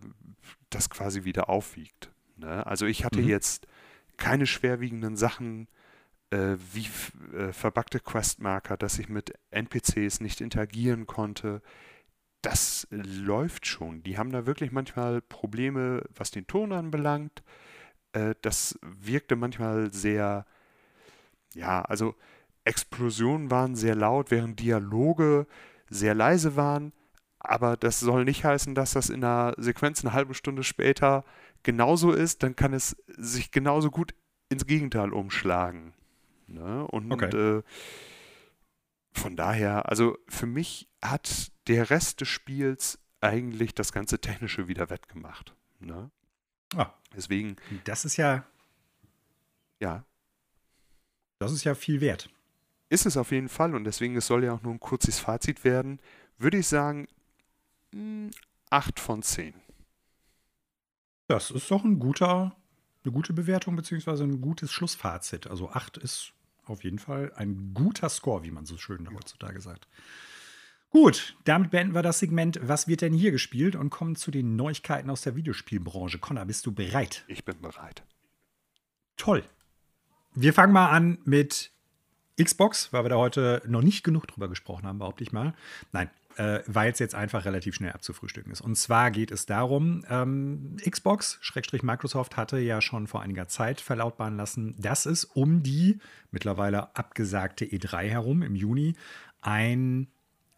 das 0.71 0.91
quasi 0.91 1.25
wieder 1.25 1.49
aufwiegt. 1.49 2.11
Ne? 2.37 2.66
Also 2.66 2.87
ich 2.87 3.05
hatte 3.05 3.21
mhm. 3.21 3.29
jetzt 3.29 3.66
keine 4.16 4.47
schwerwiegenden 4.47 5.16
Sachen 5.16 5.68
äh, 6.31 6.57
wie 6.72 6.89
äh, 7.37 7.53
verbuggte 7.53 8.01
Questmarker, 8.01 8.76
dass 8.76 8.99
ich 8.99 9.09
mit 9.09 9.35
NPCs 9.51 10.20
nicht 10.20 10.41
interagieren 10.41 11.07
konnte. 11.07 11.62
Das 12.43 12.87
läuft 12.91 13.66
schon. 13.66 14.03
Die 14.03 14.16
haben 14.16 14.33
da 14.33 14.47
wirklich 14.47 14.72
manchmal 14.72 15.20
Probleme, 15.20 16.05
was 16.14 16.31
den 16.31 16.47
Ton 16.47 16.72
anbelangt. 16.72 17.43
Äh, 18.12 18.35
das 18.43 18.78
wirkte 18.83 19.37
manchmal 19.37 19.93
sehr, 19.93 20.47
ja, 21.55 21.83
also 21.83 22.14
Explosionen 22.64 23.51
waren 23.51 23.74
sehr 23.74 23.95
laut, 23.95 24.31
während 24.31 24.61
Dialoge 24.61 25.47
sehr 25.89 26.14
leise 26.14 26.57
waren. 26.57 26.93
Aber 27.41 27.76
das 27.76 28.01
soll 28.01 28.24
nicht 28.24 28.45
heißen, 28.45 28.74
dass 28.74 28.93
das 28.93 29.09
in 29.11 29.24
einer 29.24 29.55
Sequenz 29.57 30.05
eine 30.05 30.12
halbe 30.12 30.35
Stunde 30.35 30.62
später 30.62 31.24
genauso 31.62 32.12
ist. 32.12 32.43
Dann 32.43 32.55
kann 32.55 32.74
es 32.74 32.97
sich 33.16 33.51
genauso 33.51 33.91
gut 33.91 34.14
ins 34.51 34.66
Gegenteil 34.66 35.12
umschlagen. 35.12 35.95
Ne? 36.51 36.87
Und 36.87 37.13
okay. 37.13 37.59
äh, 37.59 37.63
von 39.13 39.37
daher, 39.37 39.89
also 39.89 40.19
für 40.29 40.47
mich 40.47 40.89
hat 41.03 41.53
der 41.67 41.91
Rest 41.91 42.21
des 42.21 42.29
Spiels 42.29 42.99
eigentlich 43.21 43.75
das 43.75 43.93
ganze 43.93 44.21
Technische 44.21 44.69
wieder 44.69 44.91
wettgemacht. 44.91 45.55
Ne? 45.79 46.11
Ah. 46.75 46.93
Deswegen. 47.15 47.57
Das 47.85 48.05
ist 48.05 48.17
ja. 48.17 48.45
Ja. 49.81 50.05
Das 51.39 51.53
ist 51.53 51.65
ja 51.65 51.75
viel 51.75 52.01
wert. 52.01 52.29
Ist 52.89 53.07
es 53.07 53.17
auf 53.17 53.31
jeden 53.31 53.49
Fall 53.49 53.75
und 53.75 53.85
deswegen, 53.85 54.17
es 54.17 54.27
soll 54.27 54.45
ja 54.45 54.53
auch 54.53 54.63
nur 54.63 54.75
ein 54.75 54.81
kurzes 54.81 55.19
Fazit 55.19 55.65
werden, 55.65 56.01
würde 56.39 56.59
ich 56.59 56.67
sagen, 56.67 57.07
8 57.93 57.95
hm, 57.95 58.31
von 58.97 59.23
10. 59.23 59.55
Das 61.29 61.51
ist 61.51 61.71
doch 61.71 61.85
ein 61.85 61.99
guter, 62.01 62.57
eine 63.05 63.13
gute 63.13 63.33
Bewertung 63.33 63.77
beziehungsweise 63.77 64.25
ein 64.25 64.41
gutes 64.41 64.73
Schlussfazit. 64.73 65.47
Also 65.47 65.71
8 65.71 65.99
ist 65.99 66.33
auf 66.71 66.85
jeden 66.85 66.99
Fall 66.99 67.33
ein 67.37 67.75
guter 67.75 68.09
Score, 68.09 68.43
wie 68.43 68.51
man 68.51 68.66
so 68.66 68.77
schön 68.77 69.09
heutzutage 69.14 69.61
sagt. 69.61 69.87
Gut, 70.91 71.37
damit 71.45 71.71
beenden 71.71 71.95
wir 71.95 72.03
das 72.03 72.18
Segment 72.18 72.59
Was 72.62 72.89
wird 72.89 73.03
denn 73.03 73.12
hier 73.12 73.31
gespielt 73.31 73.77
und 73.77 73.91
kommen 73.91 74.16
zu 74.16 74.33
den 74.33 74.57
Neuigkeiten 74.57 75.09
aus 75.09 75.23
der 75.23 75.37
Videospielbranche. 75.37 76.18
Connor, 76.18 76.45
bist 76.47 76.66
du 76.66 76.73
bereit? 76.73 77.25
Ich 77.29 77.45
bin 77.45 77.61
bereit. 77.61 78.03
Toll. 79.16 79.45
Wir 80.35 80.53
fangen 80.53 80.73
mal 80.73 80.91
an 80.91 81.18
mit 81.25 81.71
Xbox, 82.43 82.93
weil 82.93 83.05
wir 83.05 83.11
da 83.11 83.16
heute 83.16 83.62
noch 83.66 83.83
nicht 83.83 84.03
genug 84.03 84.27
drüber 84.27 84.49
gesprochen 84.49 84.87
haben, 84.87 84.99
behaupte 84.99 85.23
ich 85.23 85.33
mal. 85.33 85.55
Nein, 85.93 86.11
äh, 86.41 86.62
weil 86.66 86.91
es 86.91 86.99
jetzt 86.99 87.14
einfach 87.14 87.45
relativ 87.45 87.74
schnell 87.74 87.93
abzufrühstücken 87.93 88.51
ist. 88.51 88.62
Und 88.62 88.74
zwar 88.76 89.11
geht 89.11 89.30
es 89.30 89.45
darum, 89.45 90.03
ähm, 90.09 90.76
Xbox, 90.88 91.36
Schrägstrich 91.43 91.82
Microsoft, 91.82 92.38
hatte 92.38 92.59
ja 92.59 92.80
schon 92.80 93.07
vor 93.07 93.20
einiger 93.20 93.47
Zeit 93.47 93.78
verlautbaren 93.78 94.38
lassen, 94.38 94.74
dass 94.78 95.05
es 95.05 95.24
um 95.24 95.62
die 95.62 95.99
mittlerweile 96.30 96.97
abgesagte 96.97 97.66
E3 97.66 98.09
herum 98.09 98.41
im 98.41 98.55
Juni 98.55 98.95
ein 99.43 100.07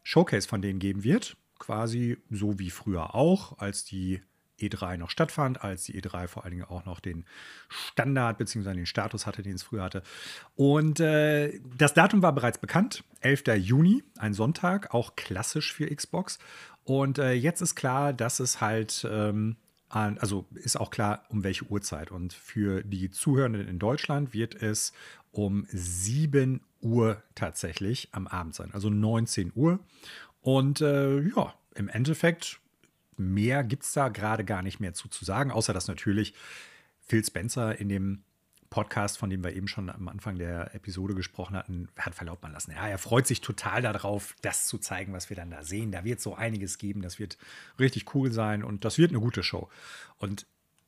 Showcase 0.05 0.47
von 0.47 0.63
denen 0.63 0.79
geben 0.79 1.03
wird. 1.03 1.37
Quasi 1.59 2.17
so 2.31 2.61
wie 2.61 2.71
früher 2.71 3.17
auch, 3.17 3.59
als 3.59 3.85
die 3.85 4.23
E3 4.63 4.97
noch 4.97 5.11
stattfand, 5.11 5.63
als 5.63 5.85
die 5.85 6.01
E3 6.01 6.29
vor 6.29 6.45
allen 6.45 6.53
Dingen 6.53 6.65
auch 6.65 6.85
noch 6.85 7.01
den 7.01 7.25
Standard 7.69 8.39
bzw. 8.39 8.75
den 8.75 8.87
Status 8.87 9.27
hatte, 9.27 9.43
den 9.43 9.55
es 9.55 9.63
früher 9.63 9.83
hatte. 9.83 10.03
Und 10.55 11.01
äh, 11.01 11.61
das 11.77 11.95
Datum 11.95 12.23
war 12.23 12.33
bereits 12.33 12.59
bekannt, 12.59 13.05
11. 13.21 13.45
Juni, 13.59 14.03
ein 14.19 14.35
Sonntag, 14.35 14.95
auch 14.95 15.17
klassisch 15.17 15.73
für 15.73 15.95
Xbox. 15.95 16.39
Und 16.85 17.19
äh, 17.19 17.33
jetzt 17.33 17.61
ist 17.61 17.75
klar, 17.75 18.13
dass 18.13 18.41
es 18.41 18.61
halt, 18.61 19.07
ähm, 19.11 19.57
also 19.89 20.47
ist 20.55 20.81
auch 20.81 20.91
klar, 20.91 21.25
um 21.29 21.45
welche 21.45 21.65
Uhrzeit. 21.67 22.11
Und 22.11 22.33
für 22.33 22.83
die 22.83 23.11
Zuhörenden 23.11 23.69
in 23.69 23.79
Deutschland 23.79 24.33
wird 24.33 24.61
es 24.61 24.93
um 25.31 25.67
7 25.71 26.61
Uhr 26.81 27.23
tatsächlich 27.35 28.09
am 28.13 28.27
Abend 28.27 28.55
sein, 28.55 28.71
also 28.73 28.91
19 28.91 29.53
Uhr. 29.55 29.79
Und 30.41 30.81
äh, 30.81 31.21
ja, 31.21 31.55
im 31.75 31.89
Endeffekt 31.89 32.61
mehr 33.23 33.65
gibt 33.65 33.85
es 33.85 33.93
da 33.93 34.09
gerade 34.09 34.45
gar 34.45 34.63
nicht 34.63 34.81
mehr 34.81 34.95
zu, 34.95 35.09
zu 35.09 35.25
sagen, 35.25 35.51
außer 35.51 35.73
dass 35.73 35.89
natürlich 35.89 36.35
Phil 37.01 37.25
Spencer 37.25 37.79
in 37.79 37.89
dem 37.89 38.25
Podcast, 38.73 39.19
von 39.19 39.29
dem 39.29 39.45
wir 39.45 39.55
eben 39.55 39.69
schon 39.69 39.91
am 39.91 40.09
Anfang 40.09 40.39
der 40.39 40.75
Episode 40.75 41.15
gesprochen 41.15 41.57
hatten, 41.57 41.89
hat 41.99 42.15
verlautbaren 42.15 42.55
lassen. 42.55 42.73
Ja, 42.73 42.89
er 42.89 42.97
freut 42.97 43.27
sich 43.27 43.43
total 43.43 43.83
darauf, 43.83 44.35
das 44.41 44.67
zu 44.67 44.79
zeigen, 44.79 45.13
was 45.13 45.29
wir 45.29 45.37
dann 45.37 45.51
da 45.51 45.63
sehen. 45.63 45.93
Da 45.93 46.05
wird 46.05 46.23
so 46.23 46.35
einiges 46.35 46.79
geben, 46.79 47.03
das 47.03 47.19
wird 47.19 47.37
richtig 47.79 48.15
cool 48.15 48.33
sein 48.33 48.65
und 48.65 48.87
das 48.87 48.97
wird 48.97 49.11
eine 49.11 49.21
gute 49.21 49.43
Show. 49.43 49.69
Und 50.17 50.47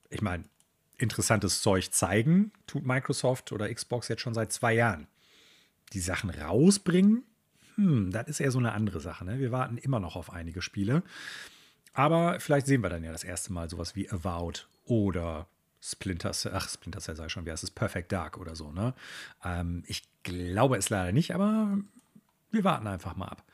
ich 0.09 0.23
meine, 0.23 0.45
interessantes 0.97 1.61
Zeug 1.61 1.93
zeigen 1.93 2.53
tut 2.67 2.87
Microsoft 2.87 3.53
oder 3.53 3.73
Xbox 3.73 4.09
jetzt 4.09 4.23
schon 4.23 4.33
seit 4.33 4.51
zwei 4.51 4.73
Jahren. 4.73 5.07
Die 5.93 6.01
Sachen 6.01 6.31
rausbringen, 6.31 7.25
hm, 7.77 8.13
das 8.13 8.29
ist 8.29 8.41
eher 8.41 8.51
so 8.51 8.59
eine 8.59 8.73
andere 8.73 9.01
Sache. 9.01 9.27
Ne? 9.27 9.39
Wir 9.39 9.53
warten 9.53 9.77
immer 9.77 10.01
noch 10.01 10.17
auf 10.17 10.33
einige 10.33 10.63
Spiele. 10.63 11.03
Aber 11.95 12.41
vielleicht 12.41 12.67
sehen 12.67 12.83
wir 12.83 12.91
dann 12.91 13.05
ja 13.05 13.13
das 13.13 13.25
erste 13.25 13.53
Mal 13.53 13.71
sowas 13.71 13.97
wie 13.97 14.11
Avowed 14.11 14.69
oder 14.85 15.47
Splinter 15.81 16.33
Cell, 16.33 16.53
ach, 16.55 16.69
Splinter 16.69 17.01
Cell 17.01 17.15
sei 17.15 17.29
schon, 17.29 17.47
wie 17.47 17.53
heißt 17.53 17.63
es, 17.63 17.71
Perfect 17.71 18.11
Dark 18.11 18.39
oder 18.39 18.57
so, 18.57 18.73
ne? 18.73 18.95
Ähm, 19.45 19.85
ich 19.87 20.03
glaube 20.23 20.77
es 20.77 20.91
leider 20.91 21.13
nicht, 21.13 21.35
aber 21.35 21.79
wir 22.51 22.65
warten 22.65 22.87
einfach 22.87 23.17
mal 23.17 23.29
ab. 23.29 23.45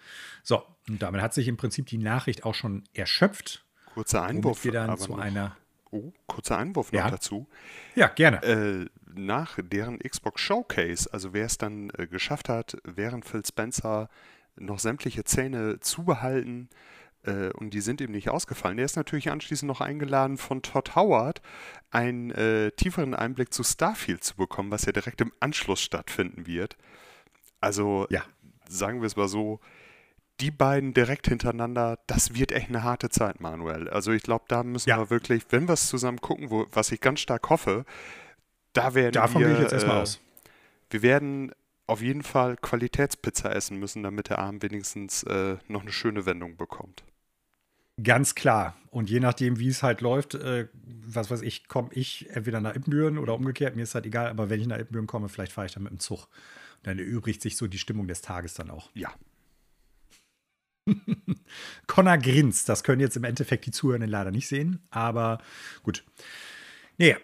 So, 0.42 0.64
und 0.88 1.02
damit 1.02 1.20
hat 1.20 1.34
sich 1.34 1.48
im 1.48 1.56
Prinzip 1.56 1.86
die 1.86 1.98
Nachricht 1.98 2.44
auch 2.44 2.54
schon 2.54 2.84
erschöpft. 2.94 3.64
Kurzer 3.94 4.22
Einwurf. 4.22 4.64
Wir 4.64 4.72
dann 4.72 4.96
zu 4.96 5.12
noch, 5.12 5.18
einer. 5.18 5.56
Oh, 5.90 6.12
kurzer 6.28 6.56
Einwurf 6.56 6.92
noch 6.92 7.00
ja. 7.00 7.10
dazu. 7.10 7.48
Ja, 7.96 8.06
gerne. 8.06 8.42
Äh, 8.44 8.86
nach 9.12 9.58
deren 9.60 9.98
Xbox 9.98 10.40
Showcase, 10.40 11.12
also 11.12 11.32
wer 11.32 11.46
es 11.46 11.58
dann 11.58 11.90
äh, 11.98 12.06
geschafft 12.06 12.48
hat, 12.48 12.76
während 12.84 13.24
Phil 13.24 13.44
Spencer 13.44 14.08
noch 14.54 14.78
sämtliche 14.78 15.24
Zähne 15.24 15.80
zubehalten, 15.80 16.68
äh, 16.70 16.99
und 17.24 17.70
die 17.74 17.80
sind 17.80 18.00
ihm 18.00 18.12
nicht 18.12 18.30
ausgefallen. 18.30 18.76
Der 18.76 18.86
ist 18.86 18.96
natürlich 18.96 19.30
anschließend 19.30 19.68
noch 19.68 19.80
eingeladen 19.80 20.38
von 20.38 20.62
Todd 20.62 20.94
Howard, 20.94 21.42
einen 21.90 22.30
äh, 22.30 22.70
tieferen 22.72 23.14
Einblick 23.14 23.52
zu 23.52 23.62
Starfield 23.62 24.24
zu 24.24 24.36
bekommen, 24.36 24.70
was 24.70 24.86
ja 24.86 24.92
direkt 24.92 25.20
im 25.20 25.32
Anschluss 25.40 25.80
stattfinden 25.80 26.46
wird. 26.46 26.76
Also 27.60 28.06
ja. 28.10 28.22
sagen 28.68 29.00
wir 29.00 29.06
es 29.06 29.16
mal 29.16 29.28
so, 29.28 29.60
die 30.40 30.50
beiden 30.50 30.94
direkt 30.94 31.28
hintereinander, 31.28 31.98
das 32.06 32.34
wird 32.34 32.52
echt 32.52 32.68
eine 32.68 32.82
harte 32.82 33.10
Zeit, 33.10 33.40
Manuel. 33.40 33.90
Also 33.90 34.12
ich 34.12 34.22
glaube, 34.22 34.46
da 34.48 34.62
müssen 34.62 34.88
ja. 34.88 34.98
wir 34.98 35.10
wirklich, 35.10 35.44
wenn 35.50 35.68
wir 35.68 35.74
es 35.74 35.88
zusammen 35.88 36.20
gucken, 36.20 36.50
wo, 36.50 36.66
was 36.72 36.90
ich 36.92 37.00
ganz 37.00 37.20
stark 37.20 37.50
hoffe, 37.50 37.84
da 38.72 38.94
werden 38.94 39.12
Davon 39.12 39.42
wir... 39.42 39.48
gehe 39.48 39.56
ich 39.56 39.62
jetzt 39.62 39.72
erstmal 39.72 39.98
äh, 39.98 40.02
aus. 40.02 40.20
Wir 40.88 41.02
werden 41.02 41.52
auf 41.86 42.00
jeden 42.00 42.22
Fall 42.22 42.56
Qualitätspizza 42.56 43.50
essen 43.50 43.78
müssen, 43.78 44.02
damit 44.02 44.30
der 44.30 44.38
Abend 44.38 44.62
wenigstens 44.62 45.24
äh, 45.24 45.56
noch 45.68 45.82
eine 45.82 45.92
schöne 45.92 46.24
Wendung 46.24 46.56
bekommt. 46.56 47.04
Ganz 48.02 48.34
klar. 48.34 48.76
Und 48.90 49.10
je 49.10 49.20
nachdem, 49.20 49.58
wie 49.58 49.68
es 49.68 49.82
halt 49.82 50.00
läuft, 50.00 50.34
äh, 50.34 50.68
was 51.06 51.30
weiß 51.30 51.42
ich, 51.42 51.68
komme 51.68 51.90
ich 51.92 52.28
entweder 52.30 52.60
nach 52.60 52.74
Ippenbüren 52.74 53.18
oder 53.18 53.34
umgekehrt, 53.34 53.76
mir 53.76 53.82
ist 53.82 53.94
halt 53.94 54.06
egal, 54.06 54.28
aber 54.28 54.50
wenn 54.50 54.60
ich 54.60 54.66
nach 54.66 54.78
Ippenbüren 54.78 55.06
komme, 55.06 55.28
vielleicht 55.28 55.52
fahre 55.52 55.66
ich 55.66 55.72
dann 55.72 55.82
mit 55.82 55.92
dem 55.92 56.00
Zug. 56.00 56.24
Und 56.24 56.86
dann 56.86 56.98
erübrigt 56.98 57.42
sich 57.42 57.56
so 57.56 57.66
die 57.66 57.78
Stimmung 57.78 58.08
des 58.08 58.22
Tages 58.22 58.54
dann 58.54 58.70
auch. 58.70 58.90
Ja. 58.94 59.12
Connor 61.86 62.18
grinst. 62.18 62.68
Das 62.68 62.82
können 62.82 63.00
jetzt 63.00 63.16
im 63.16 63.24
Endeffekt 63.24 63.66
die 63.66 63.70
Zuhörenden 63.70 64.10
leider 64.10 64.30
nicht 64.30 64.48
sehen, 64.48 64.80
aber 64.90 65.38
gut. 65.82 66.04
Nee, 66.96 67.16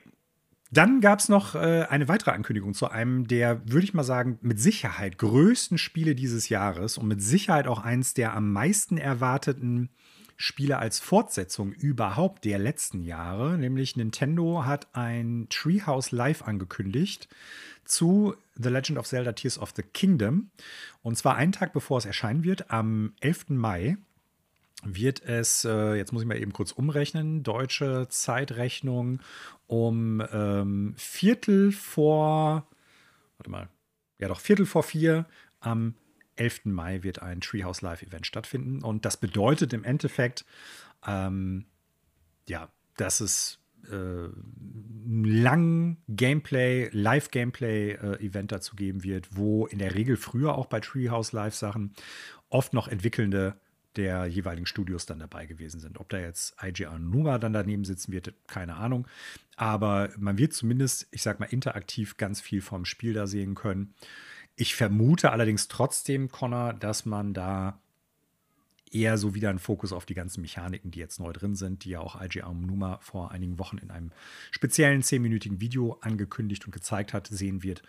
dann 0.71 1.01
gab 1.01 1.21
es 1.21 1.29
noch 1.29 1.55
äh, 1.55 1.87
eine 1.89 2.09
weitere 2.09 2.33
Ankündigung 2.33 2.75
zu 2.75 2.89
einem 2.89 3.27
der, 3.27 3.63
würde 3.71 3.85
ich 3.85 3.95
mal 3.95 4.05
sagen, 4.05 4.39
mit 4.43 4.61
Sicherheit 4.61 5.17
größten 5.19 5.79
Spiele 5.79 6.15
dieses 6.15 6.49
Jahres 6.49 6.99
und 6.99 7.09
mit 7.09 7.23
Sicherheit 7.23 7.67
auch 7.67 7.79
eins 7.79 8.15
der 8.15 8.35
am 8.35 8.53
meisten 8.53 8.99
erwarteten 8.99 9.91
Spiele 10.37 10.79
als 10.79 11.01
Fortsetzung 11.01 11.73
überhaupt 11.73 12.45
der 12.45 12.59
letzten 12.59 13.03
Jahre. 13.03 13.57
Nämlich 13.59 13.97
Nintendo 13.97 14.65
hat 14.65 14.89
ein 14.95 15.47
Treehouse 15.51 16.13
Live 16.13 16.43
angekündigt 16.43 17.29
zu 17.85 18.35
The 18.55 18.69
Legend 18.69 18.99
of 18.99 19.07
Zelda 19.07 19.33
Tears 19.33 19.59
of 19.59 19.73
the 19.77 19.83
Kingdom. 19.83 20.51
Und 21.03 21.17
zwar 21.17 21.37
einen 21.37 21.53
Tag 21.53 21.73
bevor 21.73 21.99
es 21.99 22.05
erscheinen 22.05 22.45
wird, 22.45 22.71
am 22.71 23.15
11. 23.21 23.51
Mai 23.51 23.97
wird 24.85 25.23
es, 25.25 25.65
äh, 25.65 25.95
jetzt 25.95 26.13
muss 26.13 26.23
ich 26.23 26.29
mal 26.29 26.39
eben 26.39 26.53
kurz 26.53 26.73
umrechnen, 26.73 27.43
deutsche 27.43 28.09
Zeitrechnung 28.09 29.21
um 29.67 30.23
ähm, 30.33 30.95
Viertel 30.97 31.73
vor, 31.73 32.67
warte 33.39 33.51
mal, 33.51 33.69
ja 34.19 34.29
doch, 34.29 34.41
Viertel 34.41 34.67
vor 34.67 34.83
vier 34.83 35.27
am 35.61 35.95
11. 36.37 36.67
Mai 36.67 37.03
wird 37.03 37.23
ein 37.23 37.41
Treehouse 37.41 37.83
Live 37.83 38.03
Event 38.03 38.27
stattfinden. 38.27 38.83
Und 38.83 39.05
das 39.05 39.17
bedeutet 39.17 39.73
im 39.73 39.85
Endeffekt, 39.85 40.45
ähm, 41.07 41.67
ja, 42.49 42.69
dass 42.97 43.21
es 43.21 43.59
äh, 43.91 44.29
langen 45.25 45.99
Gameplay, 46.09 46.89
Live-Gameplay-Event 46.93 48.53
äh, 48.53 48.55
dazu 48.55 48.77
geben 48.77 49.05
wird, 49.05 49.37
wo 49.37 49.67
in 49.67 49.79
der 49.79 49.95
Regel 49.95 50.17
früher 50.17 50.57
auch 50.57 50.67
bei 50.67 50.81
Treehouse 50.81 51.33
Live-Sachen 51.33 51.95
oft 52.49 52.73
noch 52.73 52.89
Entwickelnde 52.89 53.57
der 53.97 54.27
jeweiligen 54.27 54.67
Studios 54.67 55.07
dann 55.07 55.19
dabei 55.19 55.47
gewesen 55.47 55.81
sind. 55.81 55.99
Ob 55.99 56.09
da 56.11 56.19
jetzt 56.19 56.55
IGR 56.63 56.99
Numa 56.99 57.39
dann 57.39 57.53
daneben 57.53 57.85
sitzen 57.85 58.13
wird, 58.13 58.35
keine 58.47 58.77
Ahnung. 58.77 59.07
Aber 59.57 60.11
man 60.19 60.37
wird 60.39 60.53
zumindest, 60.53 61.07
ich 61.13 61.23
sag 61.23 61.41
mal, 61.41 61.47
interaktiv 61.47 62.17
ganz 62.17 62.41
viel 62.41 62.61
vom 62.61 62.85
Spiel 62.85 63.15
da 63.15 63.27
sehen 63.27 63.55
können. 63.55 63.95
Ich 64.57 64.75
vermute 64.75 65.31
allerdings 65.33 65.69
trotzdem, 65.69 66.31
Connor, 66.31 66.73
dass 66.73 67.05
man 67.05 67.35
da 67.35 67.79
eher 68.91 69.19
so 69.19 69.35
wieder 69.35 69.51
einen 69.51 69.59
Fokus 69.59 69.93
auf 69.93 70.07
die 70.07 70.15
ganzen 70.15 70.41
Mechaniken, 70.41 70.91
die 70.91 70.99
jetzt 70.99 71.21
neu 71.21 71.33
drin 71.33 71.55
sind, 71.55 71.85
die 71.85 71.91
ja 71.91 72.01
auch 72.01 72.21
IGR 72.21 72.53
Numa 72.53 72.99
vor 73.03 73.31
einigen 73.31 73.59
Wochen 73.59 73.79
in 73.79 73.91
einem 73.91 74.13
speziellen 74.51 75.03
zehnminütigen 75.03 75.61
Video 75.61 75.99
angekündigt 76.01 76.65
und 76.65 76.73
gezeigt 76.73 77.13
hat, 77.13 77.27
sehen 77.27 77.63
wird. 77.63 77.83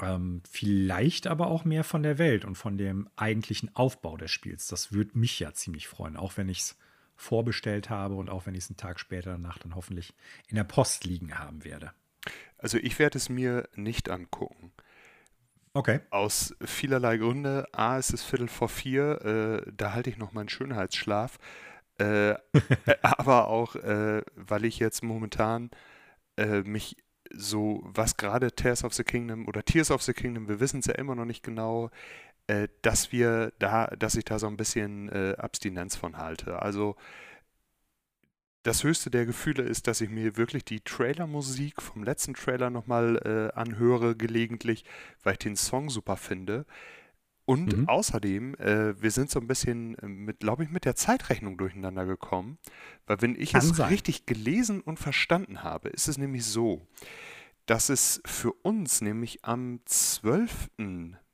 Ähm, 0.00 0.42
vielleicht 0.50 1.26
aber 1.26 1.48
auch 1.48 1.64
mehr 1.64 1.84
von 1.84 2.02
der 2.02 2.16
Welt 2.16 2.46
und 2.46 2.56
von 2.56 2.78
dem 2.78 3.08
eigentlichen 3.16 3.74
Aufbau 3.76 4.16
des 4.16 4.30
Spiels. 4.30 4.66
Das 4.68 4.92
würde 4.92 5.18
mich 5.18 5.38
ja 5.40 5.52
ziemlich 5.52 5.88
freuen, 5.88 6.16
auch 6.16 6.38
wenn 6.38 6.48
ich 6.48 6.60
es 6.60 6.78
vorbestellt 7.16 7.90
habe 7.90 8.14
und 8.14 8.30
auch 8.30 8.46
wenn 8.46 8.54
ich 8.54 8.64
es 8.64 8.70
einen 8.70 8.78
Tag 8.78 8.98
später 8.98 9.32
danach 9.32 9.58
dann 9.58 9.74
hoffentlich 9.74 10.14
in 10.48 10.56
der 10.56 10.64
Post 10.64 11.04
liegen 11.04 11.38
haben 11.38 11.64
werde. 11.64 11.92
Also 12.56 12.78
ich 12.78 12.98
werde 12.98 13.18
es 13.18 13.28
mir 13.28 13.68
nicht 13.74 14.08
angucken. 14.08 14.72
Okay. 15.72 16.00
Aus 16.10 16.54
vielerlei 16.60 17.18
Gründe. 17.18 17.66
A, 17.72 17.96
es 17.98 18.10
ist 18.10 18.24
Viertel 18.24 18.48
vor 18.48 18.68
vier, 18.68 19.64
äh, 19.66 19.72
da 19.76 19.92
halte 19.92 20.10
ich 20.10 20.18
noch 20.18 20.32
meinen 20.32 20.48
Schönheitsschlaf. 20.48 21.38
Äh, 22.00 22.36
aber 23.02 23.48
auch, 23.48 23.76
äh, 23.76 24.22
weil 24.34 24.64
ich 24.64 24.78
jetzt 24.78 25.02
momentan 25.02 25.70
äh, 26.38 26.62
mich 26.62 26.96
so, 27.30 27.82
was 27.84 28.16
gerade 28.16 28.52
Tears 28.52 28.84
of 28.84 28.94
the 28.94 29.04
Kingdom 29.04 29.46
oder 29.46 29.62
Tears 29.62 29.90
of 29.90 30.02
the 30.02 30.14
Kingdom, 30.14 30.48
wir 30.48 30.60
wissen 30.60 30.80
es 30.80 30.86
ja 30.86 30.94
immer 30.94 31.14
noch 31.14 31.26
nicht 31.26 31.42
genau, 31.42 31.90
äh, 32.46 32.68
dass 32.80 33.12
wir 33.12 33.52
da, 33.58 33.88
dass 33.88 34.14
ich 34.14 34.24
da 34.24 34.38
so 34.38 34.46
ein 34.46 34.56
bisschen 34.56 35.10
äh, 35.10 35.34
Abstinenz 35.36 35.94
von 35.94 36.16
halte. 36.16 36.62
Also 36.62 36.96
das 38.62 38.84
höchste 38.84 39.10
der 39.10 39.26
Gefühle 39.26 39.62
ist, 39.62 39.86
dass 39.86 40.00
ich 40.00 40.10
mir 40.10 40.36
wirklich 40.36 40.64
die 40.64 40.80
Trailermusik 40.80 41.80
vom 41.80 42.04
letzten 42.04 42.34
Trailer 42.34 42.70
nochmal 42.70 43.16
äh, 43.54 43.58
anhöre, 43.58 44.14
gelegentlich, 44.14 44.84
weil 45.22 45.34
ich 45.34 45.38
den 45.38 45.56
Song 45.56 45.88
super 45.88 46.16
finde. 46.16 46.66
Und 47.46 47.76
mhm. 47.76 47.88
außerdem, 47.88 48.54
äh, 48.56 49.00
wir 49.00 49.10
sind 49.10 49.30
so 49.30 49.40
ein 49.40 49.46
bisschen 49.46 49.96
äh, 49.98 50.06
mit, 50.06 50.40
glaube 50.40 50.62
ich, 50.62 50.70
mit 50.70 50.84
der 50.84 50.94
Zeitrechnung 50.94 51.56
durcheinander 51.56 52.06
gekommen. 52.06 52.58
Weil 53.06 53.22
wenn 53.22 53.34
ich 53.34 53.52
Kann 53.52 53.62
es 53.62 53.76
sein. 53.76 53.88
richtig 53.88 54.26
gelesen 54.26 54.80
und 54.80 54.98
verstanden 54.98 55.62
habe, 55.62 55.88
ist 55.88 56.06
es 56.06 56.18
nämlich 56.18 56.44
so, 56.44 56.86
dass 57.66 57.88
es 57.88 58.20
für 58.24 58.52
uns 58.52 59.00
nämlich 59.00 59.44
am 59.44 59.80
12. 59.84 60.70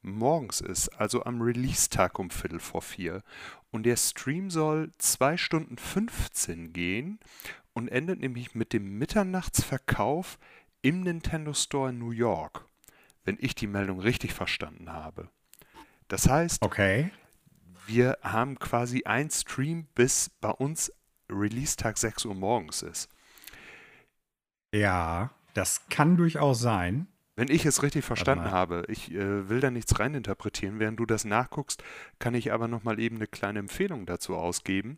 morgens 0.01 0.61
ist, 0.61 0.89
also 0.91 1.25
am 1.25 1.43
Release-Tag 1.43 2.19
um 2.19 2.31
Viertel 2.31 2.61
vor 2.61 2.83
vier. 2.83 3.23
Und 3.71 3.85
der 3.85 3.97
Stream 3.97 4.51
soll 4.51 4.93
2 4.99 5.37
Stunden 5.37 5.77
15 5.77 6.73
gehen 6.73 7.19
und 7.73 7.89
endet 7.89 8.21
nämlich 8.21 8.55
mit 8.55 8.73
dem 8.73 8.99
Mitternachtsverkauf 8.99 10.39
im 10.83 11.03
Nintendo 11.03 11.53
Store 11.53 11.91
in 11.91 11.99
New 11.99 12.11
York, 12.11 12.65
wenn 13.25 13.37
ich 13.41 13.55
die 13.55 13.67
Meldung 13.67 14.01
richtig 14.01 14.33
verstanden 14.33 14.93
habe. 14.93 15.29
Das 16.09 16.29
heißt, 16.29 16.63
okay. 16.63 17.11
wir 17.87 18.19
haben 18.23 18.59
quasi 18.59 19.05
ein 19.05 19.31
Stream, 19.31 19.89
bis 19.95 20.31
bei 20.41 20.51
uns 20.51 20.93
Release-Tag 21.29 21.99
6 21.99 22.25
Uhr 22.27 22.35
morgens 22.35 22.83
ist. 22.83 23.09
Ja, 24.73 25.31
das 25.55 25.89
kann 25.89 26.17
durchaus 26.17 26.61
sein. 26.61 27.09
Wenn 27.37 27.51
ich 27.51 27.67
es 27.67 27.83
richtig 27.83 28.05
verstanden 28.05 28.51
habe, 28.51 28.85
ich 28.89 29.13
äh, 29.13 29.49
will 29.51 29.61
da 29.61 29.71
nichts 29.71 29.99
reininterpretieren, 29.99 30.79
während 30.79 30.99
du 30.99 31.05
das 31.05 31.27
nachguckst, 31.27 31.85
kann 32.19 32.35
ich 32.35 32.51
aber 32.51 32.67
nochmal 32.67 32.99
eben 32.99 33.17
eine 33.17 33.27
kleine 33.27 33.59
Empfehlung 33.59 34.07
dazu 34.07 34.35
ausgeben. 34.35 34.97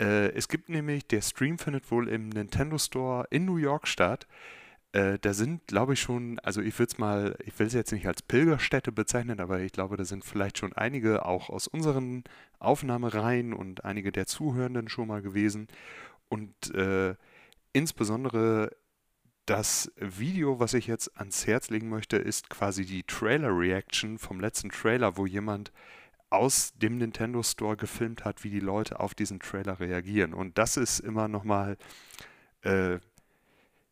Äh, 0.00 0.30
es 0.32 0.46
gibt 0.46 0.68
nämlich, 0.68 1.08
der 1.08 1.22
Stream 1.22 1.58
findet 1.58 1.90
wohl 1.90 2.08
im 2.08 2.28
Nintendo 2.28 2.78
Store 2.78 3.26
in 3.30 3.46
New 3.46 3.56
York 3.56 3.88
statt. 3.88 4.28
Äh, 4.92 5.18
da 5.20 5.34
sind, 5.34 5.66
glaube 5.66 5.94
ich, 5.94 6.00
schon, 6.00 6.38
also 6.38 6.62
ich 6.62 6.78
will 6.78 6.86
es 6.86 6.98
mal, 6.98 7.36
ich 7.44 7.58
will 7.58 7.66
es 7.66 7.72
jetzt 7.72 7.92
nicht 7.92 8.06
als 8.06 8.22
Pilgerstätte 8.22 8.92
bezeichnen, 8.92 9.40
aber 9.40 9.58
ich 9.58 9.72
glaube, 9.72 9.96
da 9.96 10.04
sind 10.04 10.24
vielleicht 10.24 10.58
schon 10.58 10.72
einige 10.72 11.26
auch 11.26 11.50
aus 11.50 11.66
unseren 11.66 12.22
Aufnahmereihen 12.60 13.52
und 13.52 13.84
einige 13.84 14.12
der 14.12 14.26
Zuhörenden 14.26 14.88
schon 14.88 15.08
mal 15.08 15.20
gewesen. 15.20 15.66
Und 16.28 16.72
äh, 16.74 17.16
insbesondere 17.72 18.70
das 19.46 19.92
Video, 19.96 20.60
was 20.60 20.74
ich 20.74 20.86
jetzt 20.86 21.16
ans 21.18 21.46
Herz 21.46 21.70
legen 21.70 21.88
möchte, 21.88 22.16
ist 22.16 22.50
quasi 22.50 22.84
die 22.84 23.04
Trailer-Reaction 23.04 24.18
vom 24.18 24.40
letzten 24.40 24.70
Trailer, 24.70 25.16
wo 25.16 25.26
jemand 25.26 25.72
aus 26.30 26.72
dem 26.74 26.98
Nintendo 26.98 27.42
Store 27.42 27.76
gefilmt 27.76 28.24
hat, 28.24 28.44
wie 28.44 28.50
die 28.50 28.60
Leute 28.60 29.00
auf 29.00 29.14
diesen 29.14 29.38
Trailer 29.40 29.78
reagieren. 29.78 30.34
Und 30.34 30.58
das 30.58 30.76
ist 30.76 30.98
immer 30.98 31.28
nochmal 31.28 31.78
äh, 32.62 32.98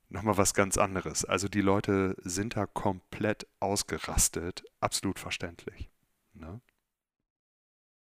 noch 0.09 0.23
was 0.25 0.55
ganz 0.55 0.77
anderes. 0.79 1.25
Also 1.25 1.49
die 1.49 1.61
Leute 1.61 2.17
sind 2.23 2.57
da 2.57 2.67
komplett 2.67 3.47
ausgerastet. 3.61 4.65
Absolut 4.81 5.19
verständlich. 5.19 5.91
Ne? 6.35 6.61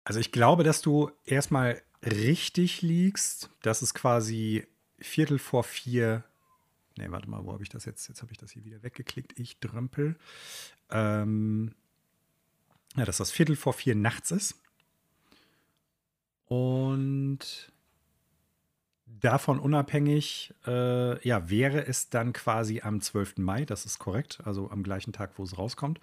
Also 0.04 0.20
ich 0.20 0.32
glaube, 0.32 0.64
dass 0.64 0.82
du 0.82 1.12
erstmal 1.26 1.82
richtig 2.04 2.82
liegst. 2.82 3.50
Das 3.62 3.82
ist 3.82 3.94
quasi 3.94 4.68
Viertel 5.00 5.40
vor 5.40 5.64
vier. 5.64 6.24
Ne, 6.98 7.12
warte 7.12 7.30
mal, 7.30 7.44
wo 7.46 7.52
habe 7.52 7.64
ich 7.64 7.70
das 7.70 7.86
jetzt? 7.86 8.08
Jetzt 8.08 8.22
habe 8.22 8.32
ich 8.32 8.38
das 8.38 8.52
hier 8.52 8.64
wieder 8.64 8.82
weggeklickt. 8.82 9.38
Ich 9.38 9.60
drömpel. 9.60 10.18
Ähm, 10.90 11.76
ja, 12.96 13.04
dass 13.04 13.18
das 13.18 13.32
Viertel 13.32 13.56
vor 13.56 13.74
vier 13.74 13.96
nachts 13.96 14.32
ist. 14.32 14.62
Und 16.46 17.74
davon 19.06 19.60
unabhängig, 19.60 20.54
äh, 20.66 21.28
ja, 21.28 21.50
wäre 21.50 21.86
es 21.86 22.10
dann 22.10 22.34
quasi 22.34 22.82
am 22.82 23.02
12. 23.02 23.38
Mai, 23.38 23.66
das 23.66 23.86
ist 23.86 24.00
korrekt, 24.00 24.42
also 24.46 24.70
am 24.70 24.84
gleichen 24.84 25.14
Tag, 25.14 25.32
wo 25.38 25.44
es 25.44 25.58
rauskommt. 25.58 26.00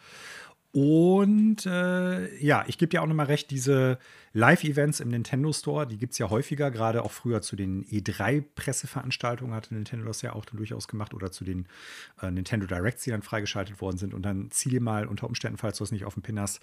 Und 0.73 1.66
äh, 1.66 2.35
ja, 2.43 2.65
ich 2.66 2.78
gebe 2.78 2.89
dir 2.89 3.03
auch 3.03 3.07
nochmal 3.07 3.27
recht, 3.27 3.51
diese 3.51 3.99
Live-Events 4.32 5.01
im 5.01 5.09
Nintendo 5.09 5.53
Store, 5.53 5.86
die 5.86 5.99
gibt 5.99 6.12
es 6.12 6.19
ja 6.19 6.31
häufiger, 6.31 6.70
gerade 6.70 7.03
auch 7.03 7.12
früher 7.12 7.43
zu 7.43 7.57
den 7.57 7.85
E3-Presseveranstaltungen 7.85 9.55
hatte 9.55 9.74
Nintendo 9.74 10.07
das 10.07 10.23
ja 10.23 10.32
auch 10.32 10.47
dann 10.47 10.57
durchaus 10.57 10.89
gemacht 10.89 11.12
oder 11.12 11.31
zu 11.31 11.44
den 11.44 11.66
äh, 12.23 12.31
Nintendo 12.31 12.66
Directs, 12.66 13.05
die 13.05 13.11
dann 13.11 13.20
freigeschaltet 13.20 13.82
worden 13.82 13.99
sind. 13.99 14.15
Und 14.15 14.23
dann 14.23 14.51
zieh 14.51 14.70
dir 14.70 14.81
mal 14.81 15.07
unter 15.07 15.27
Umständen, 15.27 15.59
falls 15.59 15.77
du 15.77 15.85
es 15.85 15.93
nicht 15.93 16.07
auf 16.07 16.15
dem 16.15 16.23
Pin 16.23 16.40
hast, 16.40 16.61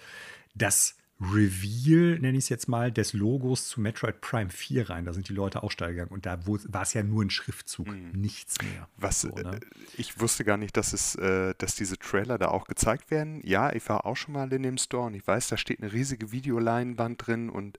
das 0.56 0.96
Reveal, 1.20 2.18
nenne 2.18 2.38
ich 2.38 2.44
es 2.44 2.48
jetzt 2.48 2.68
mal, 2.68 2.90
des 2.90 3.12
Logos 3.12 3.68
zu 3.68 3.80
Metroid 3.80 4.20
Prime 4.20 4.48
4 4.48 4.88
rein. 4.88 5.04
Da 5.04 5.12
sind 5.12 5.28
die 5.28 5.34
Leute 5.34 5.62
auch 5.62 5.70
steil 5.70 5.90
gegangen. 5.90 6.10
Und 6.10 6.24
da 6.24 6.38
war 6.46 6.82
es 6.82 6.94
ja 6.94 7.02
nur 7.02 7.22
ein 7.22 7.30
Schriftzug, 7.30 7.88
mhm. 7.88 8.12
nichts 8.12 8.56
mehr. 8.62 8.88
Was, 8.96 9.20
so, 9.20 9.28
ne? 9.28 9.56
äh, 9.56 9.60
ich 9.98 10.18
wusste 10.18 10.44
gar 10.44 10.56
nicht, 10.56 10.76
dass, 10.76 10.92
es, 10.94 11.16
äh, 11.16 11.54
dass 11.58 11.74
diese 11.74 11.98
Trailer 11.98 12.38
da 12.38 12.48
auch 12.48 12.66
gezeigt 12.66 13.10
werden. 13.10 13.42
Ja, 13.44 13.72
ich 13.72 13.86
war 13.88 14.06
auch 14.06 14.16
schon 14.16 14.32
mal 14.32 14.50
in 14.50 14.62
dem 14.62 14.78
Store 14.78 15.06
und 15.06 15.14
ich 15.14 15.26
weiß, 15.26 15.48
da 15.48 15.58
steht 15.58 15.82
eine 15.82 15.92
riesige 15.92 16.32
Videoleinwand 16.32 17.26
drin 17.26 17.50
und 17.50 17.78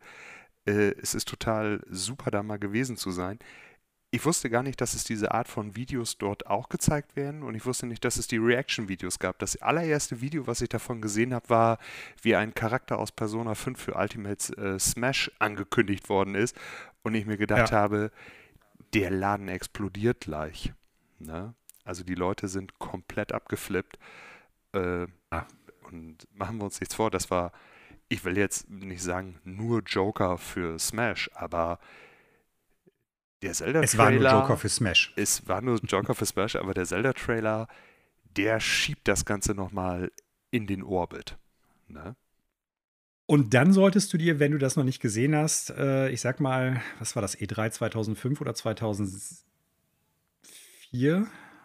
äh, 0.65 0.93
es 1.01 1.15
ist 1.15 1.27
total 1.27 1.81
super, 1.89 2.29
da 2.29 2.43
mal 2.43 2.59
gewesen 2.59 2.95
zu 2.95 3.09
sein 3.09 3.39
ich 4.13 4.25
wusste 4.25 4.49
gar 4.49 4.61
nicht, 4.61 4.81
dass 4.81 4.93
es 4.93 5.05
diese 5.05 5.31
Art 5.31 5.47
von 5.47 5.77
Videos 5.77 6.17
dort 6.17 6.45
auch 6.45 6.67
gezeigt 6.67 7.15
werden 7.15 7.43
und 7.43 7.55
ich 7.55 7.65
wusste 7.65 7.85
nicht, 7.87 8.03
dass 8.03 8.17
es 8.17 8.27
die 8.27 8.37
Reaction-Videos 8.37 9.19
gab. 9.19 9.39
Das 9.39 9.61
allererste 9.61 10.19
Video, 10.19 10.47
was 10.47 10.59
ich 10.59 10.67
davon 10.67 11.01
gesehen 11.01 11.33
habe, 11.33 11.49
war, 11.49 11.77
wie 12.21 12.35
ein 12.35 12.53
Charakter 12.53 12.99
aus 12.99 13.13
Persona 13.13 13.55
5 13.55 13.79
für 13.81 13.93
Ultimate 13.95 14.53
äh, 14.57 14.79
Smash 14.79 15.31
angekündigt 15.39 16.09
worden 16.09 16.35
ist 16.35 16.57
und 17.03 17.15
ich 17.15 17.25
mir 17.25 17.37
gedacht 17.37 17.71
ja. 17.71 17.77
habe, 17.77 18.11
der 18.93 19.11
Laden 19.11 19.47
explodiert 19.47 20.19
gleich. 20.19 20.73
Ne? 21.19 21.53
Also 21.85 22.03
die 22.03 22.15
Leute 22.15 22.49
sind 22.49 22.79
komplett 22.79 23.31
abgeflippt. 23.31 23.97
Äh, 24.73 25.07
ah. 25.29 25.45
Und 25.89 26.27
machen 26.33 26.57
wir 26.57 26.65
uns 26.65 26.79
nichts 26.79 26.95
vor, 26.95 27.11
das 27.11 27.31
war, 27.31 27.51
ich 28.07 28.23
will 28.23 28.37
jetzt 28.37 28.69
nicht 28.69 29.01
sagen, 29.01 29.39
nur 29.43 29.81
Joker 29.81 30.37
für 30.37 30.79
Smash, 30.79 31.29
aber 31.33 31.79
der 33.41 33.53
Zelda-Trailer. 33.53 33.83
Es 33.83 33.97
war 33.97 34.11
nur 34.11 34.21
Joker 34.23 34.57
für 34.57 34.69
Smash. 34.69 35.13
Es 35.15 35.47
war 35.47 35.61
nur 35.61 35.79
Joker 35.79 36.15
für 36.15 36.25
Smash, 36.25 36.55
aber 36.55 36.73
der 36.73 36.85
Zelda-Trailer, 36.85 37.67
der 38.35 38.59
schiebt 38.59 39.07
das 39.07 39.25
Ganze 39.25 39.53
nochmal 39.53 40.11
in 40.51 40.67
den 40.67 40.83
Orbit. 40.83 41.37
Ne? 41.87 42.15
Und 43.25 43.53
dann 43.53 43.71
solltest 43.71 44.11
du 44.11 44.17
dir, 44.17 44.39
wenn 44.39 44.51
du 44.51 44.57
das 44.57 44.75
noch 44.75 44.83
nicht 44.83 44.99
gesehen 44.99 45.35
hast, 45.35 45.69
äh, 45.69 46.09
ich 46.09 46.19
sag 46.21 46.39
mal, 46.41 46.81
was 46.99 47.15
war 47.15 47.21
das, 47.21 47.37
E3 47.37 47.71
2005 47.71 48.41
oder 48.41 48.53
2004? 48.53 49.45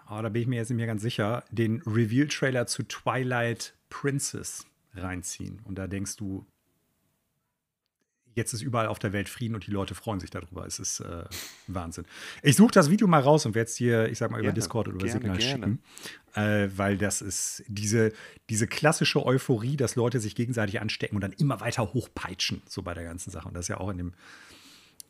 Oh, 0.09 0.23
da 0.23 0.29
bin 0.29 0.43
ich 0.43 0.49
mir 0.49 0.57
jetzt 0.57 0.71
nicht 0.71 0.77
mehr 0.77 0.87
ganz 0.87 1.03
sicher, 1.03 1.43
den 1.51 1.83
Reveal-Trailer 1.83 2.67
zu 2.67 2.85
Twilight 2.85 3.75
Princess 3.89 4.65
reinziehen. 4.95 5.61
Und 5.65 5.77
da 5.77 5.89
denkst 5.89 6.17
du, 6.17 6.47
jetzt 8.37 8.53
ist 8.53 8.63
überall 8.63 8.87
auf 8.87 8.99
der 8.99 9.13
Welt 9.13 9.29
Frieden 9.29 9.55
und 9.55 9.67
die 9.67 9.71
Leute 9.71 9.95
freuen 9.95 10.21
sich 10.21 10.31
darüber. 10.31 10.67
Es 10.67 10.79
ist 10.79 11.01
äh, 11.01 11.25
Wahnsinn. 11.67 12.05
Ich 12.43 12.55
suche 12.55 12.71
das 12.71 12.91
Video 12.91 13.09
mal 13.09 13.21
raus 13.21 13.47
und 13.47 13.55
werde 13.55 13.69
es 13.69 13.75
dir, 13.75 14.09
ich 14.09 14.19
sag 14.19 14.31
mal, 14.31 14.41
über 14.41 14.53
Discord 14.53 14.89
oder 14.89 14.97
über 14.97 15.07
gerne, 15.07 15.21
Signal 15.21 15.39
gerne. 15.39 15.65
schicken. 15.65 15.83
Äh, 16.35 16.69
weil 16.77 16.99
das 16.99 17.23
ist 17.23 17.65
diese, 17.67 18.13
diese 18.51 18.67
klassische 18.67 19.25
Euphorie, 19.25 19.77
dass 19.77 19.97
Leute 19.97 20.21
sich 20.21 20.35
gegenseitig 20.35 20.81
anstecken 20.81 21.17
und 21.17 21.23
dann 21.23 21.33
immer 21.33 21.61
weiter 21.61 21.95
hochpeitschen, 21.95 22.63
so 22.69 22.83
bei 22.83 22.95
der 22.95 23.05
ganzen 23.05 23.31
Sache. 23.31 23.49
Und 23.49 23.55
das 23.55 23.65
ist 23.65 23.69
ja 23.69 23.79
auch 23.79 23.89
in 23.89 23.99
dem 23.99 24.13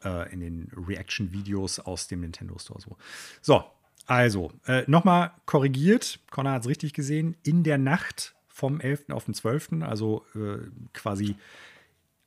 äh, 0.04 0.32
in 0.32 0.40
den 0.40 0.70
Reaction-Videos 0.76 1.80
aus 1.80 2.06
dem 2.06 2.20
Nintendo 2.20 2.56
Store 2.58 2.80
so. 2.80 2.96
So, 3.42 3.64
also, 4.06 4.52
äh, 4.66 4.84
nochmal 4.86 5.32
korrigiert, 5.46 6.20
Connor 6.30 6.52
hat 6.52 6.62
es 6.62 6.68
richtig 6.68 6.92
gesehen, 6.92 7.34
in 7.42 7.64
der 7.64 7.78
Nacht 7.78 8.36
vom 8.46 8.80
11. 8.80 9.10
auf 9.10 9.24
den 9.24 9.34
12., 9.34 9.82
also 9.82 10.24
äh, 10.36 10.58
quasi 10.92 11.34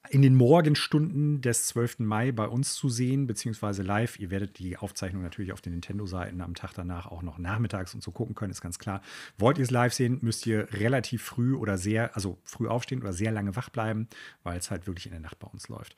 in 0.09 0.21
den 0.21 0.35
Morgenstunden 0.35 1.41
des 1.41 1.67
12. 1.67 1.99
Mai 1.99 2.31
bei 2.31 2.47
uns 2.47 2.73
zu 2.73 2.89
sehen, 2.89 3.27
beziehungsweise 3.27 3.83
live. 3.83 4.19
Ihr 4.19 4.31
werdet 4.31 4.57
die 4.59 4.77
Aufzeichnung 4.77 5.21
natürlich 5.21 5.53
auf 5.53 5.61
den 5.61 5.73
Nintendo-Seiten 5.73 6.41
am 6.41 6.55
Tag 6.55 6.73
danach 6.73 7.07
auch 7.07 7.21
noch 7.21 7.37
nachmittags 7.37 7.93
und 7.93 8.01
so 8.01 8.11
gucken 8.11 8.35
können, 8.35 8.51
ist 8.51 8.61
ganz 8.61 8.79
klar. 8.79 9.01
Wollt 9.37 9.57
ihr 9.57 9.63
es 9.63 9.71
live 9.71 9.93
sehen, 9.93 10.19
müsst 10.21 10.47
ihr 10.47 10.67
relativ 10.73 11.23
früh 11.23 11.55
oder 11.55 11.77
sehr, 11.77 12.15
also 12.15 12.39
früh 12.43 12.67
aufstehen 12.67 13.01
oder 13.01 13.13
sehr 13.13 13.31
lange 13.31 13.55
wach 13.55 13.69
bleiben, 13.69 14.07
weil 14.43 14.57
es 14.57 14.71
halt 14.71 14.87
wirklich 14.87 15.05
in 15.05 15.11
der 15.11 15.21
Nacht 15.21 15.39
bei 15.39 15.47
uns 15.47 15.67
läuft. 15.67 15.95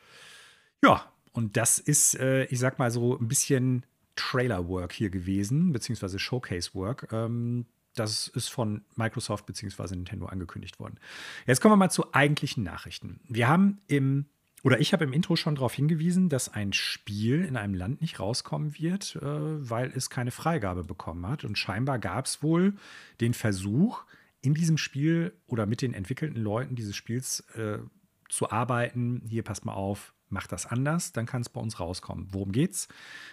Ja, 0.84 1.12
und 1.32 1.56
das 1.58 1.80
ist, 1.80 2.20
äh, 2.20 2.46
ich 2.46 2.60
sag 2.60 2.80
mal 2.80 2.92
so, 2.92 3.18
ein 3.18 3.28
bisschen 3.28 3.86
Trailer-Work 4.16 4.92
hier 4.92 5.10
gewesen, 5.10 5.72
beziehungsweise 5.72 6.20
Showcase-Work. 6.20 7.08
Ähm, 7.12 7.66
das 7.96 8.28
ist 8.28 8.50
von 8.50 8.84
Microsoft 8.96 9.46
bzw. 9.46 9.96
Nintendo 9.96 10.26
angekündigt 10.28 10.80
worden. 10.80 11.00
Jetzt 11.46 11.62
kommen 11.62 11.74
wir 11.74 11.78
mal 11.78 11.90
zu 11.90 12.14
eigentlichen 12.14 12.64
Nachrichten. 12.64 13.20
Wir 13.28 13.48
haben 13.48 13.82
im, 13.88 14.26
oder 14.64 14.80
ich 14.80 14.94
habe 14.94 15.04
im 15.04 15.14
Intro 15.14 15.36
schon 15.36 15.56
darauf 15.56 15.74
hingewiesen, 15.74 16.30
dass 16.30 16.50
ein 16.50 16.74
Spiel 16.74 17.44
in 17.44 17.58
einem 17.58 17.74
Land 17.74 18.02
nicht 18.02 18.20
rauskommen 18.20 18.78
wird, 18.78 19.18
äh, 19.18 19.22
weil 19.22 19.92
es 19.96 20.10
keine 20.10 20.32
Freigabe 20.32 20.84
bekommen 20.84 21.28
hat. 21.28 21.44
Und 21.44 21.58
scheinbar 21.58 22.00
gab 22.00 22.26
es 22.26 22.42
wohl 22.42 22.74
den 23.20 23.34
Versuch, 23.34 24.06
in 24.42 24.54
diesem 24.54 24.78
Spiel 24.78 25.34
oder 25.46 25.66
mit 25.66 25.82
den 25.82 25.94
entwickelten 25.94 26.42
Leuten 26.42 26.76
dieses 26.76 26.96
Spiels 26.96 27.42
äh, 27.56 27.80
zu 28.28 28.50
arbeiten. 28.50 29.24
Hier 29.28 29.44
passt 29.44 29.66
mal 29.66 29.74
auf, 29.74 30.14
macht 30.30 30.52
das 30.52 30.66
anders, 30.66 31.12
dann 31.12 31.26
kann 31.26 31.42
es 31.42 31.50
bei 31.50 31.62
uns 31.62 31.80
rauskommen. 31.80 32.28
Worum 32.32 32.52
geht's? 32.52 32.88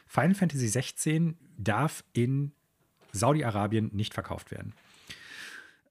Final 0.06 0.34
Fantasy 0.34 0.68
16 0.68 1.38
darf 1.56 2.04
in 2.12 2.52
Saudi-Arabien 3.12 3.90
nicht 3.92 4.14
verkauft 4.14 4.50
werden. 4.50 4.74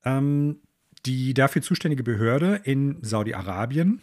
Ähm, 0.05 0.59
die 1.05 1.33
dafür 1.33 1.61
zuständige 1.61 2.03
Behörde 2.03 2.61
in 2.63 2.97
Saudi-Arabien 3.01 4.01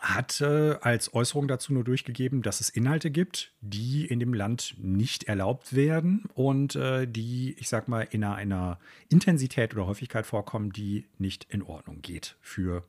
hat 0.00 0.40
äh, 0.40 0.76
als 0.80 1.12
Äußerung 1.12 1.48
dazu 1.48 1.72
nur 1.72 1.84
durchgegeben, 1.84 2.42
dass 2.42 2.60
es 2.60 2.68
Inhalte 2.68 3.10
gibt, 3.10 3.52
die 3.60 4.06
in 4.06 4.20
dem 4.20 4.32
Land 4.32 4.76
nicht 4.78 5.24
erlaubt 5.24 5.74
werden 5.74 6.24
und 6.34 6.76
äh, 6.76 7.06
die, 7.06 7.56
ich 7.58 7.68
sag 7.68 7.88
mal, 7.88 8.06
in 8.10 8.22
einer, 8.22 8.36
einer, 8.36 8.78
Intensität 9.08 9.74
oder 9.74 9.86
Häufigkeit 9.86 10.24
vorkommen, 10.24 10.72
die 10.72 11.06
nicht 11.18 11.46
in 11.50 11.62
Ordnung 11.62 12.00
geht 12.00 12.36
für 12.40 12.84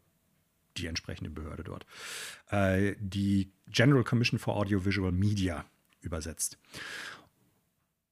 die 0.78 0.86
entsprechende 0.86 1.30
Behörde 1.30 1.64
dort. 1.64 1.86
Äh, 2.52 2.96
die 3.00 3.52
General 3.68 4.04
Commission 4.04 4.40
for 4.40 4.56
Audiovisual 4.56 5.12
Media 5.12 5.66
übersetzt. 6.02 6.58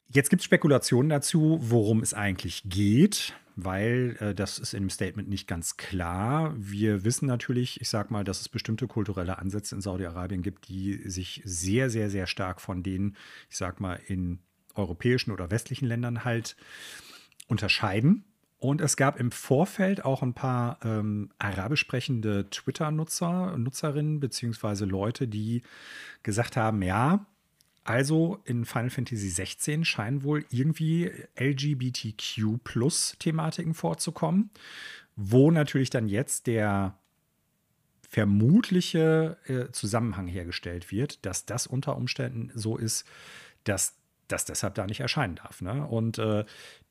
Jetzt 0.10 0.30
gibt 0.30 0.42
es 0.42 0.46
Spekulationen 0.46 1.10
dazu, 1.10 1.60
worum 1.62 2.02
es 2.02 2.14
eigentlich 2.14 2.64
geht 2.66 3.34
weil 3.58 4.16
äh, 4.20 4.36
das 4.36 4.60
ist 4.60 4.74
im 4.74 4.90
Statement 4.90 5.28
nicht 5.28 5.48
ganz 5.48 5.78
klar. 5.78 6.54
Wir 6.56 7.04
wissen 7.04 7.26
natürlich, 7.26 7.82
ich 7.82 7.90
sage 7.90 8.14
mal, 8.14 8.24
dass 8.24 8.40
es 8.40 8.48
bestimmte 8.50 8.88
kulturelle 8.88 9.40
Ansätze 9.40 9.76
in 9.76 9.82
Saudi-Arabien 9.82 10.44
gibt, 10.44 10.70
die 10.70 11.10
sich 11.10 11.42
sehr, 11.44 11.90
sehr, 11.90 12.12
sehr 12.12 12.28
stark 12.28 12.62
von 12.62 12.84
denen, 12.84 13.18
ich 13.50 13.58
sage 13.58 13.78
mal, 13.82 14.00
in 14.06 14.40
europäischen 14.76 15.32
oder 15.32 15.50
westlichen 15.50 15.88
Ländern 15.88 16.24
halt 16.24 16.56
unterscheiden. 17.48 18.26
Und 18.60 18.80
es 18.80 18.96
gab 18.96 19.20
im 19.20 19.32
Vorfeld 19.32 20.06
auch 20.06 20.22
ein 20.22 20.34
paar 20.34 20.80
ähm, 20.84 21.32
arabisch 21.40 21.80
sprechende 21.80 22.50
Twitter-Nutzer, 22.52 23.58
Nutzerinnen, 23.58 24.20
beziehungsweise 24.20 24.86
Leute, 24.86 25.28
die 25.28 25.64
gesagt 26.22 26.58
haben, 26.58 26.82
ja, 26.84 27.26
also 27.88 28.40
in 28.44 28.66
Final 28.66 28.90
Fantasy 28.90 29.30
16 29.30 29.86
scheinen 29.86 30.24
wohl 30.24 30.44
irgendwie 30.50 31.10
LGBTQ-Plus-Thematiken 31.40 33.74
vorzukommen, 33.74 34.50
wo 35.16 35.52
natürlich 35.52 35.90
dann 35.90 36.10
jetzt 36.10 36.48
der 36.48 36.98
vermutliche 38.10 39.38
äh, 39.48 39.72
Zusammenhang 39.72 40.28
hergestellt 40.28 40.92
wird, 40.92 41.26
dass 41.26 41.46
das 41.46 41.66
unter 41.66 41.96
Umständen 41.96 42.52
so 42.54 42.76
ist, 42.76 43.08
dass 43.64 43.94
das 44.28 44.44
deshalb 44.44 44.76
da 44.76 44.86
nicht 44.86 45.00
erscheinen 45.00 45.36
darf. 45.36 45.62
Ne? 45.62 45.88
Und 45.88 46.20
äh, 46.20 46.44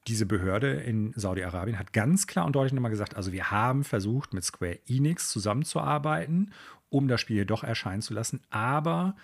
diese 0.06 0.24
Behörde 0.24 0.72
in 0.72 1.12
Saudi-Arabien 1.14 1.78
hat 1.78 1.92
ganz 1.92 2.26
klar 2.26 2.46
und 2.46 2.56
deutlich 2.56 2.72
nochmal 2.72 2.90
gesagt, 2.90 3.16
also 3.16 3.32
wir 3.32 3.50
haben 3.50 3.84
versucht, 3.84 4.32
mit 4.32 4.44
Square 4.44 4.78
Enix 4.86 5.28
zusammenzuarbeiten, 5.28 6.54
um 6.88 7.06
das 7.06 7.20
Spiel 7.20 7.44
doch 7.44 7.64
erscheinen 7.64 8.00
zu 8.00 8.14
lassen, 8.14 8.40
aber 8.48 9.14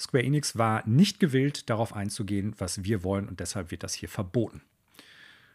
Square 0.00 0.24
Enix 0.24 0.56
war 0.56 0.86
nicht 0.88 1.20
gewillt, 1.20 1.68
darauf 1.68 1.94
einzugehen, 1.94 2.54
was 2.58 2.84
wir 2.84 3.04
wollen 3.04 3.28
und 3.28 3.38
deshalb 3.40 3.70
wird 3.70 3.82
das 3.82 3.92
hier 3.92 4.08
verboten. 4.08 4.62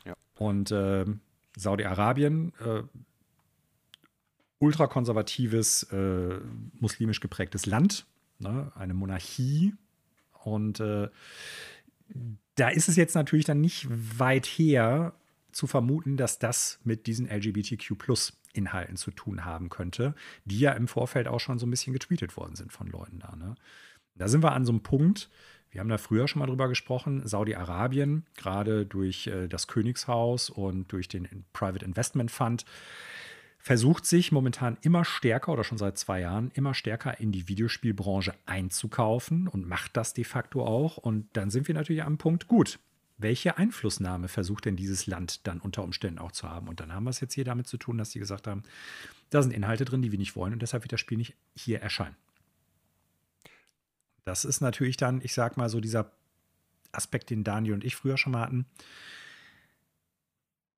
Ja. 0.05 0.13
Und 0.35 0.71
äh, 0.71 1.05
Saudi-Arabien, 1.57 2.53
äh, 2.59 2.83
ultrakonservatives, 4.59 5.83
äh, 5.91 6.39
muslimisch 6.79 7.19
geprägtes 7.19 7.65
Land, 7.65 8.05
ne? 8.39 8.71
eine 8.75 8.93
Monarchie. 8.93 9.73
Und 10.43 10.79
äh, 10.79 11.09
da 12.55 12.69
ist 12.69 12.87
es 12.87 12.95
jetzt 12.95 13.15
natürlich 13.15 13.45
dann 13.45 13.61
nicht 13.61 13.87
weit 13.89 14.45
her 14.45 15.13
zu 15.51 15.67
vermuten, 15.67 16.17
dass 16.17 16.37
das 16.37 16.79
mit 16.83 17.07
diesen 17.07 17.27
LGBTQ-Plus-Inhalten 17.27 18.97
zu 18.97 19.11
tun 19.11 19.45
haben 19.45 19.69
könnte, 19.69 20.13
die 20.43 20.59
ja 20.59 20.73
im 20.73 20.87
Vorfeld 20.87 21.27
auch 21.27 21.39
schon 21.39 21.57
so 21.57 21.65
ein 21.65 21.71
bisschen 21.71 21.93
getweetet 21.93 22.37
worden 22.37 22.55
sind 22.55 22.71
von 22.71 22.87
Leuten 22.87 23.19
da. 23.19 23.35
Ne? 23.35 23.55
Da 24.15 24.27
sind 24.27 24.43
wir 24.43 24.53
an 24.53 24.65
so 24.65 24.71
einem 24.71 24.81
Punkt, 24.81 25.29
wir 25.71 25.81
haben 25.81 25.89
da 25.89 25.97
früher 25.97 26.27
schon 26.27 26.39
mal 26.39 26.45
drüber 26.45 26.69
gesprochen, 26.69 27.27
Saudi-Arabien, 27.27 28.25
gerade 28.37 28.85
durch 28.85 29.27
äh, 29.27 29.47
das 29.47 29.67
Königshaus 29.67 30.49
und 30.49 30.91
durch 30.93 31.09
den 31.09 31.45
Private 31.51 31.83
Investment 31.83 32.31
Fund, 32.31 32.65
versucht 33.59 34.05
sich 34.05 34.31
momentan 34.31 34.77
immer 34.83 35.03
stärker 35.03 35.51
oder 35.51 35.63
schon 35.63 35.77
seit 35.77 35.97
zwei 35.97 36.21
Jahren 36.21 36.51
immer 36.53 36.73
stärker 36.73 37.19
in 37.19 37.31
die 37.31 37.49
Videospielbranche 37.49 38.33
einzukaufen 38.45 39.47
und 39.47 39.67
macht 39.67 39.97
das 39.97 40.13
de 40.13 40.23
facto 40.23 40.65
auch. 40.65 40.97
Und 40.97 41.27
dann 41.33 41.49
sind 41.49 41.67
wir 41.67 41.75
natürlich 41.75 42.03
am 42.03 42.17
Punkt, 42.17 42.47
gut, 42.47 42.79
welche 43.17 43.57
Einflussnahme 43.57 44.27
versucht 44.27 44.65
denn 44.65 44.75
dieses 44.75 45.07
Land 45.07 45.47
dann 45.47 45.59
unter 45.59 45.83
Umständen 45.83 46.19
auch 46.19 46.31
zu 46.31 46.49
haben? 46.49 46.67
Und 46.67 46.79
dann 46.79 46.93
haben 46.93 47.05
wir 47.05 47.09
es 47.09 47.19
jetzt 47.19 47.33
hier 47.33 47.43
damit 47.43 47.67
zu 47.67 47.77
tun, 47.77 47.97
dass 47.97 48.11
sie 48.11 48.19
gesagt 48.19 48.47
haben, 48.47 48.63
da 49.29 49.41
sind 49.41 49.51
Inhalte 49.51 49.83
drin, 49.83 50.01
die 50.01 50.11
wir 50.11 50.19
nicht 50.19 50.35
wollen 50.35 50.53
und 50.53 50.61
deshalb 50.61 50.83
wird 50.83 50.93
das 50.93 50.99
Spiel 50.99 51.17
nicht 51.17 51.35
hier 51.55 51.81
erscheinen. 51.81 52.15
Das 54.25 54.43
ist 54.43 54.59
natürlich 54.59 54.97
dann, 54.97 55.21
ich 55.21 55.33
sag 55.33 55.55
mal, 55.55 55.69
so 55.69 55.79
dieser 55.79 56.11
Aspekt, 56.91 57.29
den 57.29 57.43
Daniel 57.43 57.73
und 57.73 57.83
ich 57.83 57.95
früher 57.95 58.17
schon 58.17 58.33
mal 58.33 58.41
hatten. 58.41 58.65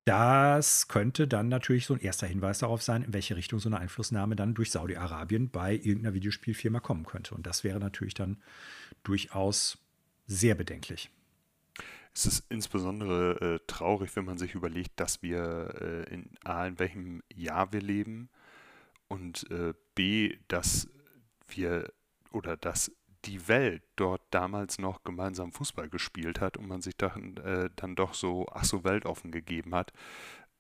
Das 0.06 0.88
könnte 0.88 1.28
dann 1.28 1.50
natürlich 1.50 1.86
so 1.86 1.94
ein 1.94 2.00
erster 2.00 2.28
Hinweis 2.28 2.60
darauf 2.60 2.82
sein, 2.82 3.04
in 3.04 3.14
welche 3.14 3.36
Richtung 3.36 3.60
so 3.60 3.68
eine 3.68 3.80
Einflussnahme 3.80 4.36
dann 4.36 4.54
durch 4.54 4.72
Saudi-Arabien 4.72 5.50
bei 5.50 5.74
irgendeiner 5.74 6.14
Videospielfirma 6.14 6.80
kommen 6.80 7.06
könnte. 7.06 7.36
Und 7.36 7.46
das 7.46 7.64
wäre 7.64 7.80
natürlich 7.80 8.14
dann 8.14 8.42
durchaus 9.04 9.78
sehr 10.26 10.56
bedenklich. 10.56 11.10
Es 12.14 12.26
ist 12.26 12.46
insbesondere 12.50 13.56
äh, 13.56 13.60
traurig, 13.68 14.16
wenn 14.16 14.26
man 14.26 14.38
sich 14.38 14.56
überlegt, 14.56 15.00
dass 15.00 15.22
wir 15.22 15.76
äh, 15.82 16.14
in 16.14 16.30
A, 16.44 16.66
in 16.66 16.80
welchem 16.80 17.22
Jahr 17.34 17.72
wir 17.74 17.82
leben 17.82 18.30
und 19.08 19.50
äh, 19.52 19.74
B, 19.94 20.38
dass 20.48 20.90
wir 21.50 21.92
oder 22.32 22.58
dass 22.58 22.92
die 23.26 23.48
Welt 23.48 23.84
dort 23.96 24.22
damals 24.32 24.80
noch 24.80 25.04
gemeinsam 25.04 25.52
Fußball 25.52 25.90
gespielt 25.90 26.40
hat 26.40 26.58
und 26.58 26.68
man 26.68 26.82
sich 26.82 26.96
dann, 26.98 27.38
äh, 27.38 27.70
dann 27.76 27.96
doch 27.96 28.14
so, 28.14 28.48
ach 28.52 28.64
so, 28.64 28.84
weltoffen 28.84 29.32
gegeben 29.32 29.76
hat, 29.76 29.92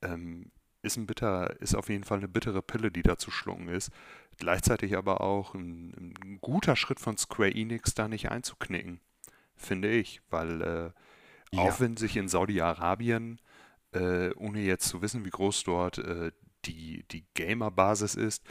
ähm, 0.02 0.52
ist 0.82 0.98
ein 0.98 1.08
bitter, 1.08 1.60
ist 1.60 1.76
auf 1.76 1.90
jeden 1.90 2.04
Fall 2.04 2.20
eine 2.20 2.28
bittere 2.28 2.62
Pille, 2.62 2.92
die 2.92 3.04
da 3.04 3.18
zu 3.18 3.32
schlucken 3.32 3.68
ist. 3.68 3.92
Gleichzeitig 4.38 4.96
aber 4.96 5.22
auch 5.22 5.54
ein, 5.54 6.16
ein 6.24 6.40
guter 6.42 6.76
Schritt 6.76 7.00
von 7.00 7.18
Square 7.18 7.54
Enix, 7.54 7.94
da 7.94 8.08
nicht 8.08 8.30
einzuknicken, 8.30 9.02
finde 9.56 9.90
ich, 9.90 10.22
weil 10.30 10.62
äh, 10.62 10.92
ja. 11.56 11.62
auch 11.64 11.80
wenn 11.80 11.98
sich 11.98 12.16
in 12.18 12.28
Saudi-Arabien, 12.28 13.42
äh, 13.94 14.32
ohne 14.36 14.62
jetzt 14.62 14.88
zu 14.88 15.02
wissen, 15.02 15.26
wie 15.26 15.30
groß 15.30 15.64
dort 15.64 15.98
äh, 16.00 16.32
die, 16.66 17.04
die 17.12 17.26
Gamer-Basis 17.34 18.16
ist, 18.16 18.44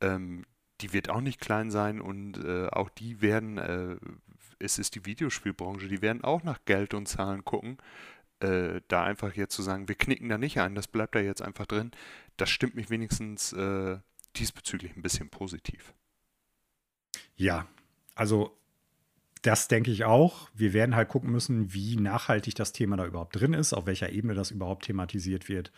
ähm, 0.00 0.44
die 0.80 0.92
wird 0.92 1.10
auch 1.10 1.20
nicht 1.20 1.40
klein 1.40 1.70
sein 1.70 2.00
und 2.00 2.42
äh, 2.44 2.66
auch 2.68 2.90
die 2.90 3.20
werden, 3.20 3.58
äh, 3.58 3.96
es 4.58 4.78
ist 4.78 4.94
die 4.94 5.06
Videospielbranche, 5.06 5.88
die 5.88 6.02
werden 6.02 6.24
auch 6.24 6.42
nach 6.42 6.64
Geld 6.64 6.94
und 6.94 7.06
Zahlen 7.06 7.44
gucken. 7.44 7.78
Äh, 8.40 8.80
da 8.88 9.04
einfach 9.04 9.34
jetzt 9.34 9.54
zu 9.54 9.62
sagen, 9.62 9.88
wir 9.88 9.94
knicken 9.94 10.28
da 10.28 10.38
nicht 10.38 10.58
ein, 10.58 10.74
das 10.74 10.88
bleibt 10.88 11.14
da 11.14 11.20
jetzt 11.20 11.42
einfach 11.42 11.66
drin, 11.66 11.90
das 12.38 12.48
stimmt 12.48 12.74
mich 12.74 12.88
wenigstens 12.88 13.52
äh, 13.52 13.98
diesbezüglich 14.36 14.96
ein 14.96 15.02
bisschen 15.02 15.28
positiv. 15.28 15.92
Ja, 17.36 17.66
also 18.14 18.56
das 19.42 19.68
denke 19.68 19.90
ich 19.90 20.04
auch. 20.04 20.50
Wir 20.54 20.72
werden 20.72 20.94
halt 20.94 21.08
gucken 21.08 21.30
müssen, 21.30 21.72
wie 21.72 21.96
nachhaltig 21.96 22.54
das 22.54 22.72
Thema 22.72 22.96
da 22.96 23.06
überhaupt 23.06 23.36
drin 23.36 23.54
ist, 23.54 23.72
auf 23.72 23.86
welcher 23.86 24.10
Ebene 24.10 24.34
das 24.34 24.50
überhaupt 24.50 24.84
thematisiert 24.84 25.48
wird. 25.48 25.72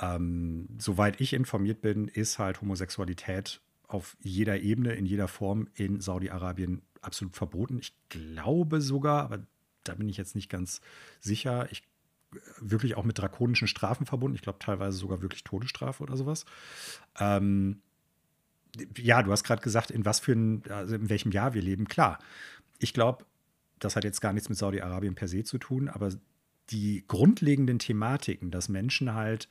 Ähm, 0.00 0.68
soweit 0.78 1.20
ich 1.20 1.32
informiert 1.32 1.82
bin, 1.82 2.08
ist 2.08 2.38
halt 2.38 2.60
Homosexualität 2.60 3.60
auf 3.92 4.16
jeder 4.20 4.60
Ebene, 4.60 4.94
in 4.94 5.06
jeder 5.06 5.28
Form 5.28 5.68
in 5.74 6.00
Saudi-Arabien 6.00 6.82
absolut 7.00 7.36
verboten. 7.36 7.78
Ich 7.78 7.94
glaube 8.08 8.80
sogar, 8.80 9.24
aber 9.24 9.46
da 9.84 9.94
bin 9.94 10.08
ich 10.08 10.16
jetzt 10.16 10.34
nicht 10.34 10.48
ganz 10.48 10.80
sicher, 11.20 11.70
ich 11.70 11.82
wirklich 12.60 12.96
auch 12.96 13.04
mit 13.04 13.18
drakonischen 13.18 13.68
Strafen 13.68 14.06
verbunden. 14.06 14.34
Ich 14.34 14.42
glaube 14.42 14.58
teilweise 14.58 14.96
sogar 14.96 15.20
wirklich 15.20 15.44
Todesstrafe 15.44 16.02
oder 16.02 16.16
sowas. 16.16 16.46
Ähm, 17.18 17.82
ja, 18.96 19.22
du 19.22 19.30
hast 19.32 19.44
gerade 19.44 19.62
gesagt, 19.62 19.90
in 19.90 20.04
was 20.04 20.20
für 20.20 20.32
ein, 20.32 20.62
also 20.70 20.94
in 20.94 21.10
welchem 21.10 21.32
Jahr 21.32 21.52
wir 21.52 21.60
leben. 21.62 21.88
Klar, 21.88 22.18
ich 22.78 22.94
glaube, 22.94 23.26
das 23.78 23.96
hat 23.96 24.04
jetzt 24.04 24.20
gar 24.20 24.32
nichts 24.32 24.48
mit 24.48 24.56
Saudi-Arabien 24.56 25.14
per 25.14 25.28
se 25.28 25.44
zu 25.44 25.58
tun, 25.58 25.88
aber 25.88 26.10
die 26.70 27.04
grundlegenden 27.06 27.78
Thematiken, 27.78 28.50
dass 28.50 28.68
Menschen 28.68 29.12
halt, 29.12 29.48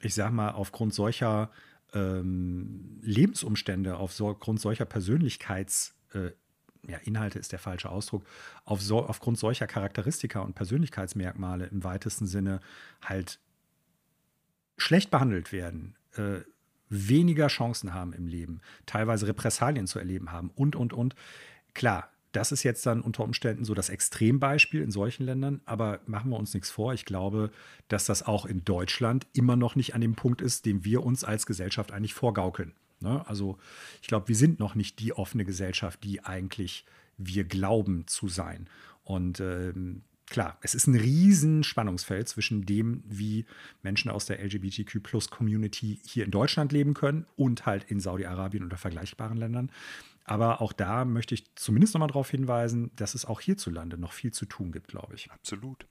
ich 0.00 0.14
sag 0.14 0.32
mal, 0.32 0.50
aufgrund 0.50 0.94
solcher 0.94 1.50
ähm, 1.94 2.98
Lebensumstände, 3.02 3.96
aufgrund 3.96 4.60
solcher 4.60 4.84
Persönlichkeits, 4.84 5.94
äh, 6.14 6.30
ja, 6.88 6.98
Inhalte 6.98 7.38
ist 7.38 7.52
der 7.52 7.58
falsche 7.58 7.90
Ausdruck, 7.90 8.24
auf 8.64 8.80
so, 8.80 9.04
aufgrund 9.04 9.38
solcher 9.38 9.66
Charakteristika 9.66 10.40
und 10.40 10.54
Persönlichkeitsmerkmale 10.54 11.66
im 11.66 11.84
weitesten 11.84 12.26
Sinne 12.26 12.60
halt 13.02 13.38
schlecht 14.78 15.10
behandelt 15.10 15.52
werden, 15.52 15.96
äh, 16.16 16.40
weniger 16.88 17.48
Chancen 17.48 17.94
haben 17.94 18.12
im 18.12 18.26
Leben, 18.26 18.60
teilweise 18.86 19.26
Repressalien 19.26 19.86
zu 19.86 19.98
erleben 19.98 20.32
haben 20.32 20.50
und, 20.54 20.74
und, 20.74 20.92
und. 20.92 21.14
Klar, 21.74 22.10
das 22.32 22.52
ist 22.52 22.62
jetzt 22.62 22.86
dann 22.86 23.00
unter 23.00 23.24
Umständen 23.24 23.64
so 23.64 23.74
das 23.74 23.88
Extrembeispiel 23.88 24.82
in 24.82 24.90
solchen 24.90 25.24
Ländern, 25.24 25.60
aber 25.64 26.00
machen 26.06 26.30
wir 26.30 26.38
uns 26.38 26.54
nichts 26.54 26.70
vor. 26.70 26.94
Ich 26.94 27.04
glaube, 27.04 27.50
dass 27.88 28.04
das 28.04 28.22
auch 28.22 28.46
in 28.46 28.64
Deutschland 28.64 29.26
immer 29.32 29.56
noch 29.56 29.74
nicht 29.74 29.94
an 29.94 30.00
dem 30.00 30.14
Punkt 30.14 30.40
ist, 30.40 30.66
den 30.66 30.84
wir 30.84 31.02
uns 31.02 31.24
als 31.24 31.46
Gesellschaft 31.46 31.92
eigentlich 31.92 32.14
vorgaukeln. 32.14 32.72
Ne? 33.00 33.26
Also 33.26 33.58
ich 34.00 34.08
glaube, 34.08 34.28
wir 34.28 34.36
sind 34.36 34.60
noch 34.60 34.74
nicht 34.74 35.00
die 35.00 35.12
offene 35.12 35.44
Gesellschaft, 35.44 36.04
die 36.04 36.24
eigentlich 36.24 36.84
wir 37.16 37.44
glauben 37.44 38.06
zu 38.06 38.28
sein. 38.28 38.68
Und 39.02 39.40
ähm, 39.40 40.02
klar, 40.26 40.58
es 40.62 40.74
ist 40.74 40.86
ein 40.86 40.94
riesen 40.94 41.64
Spannungsfeld 41.64 42.28
zwischen 42.28 42.64
dem, 42.64 43.02
wie 43.06 43.44
Menschen 43.82 44.10
aus 44.10 44.26
der 44.26 44.42
LGBTQ-Plus-Community 44.42 46.00
hier 46.06 46.24
in 46.24 46.30
Deutschland 46.30 46.72
leben 46.72 46.94
können 46.94 47.26
und 47.36 47.66
halt 47.66 47.84
in 47.84 48.00
Saudi-Arabien 48.00 48.64
oder 48.64 48.76
vergleichbaren 48.76 49.36
Ländern. 49.36 49.70
Aber 50.24 50.60
auch 50.60 50.72
da 50.72 51.04
möchte 51.04 51.34
ich 51.34 51.54
zumindest 51.56 51.94
nochmal 51.94 52.08
darauf 52.08 52.30
hinweisen, 52.30 52.90
dass 52.96 53.14
es 53.14 53.24
auch 53.24 53.40
hierzulande 53.40 53.98
noch 53.98 54.12
viel 54.12 54.32
zu 54.32 54.46
tun 54.46 54.72
gibt, 54.72 54.88
glaube 54.88 55.14
ich. 55.14 55.30
Absolut. 55.30 55.86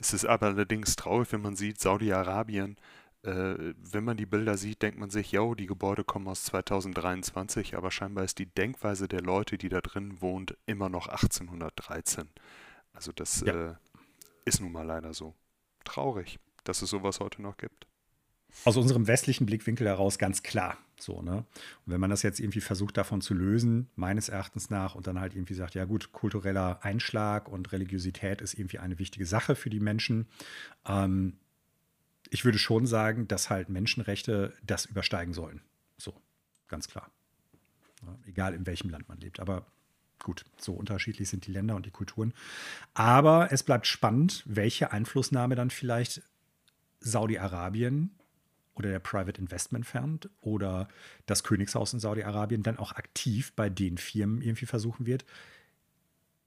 Es 0.00 0.12
ist 0.12 0.24
aber 0.24 0.46
allerdings 0.46 0.96
traurig, 0.96 1.32
wenn 1.32 1.42
man 1.42 1.56
sieht, 1.56 1.80
Saudi-Arabien, 1.80 2.76
äh, 3.22 3.74
wenn 3.76 4.04
man 4.04 4.16
die 4.16 4.26
Bilder 4.26 4.56
sieht, 4.56 4.82
denkt 4.82 4.98
man 4.98 5.10
sich, 5.10 5.32
ja, 5.32 5.54
die 5.54 5.66
Gebäude 5.66 6.04
kommen 6.04 6.28
aus 6.28 6.44
2023, 6.44 7.76
aber 7.76 7.90
scheinbar 7.90 8.24
ist 8.24 8.38
die 8.38 8.46
Denkweise 8.46 9.08
der 9.08 9.22
Leute, 9.22 9.58
die 9.58 9.68
da 9.68 9.80
drin 9.80 10.20
wohnt, 10.20 10.56
immer 10.66 10.88
noch 10.88 11.08
1813. 11.08 12.28
Also 12.92 13.12
das 13.12 13.40
ja. 13.40 13.70
äh, 13.70 13.74
ist 14.44 14.60
nun 14.60 14.72
mal 14.72 14.86
leider 14.86 15.12
so. 15.12 15.34
Traurig, 15.84 16.38
dass 16.64 16.82
es 16.82 16.90
sowas 16.90 17.20
heute 17.20 17.42
noch 17.42 17.56
gibt. 17.56 17.86
Aus 18.64 18.76
unserem 18.76 19.06
westlichen 19.06 19.46
Blickwinkel 19.46 19.86
heraus 19.86 20.18
ganz 20.18 20.42
klar. 20.42 20.78
So, 20.98 21.22
ne? 21.22 21.38
Und 21.84 21.92
wenn 21.92 22.00
man 22.00 22.10
das 22.10 22.22
jetzt 22.22 22.40
irgendwie 22.40 22.60
versucht, 22.60 22.96
davon 22.96 23.20
zu 23.20 23.34
lösen, 23.34 23.88
meines 23.96 24.28
Erachtens 24.28 24.70
nach, 24.70 24.94
und 24.94 25.06
dann 25.06 25.20
halt 25.20 25.34
irgendwie 25.34 25.54
sagt, 25.54 25.74
ja 25.74 25.84
gut, 25.84 26.12
kultureller 26.12 26.82
Einschlag 26.82 27.48
und 27.48 27.70
Religiosität 27.72 28.40
ist 28.40 28.54
irgendwie 28.54 28.78
eine 28.78 28.98
wichtige 28.98 29.26
Sache 29.26 29.56
für 29.56 29.70
die 29.70 29.80
Menschen. 29.80 30.26
Ähm, 30.86 31.34
ich 32.30 32.44
würde 32.44 32.58
schon 32.58 32.86
sagen, 32.86 33.28
dass 33.28 33.50
halt 33.50 33.68
Menschenrechte 33.68 34.54
das 34.64 34.86
übersteigen 34.86 35.34
sollen. 35.34 35.60
So, 35.98 36.14
ganz 36.68 36.88
klar. 36.88 37.10
Ja, 38.02 38.18
egal 38.26 38.54
in 38.54 38.66
welchem 38.66 38.90
Land 38.90 39.08
man 39.08 39.20
lebt. 39.20 39.38
Aber 39.38 39.66
gut, 40.22 40.44
so 40.56 40.72
unterschiedlich 40.72 41.28
sind 41.28 41.46
die 41.46 41.52
Länder 41.52 41.76
und 41.76 41.86
die 41.86 41.90
Kulturen. 41.90 42.32
Aber 42.94 43.52
es 43.52 43.62
bleibt 43.62 43.86
spannend, 43.86 44.42
welche 44.46 44.92
Einflussnahme 44.92 45.54
dann 45.54 45.70
vielleicht 45.70 46.22
Saudi-Arabien 47.00 48.10
oder 48.76 48.90
der 48.90 48.98
Private 48.98 49.40
Investment 49.40 49.86
Fund 49.86 50.28
oder 50.40 50.88
das 51.26 51.42
Königshaus 51.42 51.92
in 51.92 52.00
Saudi-Arabien 52.00 52.62
dann 52.62 52.78
auch 52.78 52.92
aktiv 52.92 53.52
bei 53.54 53.68
den 53.68 53.98
Firmen 53.98 54.42
irgendwie 54.42 54.66
versuchen 54.66 55.06
wird, 55.06 55.24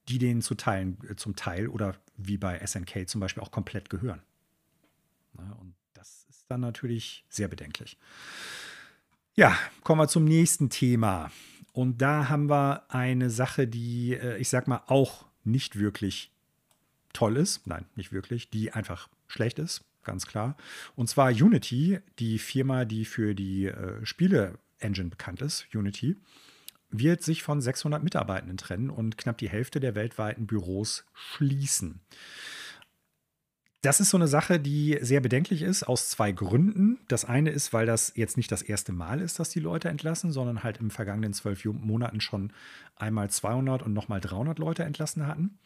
die 0.08 0.18
denen 0.18 0.42
zu 0.42 0.56
teilen, 0.56 0.98
äh, 1.10 1.16
zum 1.16 1.36
Teil 1.36 1.68
oder 1.68 1.96
wie 2.18 2.38
bei 2.38 2.60
SNK 2.66 3.08
zum 3.08 3.22
Beispiel 3.22 3.44
auch 3.44 3.52
komplett 3.52 3.90
gehören. 3.90 4.22
Ja, 5.38 5.52
und 5.60 5.76
das 5.94 6.26
ist 6.30 6.46
dann 6.50 6.62
natürlich 6.62 7.26
sehr 7.30 7.48
bedenklich. 7.48 7.98
Ja, 9.36 9.58
kommen 9.84 10.02
wir 10.02 10.08
zum 10.08 10.26
nächsten 10.26 10.70
Thema. 10.70 11.32
Und 11.72 12.02
da 12.02 12.30
haben 12.30 12.50
wir 12.50 12.84
eine 12.90 13.30
Sache, 13.30 13.68
die, 13.68 14.14
äh, 14.14 14.38
ich 14.38 14.50
sag 14.50 14.68
mal, 14.68 14.84
auch 14.88 15.26
nicht 15.44 15.78
wirklich 15.78 16.32
toll 17.14 17.38
ist. 17.38 17.66
Nein, 17.68 17.86
nicht 17.96 18.12
wirklich, 18.12 18.50
die 18.50 18.72
einfach 18.72 19.08
schlecht 19.28 19.60
ist, 19.60 19.86
ganz 20.04 20.26
klar. 20.26 20.56
Und 20.96 21.10
zwar 21.10 21.30
Unity, 21.30 22.00
die 22.20 22.40
Firma, 22.40 22.86
die 22.86 23.06
für 23.06 23.36
die 23.36 23.66
äh, 23.66 24.06
Spiele-Engine 24.06 25.10
bekannt 25.10 25.42
ist, 25.42 25.68
Unity, 25.74 26.16
wird 26.92 27.22
sich 27.22 27.44
von 27.44 27.62
600 27.62 28.04
Mitarbeitenden 28.04 28.58
trennen 28.58 28.90
und 28.90 29.18
knapp 29.18 29.38
die 29.38 29.50
Hälfte 29.50 29.80
der 29.80 29.96
weltweiten 29.96 30.48
Büros 30.48 31.06
schließen. 31.14 32.02
Das 33.82 34.02
ist 34.02 34.10
so 34.10 34.18
eine 34.18 34.28
Sache, 34.28 34.60
die 34.60 34.98
sehr 35.02 35.22
bedenklich 35.22 35.62
ist, 35.62 35.84
aus 35.84 36.10
zwei 36.10 36.34
Gründen. 36.34 37.00
Das 37.08 37.24
eine 37.24 37.50
ist, 37.50 37.72
weil 37.72 37.86
das 37.86 38.12
jetzt 38.16 38.36
nicht 38.36 38.52
das 38.52 38.62
erste 38.62 38.92
Mal 38.92 39.22
ist, 39.22 39.40
dass 39.40 39.52
die 39.52 39.62
Leute 39.62 39.88
entlassen, 39.88 40.34
sondern 40.34 40.64
halt 40.64 40.80
im 40.80 40.90
vergangenen 40.92 41.32
zwölf 41.32 41.64
Monaten 41.64 42.20
schon 42.20 42.52
einmal 42.98 43.30
200 43.30 43.82
und 43.82 43.94
nochmal 43.94 44.20
300 44.20 44.60
Leute 44.60 44.84
entlassen 44.84 45.26
hatten. 45.28 45.58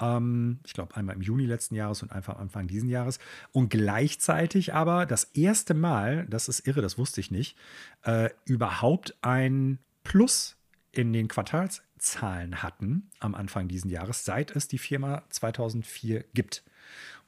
Ähm, 0.00 0.58
ich 0.64 0.72
glaube, 0.72 0.96
einmal 0.96 1.14
im 1.14 1.22
Juni 1.22 1.46
letzten 1.46 1.76
Jahres 1.76 2.02
und 2.02 2.10
einfach 2.10 2.36
Anfang 2.36 2.66
diesen 2.66 2.88
Jahres. 2.88 3.20
Und 3.52 3.68
gleichzeitig 3.68 4.74
aber 4.74 5.06
das 5.06 5.24
erste 5.24 5.74
Mal, 5.74 6.26
das 6.28 6.48
ist 6.48 6.66
irre, 6.66 6.82
das 6.82 6.98
wusste 6.98 7.20
ich 7.20 7.30
nicht, 7.30 7.56
äh, 8.02 8.30
überhaupt 8.44 9.14
ein 9.22 9.78
Plus 10.02 10.56
in 10.90 11.12
den 11.12 11.28
Quartalszahlen 11.28 12.62
hatten 12.64 13.08
am 13.20 13.36
Anfang 13.36 13.68
diesen 13.68 13.88
Jahres, 13.88 14.24
seit 14.24 14.50
es 14.50 14.66
die 14.66 14.78
Firma 14.78 15.22
2004 15.30 16.24
gibt. 16.34 16.64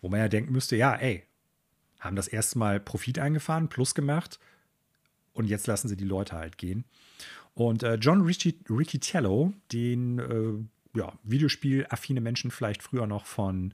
Wo 0.05 0.11
man 0.11 0.21
ja 0.21 0.29
denken 0.29 0.53
müsste, 0.53 0.77
ja, 0.77 0.95
ey, 0.95 1.23
haben 1.99 2.15
das 2.15 2.29
erste 2.29 2.59
Mal 2.59 2.79
Profit 2.79 3.19
eingefahren, 3.19 3.71
Plus 3.71 3.95
gemacht 3.95 4.39
und 5.33 5.47
jetzt 5.47 5.67
lassen 5.67 5.89
sie 5.89 5.97
die 5.97 6.05
Leute 6.05 6.37
halt 6.37 6.59
gehen. 6.59 6.85
Und 7.55 7.83
äh, 7.83 7.95
John 7.95 8.21
Riccitiello, 8.21 9.55
den 9.73 10.19
äh, 10.19 10.99
ja, 10.99 11.15
Videospiel-affine 11.23 12.21
Menschen 12.21 12.51
vielleicht 12.51 12.83
früher 12.83 13.07
noch 13.07 13.25
von 13.25 13.73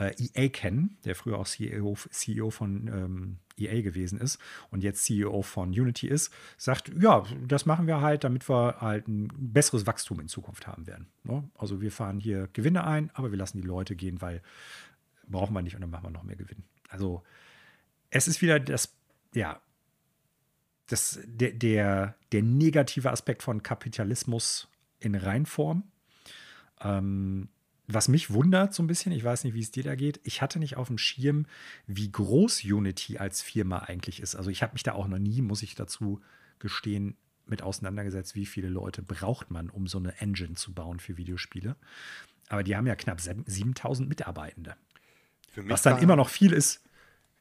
äh, 0.00 0.12
EA 0.18 0.48
kennen, 0.48 0.98
der 1.04 1.14
früher 1.14 1.38
auch 1.38 1.46
CEO, 1.46 1.96
CEO 2.10 2.50
von 2.50 2.88
ähm, 2.88 3.36
EA 3.56 3.80
gewesen 3.80 4.20
ist 4.20 4.40
und 4.70 4.82
jetzt 4.82 5.04
CEO 5.04 5.42
von 5.42 5.68
Unity 5.68 6.08
ist, 6.08 6.32
sagt, 6.56 6.92
ja, 7.00 7.24
das 7.46 7.66
machen 7.66 7.86
wir 7.86 8.00
halt, 8.00 8.24
damit 8.24 8.48
wir 8.48 8.80
halt 8.80 9.06
ein 9.06 9.28
besseres 9.36 9.86
Wachstum 9.86 10.18
in 10.18 10.28
Zukunft 10.28 10.66
haben 10.66 10.88
werden. 10.88 11.06
Ne? 11.22 11.48
Also 11.56 11.80
wir 11.80 11.92
fahren 11.92 12.18
hier 12.18 12.48
Gewinne 12.52 12.84
ein, 12.84 13.10
aber 13.14 13.30
wir 13.30 13.38
lassen 13.38 13.60
die 13.60 13.66
Leute 13.66 13.94
gehen, 13.96 14.20
weil 14.20 14.42
brauchen 15.30 15.54
wir 15.54 15.62
nicht 15.62 15.74
und 15.74 15.80
dann 15.80 15.90
machen 15.90 16.04
wir 16.04 16.10
noch 16.10 16.22
mehr 16.22 16.36
Gewinn. 16.36 16.64
Also 16.88 17.22
es 18.10 18.28
ist 18.28 18.42
wieder 18.42 18.58
das, 18.60 18.94
ja, 19.34 19.60
das, 20.86 21.20
der, 21.24 21.52
der, 21.52 22.14
der 22.32 22.42
negative 22.42 23.10
Aspekt 23.10 23.42
von 23.42 23.62
Kapitalismus 23.62 24.68
in 25.00 25.14
Reinform. 25.14 25.84
Ähm, 26.80 27.48
was 27.86 28.08
mich 28.08 28.30
wundert 28.30 28.74
so 28.74 28.82
ein 28.82 28.86
bisschen, 28.86 29.12
ich 29.12 29.24
weiß 29.24 29.44
nicht, 29.44 29.54
wie 29.54 29.60
es 29.60 29.70
dir 29.70 29.82
da 29.82 29.94
geht, 29.94 30.20
ich 30.22 30.42
hatte 30.42 30.58
nicht 30.58 30.76
auf 30.76 30.88
dem 30.88 30.98
Schirm, 30.98 31.46
wie 31.86 32.12
groß 32.12 32.64
Unity 32.64 33.16
als 33.16 33.40
Firma 33.40 33.78
eigentlich 33.78 34.20
ist. 34.20 34.34
Also 34.34 34.50
ich 34.50 34.62
habe 34.62 34.74
mich 34.74 34.82
da 34.82 34.92
auch 34.92 35.08
noch 35.08 35.18
nie, 35.18 35.40
muss 35.40 35.62
ich 35.62 35.74
dazu 35.74 36.20
gestehen, 36.58 37.16
mit 37.46 37.62
auseinandergesetzt, 37.62 38.34
wie 38.34 38.44
viele 38.44 38.68
Leute 38.68 39.02
braucht 39.02 39.50
man, 39.50 39.70
um 39.70 39.86
so 39.86 39.96
eine 39.96 40.20
Engine 40.20 40.54
zu 40.54 40.74
bauen 40.74 41.00
für 41.00 41.16
Videospiele. 41.16 41.76
Aber 42.50 42.62
die 42.62 42.76
haben 42.76 42.86
ja 42.86 42.94
knapp 42.94 43.20
7000 43.20 44.06
Mitarbeitende. 44.08 44.76
Was 45.56 45.82
dann 45.82 45.98
immer 46.02 46.16
noch 46.16 46.28
viel 46.28 46.52
ist, 46.52 46.82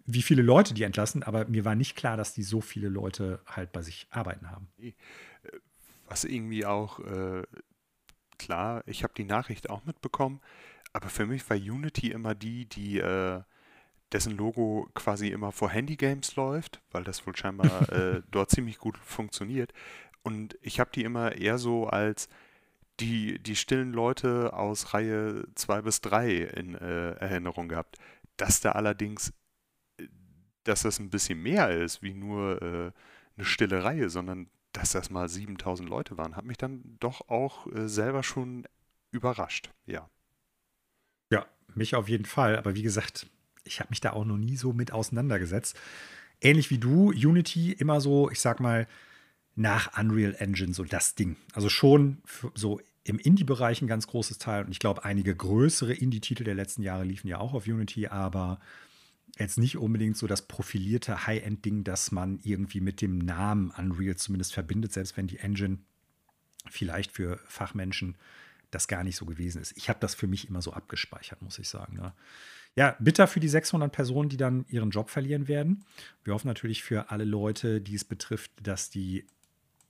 wie 0.06 0.22
viele 0.22 0.42
Leute 0.42 0.74
die 0.74 0.84
entlassen, 0.84 1.24
aber 1.24 1.46
mir 1.46 1.66
war 1.66 1.76
nicht 1.76 1.96
klar, 1.96 2.18
dass 2.18 2.34
die 2.34 2.44
so 2.44 2.62
viele 2.62 2.88
Leute 2.88 3.42
halt 3.46 3.72
bei 3.72 3.82
sich 3.82 4.08
arbeiten 4.10 4.50
haben. 4.50 4.70
Was 6.08 6.24
irgendwie 6.24 6.66
auch 6.66 7.00
äh, 7.00 7.44
klar, 8.40 8.84
ich 8.86 9.04
habe 9.04 9.14
die 9.16 9.26
Nachricht 9.26 9.70
auch 9.70 9.84
mitbekommen, 9.86 10.40
aber 10.94 11.10
für 11.10 11.26
mich 11.26 11.48
war 11.50 11.58
Unity 11.58 12.12
immer 12.12 12.34
die, 12.34 12.66
die 12.66 13.00
äh, 13.00 13.42
dessen 14.14 14.38
Logo 14.38 14.90
quasi 14.94 15.28
immer 15.28 15.52
vor 15.52 15.70
Handygames 15.70 16.36
läuft, 16.36 16.82
weil 16.92 17.04
das 17.04 17.28
wohl 17.28 17.36
scheinbar 17.36 17.90
äh, 17.92 18.22
dort 18.32 18.50
ziemlich 18.50 18.78
gut 18.78 18.98
funktioniert. 18.98 19.74
Und 20.24 20.58
ich 20.62 20.80
habe 20.80 20.90
die 20.94 21.04
immer 21.04 21.36
eher 21.36 21.58
so 21.58 21.88
als 21.88 22.30
die, 23.00 23.40
die 23.40 23.56
stillen 23.56 23.94
Leute 23.94 24.54
aus 24.54 24.94
Reihe 24.94 25.44
2 25.56 25.82
bis 25.82 26.02
3 26.02 26.36
in 26.36 26.76
äh, 26.76 27.12
Erinnerung 27.14 27.68
gehabt. 27.68 27.98
Dass 28.38 28.60
da 28.60 28.72
allerdings, 28.74 29.34
äh, 30.00 30.08
dass 30.64 30.84
das 30.84 31.00
ein 31.00 31.10
bisschen 31.10 31.42
mehr 31.42 31.70
ist, 31.70 32.02
wie 32.02 32.14
nur 32.14 32.62
äh, 32.62 32.92
eine 33.36 33.46
stille 33.46 33.84
Reihe, 33.84 34.10
sondern 34.10 34.50
dass 34.74 34.92
das 34.92 35.10
mal 35.10 35.30
7000 35.30 35.90
Leute 35.90 36.18
waren, 36.18 36.36
hat 36.36 36.46
mich 36.46 36.58
dann 36.58 36.98
doch 37.00 37.30
auch 37.30 37.68
äh, 37.68 37.88
selber 37.88 38.24
schon 38.24 38.68
überrascht, 39.12 39.72
ja. 39.86 40.10
Ja, 41.32 41.46
mich 41.74 41.96
auf 41.96 42.10
jeden 42.10 42.26
Fall. 42.26 42.58
Aber 42.58 42.76
wie 42.76 42.84
gesagt, 42.84 43.28
ich 43.64 43.80
habe 43.80 43.90
mich 43.90 44.02
da 44.02 44.14
auch 44.14 44.26
noch 44.26 44.38
nie 44.38 44.56
so 44.56 44.74
mit 44.74 44.92
auseinandergesetzt. 44.92 45.80
Ähnlich 46.42 46.70
wie 46.70 46.78
du, 46.78 47.10
Unity 47.10 47.72
immer 47.72 48.02
so, 48.02 48.30
ich 48.30 48.40
sag 48.40 48.60
mal, 48.60 48.88
nach 49.58 49.98
Unreal 50.00 50.36
Engine 50.38 50.74
so 50.74 50.84
das 50.84 51.16
Ding. 51.16 51.36
Also 51.54 51.68
schon 51.68 52.20
so 52.54 52.80
im 53.04 53.20
Indie-Bereich 53.20 53.82
ein 53.82 53.88
ganz 53.88 54.08
großes 54.08 54.38
Teil. 54.38 54.66
Und 54.66 54.72
ich 54.72 54.80
glaube, 54.80 55.04
einige 55.04 55.36
größere 55.36 55.94
Indie-Titel 55.94 56.44
der 56.44 56.56
letzten 56.56 56.84
Jahre 56.84 57.04
liefen 57.04 57.28
ja 57.28 57.40
auch 57.40 57.54
auf 57.54 57.66
Unity, 57.66 58.08
aber 58.08 58.60
jetzt 59.38 59.58
nicht 59.58 59.78
unbedingt 59.78 60.16
so 60.16 60.28
das 60.28 60.48
profilierte 60.48 61.26
High-End-Ding, 61.26 61.84
das 61.84 62.12
man 62.12 62.40
irgendwie 62.44 62.82
mit 62.82 63.02
dem 63.02 63.18
Namen 63.18 63.72
Unreal 63.72 64.16
zumindest 64.16 64.54
verbindet, 64.54 64.94
selbst 64.94 65.18
wenn 65.18 65.28
die 65.28 65.40
Engine 65.40 65.80
vielleicht 66.70 67.12
für 67.12 67.40
Fachmenschen 67.48 68.16
das 68.72 68.88
gar 68.88 69.04
nicht 69.04 69.16
so 69.16 69.26
gewesen 69.26 69.62
ist. 69.62 69.76
Ich 69.78 69.90
habe 69.90 70.00
das 70.00 70.14
für 70.14 70.28
mich 70.28 70.50
immer 70.50 70.62
so 70.62 70.74
abgespeichert, 70.74 71.42
muss 71.42 71.58
ich 71.58 71.70
sagen. 71.70 71.96
Ne? 71.96 72.14
Ja, 72.76 72.96
bitter 73.00 73.26
für 73.28 73.40
die 73.40 73.50
600 73.50 73.92
Personen, 73.92 74.30
die 74.30 74.38
dann 74.38 74.66
ihren 74.68 74.92
Job 74.92 75.10
verlieren 75.10 75.48
werden. 75.48 75.86
Wir 76.24 76.34
hoffen 76.34 76.48
natürlich 76.48 76.84
für 76.84 77.10
alle 77.10 77.24
Leute, 77.24 77.82
die 77.82 77.96
es 77.96 78.04
betrifft, 78.04 78.52
dass 78.62 78.90
die 78.90 79.26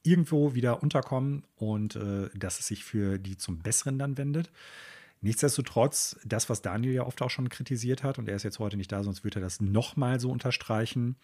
irgendwo 0.04 0.54
wieder 0.54 0.82
unterkommen 0.82 1.44
und 1.56 1.96
äh, 1.96 2.30
dass 2.34 2.60
es 2.60 2.68
sich 2.68 2.84
für 2.84 3.18
die 3.18 3.38
zum 3.38 3.60
Besseren 3.60 4.00
dann 4.00 4.18
wendet. 4.18 4.52
Nichtsdestotrotz, 5.22 6.20
das, 6.24 6.48
was 6.48 6.62
Daniel 6.62 6.94
ja 6.94 7.04
oft 7.04 7.22
auch 7.22 7.30
schon 7.30 7.50
kritisiert 7.50 8.04
hat, 8.04 8.20
und 8.20 8.30
er 8.30 8.36
ist 8.36 8.44
jetzt 8.44 8.60
heute 8.60 8.78
nicht 8.78 8.92
da, 8.92 9.04
sonst 9.04 9.24
würde 9.24 9.40
er 9.40 9.42
das 9.42 9.60
nochmal 9.60 10.20
so 10.20 10.30
unterstreichen, 10.30 11.16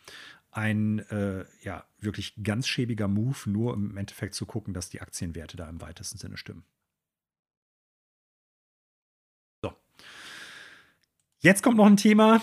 ein 0.50 1.00
äh, 1.10 1.46
ja, 1.62 1.86
wirklich 2.00 2.34
ganz 2.44 2.68
schäbiger 2.68 3.08
Move, 3.08 3.38
nur 3.46 3.74
im 3.76 3.96
Endeffekt 3.98 4.34
zu 4.34 4.46
gucken, 4.46 4.74
dass 4.74 4.90
die 4.90 5.02
Aktienwerte 5.02 5.58
da 5.58 5.70
im 5.70 5.80
weitesten 5.80 6.18
Sinne 6.18 6.38
stimmen. 6.38 6.64
So. 9.62 9.74
Jetzt 11.40 11.62
kommt 11.62 11.78
noch 11.78 11.86
ein 11.86 11.98
Thema, 11.98 12.42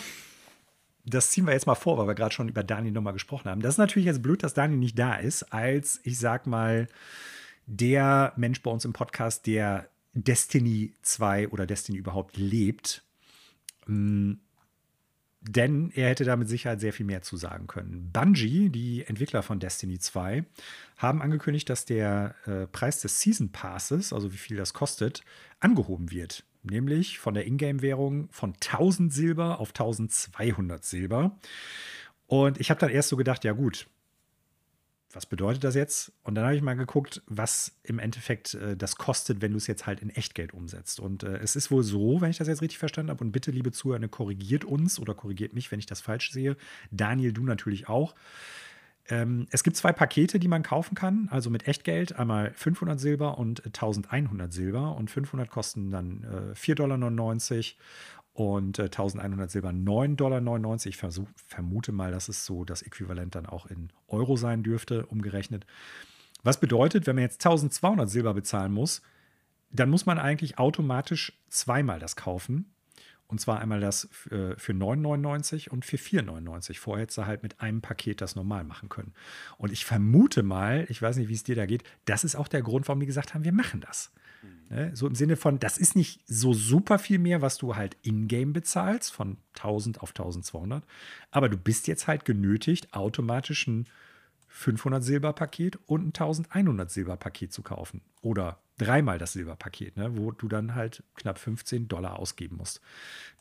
das 1.05 1.31
ziehen 1.31 1.47
wir 1.47 1.53
jetzt 1.53 1.67
mal 1.67 1.75
vor, 1.75 1.99
weil 1.99 2.07
wir 2.07 2.15
gerade 2.15 2.35
schon 2.35 2.49
über 2.49 2.63
Daniel 2.63 2.93
nochmal 2.93 3.13
gesprochen 3.13 3.51
haben. 3.51 3.63
Das 3.63 3.75
ist 3.75 3.79
natürlich 3.79 4.07
jetzt 4.07 4.23
blöd, 4.23 4.43
dass 4.43 4.55
Daniel 4.55 4.79
nicht 4.79 4.99
da 4.99 5.15
ist, 5.15 5.53
als 5.53 6.01
ich 6.05 6.19
sag 6.19 6.47
mal, 6.47 6.89
der 7.67 8.33
Mensch 8.37 8.63
bei 8.63 8.71
uns 8.71 8.85
im 8.85 8.93
Podcast, 8.93 9.47
der 9.47 9.89
Destiny 10.13 10.95
2 11.03 11.49
oder 11.49 11.67
Destiny 11.67 11.99
überhaupt 11.99 12.37
lebt. 12.37 13.05
Mm, 13.87 14.35
denn 15.43 15.91
er 15.95 16.11
hätte 16.11 16.25
da 16.25 16.37
mit 16.37 16.49
Sicherheit 16.49 16.81
sehr 16.81 16.93
viel 16.93 17.07
mehr 17.07 17.23
zu 17.23 17.37
sagen 17.37 17.67
können. 17.67 18.11
Bungie, 18.13 18.69
die 18.69 19.07
Entwickler 19.07 19.43
von 19.43 19.59
Destiny 19.59 19.99
2, 19.99 20.45
haben 20.99 21.23
angekündigt, 21.23 21.71
dass 21.71 21.87
der 21.87 22.35
äh, 22.47 22.67
Preis 22.67 23.01
des 23.01 23.21
Season 23.21 23.51
Passes, 23.51 24.13
also 24.13 24.33
wie 24.33 24.37
viel 24.37 24.59
das 24.59 24.75
kostet, 24.75 25.25
angehoben 25.59 26.11
wird. 26.11 26.45
Nämlich 26.63 27.19
von 27.19 27.35
der 27.35 27.47
Ingame-Währung 27.47 28.29
von 28.31 28.55
1000 28.55 29.13
Silber 29.13 29.61
auf 29.61 29.71
1200 29.71 30.85
Silber. 30.85 31.39
Und 32.27 32.61
ich 32.61 32.71
habe 32.71 32.81
dann 32.81 32.91
erst 32.91 33.09
so 33.09 33.17
gedacht, 33.17 33.45
ja 33.45 33.53
gut, 33.53 33.87
was 35.13 35.27
bedeutet 35.27 35.65
das 35.65 35.75
jetzt? 35.75 36.13
Und 36.23 36.37
dann 36.37 36.45
habe 36.45 36.55
ich 36.55 36.63
mal 36.63 36.77
geguckt, 36.77 37.23
was 37.27 37.73
im 37.83 37.99
Endeffekt 37.99 38.55
äh, 38.55 38.77
das 38.77 38.97
kostet, 38.97 39.41
wenn 39.41 39.51
du 39.51 39.57
es 39.57 39.67
jetzt 39.67 39.87
halt 39.87 40.01
in 40.01 40.11
Echtgeld 40.11 40.55
umsetzt. 40.55 41.01
Und 41.01 41.25
äh, 41.25 41.39
es 41.39 41.57
ist 41.57 41.71
wohl 41.71 41.83
so, 41.83 42.21
wenn 42.21 42.31
ich 42.31 42.39
das 42.39 42.47
jetzt 42.47 42.63
richtig 42.63 42.79
verstanden 42.79 43.11
habe, 43.11 43.25
und 43.25 43.33
bitte, 43.33 43.51
liebe 43.51 43.73
Zuhörer, 43.73 44.07
korrigiert 44.09 44.65
uns 44.65 45.01
oder 45.01 45.15
korrigiert 45.15 45.53
mich, 45.53 45.73
wenn 45.73 45.81
ich 45.81 45.87
das 45.87 46.01
falsch 46.01 46.31
sehe. 46.31 46.57
Daniel, 46.91 47.33
du 47.33 47.45
natürlich 47.45 47.89
auch. 47.89 48.15
Ähm, 49.09 49.47
es 49.51 49.65
gibt 49.65 49.77
zwei 49.77 49.93
Pakete, 49.93 50.39
die 50.39 50.49
man 50.49 50.63
kaufen 50.63 50.95
kann, 50.95 51.29
also 51.31 51.51
mit 51.51 51.67
Echtgeld, 51.67 52.17
einmal 52.17 52.53
500 52.55 53.01
Silber 53.01 53.39
und 53.39 53.65
1100 53.65 54.53
Silber. 54.53 54.97
Und 54.97 55.11
500 55.11 55.51
kosten 55.51 55.91
dann 55.91 56.25
äh, 56.25 56.55
4,99 56.55 56.75
Dollar 56.75 56.99
und 58.33 58.79
äh, 58.79 58.85
1100 58.85 59.51
Silber 59.51 59.71
9,99 59.71 60.17
Dollar. 60.17 60.87
Ich 60.87 60.97
versuch, 60.97 61.29
vermute 61.47 61.93
mal, 61.93 62.13
dass 62.13 62.29
es 62.29 62.47
so 62.47 62.65
das 62.65 62.83
Äquivalent 62.83 63.35
dann 63.35 63.47
auch 63.47 63.67
in 63.67 63.91
Euro 64.09 64.37
sein 64.37 64.63
dürfte, 64.63 65.07
umgerechnet. 65.07 65.67
Was 66.43 66.61
bedeutet, 66.61 67.07
wenn 67.07 67.17
man 67.17 67.23
jetzt 67.23 67.45
1200 67.45 68.09
Silber 68.09 68.35
bezahlen 68.35 68.73
muss, 68.73 69.03
dann 69.71 69.91
muss 69.91 70.07
man 70.07 70.19
eigentlich 70.19 70.59
automatisch 70.59 71.33
zweimal 71.49 71.99
das 71.99 72.17
kaufen. 72.17 72.73
Und 73.31 73.41
zwar 73.41 73.61
einmal 73.61 73.81
das 73.81 74.09
äh, 74.31 74.57
für 74.57 74.73
9,99 74.73 75.69
und 75.71 75.85
für 75.85 75.97
4,99. 75.97 76.79
Vorher 76.79 77.03
hätte 77.03 77.15
sie 77.15 77.27
halt 77.27 77.43
mit 77.43 77.61
einem 77.61 77.81
Paket 77.81 78.21
das 78.21 78.35
normal 78.35 78.65
machen 78.65 78.89
können. 78.89 79.15
Und 79.57 79.73
ich 79.73 79.85
vermute 79.85 80.43
mal, 80.43 80.85
ich 80.89 81.01
weiß 81.01 81.17
nicht, 81.17 81.29
wie 81.29 81.35
es 81.35 81.45
dir 81.45 81.55
da 81.55 81.67
geht, 81.67 81.85
das 82.07 82.25
ist 82.25 82.35
auch 82.35 82.49
der 82.49 82.63
Grund, 82.63 82.89
warum 82.89 83.01
die 83.01 83.07
gesagt 83.07 83.35
haben, 83.35 83.45
wir 83.45 83.53
machen 83.53 83.81
das. 83.81 84.11
Ne? 84.71 84.91
So 84.95 85.07
im 85.07 85.15
Sinne 85.15 85.37
von, 85.37 85.59
das 85.59 85.79
ist 85.79 85.97
nicht 85.97 86.23
so 86.27 86.55
super 86.55 86.99
viel 86.99 87.19
mehr, 87.19 87.43
was 87.43 87.59
du 87.59 87.77
halt 87.77 87.97
in-game 88.03 88.53
bezahlst, 88.53 89.13
von 89.13 89.37
1000 89.57 90.01
auf 90.01 90.11
1200. 90.11 90.85
Aber 91.31 91.49
du 91.49 91.57
bist 91.57 91.87
jetzt 91.89 92.07
halt 92.07 92.25
genötigt, 92.25 92.95
automatisch 92.95 93.67
ein 93.67 93.87
500 94.49 95.03
Silberpaket 95.03 95.79
und 95.87 96.03
ein 96.03 96.07
1100 96.09 96.91
Silberpaket 96.91 97.53
zu 97.53 97.63
kaufen. 97.63 98.01
Oder 98.23 98.59
dreimal 98.81 99.19
das 99.19 99.33
Silberpaket, 99.33 99.97
ne? 99.97 100.17
wo 100.17 100.33
du 100.33 100.49
dann 100.49 100.75
halt 100.75 101.03
knapp 101.15 101.39
15 101.39 101.89
Dollar 101.89 102.19
ausgeben 102.19 102.57
musst. 102.57 102.81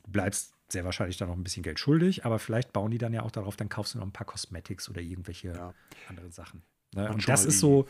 Du 0.04 0.12
bleibst 0.12 0.54
sehr 0.70 0.86
wahrscheinlich 0.86 1.18
dann 1.18 1.30
noch 1.30 1.36
ein 1.36 1.44
bisschen 1.44 1.64
Geld 1.64 1.80
schuldig, 1.80 2.26
aber 2.26 2.38
vielleicht 2.40 2.74
bauen 2.74 2.92
die 2.92 2.98
dann 2.98 3.14
ja 3.14 3.24
auch 3.24 3.32
darauf, 3.32 3.56
dann 3.56 3.70
kaufst 3.70 3.96
du 3.96 4.00
noch 4.00 4.06
ein 4.06 4.12
paar 4.12 4.28
Cosmetics 4.28 4.90
oder 4.90 5.02
irgendwelche 5.02 5.50
ja. 5.50 5.74
anderen 6.08 6.32
Sachen. 6.32 6.62
Ne? 6.94 7.12
Und 7.12 7.28
das 7.28 7.46
ist 7.46 7.60
so. 7.60 7.88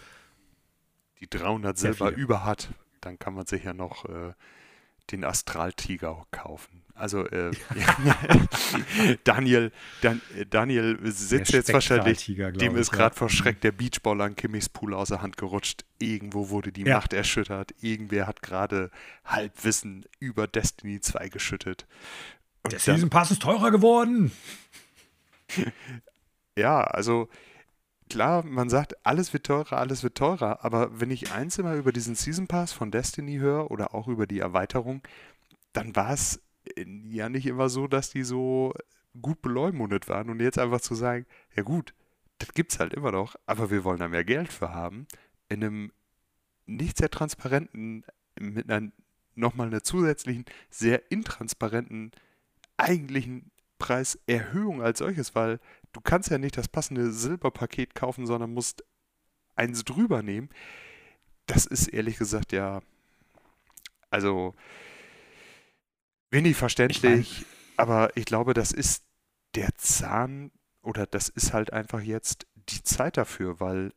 Die 1.19 1.29
300 1.29 1.77
Silber 1.77 2.11
über 2.11 2.45
hat 2.45 2.69
dann 3.01 3.19
kann 3.19 3.33
man 3.33 3.45
sich 3.45 3.63
ja 3.63 3.73
noch 3.73 4.05
äh, 4.05 4.33
den 5.11 5.23
Astraltiger 5.23 6.25
kaufen. 6.31 6.83
Also 6.99 7.25
äh, 7.27 7.51
Daniel, 9.23 9.71
Dan, 10.01 10.21
Daniel 10.49 10.99
sitzt 11.05 11.53
jetzt 11.53 11.71
wahrscheinlich, 11.71 12.25
dem 12.25 12.75
ist 12.75 12.91
gerade 12.91 13.15
vor 13.15 13.29
Schreck 13.29 13.61
der 13.61 13.71
Beachball 13.71 14.19
an 14.19 14.35
Kimmys 14.35 14.67
Pool 14.67 14.93
aus 14.93 15.07
der 15.07 15.21
Hand 15.21 15.37
gerutscht. 15.37 15.85
Irgendwo 15.99 16.49
wurde 16.49 16.73
die 16.73 16.83
ja. 16.83 16.95
Macht 16.97 17.13
erschüttert. 17.13 17.73
Irgendwer 17.79 18.27
hat 18.27 18.41
gerade 18.41 18.91
Halbwissen 19.23 20.05
über 20.19 20.45
Destiny 20.45 20.99
2 20.99 21.29
geschüttet. 21.29 21.87
Und 22.63 22.73
der 22.73 22.79
Season 22.79 23.09
Pass 23.09 23.31
ist 23.31 23.41
teurer 23.41 23.71
geworden. 23.71 24.33
ja, 26.57 26.81
also 26.81 27.29
klar, 28.09 28.43
man 28.43 28.69
sagt, 28.69 29.05
alles 29.05 29.33
wird 29.33 29.45
teurer, 29.45 29.73
alles 29.73 30.03
wird 30.03 30.15
teurer, 30.15 30.63
aber 30.63 30.99
wenn 30.99 31.11
ich 31.11 31.31
eins 31.31 31.57
immer 31.57 31.75
über 31.75 31.91
diesen 31.91 32.15
Season 32.15 32.47
Pass 32.47 32.71
von 32.71 32.91
Destiny 32.91 33.37
höre 33.37 33.71
oder 33.71 33.93
auch 33.93 34.07
über 34.07 34.27
die 34.27 34.39
Erweiterung, 34.39 35.01
dann 35.73 35.95
war 35.95 36.13
es 36.13 36.41
äh, 36.75 36.85
ja 37.09 37.29
nicht 37.29 37.45
immer 37.45 37.69
so, 37.69 37.87
dass 37.87 38.09
die 38.09 38.23
so 38.23 38.73
gut 39.21 39.41
beleumundet 39.41 40.07
waren. 40.07 40.29
Und 40.29 40.39
jetzt 40.39 40.59
einfach 40.59 40.81
zu 40.81 40.95
sagen, 40.95 41.25
ja 41.55 41.63
gut, 41.63 41.93
das 42.39 42.53
gibt 42.53 42.71
es 42.73 42.79
halt 42.79 42.93
immer 42.93 43.11
noch, 43.11 43.35
aber 43.45 43.69
wir 43.71 43.83
wollen 43.83 43.99
da 43.99 44.07
mehr 44.07 44.23
Geld 44.23 44.51
für 44.51 44.73
haben, 44.73 45.07
in 45.49 45.63
einem 45.63 45.91
nicht 46.65 46.97
sehr 46.97 47.09
transparenten, 47.09 48.05
mit 48.39 48.69
einer 48.69 48.91
nochmal 49.35 49.67
einer 49.67 49.83
zusätzlichen, 49.83 50.45
sehr 50.69 51.11
intransparenten 51.11 52.11
eigentlichen 52.77 53.51
Preiserhöhung 53.77 54.81
als 54.81 54.99
solches, 54.99 55.35
weil 55.35 55.59
du 55.93 56.01
kannst 56.01 56.29
ja 56.29 56.37
nicht 56.37 56.57
das 56.57 56.67
passende 56.67 57.11
Silberpaket 57.11 57.95
kaufen, 57.95 58.25
sondern 58.25 58.53
musst 58.53 58.83
eins 59.55 59.83
drüber 59.83 60.23
nehmen. 60.23 60.49
Das 61.45 61.65
ist 61.65 61.87
ehrlich 61.87 62.17
gesagt 62.17 62.51
ja, 62.51 62.81
also 64.09 64.55
wenig 66.31 66.55
verständlich, 66.55 67.03
ich 67.03 67.45
mein, 67.45 67.45
aber 67.77 68.17
ich 68.17 68.25
glaube, 68.25 68.53
das 68.53 68.71
ist 68.71 69.03
der 69.55 69.73
Zahn 69.75 70.51
oder 70.81 71.05
das 71.05 71.29
ist 71.29 71.53
halt 71.53 71.73
einfach 71.73 72.01
jetzt 72.01 72.47
die 72.55 72.83
Zeit 72.83 73.17
dafür, 73.17 73.59
weil 73.59 73.93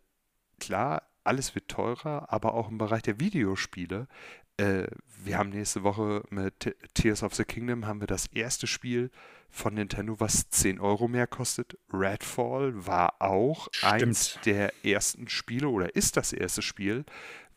klar, 0.58 1.08
alles 1.24 1.54
wird 1.54 1.68
teurer, 1.68 2.32
aber 2.32 2.54
auch 2.54 2.68
im 2.68 2.78
Bereich 2.78 3.02
der 3.02 3.20
Videospiele. 3.20 4.08
Äh, 4.56 4.86
wir 5.24 5.38
haben 5.38 5.50
nächste 5.50 5.82
Woche 5.82 6.24
mit 6.30 6.74
Tears 6.94 7.22
of 7.22 7.34
the 7.34 7.44
Kingdom 7.44 7.86
haben 7.86 8.00
wir 8.00 8.06
das 8.06 8.26
erste 8.26 8.66
Spiel 8.66 9.10
von 9.52 9.74
Nintendo, 9.74 10.18
was 10.18 10.48
10 10.48 10.80
Euro 10.80 11.06
mehr 11.08 11.26
kostet. 11.26 11.78
Redfall 11.92 12.86
war 12.86 13.20
auch 13.20 13.68
Stimmt. 13.70 13.92
eins 13.92 14.38
der 14.46 14.72
ersten 14.82 15.28
Spiele 15.28 15.68
oder 15.68 15.94
ist 15.94 16.16
das 16.16 16.32
erste 16.32 16.62
Spiel, 16.62 17.04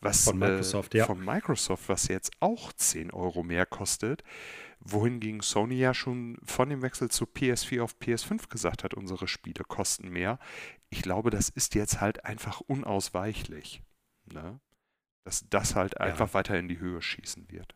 was 0.01 0.26
von 0.26 0.38
Microsoft, 0.38 0.93
äh, 0.93 0.99
ja. 0.99 1.05
von 1.05 1.23
Microsoft, 1.23 1.88
was 1.88 2.09
jetzt 2.09 2.31
auch 2.41 2.73
10 2.73 3.11
Euro 3.11 3.43
mehr 3.43 3.65
kostet. 3.65 4.23
Wohingegen 4.81 5.39
Sony 5.39 5.76
ja 5.76 5.93
schon 5.93 6.38
von 6.43 6.69
dem 6.69 6.81
Wechsel 6.81 7.09
zu 7.09 7.26
PS4 7.26 7.81
auf 7.81 7.95
PS5 7.99 8.49
gesagt 8.49 8.84
hat, 8.84 8.93
unsere 8.93 9.27
Spiele 9.27 9.63
kosten 9.63 10.09
mehr. 10.09 10.38
Ich 10.89 11.01
glaube, 11.01 11.31
das 11.31 11.49
ist 11.49 11.76
jetzt 11.76 12.01
halt 12.01 12.26
einfach 12.26 12.59
unausweichlich. 12.59 13.81
Ne? 14.26 14.59
Dass 15.23 15.47
das 15.49 15.76
halt 15.76 15.99
einfach 15.99 16.27
ja. 16.27 16.34
weiter 16.34 16.59
in 16.59 16.67
die 16.67 16.77
Höhe 16.77 17.01
schießen 17.01 17.49
wird. 17.49 17.73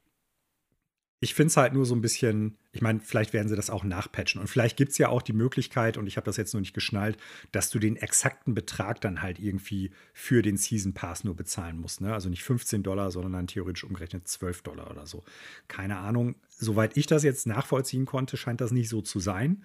Ich 1.21 1.33
finde 1.33 1.47
es 1.47 1.57
halt 1.57 1.73
nur 1.73 1.85
so 1.85 1.93
ein 1.95 2.01
bisschen, 2.01 2.57
ich 2.71 2.81
meine, 2.81 3.01
vielleicht 3.01 3.33
werden 3.33 3.49
sie 3.49 3.55
das 3.55 3.69
auch 3.69 3.83
nachpatchen. 3.83 4.39
Und 4.39 4.47
vielleicht 4.47 4.77
gibt 4.77 4.93
es 4.93 4.97
ja 4.97 5.09
auch 5.09 5.21
die 5.21 5.33
Möglichkeit, 5.33 5.97
und 5.97 6.07
ich 6.07 6.15
habe 6.15 6.25
das 6.25 6.37
jetzt 6.37 6.53
noch 6.53 6.61
nicht 6.61 6.73
geschnallt, 6.73 7.17
dass 7.51 7.69
du 7.69 7.79
den 7.79 7.97
exakten 7.97 8.53
Betrag 8.53 9.01
dann 9.01 9.21
halt 9.21 9.37
irgendwie 9.37 9.91
für 10.13 10.41
den 10.41 10.55
Season 10.55 10.93
Pass 10.93 11.25
nur 11.25 11.35
bezahlen 11.35 11.77
musst. 11.77 11.99
Ne? 11.99 12.13
Also 12.13 12.29
nicht 12.29 12.43
15 12.43 12.83
Dollar, 12.83 13.11
sondern 13.11 13.33
dann 13.33 13.47
theoretisch 13.47 13.83
umgerechnet 13.83 14.27
12 14.27 14.61
Dollar 14.61 14.89
oder 14.89 15.05
so. 15.05 15.23
Keine 15.67 15.97
Ahnung. 15.97 16.35
Soweit 16.47 16.95
ich 16.95 17.05
das 17.05 17.23
jetzt 17.23 17.47
nachvollziehen 17.47 18.05
konnte, 18.05 18.37
scheint 18.37 18.61
das 18.61 18.71
nicht 18.71 18.87
so 18.87 19.01
zu 19.01 19.19
sein. 19.19 19.63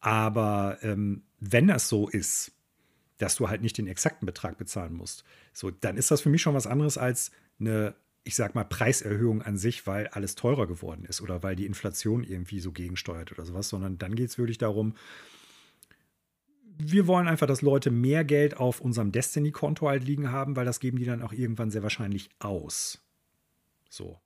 Aber 0.00 0.78
ähm, 0.82 1.22
wenn 1.40 1.66
das 1.66 1.88
so 1.88 2.08
ist, 2.08 2.52
dass 3.18 3.34
du 3.34 3.48
halt 3.48 3.62
nicht 3.62 3.76
den 3.76 3.88
exakten 3.88 4.26
Betrag 4.26 4.56
bezahlen 4.56 4.94
musst, 4.94 5.24
so, 5.52 5.70
dann 5.70 5.96
ist 5.96 6.10
das 6.10 6.20
für 6.20 6.30
mich 6.30 6.40
schon 6.40 6.54
was 6.54 6.66
anderes 6.66 6.96
als 6.96 7.30
eine 7.60 7.94
ich 8.28 8.36
sag 8.36 8.54
mal, 8.54 8.64
Preiserhöhung 8.64 9.40
an 9.40 9.56
sich, 9.56 9.86
weil 9.86 10.08
alles 10.08 10.34
teurer 10.34 10.66
geworden 10.66 11.06
ist 11.06 11.22
oder 11.22 11.42
weil 11.42 11.56
die 11.56 11.64
Inflation 11.64 12.22
irgendwie 12.22 12.60
so 12.60 12.72
gegensteuert 12.72 13.32
oder 13.32 13.46
sowas, 13.46 13.70
sondern 13.70 13.96
dann 13.96 14.14
geht 14.14 14.28
es 14.28 14.36
wirklich 14.36 14.58
darum, 14.58 14.92
wir 16.76 17.06
wollen 17.06 17.26
einfach, 17.26 17.46
dass 17.46 17.62
Leute 17.62 17.90
mehr 17.90 18.24
Geld 18.24 18.58
auf 18.58 18.82
unserem 18.82 19.12
Destiny-Konto 19.12 19.88
halt 19.88 20.04
liegen 20.04 20.30
haben, 20.30 20.56
weil 20.56 20.66
das 20.66 20.78
geben 20.78 20.98
die 20.98 21.06
dann 21.06 21.22
auch 21.22 21.32
irgendwann 21.32 21.70
sehr 21.70 21.82
wahrscheinlich 21.82 22.28
aus. 22.38 23.00
So. 23.88 24.20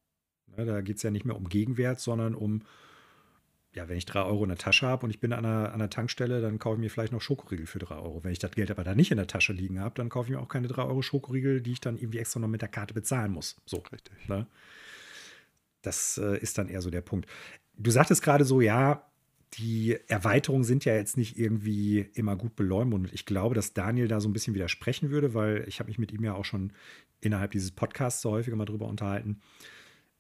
Ja, 0.57 0.65
da 0.65 0.81
geht 0.81 0.97
es 0.97 1.05
ja 1.05 1.13
nicht 1.13 1.25
mehr 1.25 1.37
um 1.37 1.49
Gegenwert, 1.49 2.01
sondern 2.01 2.35
um 2.35 2.63
ja, 3.75 3.89
wenn 3.89 3.97
ich 3.97 4.05
drei 4.05 4.23
Euro 4.23 4.43
in 4.43 4.51
der 4.51 4.59
Tasche 4.59 4.87
habe 4.87 5.05
und 5.05 5.11
ich 5.11 5.21
bin 5.21 5.33
an 5.33 5.45
einer, 5.45 5.69
an 5.69 5.75
einer 5.75 5.89
Tankstelle, 5.89 6.43
dann 6.43 6.59
kaufe 6.59 6.77
ich 6.77 6.81
mir 6.81 6.91
vielleicht 6.91 7.13
noch 7.13 7.23
Schokoriegel 7.23 7.67
für 7.67 7.79
drei 7.79 7.97
Euro. 7.97 8.23
Wenn 8.23 8.33
ich 8.33 8.39
das 8.39 8.51
Geld 8.51 8.71
aber 8.71 8.85
da 8.85 8.95
nicht 8.95 9.11
in 9.11 9.17
der 9.17 9.27
Tasche 9.27 9.55
liegen 9.55 9.81
habe, 9.81 9.95
dann 9.95 10.11
kaufe 10.11 10.29
ich 10.29 10.37
mir 10.37 10.41
auch 10.41 10.49
keine 10.49 10.69
drei 10.69 10.83
Euro 10.83 11.01
Schokoriegel, 11.01 11.63
die 11.63 11.73
ich 11.73 11.81
dann 11.81 11.97
irgendwie 11.97 12.19
extra 12.19 12.39
noch 12.39 12.49
mit 12.49 12.61
der 12.61 12.69
Karte 12.69 12.93
bezahlen 12.93 13.33
muss. 13.33 13.57
So. 13.65 13.79
Richtig. 13.91 14.29
Ne? 14.29 14.47
Das 15.81 16.19
äh, 16.19 16.39
ist 16.39 16.59
dann 16.59 16.69
eher 16.69 16.83
so 16.83 16.91
der 16.91 17.01
Punkt. 17.01 17.27
Du 17.79 17.91
sagtest 17.91 18.23
gerade 18.23 18.45
so, 18.45 18.61
ja, 18.61 19.11
die 19.55 19.99
Erweiterungen 20.07 20.65
sind 20.65 20.85
ja 20.85 20.95
jetzt 20.95 21.17
nicht 21.17 21.39
irgendwie 21.39 22.01
immer 22.15 22.37
gut 22.37 22.57
beleumundet. 22.57 23.13
Ich 23.15 23.25
glaube, 23.25 23.55
dass 23.55 23.73
Daniel 23.73 24.09
da 24.09 24.21
so 24.21 24.29
ein 24.29 24.33
bisschen 24.35 24.55
widersprechen 24.55 25.11
würde, 25.11 25.35
weil 25.35 25.65
ich 25.67 25.79
habe 25.79 25.89
mich 25.89 25.99
mit 25.99 26.13
ihm 26.13 26.25
ja 26.25 26.35
auch 26.35 26.45
schon 26.45 26.73
innerhalb 27.21 27.53
dieses 27.53 27.71
Podcasts 27.71 28.21
so 28.21 28.31
häufiger 28.31 28.57
mal 28.57 28.65
drüber 28.65 28.87
unterhalten 28.87 29.41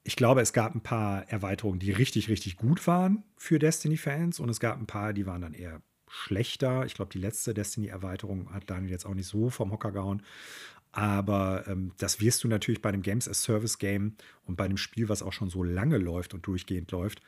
ich 0.05 0.16
glaube, 0.16 0.41
es 0.41 0.53
gab 0.53 0.74
ein 0.74 0.83
paar 0.83 1.29
Erweiterungen, 1.29 1.79
die 1.79 1.93
richtig, 1.93 2.29
richtig 2.29 2.57
gut 2.57 2.87
waren 2.87 3.23
für 3.37 3.59
Destiny-Fans 3.59 4.41
und 4.41 4.49
es 4.49 4.59
gab 4.59 4.79
ein 4.79 4.87
paar, 4.87 5.12
die 5.12 5.27
waren 5.27 5.43
dann 5.43 5.55
eher 5.55 5.81
schlechter. 6.09 6.85
Ich 6.85 6.95
glaube, 6.95 7.12
die 7.12 7.20
letzte 7.20 7.55
Destiny-Erweiterung 7.55 8.53
hat 8.53 8.69
Daniel 8.69 8.91
jetzt 8.91 9.07
auch 9.07 9.15
nicht 9.15 9.29
so 9.29 9.49
vom 9.49 9.70
Hocker 9.70 9.93
gehauen. 9.93 10.23
Aber 10.91 11.66
ähm, 11.69 11.93
das 11.99 12.20
wirst 12.20 12.45
du 12.45 12.49
natürlich 12.49 12.83
bei 12.83 12.91
einem 12.91 13.03
Games 13.03 13.29
as 13.29 13.43
Service 13.43 13.79
Game 13.79 14.16
und 14.45 14.57
bei 14.57 14.65
einem 14.65 14.77
Spiel, 14.77 15.09
was 15.09 15.23
auch 15.23 15.33
schon 15.33 15.49
so 15.49 15.62
lange 15.62 15.97
läuft 15.97 16.35
und 16.35 16.47
durchgehend 16.47 16.91
läuft, 16.91 17.23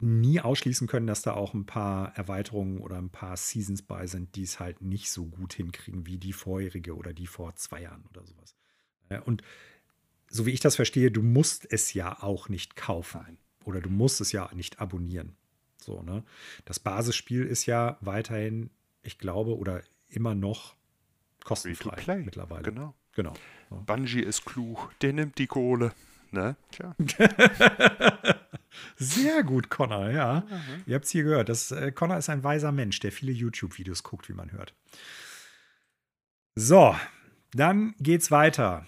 nie 0.00 0.40
ausschließen 0.40 0.86
können, 0.86 1.06
dass 1.06 1.22
da 1.22 1.32
auch 1.34 1.54
ein 1.54 1.66
paar 1.66 2.14
Erweiterungen 2.16 2.78
oder 2.78 2.98
ein 2.98 3.10
paar 3.10 3.36
Seasons 3.36 3.82
bei 3.82 4.06
sind, 4.06 4.36
die 4.36 4.42
es 4.42 4.60
halt 4.60 4.82
nicht 4.82 5.10
so 5.10 5.24
gut 5.26 5.54
hinkriegen 5.54 6.06
wie 6.06 6.18
die 6.18 6.32
vorherige 6.32 6.94
oder 6.96 7.14
die 7.14 7.26
vor 7.26 7.56
zwei 7.56 7.82
Jahren 7.82 8.04
oder 8.10 8.24
sowas. 8.24 8.54
Und 9.24 9.42
so 10.30 10.46
wie 10.46 10.50
ich 10.50 10.60
das 10.60 10.76
verstehe, 10.76 11.10
du 11.10 11.22
musst 11.22 11.70
es 11.70 11.94
ja 11.94 12.22
auch 12.22 12.48
nicht 12.48 12.76
kaufen 12.76 13.38
oder 13.64 13.80
du 13.80 13.90
musst 13.90 14.20
es 14.20 14.32
ja 14.32 14.50
nicht 14.54 14.80
abonnieren. 14.80 15.36
So, 15.78 16.02
ne? 16.02 16.24
Das 16.64 16.78
Basisspiel 16.80 17.44
ist 17.44 17.66
ja 17.66 17.96
weiterhin, 18.00 18.70
ich 19.02 19.18
glaube, 19.18 19.56
oder 19.56 19.82
immer 20.08 20.34
noch 20.34 20.74
kostenfrei 21.44 22.18
mittlerweile. 22.18 22.62
Genau. 22.62 22.94
genau. 23.14 23.34
Bungie 23.70 24.20
ist 24.20 24.44
klug, 24.44 24.92
der 25.00 25.12
nimmt 25.12 25.38
die 25.38 25.46
Kohle. 25.46 25.92
Ne? 26.30 26.56
Tja. 26.72 26.94
Sehr 28.96 29.42
gut, 29.44 29.70
Connor, 29.70 30.10
ja. 30.10 30.44
Mhm. 30.48 30.82
Ihr 30.86 30.94
habt 30.96 31.06
es 31.06 31.10
hier 31.10 31.22
gehört. 31.22 31.48
Das, 31.48 31.70
äh, 31.70 31.90
Connor 31.90 32.18
ist 32.18 32.28
ein 32.28 32.44
weiser 32.44 32.70
Mensch, 32.70 33.00
der 33.00 33.12
viele 33.12 33.32
YouTube-Videos 33.32 34.02
guckt, 34.02 34.28
wie 34.28 34.34
man 34.34 34.52
hört. 34.52 34.74
So, 36.54 36.94
dann 37.52 37.94
geht's 37.98 38.30
weiter 38.30 38.86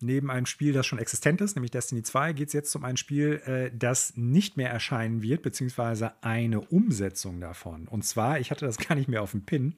neben 0.00 0.30
einem 0.30 0.46
Spiel, 0.46 0.72
das 0.72 0.86
schon 0.86 0.98
existent 0.98 1.40
ist, 1.40 1.56
nämlich 1.56 1.70
Destiny 1.70 2.02
2, 2.02 2.32
geht 2.32 2.48
es 2.48 2.54
jetzt 2.54 2.74
um 2.74 2.84
ein 2.84 2.96
Spiel, 2.96 3.40
äh, 3.46 3.70
das 3.76 4.16
nicht 4.16 4.56
mehr 4.56 4.70
erscheinen 4.70 5.22
wird, 5.22 5.42
beziehungsweise 5.42 6.12
eine 6.22 6.60
Umsetzung 6.60 7.40
davon. 7.40 7.88
Und 7.88 8.04
zwar, 8.04 8.38
ich 8.38 8.50
hatte 8.50 8.66
das 8.66 8.78
gar 8.88 8.94
nicht 8.94 9.08
mehr 9.08 9.22
auf 9.22 9.32
dem 9.32 9.44
Pin, 9.44 9.74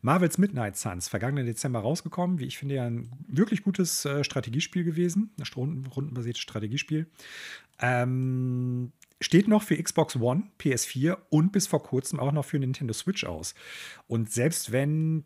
Marvel's 0.00 0.38
Midnight 0.38 0.76
Suns, 0.76 1.08
vergangenen 1.08 1.46
Dezember 1.46 1.80
rausgekommen, 1.80 2.38
wie 2.38 2.46
ich 2.46 2.58
finde, 2.58 2.76
ja 2.76 2.86
ein 2.86 3.10
wirklich 3.28 3.62
gutes 3.62 4.04
äh, 4.04 4.24
Strategiespiel 4.24 4.84
gewesen, 4.84 5.30
ein 5.38 5.44
runden, 5.56 5.86
rundenbasiertes 5.86 6.42
Strategiespiel. 6.42 7.06
Ähm, 7.80 8.92
steht 9.20 9.48
noch 9.48 9.62
für 9.62 9.80
Xbox 9.80 10.16
One, 10.16 10.44
PS4 10.60 11.16
und 11.30 11.52
bis 11.52 11.66
vor 11.66 11.82
kurzem 11.82 12.20
auch 12.20 12.32
noch 12.32 12.44
für 12.44 12.58
Nintendo 12.58 12.92
Switch 12.92 13.24
aus. 13.24 13.54
Und 14.06 14.30
selbst 14.30 14.72
wenn 14.72 15.24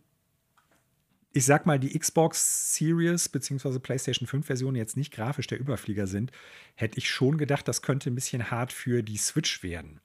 ich 1.36 1.44
sag 1.44 1.66
mal, 1.66 1.78
die 1.78 1.96
Xbox 1.98 2.74
Series 2.74 3.28
bzw. 3.28 3.78
PlayStation 3.78 4.26
5 4.26 4.46
Version 4.46 4.74
jetzt 4.74 4.96
nicht 4.96 5.12
grafisch 5.12 5.46
der 5.46 5.60
Überflieger 5.60 6.06
sind, 6.06 6.32
hätte 6.76 6.96
ich 6.96 7.10
schon 7.10 7.36
gedacht, 7.36 7.68
das 7.68 7.82
könnte 7.82 8.08
ein 8.08 8.14
bisschen 8.14 8.50
hart 8.50 8.72
für 8.72 9.02
die 9.02 9.18
Switch 9.18 9.62
werden. 9.62 10.00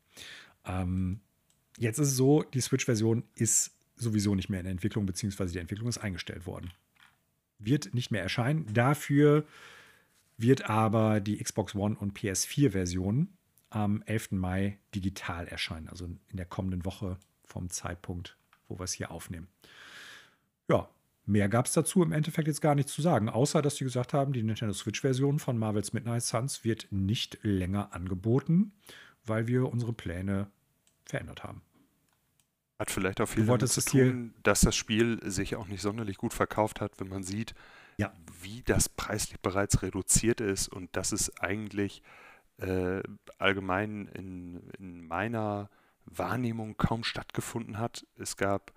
Ähm, 0.66 1.22
jetzt 1.78 2.00
ist 2.00 2.10
es 2.10 2.18
so, 2.18 2.44
die 2.44 2.60
Switch-Version 2.60 3.24
ist 3.36 3.72
sowieso 3.96 4.36
nicht 4.36 4.50
mehr 4.50 4.60
in 4.60 4.66
der 4.66 4.74
Entwicklung, 4.74 5.06
beziehungsweise 5.06 5.54
die 5.54 5.60
Entwicklung 5.60 5.88
ist 5.88 6.00
eingestellt 6.00 6.46
worden. 6.46 6.72
Wird 7.60 7.94
nicht 7.94 8.12
mehr 8.12 8.24
erscheinen. 8.24 8.66
Dafür 8.74 9.46
wird 10.36 10.70
aber 10.70 11.22
die 11.22 11.42
Xbox 11.42 11.76
One 11.76 11.96
und 11.98 12.20
PS4-Version 12.20 13.30
am 13.70 14.04
11. 14.06 14.32
Mai 14.32 14.80
digital 14.94 15.48
erscheinen, 15.48 15.88
also 15.88 16.08
in 16.08 16.20
der 16.34 16.46
kommenden 16.46 16.84
Woche 16.84 17.18
vom 17.46 17.70
Zeitpunkt, 17.70 18.36
wo 18.68 18.78
wir 18.78 18.84
es 18.84 18.92
hier 18.92 19.12
aufnehmen. 19.12 19.48
Ja, 20.68 20.90
Mehr 21.26 21.50
gab 21.50 21.68
es 21.68 21.74
dazu 21.74 22.02
im 22.02 22.12
Endeffekt 22.12 22.48
jetzt 22.48 22.62
gar 22.62 22.76
nichts 22.76 22.94
zu 22.94 23.02
sagen, 23.02 23.30
außer 23.30 23.62
dass 23.62 23.76
sie 23.76 23.84
gesagt 23.84 24.14
haben, 24.14 24.34
die 24.34 24.44
Nintendo 24.44 24.74
Switch-Version 24.74 25.40
von 25.40 25.58
Marvel's 25.58 25.94
Midnight 25.94 26.24
Suns 26.24 26.64
wird 26.64 26.88
nicht 26.90 27.40
länger 27.44 27.94
angeboten, 27.94 28.74
weil 29.26 29.48
wir 29.48 29.72
unsere 29.72 29.94
Pläne 29.94 30.50
verändert 31.06 31.44
haben. 31.44 31.62
Hat 32.80 32.90
vielleicht 32.90 33.22
auch 33.22 33.28
viel 33.28 33.46
damit 33.46 33.70
zu 33.70 33.82
tun, 33.82 34.34
dass 34.42 34.62
das 34.62 34.76
Spiel 34.76 35.20
sich 35.30 35.56
auch 35.56 35.68
nicht 35.68 35.82
sonderlich 35.82 36.18
gut 36.18 36.34
verkauft 36.34 36.82
hat, 36.82 37.00
wenn 37.00 37.10
man 37.10 37.22
sieht, 37.22 37.54
ja. 37.98 38.12
wie 38.42 38.64
das 38.64 38.90
preislich 38.90 39.40
bereits 39.40 39.84
reduziert 39.84 40.42
ist 40.42 40.68
und 40.68 40.96
dass 40.96 41.12
es 41.12 41.38
eigentlich 41.38 42.02
äh, 42.58 43.04
allgemein 43.38 44.08
in, 44.08 44.72
in 44.80 45.08
meiner 45.08 45.70
Wahrnehmung 46.06 46.76
kaum 46.78 47.04
stattgefunden 47.04 47.78
hat. 47.78 48.08
Es 48.18 48.36
gab 48.36 48.74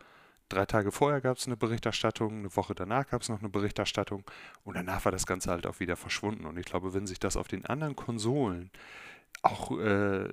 Drei 0.49 0.67
Tage 0.67 0.93
vorher 0.93 1.21
gab 1.21 1.39
es 1.39 1.47
eine 1.47 1.57
Berichterstattung, 1.57 2.39
eine 2.39 2.57
Woche 2.57 2.75
danach 2.75 3.07
gab 3.09 3.23
es 3.23 3.29
noch 3.29 3.41
eine 3.41 3.49
Berichterstattung 3.49 4.25
und 4.63 4.75
danach 4.77 5.05
war 5.05 5.13
das 5.13 5.27
Ganze 5.27 5.51
halt 5.51 5.67
auch 5.67 5.81
wieder 5.81 5.97
verschwunden. 5.97 6.45
Und 6.45 6.59
ich 6.59 6.67
glaube, 6.67 6.95
wenn 6.95 7.07
sich 7.07 7.19
das 7.19 7.37
auf 7.37 7.49
den 7.49 7.65
anderen 7.65 7.97
Konsolen 7.97 8.71
auch 9.43 9.79
äh, 9.79 10.29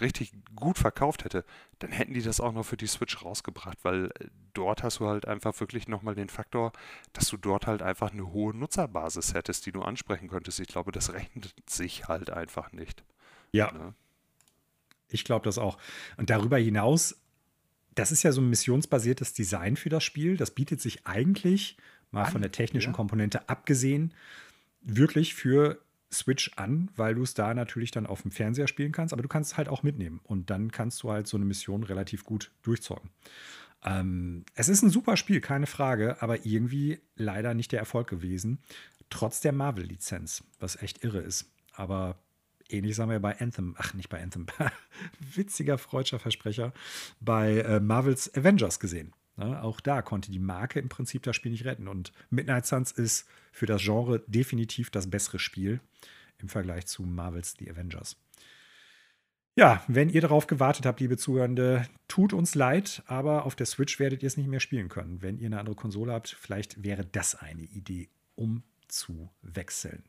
richtig 0.00 0.32
gut 0.54 0.78
verkauft 0.78 1.24
hätte, 1.24 1.44
dann 1.80 1.90
hätten 1.90 2.14
die 2.14 2.22
das 2.22 2.40
auch 2.40 2.52
noch 2.52 2.64
für 2.64 2.76
die 2.76 2.86
Switch 2.86 3.24
rausgebracht, 3.24 3.78
weil 3.82 4.06
äh, 4.20 4.28
dort 4.54 4.82
hast 4.82 5.00
du 5.00 5.06
halt 5.06 5.26
einfach 5.26 5.58
wirklich 5.58 5.88
nochmal 5.88 6.14
den 6.14 6.28
Faktor, 6.28 6.72
dass 7.12 7.28
du 7.28 7.36
dort 7.36 7.66
halt 7.66 7.82
einfach 7.82 8.12
eine 8.12 8.32
hohe 8.32 8.54
Nutzerbasis 8.54 9.34
hättest, 9.34 9.66
die 9.66 9.72
du 9.72 9.82
ansprechen 9.82 10.28
könntest. 10.28 10.60
Ich 10.60 10.68
glaube, 10.68 10.92
das 10.92 11.12
rechnet 11.12 11.54
sich 11.68 12.06
halt 12.06 12.30
einfach 12.30 12.72
nicht. 12.72 13.04
Ja. 13.52 13.72
Ne? 13.72 13.94
Ich 15.08 15.24
glaube 15.24 15.44
das 15.44 15.58
auch. 15.58 15.78
Und 16.16 16.30
darüber 16.30 16.58
hinaus 16.58 17.16
das 17.96 18.12
ist 18.12 18.22
ja 18.22 18.30
so 18.30 18.40
ein 18.40 18.50
missionsbasiertes 18.50 19.32
Design 19.32 19.76
für 19.76 19.88
das 19.88 20.04
Spiel. 20.04 20.36
Das 20.36 20.52
bietet 20.52 20.80
sich 20.80 21.06
eigentlich, 21.06 21.76
mal 22.12 22.24
an, 22.24 22.32
von 22.32 22.42
der 22.42 22.52
technischen 22.52 22.92
ja. 22.92 22.96
Komponente 22.96 23.48
abgesehen, 23.48 24.14
wirklich 24.82 25.34
für 25.34 25.80
Switch 26.12 26.52
an, 26.56 26.90
weil 26.94 27.16
du 27.16 27.22
es 27.22 27.34
da 27.34 27.52
natürlich 27.52 27.90
dann 27.90 28.06
auf 28.06 28.22
dem 28.22 28.30
Fernseher 28.30 28.68
spielen 28.68 28.92
kannst, 28.92 29.12
aber 29.12 29.22
du 29.22 29.28
kannst 29.28 29.52
es 29.52 29.56
halt 29.56 29.68
auch 29.68 29.82
mitnehmen 29.82 30.20
und 30.22 30.50
dann 30.50 30.70
kannst 30.70 31.02
du 31.02 31.10
halt 31.10 31.26
so 31.26 31.36
eine 31.36 31.46
Mission 31.46 31.82
relativ 31.82 32.24
gut 32.24 32.52
durchzocken. 32.62 33.10
Ähm, 33.84 34.44
es 34.54 34.68
ist 34.68 34.82
ein 34.82 34.90
super 34.90 35.16
Spiel, 35.16 35.40
keine 35.40 35.66
Frage, 35.66 36.22
aber 36.22 36.46
irgendwie 36.46 37.00
leider 37.16 37.54
nicht 37.54 37.72
der 37.72 37.80
Erfolg 37.80 38.08
gewesen, 38.08 38.60
trotz 39.10 39.40
der 39.40 39.52
Marvel-Lizenz, 39.52 40.44
was 40.60 40.80
echt 40.80 41.02
irre 41.02 41.20
ist. 41.20 41.50
Aber 41.74 42.18
Ähnlich 42.68 42.98
haben 42.98 43.10
wir 43.10 43.20
bei 43.20 43.38
Anthem, 43.40 43.74
ach 43.78 43.94
nicht 43.94 44.08
bei 44.08 44.22
Anthem, 44.22 44.46
witziger 45.34 45.78
freudscher 45.78 46.18
Versprecher, 46.18 46.72
bei 47.20 47.58
äh, 47.60 47.80
Marvels 47.80 48.34
Avengers 48.34 48.80
gesehen. 48.80 49.12
Ja, 49.38 49.62
auch 49.62 49.80
da 49.80 50.02
konnte 50.02 50.30
die 50.30 50.38
Marke 50.38 50.80
im 50.80 50.88
Prinzip 50.88 51.22
das 51.22 51.36
Spiel 51.36 51.52
nicht 51.52 51.64
retten. 51.64 51.88
Und 51.88 52.12
Midnight 52.30 52.66
Suns 52.66 52.90
ist 52.90 53.28
für 53.52 53.66
das 53.66 53.82
Genre 53.82 54.24
definitiv 54.26 54.90
das 54.90 55.10
bessere 55.10 55.38
Spiel 55.38 55.80
im 56.38 56.48
Vergleich 56.48 56.86
zu 56.86 57.02
Marvels 57.02 57.54
The 57.58 57.70
Avengers. 57.70 58.16
Ja, 59.58 59.82
wenn 59.88 60.10
ihr 60.10 60.20
darauf 60.20 60.46
gewartet 60.46 60.84
habt, 60.84 61.00
liebe 61.00 61.16
Zuhörende, 61.16 61.88
tut 62.08 62.34
uns 62.34 62.54
leid, 62.54 63.02
aber 63.06 63.46
auf 63.46 63.54
der 63.54 63.64
Switch 63.64 63.98
werdet 63.98 64.22
ihr 64.22 64.26
es 64.26 64.36
nicht 64.36 64.48
mehr 64.48 64.60
spielen 64.60 64.88
können. 64.88 65.22
Wenn 65.22 65.38
ihr 65.38 65.46
eine 65.46 65.58
andere 65.58 65.76
Konsole 65.76 66.12
habt, 66.12 66.36
vielleicht 66.38 66.82
wäre 66.82 67.06
das 67.06 67.34
eine 67.34 67.62
Idee, 67.62 68.10
um 68.34 68.62
zu 68.88 69.30
wechseln. 69.40 70.02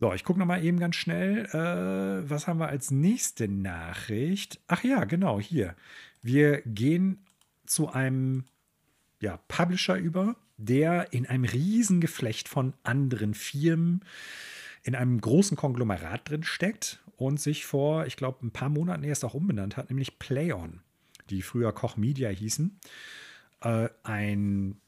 So, 0.00 0.12
ich 0.12 0.24
gucke 0.24 0.38
noch 0.38 0.46
mal 0.46 0.62
eben 0.64 0.78
ganz 0.78 0.96
schnell. 0.96 1.46
Äh, 1.46 2.28
was 2.28 2.46
haben 2.46 2.58
wir 2.58 2.68
als 2.68 2.90
nächste 2.90 3.48
Nachricht? 3.48 4.60
Ach 4.66 4.82
ja, 4.82 5.04
genau, 5.04 5.40
hier. 5.40 5.76
Wir 6.20 6.62
gehen 6.62 7.24
zu 7.64 7.88
einem 7.90 8.44
ja, 9.20 9.38
Publisher 9.48 9.96
über, 9.96 10.36
der 10.56 11.12
in 11.12 11.26
einem 11.26 11.44
Riesengeflecht 11.44 12.48
von 12.48 12.74
anderen 12.82 13.34
Firmen 13.34 14.04
in 14.82 14.94
einem 14.94 15.20
großen 15.20 15.56
Konglomerat 15.56 16.28
drin 16.28 16.42
steckt 16.42 17.02
und 17.16 17.40
sich 17.40 17.64
vor, 17.64 18.06
ich 18.06 18.16
glaube, 18.16 18.44
ein 18.44 18.50
paar 18.50 18.68
Monaten 18.68 19.04
erst 19.04 19.24
auch 19.24 19.34
umbenannt 19.34 19.76
hat, 19.76 19.88
nämlich 19.90 20.18
PlayOn, 20.18 20.80
die 21.30 21.42
früher 21.42 21.72
Koch 21.72 21.96
Media 21.96 22.28
hießen. 22.28 22.78
Äh, 23.62 23.88
ein 24.02 24.80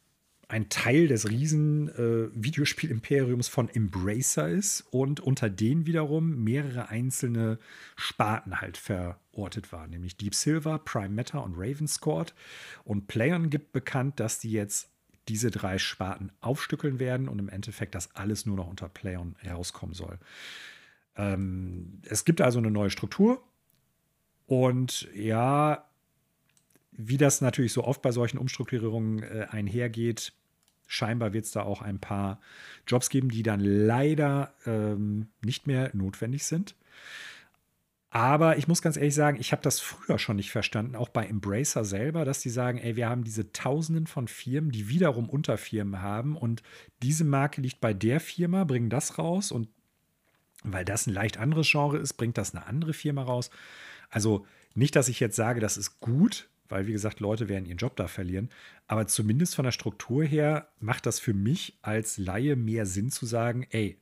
ein 0.49 0.69
Teil 0.69 1.09
des 1.09 1.29
riesen 1.29 1.89
äh, 1.89 2.31
Videospiel-Imperiums 2.33 3.49
von 3.49 3.69
Embracer 3.69 4.49
ist 4.49 4.83
und 4.91 5.19
unter 5.19 5.51
denen 5.51 5.87
wiederum 5.87 6.45
mehrere 6.45 6.89
einzelne 6.89 7.59
Sparten 7.97 8.61
halt 8.61 8.77
verortet 8.77 9.73
waren, 9.73 9.91
nämlich 9.91 10.17
Deep 10.17 10.35
Silver, 10.35 10.79
Prime 10.79 11.09
Matter 11.09 11.43
und 11.43 11.55
Ravenscourt. 11.57 12.33
Und 12.85 13.09
Playern 13.09 13.51
gibt 13.51 13.73
bekannt, 13.73 14.21
dass 14.21 14.39
die 14.39 14.53
jetzt 14.53 14.89
diese 15.29 15.51
drei 15.51 15.79
Sparten 15.79 16.31
aufstückeln 16.41 17.01
werden 17.01 17.29
und 17.29 17.41
im 17.41 17.49
Endeffekt 17.49 17.97
das 17.97 18.15
alles 18.15 18.47
nur 18.47 18.57
noch 18.57 18.69
unter 18.69 18.89
Playern 18.89 19.35
rauskommen 19.45 19.95
soll. 19.95 20.19
Ähm, 21.17 22.01
es 22.05 22.25
gibt 22.25 22.41
also 22.41 22.59
eine 22.59 22.71
neue 22.71 22.91
Struktur 22.91 23.43
und 24.47 25.09
ja, 25.13 25.89
wie 26.97 27.17
das 27.17 27.41
natürlich 27.41 27.73
so 27.73 27.85
oft 27.85 28.03
bei 28.03 28.13
solchen 28.13 28.39
Umstrukturierungen 28.39 29.23
äh, 29.23 29.47
einhergeht, 29.51 30.33
scheinbar 30.87 31.33
wird 31.33 31.45
es 31.45 31.51
da 31.51 31.63
auch 31.63 31.83
ein 31.83 31.99
paar 31.99 32.41
Jobs 32.87 33.11
geben, 33.11 33.29
die 33.29 33.43
dann 33.43 33.61
leider 33.61 34.55
ähm, 34.67 35.29
nicht 35.43 35.67
mehr 35.67 35.91
notwendig 35.95 36.45
sind. 36.45 36.75
Aber 38.11 38.57
ich 38.57 38.67
muss 38.67 38.81
ganz 38.81 38.97
ehrlich 38.97 39.15
sagen, 39.15 39.37
ich 39.39 39.53
habe 39.53 39.63
das 39.63 39.81
früher 39.81 40.19
schon 40.19 40.37
nicht 40.37 40.51
verstanden, 40.51 40.97
auch 40.97 41.11
bei 41.11 41.27
Embracer 41.27 41.85
selber, 41.85 42.25
dass 42.25 42.41
die 42.41 42.49
sagen, 42.49 42.79
ey, 42.79 42.97
wir 42.97 43.11
haben 43.11 43.25
diese 43.25 43.53
Tausenden 43.53 44.07
von 44.07 44.27
Firmen, 44.27 44.71
die 44.71 44.89
wiederum 44.89 45.29
Unterfirmen 45.29 46.01
haben 46.01 46.37
und 46.37 46.63
diese 47.03 47.25
Marke 47.25 47.61
liegt 47.61 47.81
bei 47.81 47.93
der 47.93 48.21
Firma, 48.21 48.65
bringen 48.65 48.89
das 48.89 49.19
raus 49.19 49.53
und 49.53 49.69
weil 50.65 50.85
das 50.85 51.07
ein 51.07 51.13
leicht 51.13 51.39
anderes 51.39 51.71
Genre 51.71 51.99
ist, 51.99 52.15
bringt 52.15 52.39
das 52.39 52.55
eine 52.55 52.67
andere 52.67 52.95
Firma 52.95 53.23
raus. 53.23 53.51
Also 54.09 54.47
nicht, 54.75 54.97
dass 54.97 55.09
ich 55.09 55.21
jetzt 55.21 55.37
sage, 55.37 55.61
das 55.61 55.77
ist 55.77 56.01
gut, 56.01 56.49
weil 56.69 56.87
wie 56.87 56.93
gesagt, 56.93 57.21
Leute 57.21 57.49
werden 57.49 57.67
ihren 57.67 57.79
Job 57.79 57.97
da 57.97 58.09
verlieren. 58.09 58.51
Aber 58.87 59.07
zumindest 59.07 59.55
von 59.55 59.65
der 59.65 59.73
Struktur 59.73 60.25
her 60.25 60.69
macht 60.81 61.07
das 61.07 61.19
für 61.21 61.35
mich 61.35 61.79
als 61.83 62.19
Laie 62.19 62.57
mehr 62.57 62.87
Sinn 62.87 63.11
zu 63.11 63.27
sagen, 63.27 63.67
ey, 63.71 63.99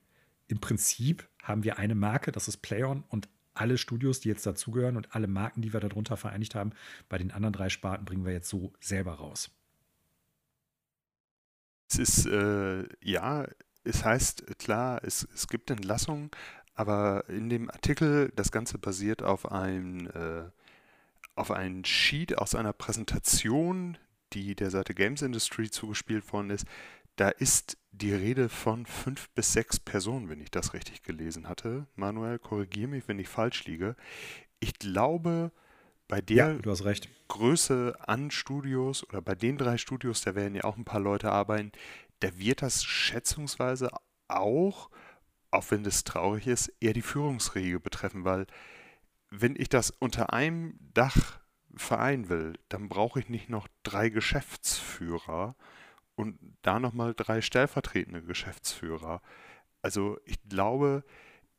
im 0.48 0.60
Prinzip 0.60 1.28
haben 1.42 1.64
wir 1.64 1.78
eine 1.78 1.94
Marke, 1.94 2.32
das 2.32 2.48
ist 2.48 2.58
PlayOn 2.58 3.04
und 3.08 3.28
alle 3.54 3.78
Studios, 3.78 4.20
die 4.20 4.28
jetzt 4.28 4.46
dazugehören 4.46 4.96
und 4.96 5.14
alle 5.14 5.28
Marken, 5.28 5.62
die 5.62 5.72
wir 5.72 5.80
darunter 5.80 6.16
vereinigt 6.16 6.54
haben, 6.54 6.72
bei 7.08 7.18
den 7.18 7.30
anderen 7.30 7.52
drei 7.52 7.68
Sparten 7.68 8.04
bringen 8.04 8.24
wir 8.24 8.32
jetzt 8.32 8.48
so 8.48 8.72
selber 8.80 9.14
raus. 9.14 9.50
Es 11.88 11.98
ist, 11.98 12.26
äh, 12.26 12.84
ja, 13.00 13.46
es 13.84 14.04
heißt, 14.04 14.58
klar, 14.58 15.00
es, 15.04 15.28
es 15.34 15.46
gibt 15.46 15.70
Entlassungen, 15.70 16.30
aber 16.74 17.28
in 17.28 17.48
dem 17.48 17.70
Artikel, 17.70 18.32
das 18.34 18.50
Ganze 18.50 18.78
basiert 18.78 19.22
auf 19.22 19.50
ein, 19.50 20.08
äh, 20.10 20.50
auf 21.36 21.50
ein 21.50 21.84
Sheet 21.84 22.38
aus 22.38 22.54
einer 22.54 22.72
Präsentation, 22.72 23.98
die 24.32 24.54
der 24.54 24.70
Seite 24.70 24.94
Games 24.94 25.22
Industry 25.22 25.70
zugespielt 25.70 26.32
worden 26.32 26.50
ist. 26.50 26.66
Da 27.16 27.28
ist 27.28 27.76
die 27.92 28.12
Rede 28.12 28.48
von 28.48 28.86
fünf 28.86 29.30
bis 29.30 29.52
sechs 29.52 29.78
Personen, 29.78 30.28
wenn 30.28 30.40
ich 30.40 30.50
das 30.50 30.74
richtig 30.74 31.02
gelesen 31.02 31.48
hatte. 31.48 31.86
Manuel, 31.94 32.38
korrigiere 32.38 32.88
mich, 32.88 33.06
wenn 33.06 33.18
ich 33.18 33.28
falsch 33.28 33.64
liege. 33.64 33.94
Ich 34.58 34.74
glaube, 34.78 35.52
bei 36.08 36.20
der 36.20 36.58
ja, 36.64 36.96
Größe 37.28 37.96
an 38.00 38.30
Studios 38.30 39.04
oder 39.04 39.22
bei 39.22 39.34
den 39.34 39.56
drei 39.56 39.78
Studios, 39.78 40.22
da 40.22 40.34
werden 40.34 40.54
ja 40.54 40.64
auch 40.64 40.76
ein 40.76 40.84
paar 40.84 41.00
Leute 41.00 41.30
arbeiten, 41.30 41.72
da 42.20 42.36
wird 42.38 42.62
das 42.62 42.84
schätzungsweise 42.84 43.90
auch, 44.28 44.90
auch 45.50 45.70
wenn 45.70 45.84
das 45.84 46.04
traurig 46.04 46.46
ist, 46.46 46.72
eher 46.80 46.92
die 46.92 47.02
Führungsriege 47.02 47.80
betreffen, 47.80 48.24
weil 48.24 48.46
wenn 49.30 49.56
ich 49.56 49.68
das 49.68 49.90
unter 49.90 50.32
einem 50.32 50.78
Dach 50.94 51.40
vereinen 51.76 52.28
will, 52.28 52.54
dann 52.68 52.88
brauche 52.88 53.18
ich 53.20 53.28
nicht 53.28 53.48
noch 53.48 53.68
drei 53.82 54.08
Geschäftsführer 54.08 55.56
und 56.14 56.38
da 56.62 56.78
nochmal 56.78 57.14
drei 57.14 57.40
stellvertretende 57.40 58.22
Geschäftsführer. 58.22 59.20
Also 59.82 60.18
ich 60.24 60.40
glaube, 60.48 61.04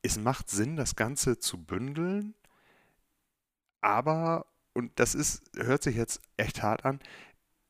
es 0.02 0.18
macht 0.18 0.48
Sinn, 0.48 0.76
das 0.76 0.96
Ganze 0.96 1.38
zu 1.38 1.62
bündeln, 1.62 2.34
aber, 3.80 4.46
und 4.72 4.98
das 4.98 5.14
ist, 5.14 5.42
hört 5.54 5.82
sich 5.82 5.96
jetzt 5.96 6.20
echt 6.36 6.62
hart 6.62 6.84
an, 6.84 7.00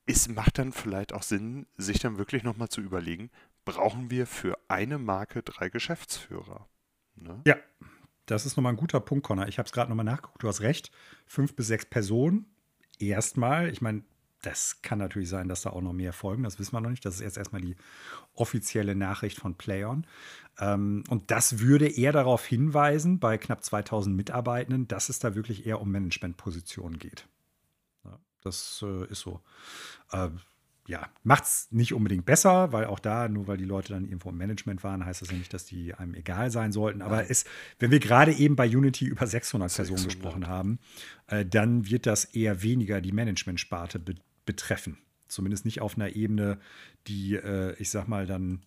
es 0.06 0.28
macht 0.28 0.58
dann 0.58 0.72
vielleicht 0.72 1.12
auch 1.12 1.22
Sinn, 1.22 1.66
sich 1.76 1.98
dann 1.98 2.16
wirklich 2.16 2.44
nochmal 2.44 2.68
zu 2.68 2.80
überlegen, 2.80 3.30
brauchen 3.64 4.10
wir 4.10 4.26
für 4.26 4.56
eine 4.68 4.98
Marke 4.98 5.42
drei 5.42 5.68
Geschäftsführer? 5.68 6.68
Ne? 7.16 7.42
Ja, 7.44 7.56
das 8.26 8.46
ist 8.46 8.56
nochmal 8.56 8.72
ein 8.72 8.76
guter 8.76 9.00
Punkt, 9.00 9.24
Connor. 9.24 9.48
Ich 9.48 9.58
habe 9.58 9.66
es 9.66 9.72
gerade 9.72 9.88
nochmal 9.88 10.04
nachgeguckt, 10.04 10.42
du 10.42 10.48
hast 10.48 10.60
recht. 10.60 10.90
Fünf 11.26 11.54
bis 11.54 11.68
sechs 11.68 11.86
Personen. 11.86 12.46
Erstmal, 12.98 13.70
ich 13.70 13.80
meine, 13.80 14.02
das 14.42 14.82
kann 14.82 14.98
natürlich 14.98 15.28
sein, 15.28 15.48
dass 15.48 15.62
da 15.62 15.70
auch 15.70 15.80
noch 15.80 15.92
mehr 15.92 16.12
folgen. 16.12 16.42
Das 16.42 16.58
wissen 16.58 16.72
wir 16.72 16.80
noch 16.80 16.90
nicht. 16.90 17.04
Das 17.04 17.16
ist 17.16 17.20
jetzt 17.20 17.36
erstmal 17.36 17.62
die 17.62 17.76
offizielle 18.34 18.94
Nachricht 18.94 19.38
von 19.38 19.54
PlayOn. 19.54 20.06
Ähm, 20.58 21.04
und 21.08 21.30
das 21.30 21.58
würde 21.58 21.88
eher 21.88 22.12
darauf 22.12 22.44
hinweisen, 22.44 23.18
bei 23.18 23.38
knapp 23.38 23.64
2000 23.64 24.14
Mitarbeitenden, 24.14 24.88
dass 24.88 25.08
es 25.08 25.18
da 25.18 25.34
wirklich 25.34 25.66
eher 25.66 25.80
um 25.80 25.90
Managementpositionen 25.90 26.98
geht. 26.98 27.26
Das 28.46 28.82
äh, 28.86 29.06
ist 29.06 29.20
so. 29.20 29.40
Ja, 30.88 31.08
macht 31.24 31.44
es 31.44 31.68
nicht 31.70 31.92
unbedingt 31.92 32.26
besser, 32.26 32.72
weil 32.72 32.84
auch 32.84 33.00
da, 33.00 33.28
nur 33.28 33.48
weil 33.48 33.56
die 33.56 33.64
Leute 33.64 33.92
dann 33.92 34.04
irgendwo 34.04 34.30
im 34.30 34.36
Management 34.36 34.84
waren, 34.84 35.04
heißt 35.04 35.20
das 35.20 35.30
ja 35.30 35.36
nicht, 35.36 35.52
dass 35.52 35.64
die 35.64 35.94
einem 35.94 36.14
egal 36.14 36.50
sein 36.50 36.70
sollten. 36.70 37.02
Aber 37.02 37.28
es, 37.28 37.44
wenn 37.78 37.90
wir 37.90 37.98
gerade 37.98 38.32
eben 38.32 38.54
bei 38.54 38.68
Unity 38.68 39.06
über 39.06 39.26
600, 39.26 39.70
600. 39.70 39.88
Personen 39.88 40.08
gesprochen 40.08 40.46
haben, 40.46 40.78
äh, 41.26 41.44
dann 41.44 41.88
wird 41.88 42.06
das 42.06 42.24
eher 42.24 42.62
weniger 42.62 43.00
die 43.00 43.12
Management-Sparte 43.12 43.98
be 43.98 44.14
betreffen. 44.44 44.96
Zumindest 45.26 45.64
nicht 45.64 45.80
auf 45.80 45.96
einer 45.96 46.14
Ebene, 46.14 46.60
die, 47.08 47.34
äh, 47.34 47.74
ich 47.80 47.90
sag 47.90 48.06
mal, 48.06 48.26
dann 48.26 48.60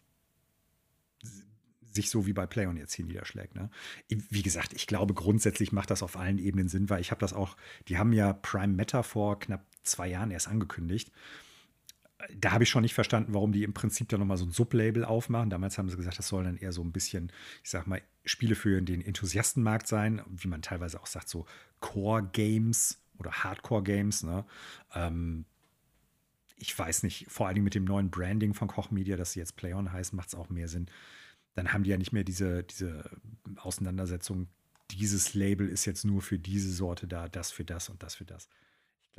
sich 1.93 2.09
so 2.09 2.25
wie 2.25 2.33
bei 2.33 2.45
PlayOn 2.45 2.77
jetzt 2.77 2.93
hier 2.93 3.05
niederschlägt. 3.05 3.55
Ne? 3.55 3.69
Wie 4.09 4.41
gesagt, 4.41 4.73
ich 4.73 4.87
glaube, 4.87 5.13
grundsätzlich 5.13 5.71
macht 5.71 5.89
das 5.89 6.03
auf 6.03 6.17
allen 6.17 6.37
Ebenen 6.37 6.67
Sinn, 6.67 6.89
weil 6.89 7.01
ich 7.01 7.11
habe 7.11 7.21
das 7.21 7.33
auch, 7.33 7.55
die 7.87 7.97
haben 7.97 8.13
ja 8.13 8.33
Prime 8.33 8.73
Meta 8.73 9.03
vor 9.03 9.39
knapp 9.39 9.65
zwei 9.83 10.07
Jahren 10.07 10.31
erst 10.31 10.47
angekündigt. 10.47 11.11
Da 12.35 12.51
habe 12.51 12.63
ich 12.63 12.69
schon 12.69 12.81
nicht 12.81 12.93
verstanden, 12.93 13.33
warum 13.33 13.53
die 13.53 13.63
im 13.63 13.73
Prinzip 13.73 14.09
dann 14.09 14.19
nochmal 14.19 14.37
so 14.37 14.45
ein 14.45 14.51
Sublabel 14.51 15.05
aufmachen. 15.05 15.49
Damals 15.49 15.77
haben 15.77 15.89
sie 15.89 15.95
gesagt, 15.95 16.19
das 16.19 16.27
soll 16.27 16.43
dann 16.43 16.57
eher 16.57 16.73
so 16.73 16.83
ein 16.83 16.91
bisschen, 16.91 17.31
ich 17.63 17.69
sag 17.69 17.87
mal, 17.87 18.01
Spiele 18.25 18.55
für 18.55 18.81
den 18.81 19.01
Enthusiastenmarkt 19.01 19.87
sein, 19.87 20.21
wie 20.27 20.49
man 20.49 20.61
teilweise 20.61 20.99
auch 20.99 21.07
sagt, 21.07 21.29
so 21.29 21.45
Core-Games 21.79 23.01
oder 23.17 23.31
Hardcore-Games. 23.31 24.23
Ne? 24.23 24.45
Ähm, 24.93 25.45
ich 26.57 26.77
weiß 26.77 27.03
nicht, 27.03 27.27
vor 27.29 27.47
allem 27.47 27.63
mit 27.63 27.73
dem 27.73 27.85
neuen 27.85 28.09
Branding 28.09 28.53
von 28.53 28.67
Koch 28.67 28.91
Media, 28.91 29.15
dass 29.15 29.31
sie 29.31 29.39
jetzt 29.39 29.55
Play-On 29.55 29.93
heißen, 29.93 30.15
macht 30.15 30.27
es 30.27 30.35
auch 30.35 30.49
mehr 30.49 30.67
Sinn. 30.67 30.87
Dann 31.55 31.71
haben 31.71 31.83
die 31.83 31.89
ja 31.89 31.97
nicht 31.97 32.11
mehr 32.11 32.25
diese, 32.25 32.63
diese 32.63 33.09
Auseinandersetzung, 33.55 34.47
dieses 34.91 35.35
Label 35.35 35.69
ist 35.69 35.85
jetzt 35.85 36.03
nur 36.03 36.21
für 36.21 36.37
diese 36.37 36.71
Sorte 36.71 37.07
da, 37.07 37.29
das 37.29 37.51
für 37.51 37.63
das 37.63 37.89
und 37.89 38.03
das 38.03 38.15
für 38.15 38.25
das 38.25 38.49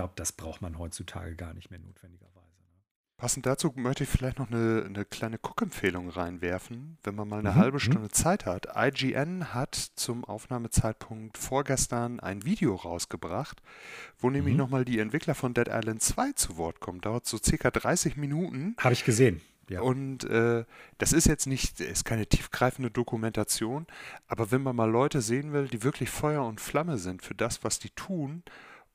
glaube, 0.00 0.14
das 0.16 0.32
braucht 0.32 0.62
man 0.62 0.78
heutzutage 0.78 1.36
gar 1.36 1.52
nicht 1.52 1.70
mehr 1.70 1.78
notwendigerweise. 1.78 2.39
Passend 3.20 3.44
dazu 3.44 3.70
möchte 3.76 4.04
ich 4.04 4.08
vielleicht 4.08 4.38
noch 4.38 4.50
eine, 4.50 4.82
eine 4.86 5.04
kleine 5.04 5.36
Cook-Empfehlung 5.36 6.08
reinwerfen, 6.08 6.96
wenn 7.02 7.14
man 7.14 7.28
mal 7.28 7.40
eine 7.40 7.50
mhm. 7.50 7.56
halbe 7.56 7.76
mhm. 7.76 7.80
Stunde 7.80 8.04
mhm. 8.04 8.12
Zeit 8.12 8.46
hat. 8.46 8.68
IGN 8.74 9.52
hat 9.52 9.74
zum 9.74 10.24
Aufnahmezeitpunkt 10.24 11.36
vorgestern 11.36 12.18
ein 12.20 12.46
Video 12.46 12.74
rausgebracht, 12.74 13.60
wo 14.18 14.28
mhm. 14.28 14.32
nämlich 14.36 14.56
nochmal 14.56 14.86
die 14.86 15.00
Entwickler 15.00 15.34
von 15.34 15.52
Dead 15.52 15.68
Island 15.68 16.00
2 16.00 16.32
zu 16.32 16.56
Wort 16.56 16.80
kommen. 16.80 17.02
Dauert 17.02 17.26
so 17.26 17.36
circa 17.36 17.70
30 17.70 18.16
Minuten. 18.16 18.74
Habe 18.78 18.94
ich 18.94 19.04
gesehen. 19.04 19.42
Ja. 19.68 19.82
Und 19.82 20.24
äh, 20.24 20.64
das 20.96 21.12
ist 21.12 21.26
jetzt 21.26 21.46
nicht, 21.46 21.78
ist 21.78 22.06
keine 22.06 22.26
tiefgreifende 22.26 22.90
Dokumentation, 22.90 23.86
aber 24.28 24.50
wenn 24.50 24.62
man 24.62 24.74
mal 24.74 24.90
Leute 24.90 25.20
sehen 25.20 25.52
will, 25.52 25.68
die 25.68 25.82
wirklich 25.82 26.08
Feuer 26.08 26.46
und 26.46 26.58
Flamme 26.58 26.96
sind 26.96 27.20
für 27.20 27.34
das, 27.34 27.64
was 27.64 27.78
die 27.78 27.90
tun 27.90 28.44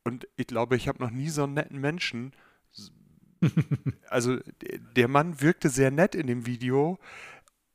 und 0.03 0.27
ich 0.35 0.47
glaube, 0.47 0.75
ich 0.75 0.87
habe 0.87 1.03
noch 1.03 1.09
nie 1.09 1.29
so 1.29 1.43
einen 1.43 1.55
netten 1.55 1.79
Menschen. 1.79 2.33
Also 4.09 4.37
der 4.95 5.07
Mann 5.07 5.41
wirkte 5.41 5.69
sehr 5.69 5.91
nett 5.91 6.15
in 6.15 6.27
dem 6.27 6.45
Video 6.45 6.97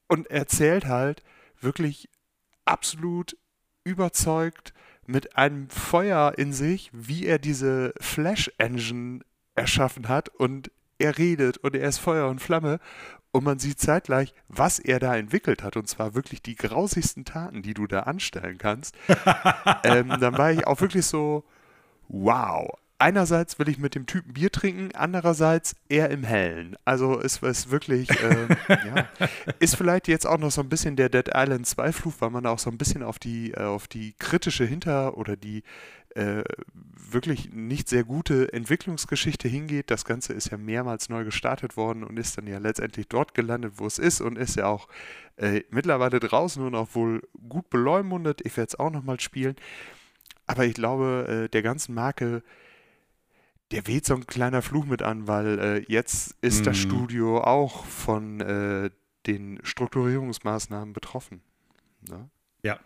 und 0.09 0.31
erzählt 0.31 0.87
halt 0.87 1.23
wirklich 1.61 2.09
absolut 2.65 3.37
überzeugt 3.85 4.73
mit 5.07 5.37
einem 5.37 5.69
Feuer 5.69 6.35
in 6.37 6.53
sich, 6.53 6.91
wie 6.93 7.27
er 7.27 7.39
diese 7.39 7.93
Flash 8.01 8.51
Engine 8.59 9.20
erschaffen 9.55 10.09
hat 10.09 10.28
und 10.28 10.70
er 10.99 11.19
redet 11.19 11.59
und 11.59 11.74
er 11.74 11.89
ist 11.89 11.99
Feuer 11.99 12.28
und 12.28 12.41
Flamme 12.41 12.78
und 13.32 13.45
man 13.45 13.59
sieht 13.59 13.78
zeitgleich, 13.78 14.35
was 14.49 14.78
er 14.78 14.99
da 14.99 15.16
entwickelt 15.16 15.62
hat 15.62 15.77
und 15.77 15.89
zwar 15.89 16.15
wirklich 16.15 16.43
die 16.43 16.57
grausigsten 16.57 17.24
Taten, 17.24 17.62
die 17.62 17.74
du 17.74 17.87
da 17.87 18.01
anstellen 18.01 18.59
kannst. 18.59 18.95
ähm, 19.85 20.09
dann 20.20 20.37
war 20.37 20.53
ich 20.53 20.66
auch 20.66 20.81
wirklich 20.81 21.07
so, 21.07 21.45
wow. 22.09 22.77
Einerseits 23.01 23.59
will 23.59 23.70
ich 23.70 23.78
mit 23.78 23.94
dem 23.94 24.05
Typen 24.05 24.35
Bier 24.35 24.52
trinken, 24.52 24.90
andererseits 24.94 25.74
eher 25.89 26.10
im 26.10 26.22
Hellen. 26.22 26.77
Also 26.85 27.18
es 27.18 27.39
ist 27.39 27.70
wirklich, 27.70 28.10
äh, 28.10 28.47
ja, 28.68 29.09
ist 29.59 29.77
vielleicht 29.77 30.06
jetzt 30.06 30.27
auch 30.27 30.36
noch 30.36 30.51
so 30.51 30.60
ein 30.60 30.68
bisschen 30.68 30.97
der 30.97 31.09
Dead 31.09 31.31
Island 31.35 31.66
2 31.66 31.93
Fluch, 31.93 32.14
weil 32.18 32.28
man 32.28 32.44
da 32.44 32.51
auch 32.51 32.59
so 32.59 32.68
ein 32.68 32.77
bisschen 32.77 33.02
auf 33.02 33.18
die, 33.18 33.52
äh, 33.52 33.62
auf 33.62 33.89
die 33.89 34.12
kritische 34.18 34.66
Hinter- 34.66 35.16
oder 35.16 35.36
die 35.36 35.62
äh, 36.14 36.43
wirklich 36.74 37.55
nicht 37.55 37.89
sehr 37.89 38.05
gute 38.05 38.52
Entwicklungsgeschichte 38.52 39.48
hingeht. 39.48 39.90
Das 39.90 40.05
Ganze 40.05 40.35
ist 40.35 40.51
ja 40.51 40.59
mehrmals 40.59 41.09
neu 41.09 41.24
gestartet 41.24 41.78
worden 41.78 42.05
und 42.05 42.18
ist 42.18 42.36
dann 42.36 42.47
ja 42.47 42.59
letztendlich 42.59 43.09
dort 43.09 43.32
gelandet, 43.32 43.74
wo 43.77 43.86
es 43.86 43.98
ist 43.98 44.20
und 44.20 44.36
ist 44.36 44.56
ja 44.56 44.66
auch 44.66 44.89
äh, 45.36 45.62
mittlerweile 45.70 46.20
draußen 46.20 46.62
und 46.62 46.74
auch 46.74 46.94
wohl 46.94 47.22
gut 47.48 47.70
beleumundet. 47.70 48.43
Ich 48.44 48.59
werde 48.59 48.68
es 48.68 48.78
auch 48.78 48.90
nochmal 48.90 49.20
spielen. 49.20 49.56
Aber 50.47 50.66
ich 50.66 50.74
glaube, 50.74 51.44
äh, 51.47 51.48
der 51.48 51.62
ganzen 51.62 51.94
Marke, 51.94 52.43
der 53.70 53.86
weht 53.86 54.06
so 54.06 54.14
ein 54.14 54.26
kleiner 54.26 54.62
Fluch 54.62 54.86
mit 54.86 55.02
an, 55.02 55.28
weil 55.28 55.59
äh, 55.59 55.84
jetzt 55.88 56.36
ist 56.40 56.62
mm. 56.62 56.64
das 56.64 56.76
mhm. 56.76 56.80
Studio 56.80 57.40
auch 57.42 57.84
von 57.84 58.40
äh, 58.40 58.90
den 59.26 59.60
Strukturierungsmaßnahmen 59.62 60.92
betroffen. 60.92 61.42
Ne? 62.09 62.28
Ja. 62.62 62.80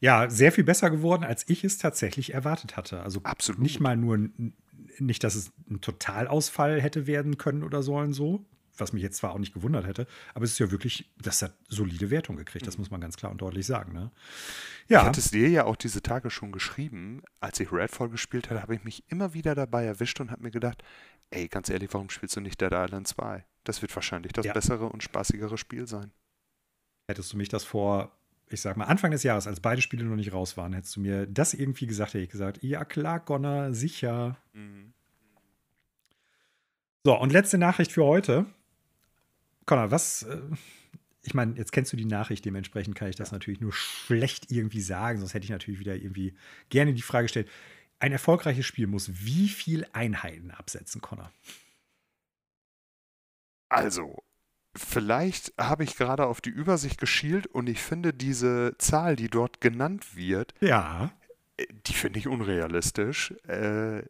Ja, 0.00 0.30
sehr 0.30 0.52
viel 0.52 0.64
besser 0.64 0.90
geworden, 0.90 1.24
als 1.24 1.48
ich 1.48 1.64
es 1.64 1.78
tatsächlich 1.78 2.34
erwartet 2.34 2.76
hatte. 2.76 3.02
Also 3.02 3.20
Absolut. 3.24 3.60
nicht 3.60 3.80
mal 3.80 3.96
nur, 3.96 4.28
nicht, 4.98 5.24
dass 5.24 5.34
es 5.34 5.50
ein 5.68 5.80
Totalausfall 5.80 6.80
hätte 6.80 7.06
werden 7.06 7.36
können 7.36 7.64
oder 7.64 7.82
sollen 7.82 8.12
so, 8.12 8.44
was 8.80 8.92
mich 8.92 9.02
jetzt 9.02 9.18
zwar 9.18 9.32
auch 9.32 9.38
nicht 9.38 9.54
gewundert 9.54 9.86
hätte, 9.86 10.06
aber 10.34 10.44
es 10.44 10.52
ist 10.52 10.58
ja 10.58 10.70
wirklich, 10.70 11.10
das 11.20 11.42
hat 11.42 11.54
solide 11.68 12.10
Wertung 12.10 12.36
gekriegt, 12.36 12.66
das 12.66 12.76
mhm. 12.76 12.82
muss 12.82 12.90
man 12.90 13.00
ganz 13.00 13.16
klar 13.16 13.32
und 13.32 13.40
deutlich 13.40 13.66
sagen. 13.66 13.92
Ne? 13.92 14.10
Ja. 14.88 15.00
Ich 15.00 15.06
hatte 15.06 15.20
es 15.20 15.30
dir 15.30 15.48
ja 15.48 15.64
auch 15.64 15.76
diese 15.76 16.02
Tage 16.02 16.30
schon 16.30 16.52
geschrieben, 16.52 17.22
als 17.40 17.60
ich 17.60 17.72
Redfall 17.72 18.08
gespielt 18.08 18.50
hatte, 18.50 18.62
habe 18.62 18.74
ich 18.74 18.84
mich 18.84 19.04
immer 19.08 19.34
wieder 19.34 19.54
dabei 19.54 19.84
erwischt 19.84 20.20
und 20.20 20.30
habe 20.30 20.42
mir 20.42 20.50
gedacht, 20.50 20.82
ey, 21.30 21.48
ganz 21.48 21.68
ehrlich, 21.68 21.92
warum 21.92 22.10
spielst 22.10 22.36
du 22.36 22.40
nicht 22.40 22.60
Dead 22.60 22.72
Island 22.72 23.06
2? 23.06 23.44
Das 23.64 23.82
wird 23.82 23.94
wahrscheinlich 23.94 24.32
das 24.32 24.46
ja. 24.46 24.52
bessere 24.52 24.88
und 24.88 25.02
spaßigere 25.02 25.58
Spiel 25.58 25.86
sein. 25.86 26.10
Hättest 27.06 27.32
du 27.32 27.36
mich 27.36 27.48
das 27.48 27.64
vor 27.64 28.12
ich 28.50 28.60
sag 28.60 28.76
mal, 28.76 28.84
Anfang 28.84 29.10
des 29.10 29.22
Jahres, 29.22 29.46
als 29.46 29.60
beide 29.60 29.82
Spiele 29.82 30.04
noch 30.04 30.16
nicht 30.16 30.32
raus 30.32 30.56
waren, 30.56 30.72
hättest 30.72 30.96
du 30.96 31.00
mir 31.00 31.26
das 31.26 31.54
irgendwie 31.54 31.86
gesagt, 31.86 32.14
hätte 32.14 32.24
ich 32.24 32.30
gesagt, 32.30 32.62
ja 32.62 32.84
klar, 32.84 33.20
Connor, 33.20 33.74
sicher. 33.74 34.38
Mhm. 34.52 34.92
So, 37.04 37.18
und 37.18 37.32
letzte 37.32 37.58
Nachricht 37.58 37.92
für 37.92 38.04
heute. 38.04 38.46
Connor, 39.68 39.90
was, 39.90 40.22
äh, 40.22 40.40
ich 41.22 41.34
meine, 41.34 41.54
jetzt 41.56 41.72
kennst 41.72 41.92
du 41.92 41.96
die 41.96 42.06
Nachricht, 42.06 42.44
dementsprechend 42.44 42.96
kann 42.96 43.10
ich 43.10 43.16
das 43.16 43.32
natürlich 43.32 43.60
nur 43.60 43.72
schlecht 43.72 44.50
irgendwie 44.50 44.80
sagen, 44.80 45.18
sonst 45.18 45.34
hätte 45.34 45.44
ich 45.44 45.50
natürlich 45.50 45.78
wieder 45.78 45.94
irgendwie 45.94 46.34
gerne 46.70 46.94
die 46.94 47.02
Frage 47.02 47.26
gestellt. 47.26 47.50
Ein 48.00 48.12
erfolgreiches 48.12 48.64
Spiel 48.64 48.86
muss 48.86 49.10
wie 49.26 49.48
viel 49.48 49.86
Einheiten 49.92 50.50
absetzen, 50.52 51.02
Connor? 51.02 51.30
Also, 53.68 54.22
vielleicht 54.74 55.52
habe 55.58 55.84
ich 55.84 55.96
gerade 55.96 56.26
auf 56.26 56.40
die 56.40 56.50
Übersicht 56.50 56.98
geschielt 56.98 57.46
und 57.46 57.68
ich 57.68 57.80
finde 57.80 58.14
diese 58.14 58.74
Zahl, 58.78 59.16
die 59.16 59.28
dort 59.28 59.60
genannt 59.60 60.16
wird, 60.16 60.54
ja. 60.60 61.12
Äh, 61.58 61.66
die 61.86 61.92
finde 61.92 62.20
ich 62.20 62.26
unrealistisch. 62.26 63.32
Äh, 63.46 64.04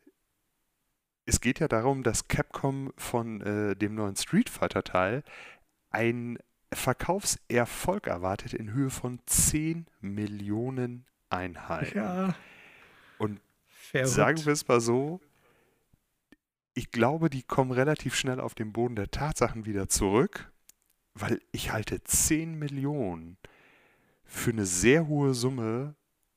es 1.28 1.40
geht 1.40 1.60
ja 1.60 1.68
darum, 1.68 2.02
dass 2.02 2.26
Capcom 2.28 2.92
von 2.96 3.42
äh, 3.42 3.76
dem 3.76 3.94
neuen 3.94 4.16
Street 4.16 4.48
Fighter 4.48 4.82
Teil 4.82 5.22
einen 5.90 6.38
Verkaufserfolg 6.72 8.06
erwartet 8.06 8.54
in 8.54 8.72
Höhe 8.72 8.88
von 8.88 9.20
10 9.26 9.86
Millionen 10.00 11.04
Einheiten. 11.28 11.98
Ja. 11.98 12.34
Und 13.18 13.40
Verrückt. 13.66 14.08
sagen 14.08 14.46
wir 14.46 14.52
es 14.54 14.66
mal 14.68 14.80
so, 14.80 15.20
ich 16.72 16.90
glaube, 16.90 17.28
die 17.28 17.42
kommen 17.42 17.72
relativ 17.72 18.14
schnell 18.14 18.40
auf 18.40 18.54
den 18.54 18.72
Boden 18.72 18.96
der 18.96 19.10
Tatsachen 19.10 19.66
wieder 19.66 19.88
zurück, 19.88 20.50
weil 21.12 21.40
ich 21.52 21.72
halte 21.72 22.02
10 22.02 22.58
Millionen 22.58 23.36
für 24.24 24.50
eine 24.50 24.64
sehr 24.64 25.08
hohe 25.08 25.34
Summe 25.34 25.94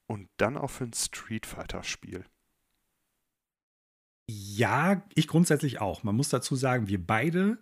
und 0.07 0.30
dann 0.35 0.57
auch 0.57 0.69
für 0.69 0.85
ein 0.85 0.93
Street 0.93 1.45
Fighter 1.45 1.84
Spiel. 1.84 2.26
Ja, 4.32 5.03
ich 5.16 5.28
grundsätzlich 5.28 5.82
auch. 5.82 6.03
Man 6.03 6.16
muss 6.16 6.30
dazu 6.30 6.56
sagen, 6.56 6.88
wir 6.88 7.06
beide 7.06 7.58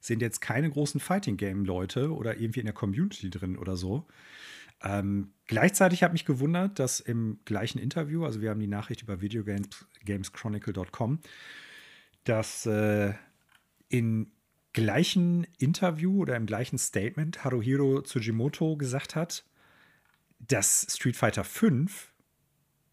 sind 0.00 0.22
jetzt 0.22 0.40
keine 0.40 0.70
großen 0.70 1.00
Fighting 1.00 1.36
Game 1.36 1.64
Leute 1.64 2.12
oder 2.14 2.38
irgendwie 2.38 2.60
in 2.60 2.66
der 2.66 2.74
Community 2.74 3.30
drin 3.30 3.56
oder 3.58 3.76
so. 3.76 4.06
Ähm, 4.82 5.32
gleichzeitig 5.46 6.02
hat 6.02 6.12
mich 6.12 6.24
gewundert, 6.24 6.78
dass 6.78 7.00
im 7.00 7.40
gleichen 7.44 7.78
Interview, 7.78 8.24
also 8.24 8.40
wir 8.40 8.50
haben 8.50 8.60
die 8.60 8.68
Nachricht 8.68 9.02
über 9.02 9.20
videogameschronicle.com, 9.20 11.18
dass 12.24 12.64
äh, 12.66 13.14
im 13.88 14.30
gleichen 14.72 15.44
Interview 15.58 16.22
oder 16.22 16.36
im 16.36 16.46
gleichen 16.46 16.78
Statement 16.78 17.44
Haruhiro 17.44 18.02
Tsujimoto 18.02 18.76
gesagt 18.76 19.16
hat, 19.16 19.44
dass 20.38 20.86
Street 20.90 21.16
Fighter 21.16 21.42
V 21.42 21.86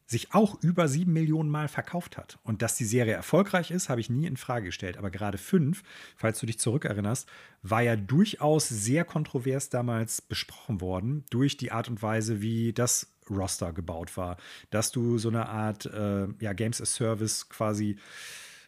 sich 0.07 0.33
auch 0.33 0.61
über 0.61 0.87
sieben 0.87 1.13
Millionen 1.13 1.49
Mal 1.49 1.67
verkauft 1.67 2.17
hat. 2.17 2.37
Und 2.43 2.61
dass 2.61 2.75
die 2.75 2.85
Serie 2.85 3.13
erfolgreich 3.13 3.71
ist, 3.71 3.89
habe 3.89 4.01
ich 4.01 4.09
nie 4.09 4.27
in 4.27 4.37
Frage 4.37 4.67
gestellt. 4.67 4.97
Aber 4.97 5.09
gerade 5.09 5.37
fünf, 5.37 5.83
falls 6.15 6.39
du 6.39 6.45
dich 6.45 6.59
zurückerinnerst, 6.59 7.27
war 7.63 7.81
ja 7.81 7.95
durchaus 7.95 8.69
sehr 8.69 9.03
kontrovers 9.03 9.69
damals 9.69 10.21
besprochen 10.21 10.79
worden 10.79 11.25
durch 11.31 11.57
die 11.57 11.71
Art 11.71 11.89
und 11.89 12.01
Weise, 12.03 12.41
wie 12.41 12.71
das 12.71 13.15
Roster 13.29 13.73
gebaut 13.73 14.15
war. 14.15 14.37
Dass 14.69 14.91
du 14.91 15.17
so 15.17 15.29
eine 15.29 15.49
Art 15.49 15.85
äh, 15.87 16.27
ja, 16.39 16.53
Games 16.53 16.81
as 16.81 16.93
Service 16.93 17.49
quasi 17.49 17.97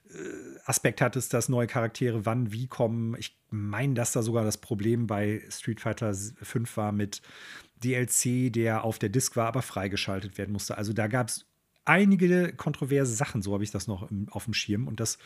äh, 0.10 0.60
Aspekt 0.66 1.02
hattest, 1.02 1.34
dass 1.34 1.50
neue 1.50 1.68
Charaktere 1.68 2.26
wann 2.26 2.52
wie 2.52 2.68
kommen. 2.68 3.16
Ich 3.20 3.38
meine, 3.52 3.94
dass 3.94 4.12
da 4.12 4.24
sogar 4.24 4.44
das 4.44 4.58
Problem 4.58 5.06
bei 5.06 5.44
Street 5.50 5.82
Fighter 5.82 6.14
5 6.14 6.78
war 6.78 6.92
mit 6.92 7.22
DLC, 7.84 8.52
der 8.52 8.84
auf 8.84 9.00
der 9.00 9.10
Disk 9.10 9.36
war, 9.36 9.48
aber 9.48 9.62
freigeschaltet 9.62 10.38
werden 10.38 10.52
musste. 10.52 10.78
Also 10.78 10.94
da 10.94 11.08
gab 11.08 11.30
es 11.30 11.46
einige 11.86 12.54
kontroverse 12.54 13.14
Sachen, 13.14 13.42
so 13.42 13.54
habe 13.54 13.64
ich 13.64 13.72
das 13.72 13.88
noch 13.88 14.10
im, 14.10 14.28
auf 14.30 14.46
dem 14.46 14.54
Schirm. 14.54 14.88
Und 14.88 15.00
dass 15.00 15.18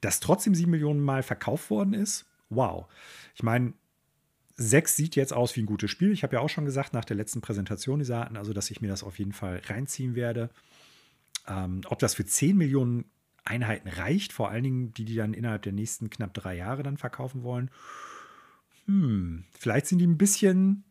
das 0.00 0.20
trotzdem 0.20 0.54
sieben 0.54 0.70
Millionen 0.70 1.00
Mal 1.00 1.22
verkauft 1.22 1.70
worden 1.70 1.94
ist, 1.94 2.26
wow. 2.48 2.86
Ich 3.34 3.42
meine, 3.42 3.74
6 4.56 4.96
sieht 4.96 5.16
jetzt 5.16 5.32
aus 5.32 5.56
wie 5.56 5.62
ein 5.62 5.66
gutes 5.66 5.90
Spiel. 5.90 6.12
Ich 6.12 6.22
habe 6.22 6.36
ja 6.36 6.40
auch 6.40 6.48
schon 6.48 6.64
gesagt, 6.64 6.94
nach 6.94 7.04
der 7.04 7.16
letzten 7.16 7.40
Präsentation 7.40 7.98
dieser 7.98 8.18
Arten, 8.18 8.36
also 8.36 8.52
dass 8.52 8.70
ich 8.70 8.80
mir 8.80 8.88
das 8.88 9.02
auf 9.02 9.18
jeden 9.18 9.32
Fall 9.32 9.60
reinziehen 9.66 10.14
werde. 10.14 10.50
Ähm, 11.46 11.82
ob 11.86 11.98
das 11.98 12.14
für 12.14 12.24
10 12.24 12.56
Millionen 12.56 13.04
Einheiten 13.44 13.88
reicht, 13.88 14.32
vor 14.32 14.50
allen 14.50 14.64
Dingen 14.64 14.94
die, 14.94 15.04
die 15.04 15.14
dann 15.14 15.34
innerhalb 15.34 15.62
der 15.62 15.72
nächsten 15.72 16.10
knapp 16.10 16.34
drei 16.34 16.56
Jahre 16.56 16.82
dann 16.82 16.96
verkaufen 16.96 17.42
wollen. 17.42 17.70
Hm, 18.86 19.44
vielleicht 19.58 19.86
sind 19.86 19.98
die 19.98 20.06
ein 20.06 20.18
bisschen, 20.18 20.84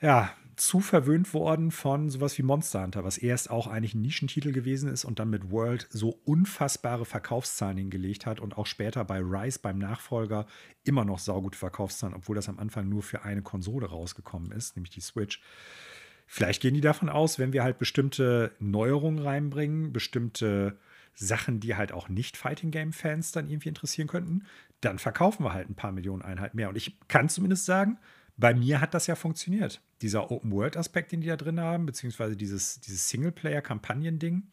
ja, 0.00 0.32
zu 0.58 0.80
verwöhnt 0.80 1.32
worden 1.34 1.70
von 1.70 2.10
sowas 2.10 2.36
wie 2.36 2.42
Monster 2.42 2.82
Hunter, 2.82 3.04
was 3.04 3.16
erst 3.16 3.50
auch 3.50 3.68
eigentlich 3.68 3.94
ein 3.94 4.02
Nischentitel 4.02 4.52
gewesen 4.52 4.90
ist 4.90 5.04
und 5.04 5.18
dann 5.20 5.30
mit 5.30 5.50
World 5.50 5.86
so 5.90 6.18
unfassbare 6.24 7.04
Verkaufszahlen 7.04 7.78
hingelegt 7.78 8.26
hat 8.26 8.40
und 8.40 8.58
auch 8.58 8.66
später 8.66 9.04
bei 9.04 9.20
Rise, 9.20 9.60
beim 9.62 9.78
Nachfolger, 9.78 10.46
immer 10.84 11.04
noch 11.04 11.20
saugute 11.20 11.56
Verkaufszahlen, 11.56 12.14
obwohl 12.14 12.34
das 12.34 12.48
am 12.48 12.58
Anfang 12.58 12.88
nur 12.88 13.02
für 13.02 13.22
eine 13.22 13.42
Konsole 13.42 13.86
rausgekommen 13.86 14.50
ist, 14.50 14.76
nämlich 14.76 14.90
die 14.90 15.00
Switch. 15.00 15.40
Vielleicht 16.26 16.60
gehen 16.60 16.74
die 16.74 16.80
davon 16.80 17.08
aus, 17.08 17.38
wenn 17.38 17.52
wir 17.52 17.62
halt 17.62 17.78
bestimmte 17.78 18.52
Neuerungen 18.58 19.20
reinbringen, 19.20 19.92
bestimmte 19.92 20.76
Sachen, 21.14 21.60
die 21.60 21.74
halt 21.74 21.92
auch 21.92 22.08
nicht 22.08 22.36
Fighting 22.36 22.70
Game 22.70 22.92
Fans 22.92 23.32
dann 23.32 23.48
irgendwie 23.48 23.70
interessieren 23.70 24.08
könnten, 24.08 24.44
dann 24.80 24.98
verkaufen 24.98 25.44
wir 25.44 25.52
halt 25.52 25.70
ein 25.70 25.74
paar 25.74 25.92
Millionen 25.92 26.22
Einheiten 26.22 26.56
mehr. 26.56 26.68
Und 26.68 26.76
ich 26.76 26.98
kann 27.08 27.28
zumindest 27.28 27.64
sagen, 27.64 27.98
bei 28.38 28.54
mir 28.54 28.80
hat 28.80 28.94
das 28.94 29.08
ja 29.08 29.16
funktioniert. 29.16 29.82
Dieser 30.00 30.30
Open 30.30 30.52
World 30.52 30.76
Aspekt, 30.76 31.10
den 31.10 31.20
die 31.20 31.26
da 31.26 31.36
drin 31.36 31.60
haben, 31.60 31.86
beziehungsweise 31.86 32.36
dieses, 32.36 32.80
dieses 32.80 33.08
Singleplayer-Kampagnen-Ding. 33.08 34.44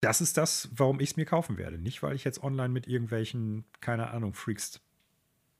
Das 0.00 0.20
ist 0.20 0.36
das, 0.36 0.68
warum 0.72 1.00
ich 1.00 1.10
es 1.10 1.16
mir 1.16 1.26
kaufen 1.26 1.58
werde. 1.58 1.76
Nicht, 1.76 2.04
weil 2.04 2.14
ich 2.14 2.22
jetzt 2.22 2.42
online 2.42 2.68
mit 2.68 2.86
irgendwelchen, 2.86 3.64
keine 3.80 4.10
Ahnung, 4.10 4.32
Freaks 4.32 4.80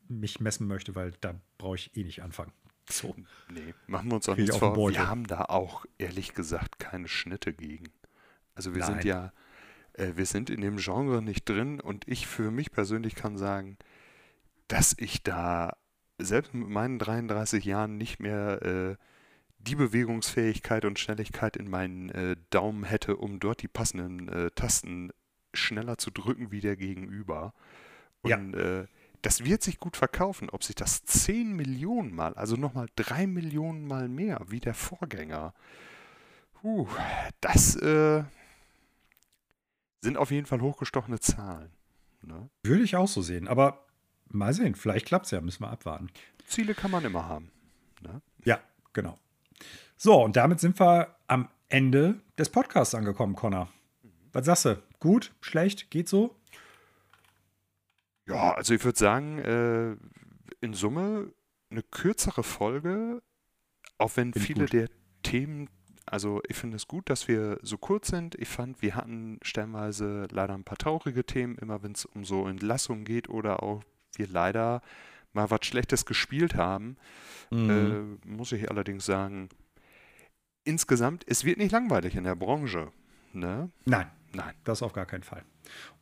mich 0.07 0.39
messen 0.39 0.69
möchte, 0.69 0.95
weil 0.95 1.11
da 1.21 1.35
brauche 1.59 1.75
ich 1.75 1.97
eh 1.97 2.05
nicht 2.05 2.23
anfangen. 2.23 2.53
So. 2.89 3.17
Nee, 3.53 3.75
machen 3.89 4.11
wir 4.11 4.15
uns 4.15 4.29
auch 4.29 4.37
nichts 4.37 4.57
vor. 4.57 4.77
Wir 4.77 5.09
haben 5.09 5.27
da 5.27 5.43
auch 5.47 5.87
ehrlich 5.99 6.35
gesagt 6.35 6.79
keine 6.79 7.09
Schnitte 7.09 7.53
gegen. 7.53 7.91
Also 8.55 8.75
wir 8.75 8.81
Nein. 8.81 8.93
sind 8.93 9.05
ja, 9.05 9.33
äh, 9.95 10.13
wir 10.15 10.25
sind 10.25 10.51
in 10.51 10.61
dem 10.61 10.77
Genre 10.77 11.21
nicht 11.21 11.49
drin 11.49 11.81
und 11.81 12.07
ich 12.07 12.29
für 12.29 12.53
mich 12.53 12.71
persönlich 12.71 13.17
kann 13.17 13.37
sagen, 13.37 13.77
dass 14.69 14.95
ich 14.99 15.23
da 15.23 15.77
selbst 16.19 16.55
mit 16.55 16.69
meinen 16.69 16.99
33 16.99 17.65
Jahren 17.65 17.97
nicht 17.97 18.21
mehr 18.21 18.63
äh, 18.63 18.97
die 19.59 19.75
Bewegungsfähigkeit 19.75 20.85
und 20.85 20.99
Schnelligkeit 20.99 21.57
in 21.57 21.69
meinen 21.69 22.11
äh, 22.11 22.37
Daumen 22.51 22.85
hätte, 22.85 23.17
um 23.17 23.41
dort 23.41 23.63
die 23.63 23.69
passenden 23.69 24.29
äh, 24.29 24.51
Tasten 24.53 25.11
schneller 25.55 25.99
zu 25.99 26.11
drücken 26.11 26.51
wie 26.51 26.61
der 26.61 26.77
Gegenüber. 26.77 27.55
Und 28.23 28.55
ja. 28.55 28.81
Äh, 28.81 28.87
das 29.23 29.45
wird 29.45 29.63
sich 29.63 29.81
gut 29.81 29.97
verkaufen. 29.97 30.49
Ob 30.51 30.63
sich 30.63 30.77
das 30.77 31.05
10 31.05 31.53
Millionen 31.53 32.15
Mal, 32.15 32.35
also 32.35 32.55
nochmal 32.55 32.87
3 32.97 33.27
Millionen 33.27 33.87
Mal 33.87 34.09
mehr 34.09 34.41
wie 34.47 34.61
der 34.61 34.75
Vorgänger, 34.75 35.55
puh, 36.55 36.87
das, 37.41 37.75
äh, 37.77 38.23
sind 40.01 40.17
auf 40.17 40.31
jeden 40.31 40.47
Fall 40.47 40.61
hochgestochene 40.61 41.19
Zahlen. 41.19 41.73
Ne? 42.23 42.49
Würde 42.63 42.85
ich 42.85 42.95
auch 42.95 43.09
so 43.09 43.23
sehen. 43.23 43.49
Aber 43.49 43.88
mal 44.31 44.53
sehen, 44.53 44.75
vielleicht 44.75 45.07
klappt 45.07 45.27
es 45.27 45.33
ja, 45.33 45.41
müssen 45.41 45.63
wir 45.63 45.71
abwarten. 45.71 46.09
Ziele 46.47 46.75
kann 46.75 46.91
man 46.91 47.05
immer 47.05 47.29
haben. 47.29 47.51
Ne? 48.03 48.21
Ja, 48.45 48.61
genau. 48.93 49.19
So, 49.97 50.23
und 50.23 50.37
damit 50.37 50.61
sind 50.61 50.79
wir 50.79 51.17
am 51.27 51.49
Ende 51.69 52.21
des 52.39 52.49
Podcasts 52.49 52.95
angekommen, 52.95 53.35
Connor. 53.35 53.69
Was 54.33 54.47
sagst 54.47 54.65
du? 54.67 54.83
Gut? 55.01 55.33
Schlecht? 55.41 55.91
Geht 55.91 56.09
so? 56.09 56.35
Ja, 58.27 58.55
also 58.55 58.75
ich 58.75 58.85
würde 58.85 58.99
sagen, 58.99 59.39
äh, 59.39 59.97
in 60.61 60.75
Summe 60.75 61.33
eine 61.71 61.83
kürzere 61.83 62.43
Folge, 62.43 63.23
auch 63.99 64.17
wenn 64.17 64.31
Bin 64.31 64.43
viele 64.43 64.61
gut. 64.61 64.73
der 64.73 64.89
Themen 65.23 65.69
also 66.11 66.41
ich 66.49 66.57
finde 66.57 66.77
es 66.77 66.89
gut, 66.89 67.11
dass 67.11 67.29
wir 67.29 67.59
so 67.63 67.77
kurz 67.77 68.09
sind. 68.09 68.35
Ich 68.37 68.49
fand, 68.49 68.81
wir 68.83 68.95
hatten 68.95 69.39
stellenweise 69.43 70.27
leider 70.31 70.55
ein 70.55 70.65
paar 70.65 70.79
traurige 70.79 71.25
Themen, 71.25 71.59
immer 71.59 71.83
wenn 71.83 71.93
es 71.93 72.07
um 72.07 72.25
so 72.25 72.47
Entlassungen 72.47 73.05
geht 73.05 73.29
oder 73.29 73.63
auch 73.63 73.83
wir 74.19 74.29
leider 74.29 74.83
mal 75.33 75.51
was 75.51 75.61
Schlechtes 75.65 76.05
gespielt 76.07 76.55
haben. 76.55 76.97
Mhm. 77.51 78.19
Äh, 78.25 78.29
muss 78.29 78.53
ich 78.53 78.71
allerdings 78.71 79.07
sagen, 79.07 79.49
insgesamt, 80.65 81.25
es 81.27 81.45
wird 81.45 81.59
nicht 81.59 81.73
langweilig 81.73 82.15
in 82.15 82.25
der 82.25 82.35
Branche. 82.35 82.93
Ne? 83.33 83.71
Nein, 83.85 84.11
nein, 84.33 84.55
das 84.65 84.83
auf 84.83 84.93
gar 84.93 85.07
keinen 85.07 85.23
Fall. 85.23 85.45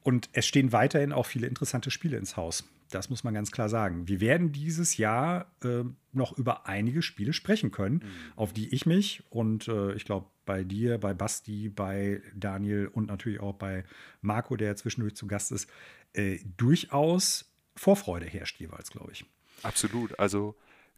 Und 0.03 0.29
es 0.33 0.47
stehen 0.47 0.73
weiterhin 0.73 1.13
auch 1.13 1.27
viele 1.27 1.47
interessante 1.47 1.91
Spiele 1.91 2.17
ins 2.17 2.37
Haus. 2.37 2.65
Das 2.91 3.11
muss 3.11 3.25
man 3.25 3.35
ganz 3.35 3.51
klar 3.51 3.69
sagen. 3.69 4.07
Wir 4.07 4.21
werden 4.21 4.53
dieses 4.53 4.97
Jahr 4.97 5.53
äh, 5.65 5.83
noch 6.13 6.37
über 6.39 6.67
einige 6.67 7.03
Spiele 7.03 7.33
sprechen 7.33 7.73
können, 7.73 7.97
mhm. 7.97 8.33
auf 8.37 8.53
die 8.53 8.73
ich 8.73 8.87
mich 8.87 9.25
und 9.29 9.67
äh, 9.69 9.93
ich 9.95 10.05
glaube 10.05 10.27
bei 10.45 10.63
dir, 10.63 10.99
bei 10.99 11.13
Basti, 11.13 11.69
bei 11.69 12.23
Daniel 12.35 12.87
und 12.87 13.09
natürlich 13.09 13.41
auch 13.41 13.55
bei 13.55 13.85
Marco, 14.21 14.57
der 14.57 14.77
zwischendurch 14.77 15.17
zu 15.17 15.27
Gast 15.27 15.51
ist, 15.51 15.69
äh, 16.13 16.39
durchaus 16.57 17.46
Vorfreude 17.77 18.27
herrscht 18.27 18.59
jeweils, 18.59 18.91
glaube 18.91 19.13
ich. 19.13 19.25
Absolut. 19.63 20.19
Also 20.19 20.55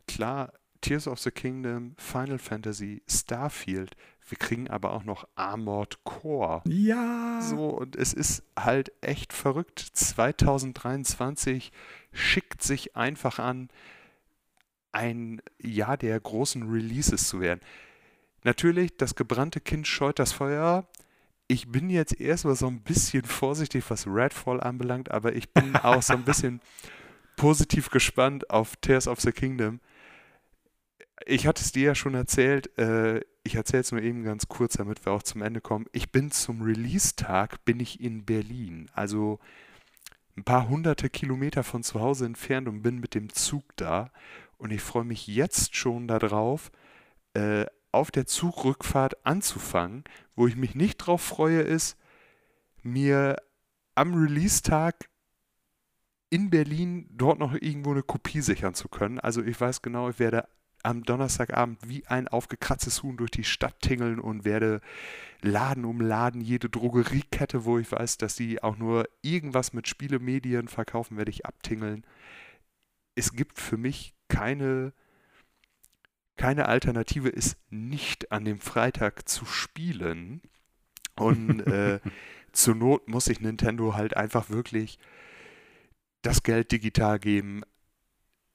klar, 0.07 0.53
Tears 0.81 1.09
of 1.09 1.19
the 1.19 1.31
Kingdom, 1.31 1.95
Final 1.99 2.39
Fantasy, 2.39 3.03
Starfield. 3.09 3.97
Wir 4.29 4.39
kriegen 4.39 4.69
aber 4.69 4.93
auch 4.93 5.05
noch 5.05 5.27
Armored 5.35 6.05
Core. 6.05 6.63
Ja. 6.67 7.41
So, 7.43 7.69
und 7.69 7.97
es 7.97 8.13
ist 8.13 8.43
halt 8.59 8.93
echt 9.01 9.33
verrückt. 9.33 9.81
2023 9.81 11.73
schickt 12.13 12.63
sich 12.63 12.95
einfach 12.97 13.39
an, 13.39 13.69
ein 14.93 15.43
Jahr 15.61 15.97
der 15.97 16.19
großen 16.19 16.71
Releases 16.71 17.29
zu 17.29 17.41
werden. 17.41 17.61
Natürlich, 18.45 18.97
das 18.97 19.15
gebrannte 19.15 19.61
Kind 19.61 19.87
scheut 19.87 20.19
das 20.19 20.33
Feuer. 20.33 20.87
Ich 21.49 21.73
bin 21.73 21.89
jetzt 21.89 22.21
erstmal 22.21 22.57
so 22.57 22.67
ein 22.67 22.83
bisschen 22.83 23.25
vorsichtig, 23.25 23.85
was 23.89 24.07
Redfall 24.07 24.61
anbelangt, 24.61 25.11
aber 25.11 25.35
ich 25.35 25.51
bin 25.51 25.75
auch 25.83 26.03
so 26.03 26.13
ein 26.13 26.25
bisschen 26.25 26.61
positiv 27.37 27.91
gespannt 27.91 28.51
auf 28.51 28.77
Tears 28.77 29.09
of 29.09 29.21
the 29.21 29.33
Kingdom. 29.33 29.81
Ich 31.27 31.47
hatte 31.47 31.63
es 31.63 31.73
dir 31.73 31.87
ja 31.87 31.95
schon 31.95 32.15
erzählt, 32.15 32.79
äh, 32.79 33.23
ich 33.43 33.55
erzähle 33.55 33.81
es 33.81 33.93
nur 33.93 34.03
eben 34.03 34.25
ganz 34.25 34.49
kurz, 34.49 34.75
damit 34.75 35.05
wir 35.07 35.13
auch 35.13 35.23
zum 35.23 35.43
Ende 35.43 35.61
kommen. 35.61 35.87
Ich 35.93 36.13
bin 36.13 36.31
zum 36.31 36.63
Release-Tag, 36.63 37.65
bin 37.65 37.81
ich 37.81 38.01
in 38.01 38.25
Berlin, 38.25 38.91
also 38.93 39.41
ein 40.37 40.45
paar 40.45 40.69
hunderte 40.69 41.11
Kilometer 41.11 41.65
von 41.65 41.83
zu 41.83 42.01
Hause 42.01 42.27
entfernt 42.27 42.69
und 42.69 42.83
bin 42.83 43.01
mit 43.01 43.15
dem 43.15 43.33
Zug 43.33 43.65
da. 43.77 44.13
Und 44.57 44.71
ich 44.71 44.81
freue 44.81 45.05
mich 45.05 45.27
jetzt 45.27 45.75
schon 45.75 46.09
darauf, 46.09 46.71
äh, 47.35 47.67
auf 47.93 48.11
der 48.11 48.27
Zugrückfahrt 48.27 49.25
anzufangen. 49.27 50.05
Wo 50.35 50.47
ich 50.47 50.57
mich 50.57 50.75
nicht 50.75 50.99
drauf 50.99 51.23
freue, 51.23 51.61
ist, 51.61 51.97
mir 52.83 53.37
am 53.95 54.15
Release-Tag 54.15 55.09
in 56.31 56.51
Berlin 56.51 57.09
dort 57.11 57.39
noch 57.39 57.55
irgendwo 57.55 57.93
eine 57.93 58.03
Kopie 58.03 58.41
sichern 58.41 58.75
zu 58.75 58.89
können. 58.89 59.19
Also 59.19 59.43
ich 59.43 59.61
weiß 59.61 59.83
genau, 59.83 60.11
ich 60.11 60.19
werde 60.19 60.47
am 60.83 61.03
Donnerstagabend 61.03 61.89
wie 61.89 62.07
ein 62.07 62.29
aufgekratztes 62.29 63.03
Huhn 63.03 63.17
durch 63.17 63.31
die 63.31 63.45
Stadt 63.45 63.81
tingeln 63.81 64.21
und 64.21 64.45
werde 64.45 64.81
Laden 65.41 65.85
um 65.85 66.01
Laden, 66.01 66.41
jede 66.41 66.69
Drogeriekette, 66.69 67.65
wo 67.65 67.79
ich 67.79 67.91
weiß, 67.91 68.19
dass 68.19 68.37
sie 68.37 68.63
auch 68.63 68.77
nur 68.77 69.09
irgendwas 69.23 69.73
mit 69.73 69.89
Spielemedien 69.89 70.69
verkaufen, 70.69 71.17
werde 71.17 71.31
ich 71.31 71.47
abtingeln. 71.47 72.05
Es 73.15 73.33
gibt 73.33 73.59
für 73.59 73.77
mich 73.77 74.15
keine, 74.29 74.93
keine 76.39 76.67
Alternative, 76.67 77.29
ist 77.29 77.59
nicht 77.69 78.33
an 78.33 78.47
dem 78.47 78.61
Freitag 78.61 79.29
zu 79.29 79.45
spielen. 79.45 80.41
Und 81.17 81.67
äh, 81.67 82.01
zur 82.53 82.75
Not 82.75 83.09
muss 83.09 83.27
ich 83.27 83.41
Nintendo 83.41 83.95
halt 83.95 84.17
einfach 84.17 84.49
wirklich 84.49 84.99
das 86.23 86.43
Geld 86.43 86.73
digital 86.73 87.19
geben, 87.19 87.63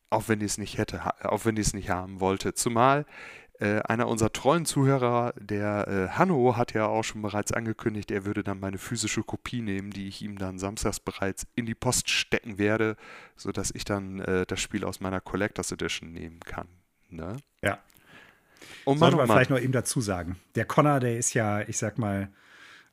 auch 0.10 0.28
wenn 0.28 0.42
ich 0.42 0.54
es 0.54 0.58
nicht 0.58 0.78
hätte, 0.78 1.02
auch 1.24 1.46
wenn 1.46 1.58
ich 1.58 1.68
es 1.68 1.74
nicht 1.74 1.90
haben 1.90 2.20
wollte. 2.20 2.54
Zumal 2.54 3.06
äh, 3.60 3.82
einer 3.82 4.08
unserer 4.08 4.34
treuen 4.34 4.66
Zuhörer, 4.66 5.34
der 5.40 5.88
äh, 5.88 6.08
Hanno, 6.18 6.58
hat 6.58 6.74
ja 6.74 6.88
auch 6.88 7.04
schon 7.04 7.22
bereits 7.22 7.52
angekündigt, 7.52 8.12
er 8.12 8.26
würde 8.26 8.44
dann 8.44 8.60
meine 8.60 8.78
physische 8.78 9.24
Kopie 9.24 9.62
nehmen, 9.62 9.92
die 9.92 10.08
ich 10.08 10.22
ihm 10.22 10.38
dann 10.38 10.60
samstags 10.60 11.00
bereits 11.00 11.48
in 11.56 11.66
die 11.66 11.76
Post 11.76 12.10
stecken 12.10 12.58
werde, 12.58 12.96
sodass 13.36 13.72
ich 13.74 13.86
dann 13.86 14.20
äh, 14.20 14.46
das 14.46 14.60
Spiel 14.60 14.84
aus 14.84 15.00
meiner 15.00 15.22
Collectors 15.22 15.72
Edition 15.72 16.12
nehmen 16.12 16.40
kann. 16.42 16.68
Ne? 17.16 17.38
Ja. 17.62 17.80
Und 18.86 18.98
Sollte 18.98 19.18
man 19.18 19.28
vielleicht 19.28 19.50
noch 19.50 19.60
eben 19.60 19.74
dazu 19.74 20.02
sagen. 20.02 20.38
Der 20.56 20.66
Connor, 20.66 21.00
der 21.00 21.18
ist 21.18 21.34
ja, 21.34 21.62
ich 21.62 21.78
sag 21.78 21.98
mal, 21.98 22.30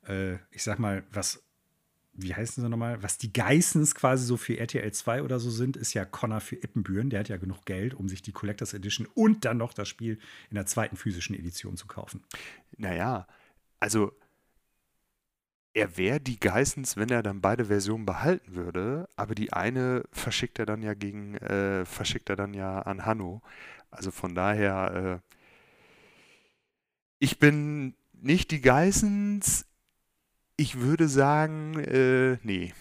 äh, 0.06 0.34
ich 0.50 0.62
sag 0.62 0.78
mal, 0.78 1.02
was 1.12 1.42
wie 2.22 2.34
heißen 2.34 2.62
sie 2.62 2.68
nochmal, 2.68 3.02
was 3.02 3.18
die 3.18 3.32
Geissens 3.32 3.94
quasi 3.94 4.24
so 4.24 4.36
für 4.36 4.58
RTL 4.58 4.92
2 4.92 5.22
oder 5.22 5.38
so 5.38 5.50
sind, 5.50 5.76
ist 5.76 5.94
ja 5.94 6.04
Connor 6.04 6.40
für 6.40 6.56
Ippenbüren. 6.56 7.10
Der 7.10 7.20
hat 7.20 7.28
ja 7.28 7.36
genug 7.36 7.64
Geld, 7.64 7.94
um 7.94 8.08
sich 8.08 8.22
die 8.22 8.32
Collectors 8.32 8.74
Edition 8.74 9.06
und 9.14 9.44
dann 9.44 9.56
noch 9.56 9.72
das 9.72 9.88
Spiel 9.88 10.18
in 10.50 10.56
der 10.56 10.66
zweiten 10.66 10.96
physischen 10.96 11.34
Edition 11.34 11.76
zu 11.76 11.86
kaufen. 11.86 12.22
Naja, 12.76 13.26
also 13.78 14.12
er 15.72 15.96
wäre 15.96 16.20
die 16.20 16.40
Geissens, 16.40 16.96
wenn 16.96 17.10
er 17.10 17.22
dann 17.22 17.40
beide 17.40 17.66
Versionen 17.66 18.04
behalten 18.04 18.54
würde, 18.54 19.08
aber 19.16 19.34
die 19.34 19.52
eine 19.52 20.02
verschickt 20.10 20.58
er 20.58 20.66
dann 20.66 20.82
ja 20.82 20.94
gegen, 20.94 21.36
äh, 21.36 21.84
verschickt 21.84 22.28
er 22.28 22.36
dann 22.36 22.54
ja 22.54 22.80
an 22.80 23.06
Hanno. 23.06 23.40
Also 23.90 24.10
von 24.10 24.34
daher, 24.34 25.20
äh, 25.22 25.36
ich 27.18 27.38
bin 27.38 27.94
nicht 28.12 28.50
die 28.50 28.60
Geissens, 28.60 29.66
ich 30.56 30.80
würde 30.80 31.08
sagen, 31.08 31.78
äh, 31.78 32.38
nee. 32.42 32.74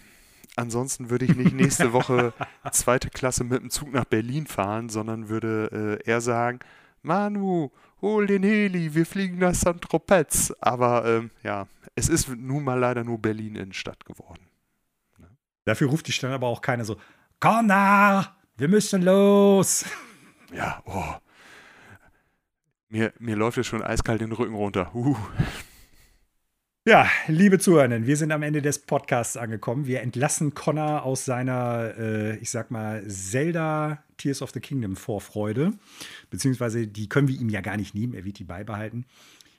Ansonsten 0.56 1.10
würde 1.10 1.26
ich 1.26 1.36
nicht 1.36 1.54
nächste 1.54 1.94
Woche 1.94 2.34
zweite 2.72 3.10
Klasse 3.10 3.44
mit 3.44 3.62
dem 3.62 3.70
Zug 3.70 3.94
nach 3.94 4.06
Berlin 4.06 4.48
fahren, 4.48 4.90
sondern 4.90 5.30
würde 5.30 6.00
äh, 6.04 6.10
eher 6.10 6.22
sagen, 6.22 6.60
Manu, 7.02 7.72
hol 8.02 8.28
den 8.28 8.44
Heli, 8.44 8.94
wir 8.94 9.06
fliegen 9.06 9.40
nach 9.40 9.56
St. 9.56 9.82
Tropez. 9.82 10.54
Aber 10.60 11.06
ähm, 11.06 11.32
ja, 11.44 11.68
es 11.96 12.10
ist 12.10 12.28
nun 12.28 12.64
mal 12.64 12.78
leider 12.78 13.04
nur 13.04 13.20
Berlin 13.20 13.56
Innenstadt 13.56 14.06
geworden. 14.06 14.46
Ne? 15.18 15.28
Dafür 15.66 15.88
ruft 15.90 16.08
die 16.08 16.12
Stadt 16.12 16.32
aber 16.32 16.48
auch 16.48 16.62
keiner 16.62 16.84
so, 16.84 16.98
Connor, 17.40 18.36
wir 18.58 18.68
müssen 18.68 19.02
los. 19.02 19.86
Ja, 20.54 20.82
oh. 20.86 21.16
Mir, 22.90 23.14
mir 23.20 23.36
läuft 23.36 23.58
ja 23.58 23.64
schon 23.64 23.84
eiskalt 23.84 24.22
den 24.22 24.32
Rücken 24.32 24.56
runter. 24.56 24.94
Uh. 24.96 25.16
Ja, 26.88 27.08
liebe 27.28 27.60
Zuhörenden, 27.60 28.08
wir 28.08 28.18
sind 28.18 28.32
am 28.32 28.42
Ende 28.42 28.64
des 28.64 28.80
Podcasts 28.80 29.38
angekommen. 29.38 29.86
Wir 29.86 30.02
entlassen 30.02 30.56
Connor 30.56 31.04
aus 31.04 31.24
seiner, 31.24 31.94
äh, 32.00 32.38
ich 32.38 32.50
sag 32.50 32.72
mal, 32.72 33.06
Zelda 33.08 34.04
Tears 34.18 34.42
of 34.42 34.52
the 34.52 34.60
Kingdom 34.60 34.96
Vorfreude. 34.96 35.74
Beziehungsweise 36.32 36.88
die 36.88 37.08
können 37.08 37.28
wir 37.28 37.40
ihm 37.40 37.50
ja 37.50 37.62
gar 37.62 37.78
nicht 37.78 37.94
nehmen, 37.94 38.16
er 38.16 38.26
wird 38.26 38.40
die 38.40 38.44
beibehalten. 38.44 39.06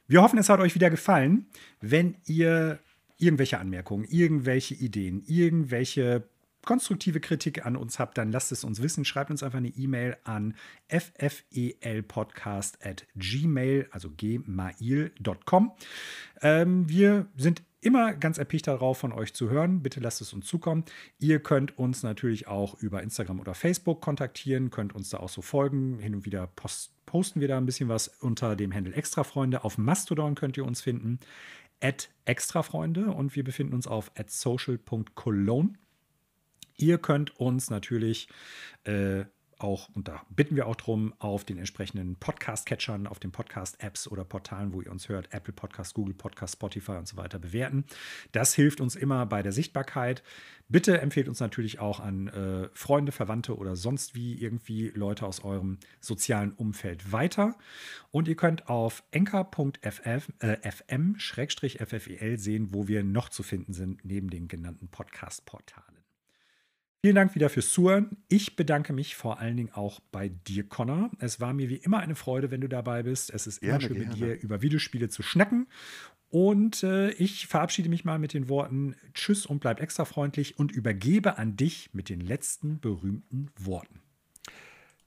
Wir 0.09 0.23
hoffen, 0.23 0.41
es 0.41 0.49
hat 0.49 0.59
euch 0.59 0.75
wieder 0.75 0.91
gefallen. 0.91 1.47
Wenn 1.81 2.17
ihr 2.27 2.81
irgendwelche 3.17 3.61
Anmerkungen, 3.61 4.07
irgendwelche 4.09 4.75
Ideen, 4.75 5.23
irgendwelche 5.27 6.29
konstruktive 6.65 7.21
Kritik 7.21 7.65
an 7.65 7.77
uns 7.77 7.99
habt, 7.99 8.19
dann 8.19 8.33
lasst 8.33 8.53
es 8.53 8.65
uns 8.65 8.83
wissen. 8.83 9.05
Schreibt 9.05 9.31
uns 9.31 9.43
einfach 9.43 9.59
eine 9.59 9.69
E-Mail 9.69 10.17
an 10.25 10.55
ffelpodcast 10.89 12.85
at 12.85 13.07
gmail, 13.17 13.89
also 13.91 14.11
gmail.com. 14.11 15.73
Ähm, 16.43 16.89
wir 16.89 17.27
sind 17.37 17.63
immer 17.81 18.13
ganz 18.13 18.39
erpicht 18.39 18.67
darauf, 18.67 18.99
von 18.99 19.13
euch 19.13 19.33
zu 19.35 19.51
hören. 19.51 19.83
Bitte 19.83 20.01
lasst 20.01 20.21
es 20.21 20.33
uns 20.33 20.47
zukommen. 20.47 20.85
Ihr 21.19 21.41
könnt 21.41 21.79
uns 21.79 22.03
natürlich 22.03 22.47
auch 22.47 22.75
über 22.75 23.03
Instagram 23.03 23.41
oder 23.41 23.55
Facebook 23.55 24.01
kontaktieren, 24.01 24.71
könnt 24.71 24.95
uns 24.95 25.11
da 25.11 25.19
auch 25.19 25.29
so 25.29 25.43
folgen. 25.43 25.99
Hin 25.99 26.15
und 26.15 26.27
wieder 26.27 26.47
post 26.47 26.93
posten 27.07 27.41
wir 27.41 27.49
da 27.49 27.59
ein 27.59 27.67
bisschen 27.67 27.89
was 27.89 28.07
unter 28.07 28.55
dem 28.55 28.73
Handel 28.73 28.95
Extrafreunde. 28.95 29.65
Auf 29.65 29.79
Mastodon 29.79 30.37
könnt 30.37 30.57
ihr 30.57 30.65
uns 30.65 30.81
finden. 30.81 31.19
At 31.81 32.09
Extrafreunde 32.25 33.11
und 33.11 33.35
wir 33.35 33.43
befinden 33.43 33.75
uns 33.75 33.89
auf 33.89 34.13
at 34.15 34.31
social.cologne. 34.31 35.73
Ihr 36.81 36.97
könnt 36.97 37.39
uns 37.39 37.69
natürlich 37.69 38.29
äh, 38.85 39.25
auch, 39.59 39.91
und 39.95 40.09
da 40.09 40.23
bitten 40.31 40.57
wir 40.57 40.67
auch 40.67 40.77
drum, 40.77 41.13
auf 41.19 41.45
den 41.45 41.59
entsprechenden 41.59 42.17
Podcast-Catchern, 42.17 43.07
auf 43.07 43.19
den 43.19 43.33
Podcast-Apps 43.33 44.09
oder 44.09 44.25
Portalen, 44.25 44.73
wo 44.73 44.81
ihr 44.81 44.91
uns 44.91 45.11
hört, 45.11 45.35
Apple 45.35 45.53
Podcast, 45.53 45.93
Google 45.93 46.15
Podcast, 46.15 46.55
Spotify 46.55 46.93
und 46.93 47.07
so 47.07 47.19
weiter 47.19 47.39
bewerten. 47.39 47.85
Das 48.33 48.55
hilft 48.55 48.81
uns 48.81 48.97
immer 48.97 49.27
bei 49.27 49.43
der 49.43 49.53
Sichtbarkeit. 49.53 50.23
Bitte 50.69 50.99
empfehlt 51.03 51.29
uns 51.29 51.41
natürlich 51.41 51.81
auch 51.81 52.01
an 52.01 52.29
äh, 52.29 52.71
Freunde, 52.73 53.13
Verwandte 53.13 53.59
oder 53.59 53.77
sonst 53.77 54.15
wie 54.15 54.41
irgendwie 54.41 54.89
Leute 54.95 55.27
aus 55.27 55.45
eurem 55.45 55.77
sozialen 56.01 56.53
Umfeld 56.53 57.13
weiter. 57.13 57.59
Und 58.11 58.27
ihr 58.27 58.37
könnt 58.37 58.71
auf 58.71 59.03
enker.fm-ffel 59.11 59.83
äh, 62.23 62.37
sehen, 62.37 62.69
wo 62.73 62.89
wir 62.89 63.05
noch 63.05 63.29
zu 63.29 63.43
finden 63.43 63.75
sind, 63.75 64.03
neben 64.05 64.31
den 64.31 64.49
genannten 64.49 64.89
Podcast-Portalen. 64.89 65.90
Vielen 67.03 67.15
Dank 67.15 67.35
wieder 67.35 67.49
fürs 67.49 67.73
Zuhören. 67.73 68.19
Ich 68.29 68.57
bedanke 68.57 68.93
mich 68.93 69.17
vor 69.17 69.39
allen 69.39 69.57
Dingen 69.57 69.73
auch 69.73 70.01
bei 70.13 70.29
dir, 70.29 70.69
Connor. 70.69 71.11
Es 71.19 71.41
war 71.41 71.55
mir 71.55 71.71
wie 71.71 71.77
immer 71.77 71.99
eine 71.99 72.15
Freude, 72.15 72.51
wenn 72.51 72.61
du 72.61 72.69
dabei 72.69 73.05
bist. 73.05 73.31
Es 73.33 73.47
ist 73.47 73.63
immer 73.63 73.79
gerne, 73.79 73.95
schön, 73.95 74.09
mit 74.09 74.17
dir 74.17 74.39
über 74.39 74.61
Videospiele 74.61 75.09
zu 75.09 75.23
schnacken. 75.23 75.67
Und 76.29 76.83
äh, 76.83 77.11
ich 77.13 77.47
verabschiede 77.47 77.89
mich 77.89 78.05
mal 78.05 78.19
mit 78.19 78.35
den 78.35 78.51
Worten 78.51 78.97
Tschüss 79.15 79.47
und 79.47 79.61
bleib 79.61 79.81
extra 79.81 80.05
freundlich 80.05 80.59
und 80.59 80.73
übergebe 80.73 81.39
an 81.39 81.57
dich 81.57 81.95
mit 81.95 82.11
den 82.11 82.21
letzten 82.21 82.81
berühmten 82.81 83.51
Worten. 83.57 84.03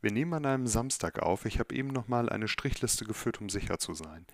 Wir 0.01 0.11
nehmen 0.11 0.33
an 0.33 0.47
einem 0.47 0.67
Samstag 0.67 1.19
auf. 1.19 1.45
Ich 1.45 1.59
habe 1.59 1.75
eben 1.75 1.89
noch 1.89 2.07
mal 2.07 2.27
eine 2.27 2.47
Strichliste 2.47 3.05
geführt, 3.05 3.39
um 3.39 3.49
sicher 3.49 3.77
zu 3.77 3.93
sein. 3.93 4.25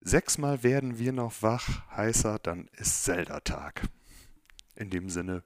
Sechsmal 0.00 0.62
werden 0.62 0.98
wir 0.98 1.12
noch 1.12 1.42
wach, 1.42 1.88
heißer, 1.94 2.38
dann 2.38 2.68
ist 2.72 3.04
Zelda-Tag. 3.04 3.82
In 4.74 4.90
dem 4.90 5.10
Sinne, 5.10 5.44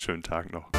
Schönen 0.00 0.22
Tag 0.22 0.52
noch. 0.52 0.70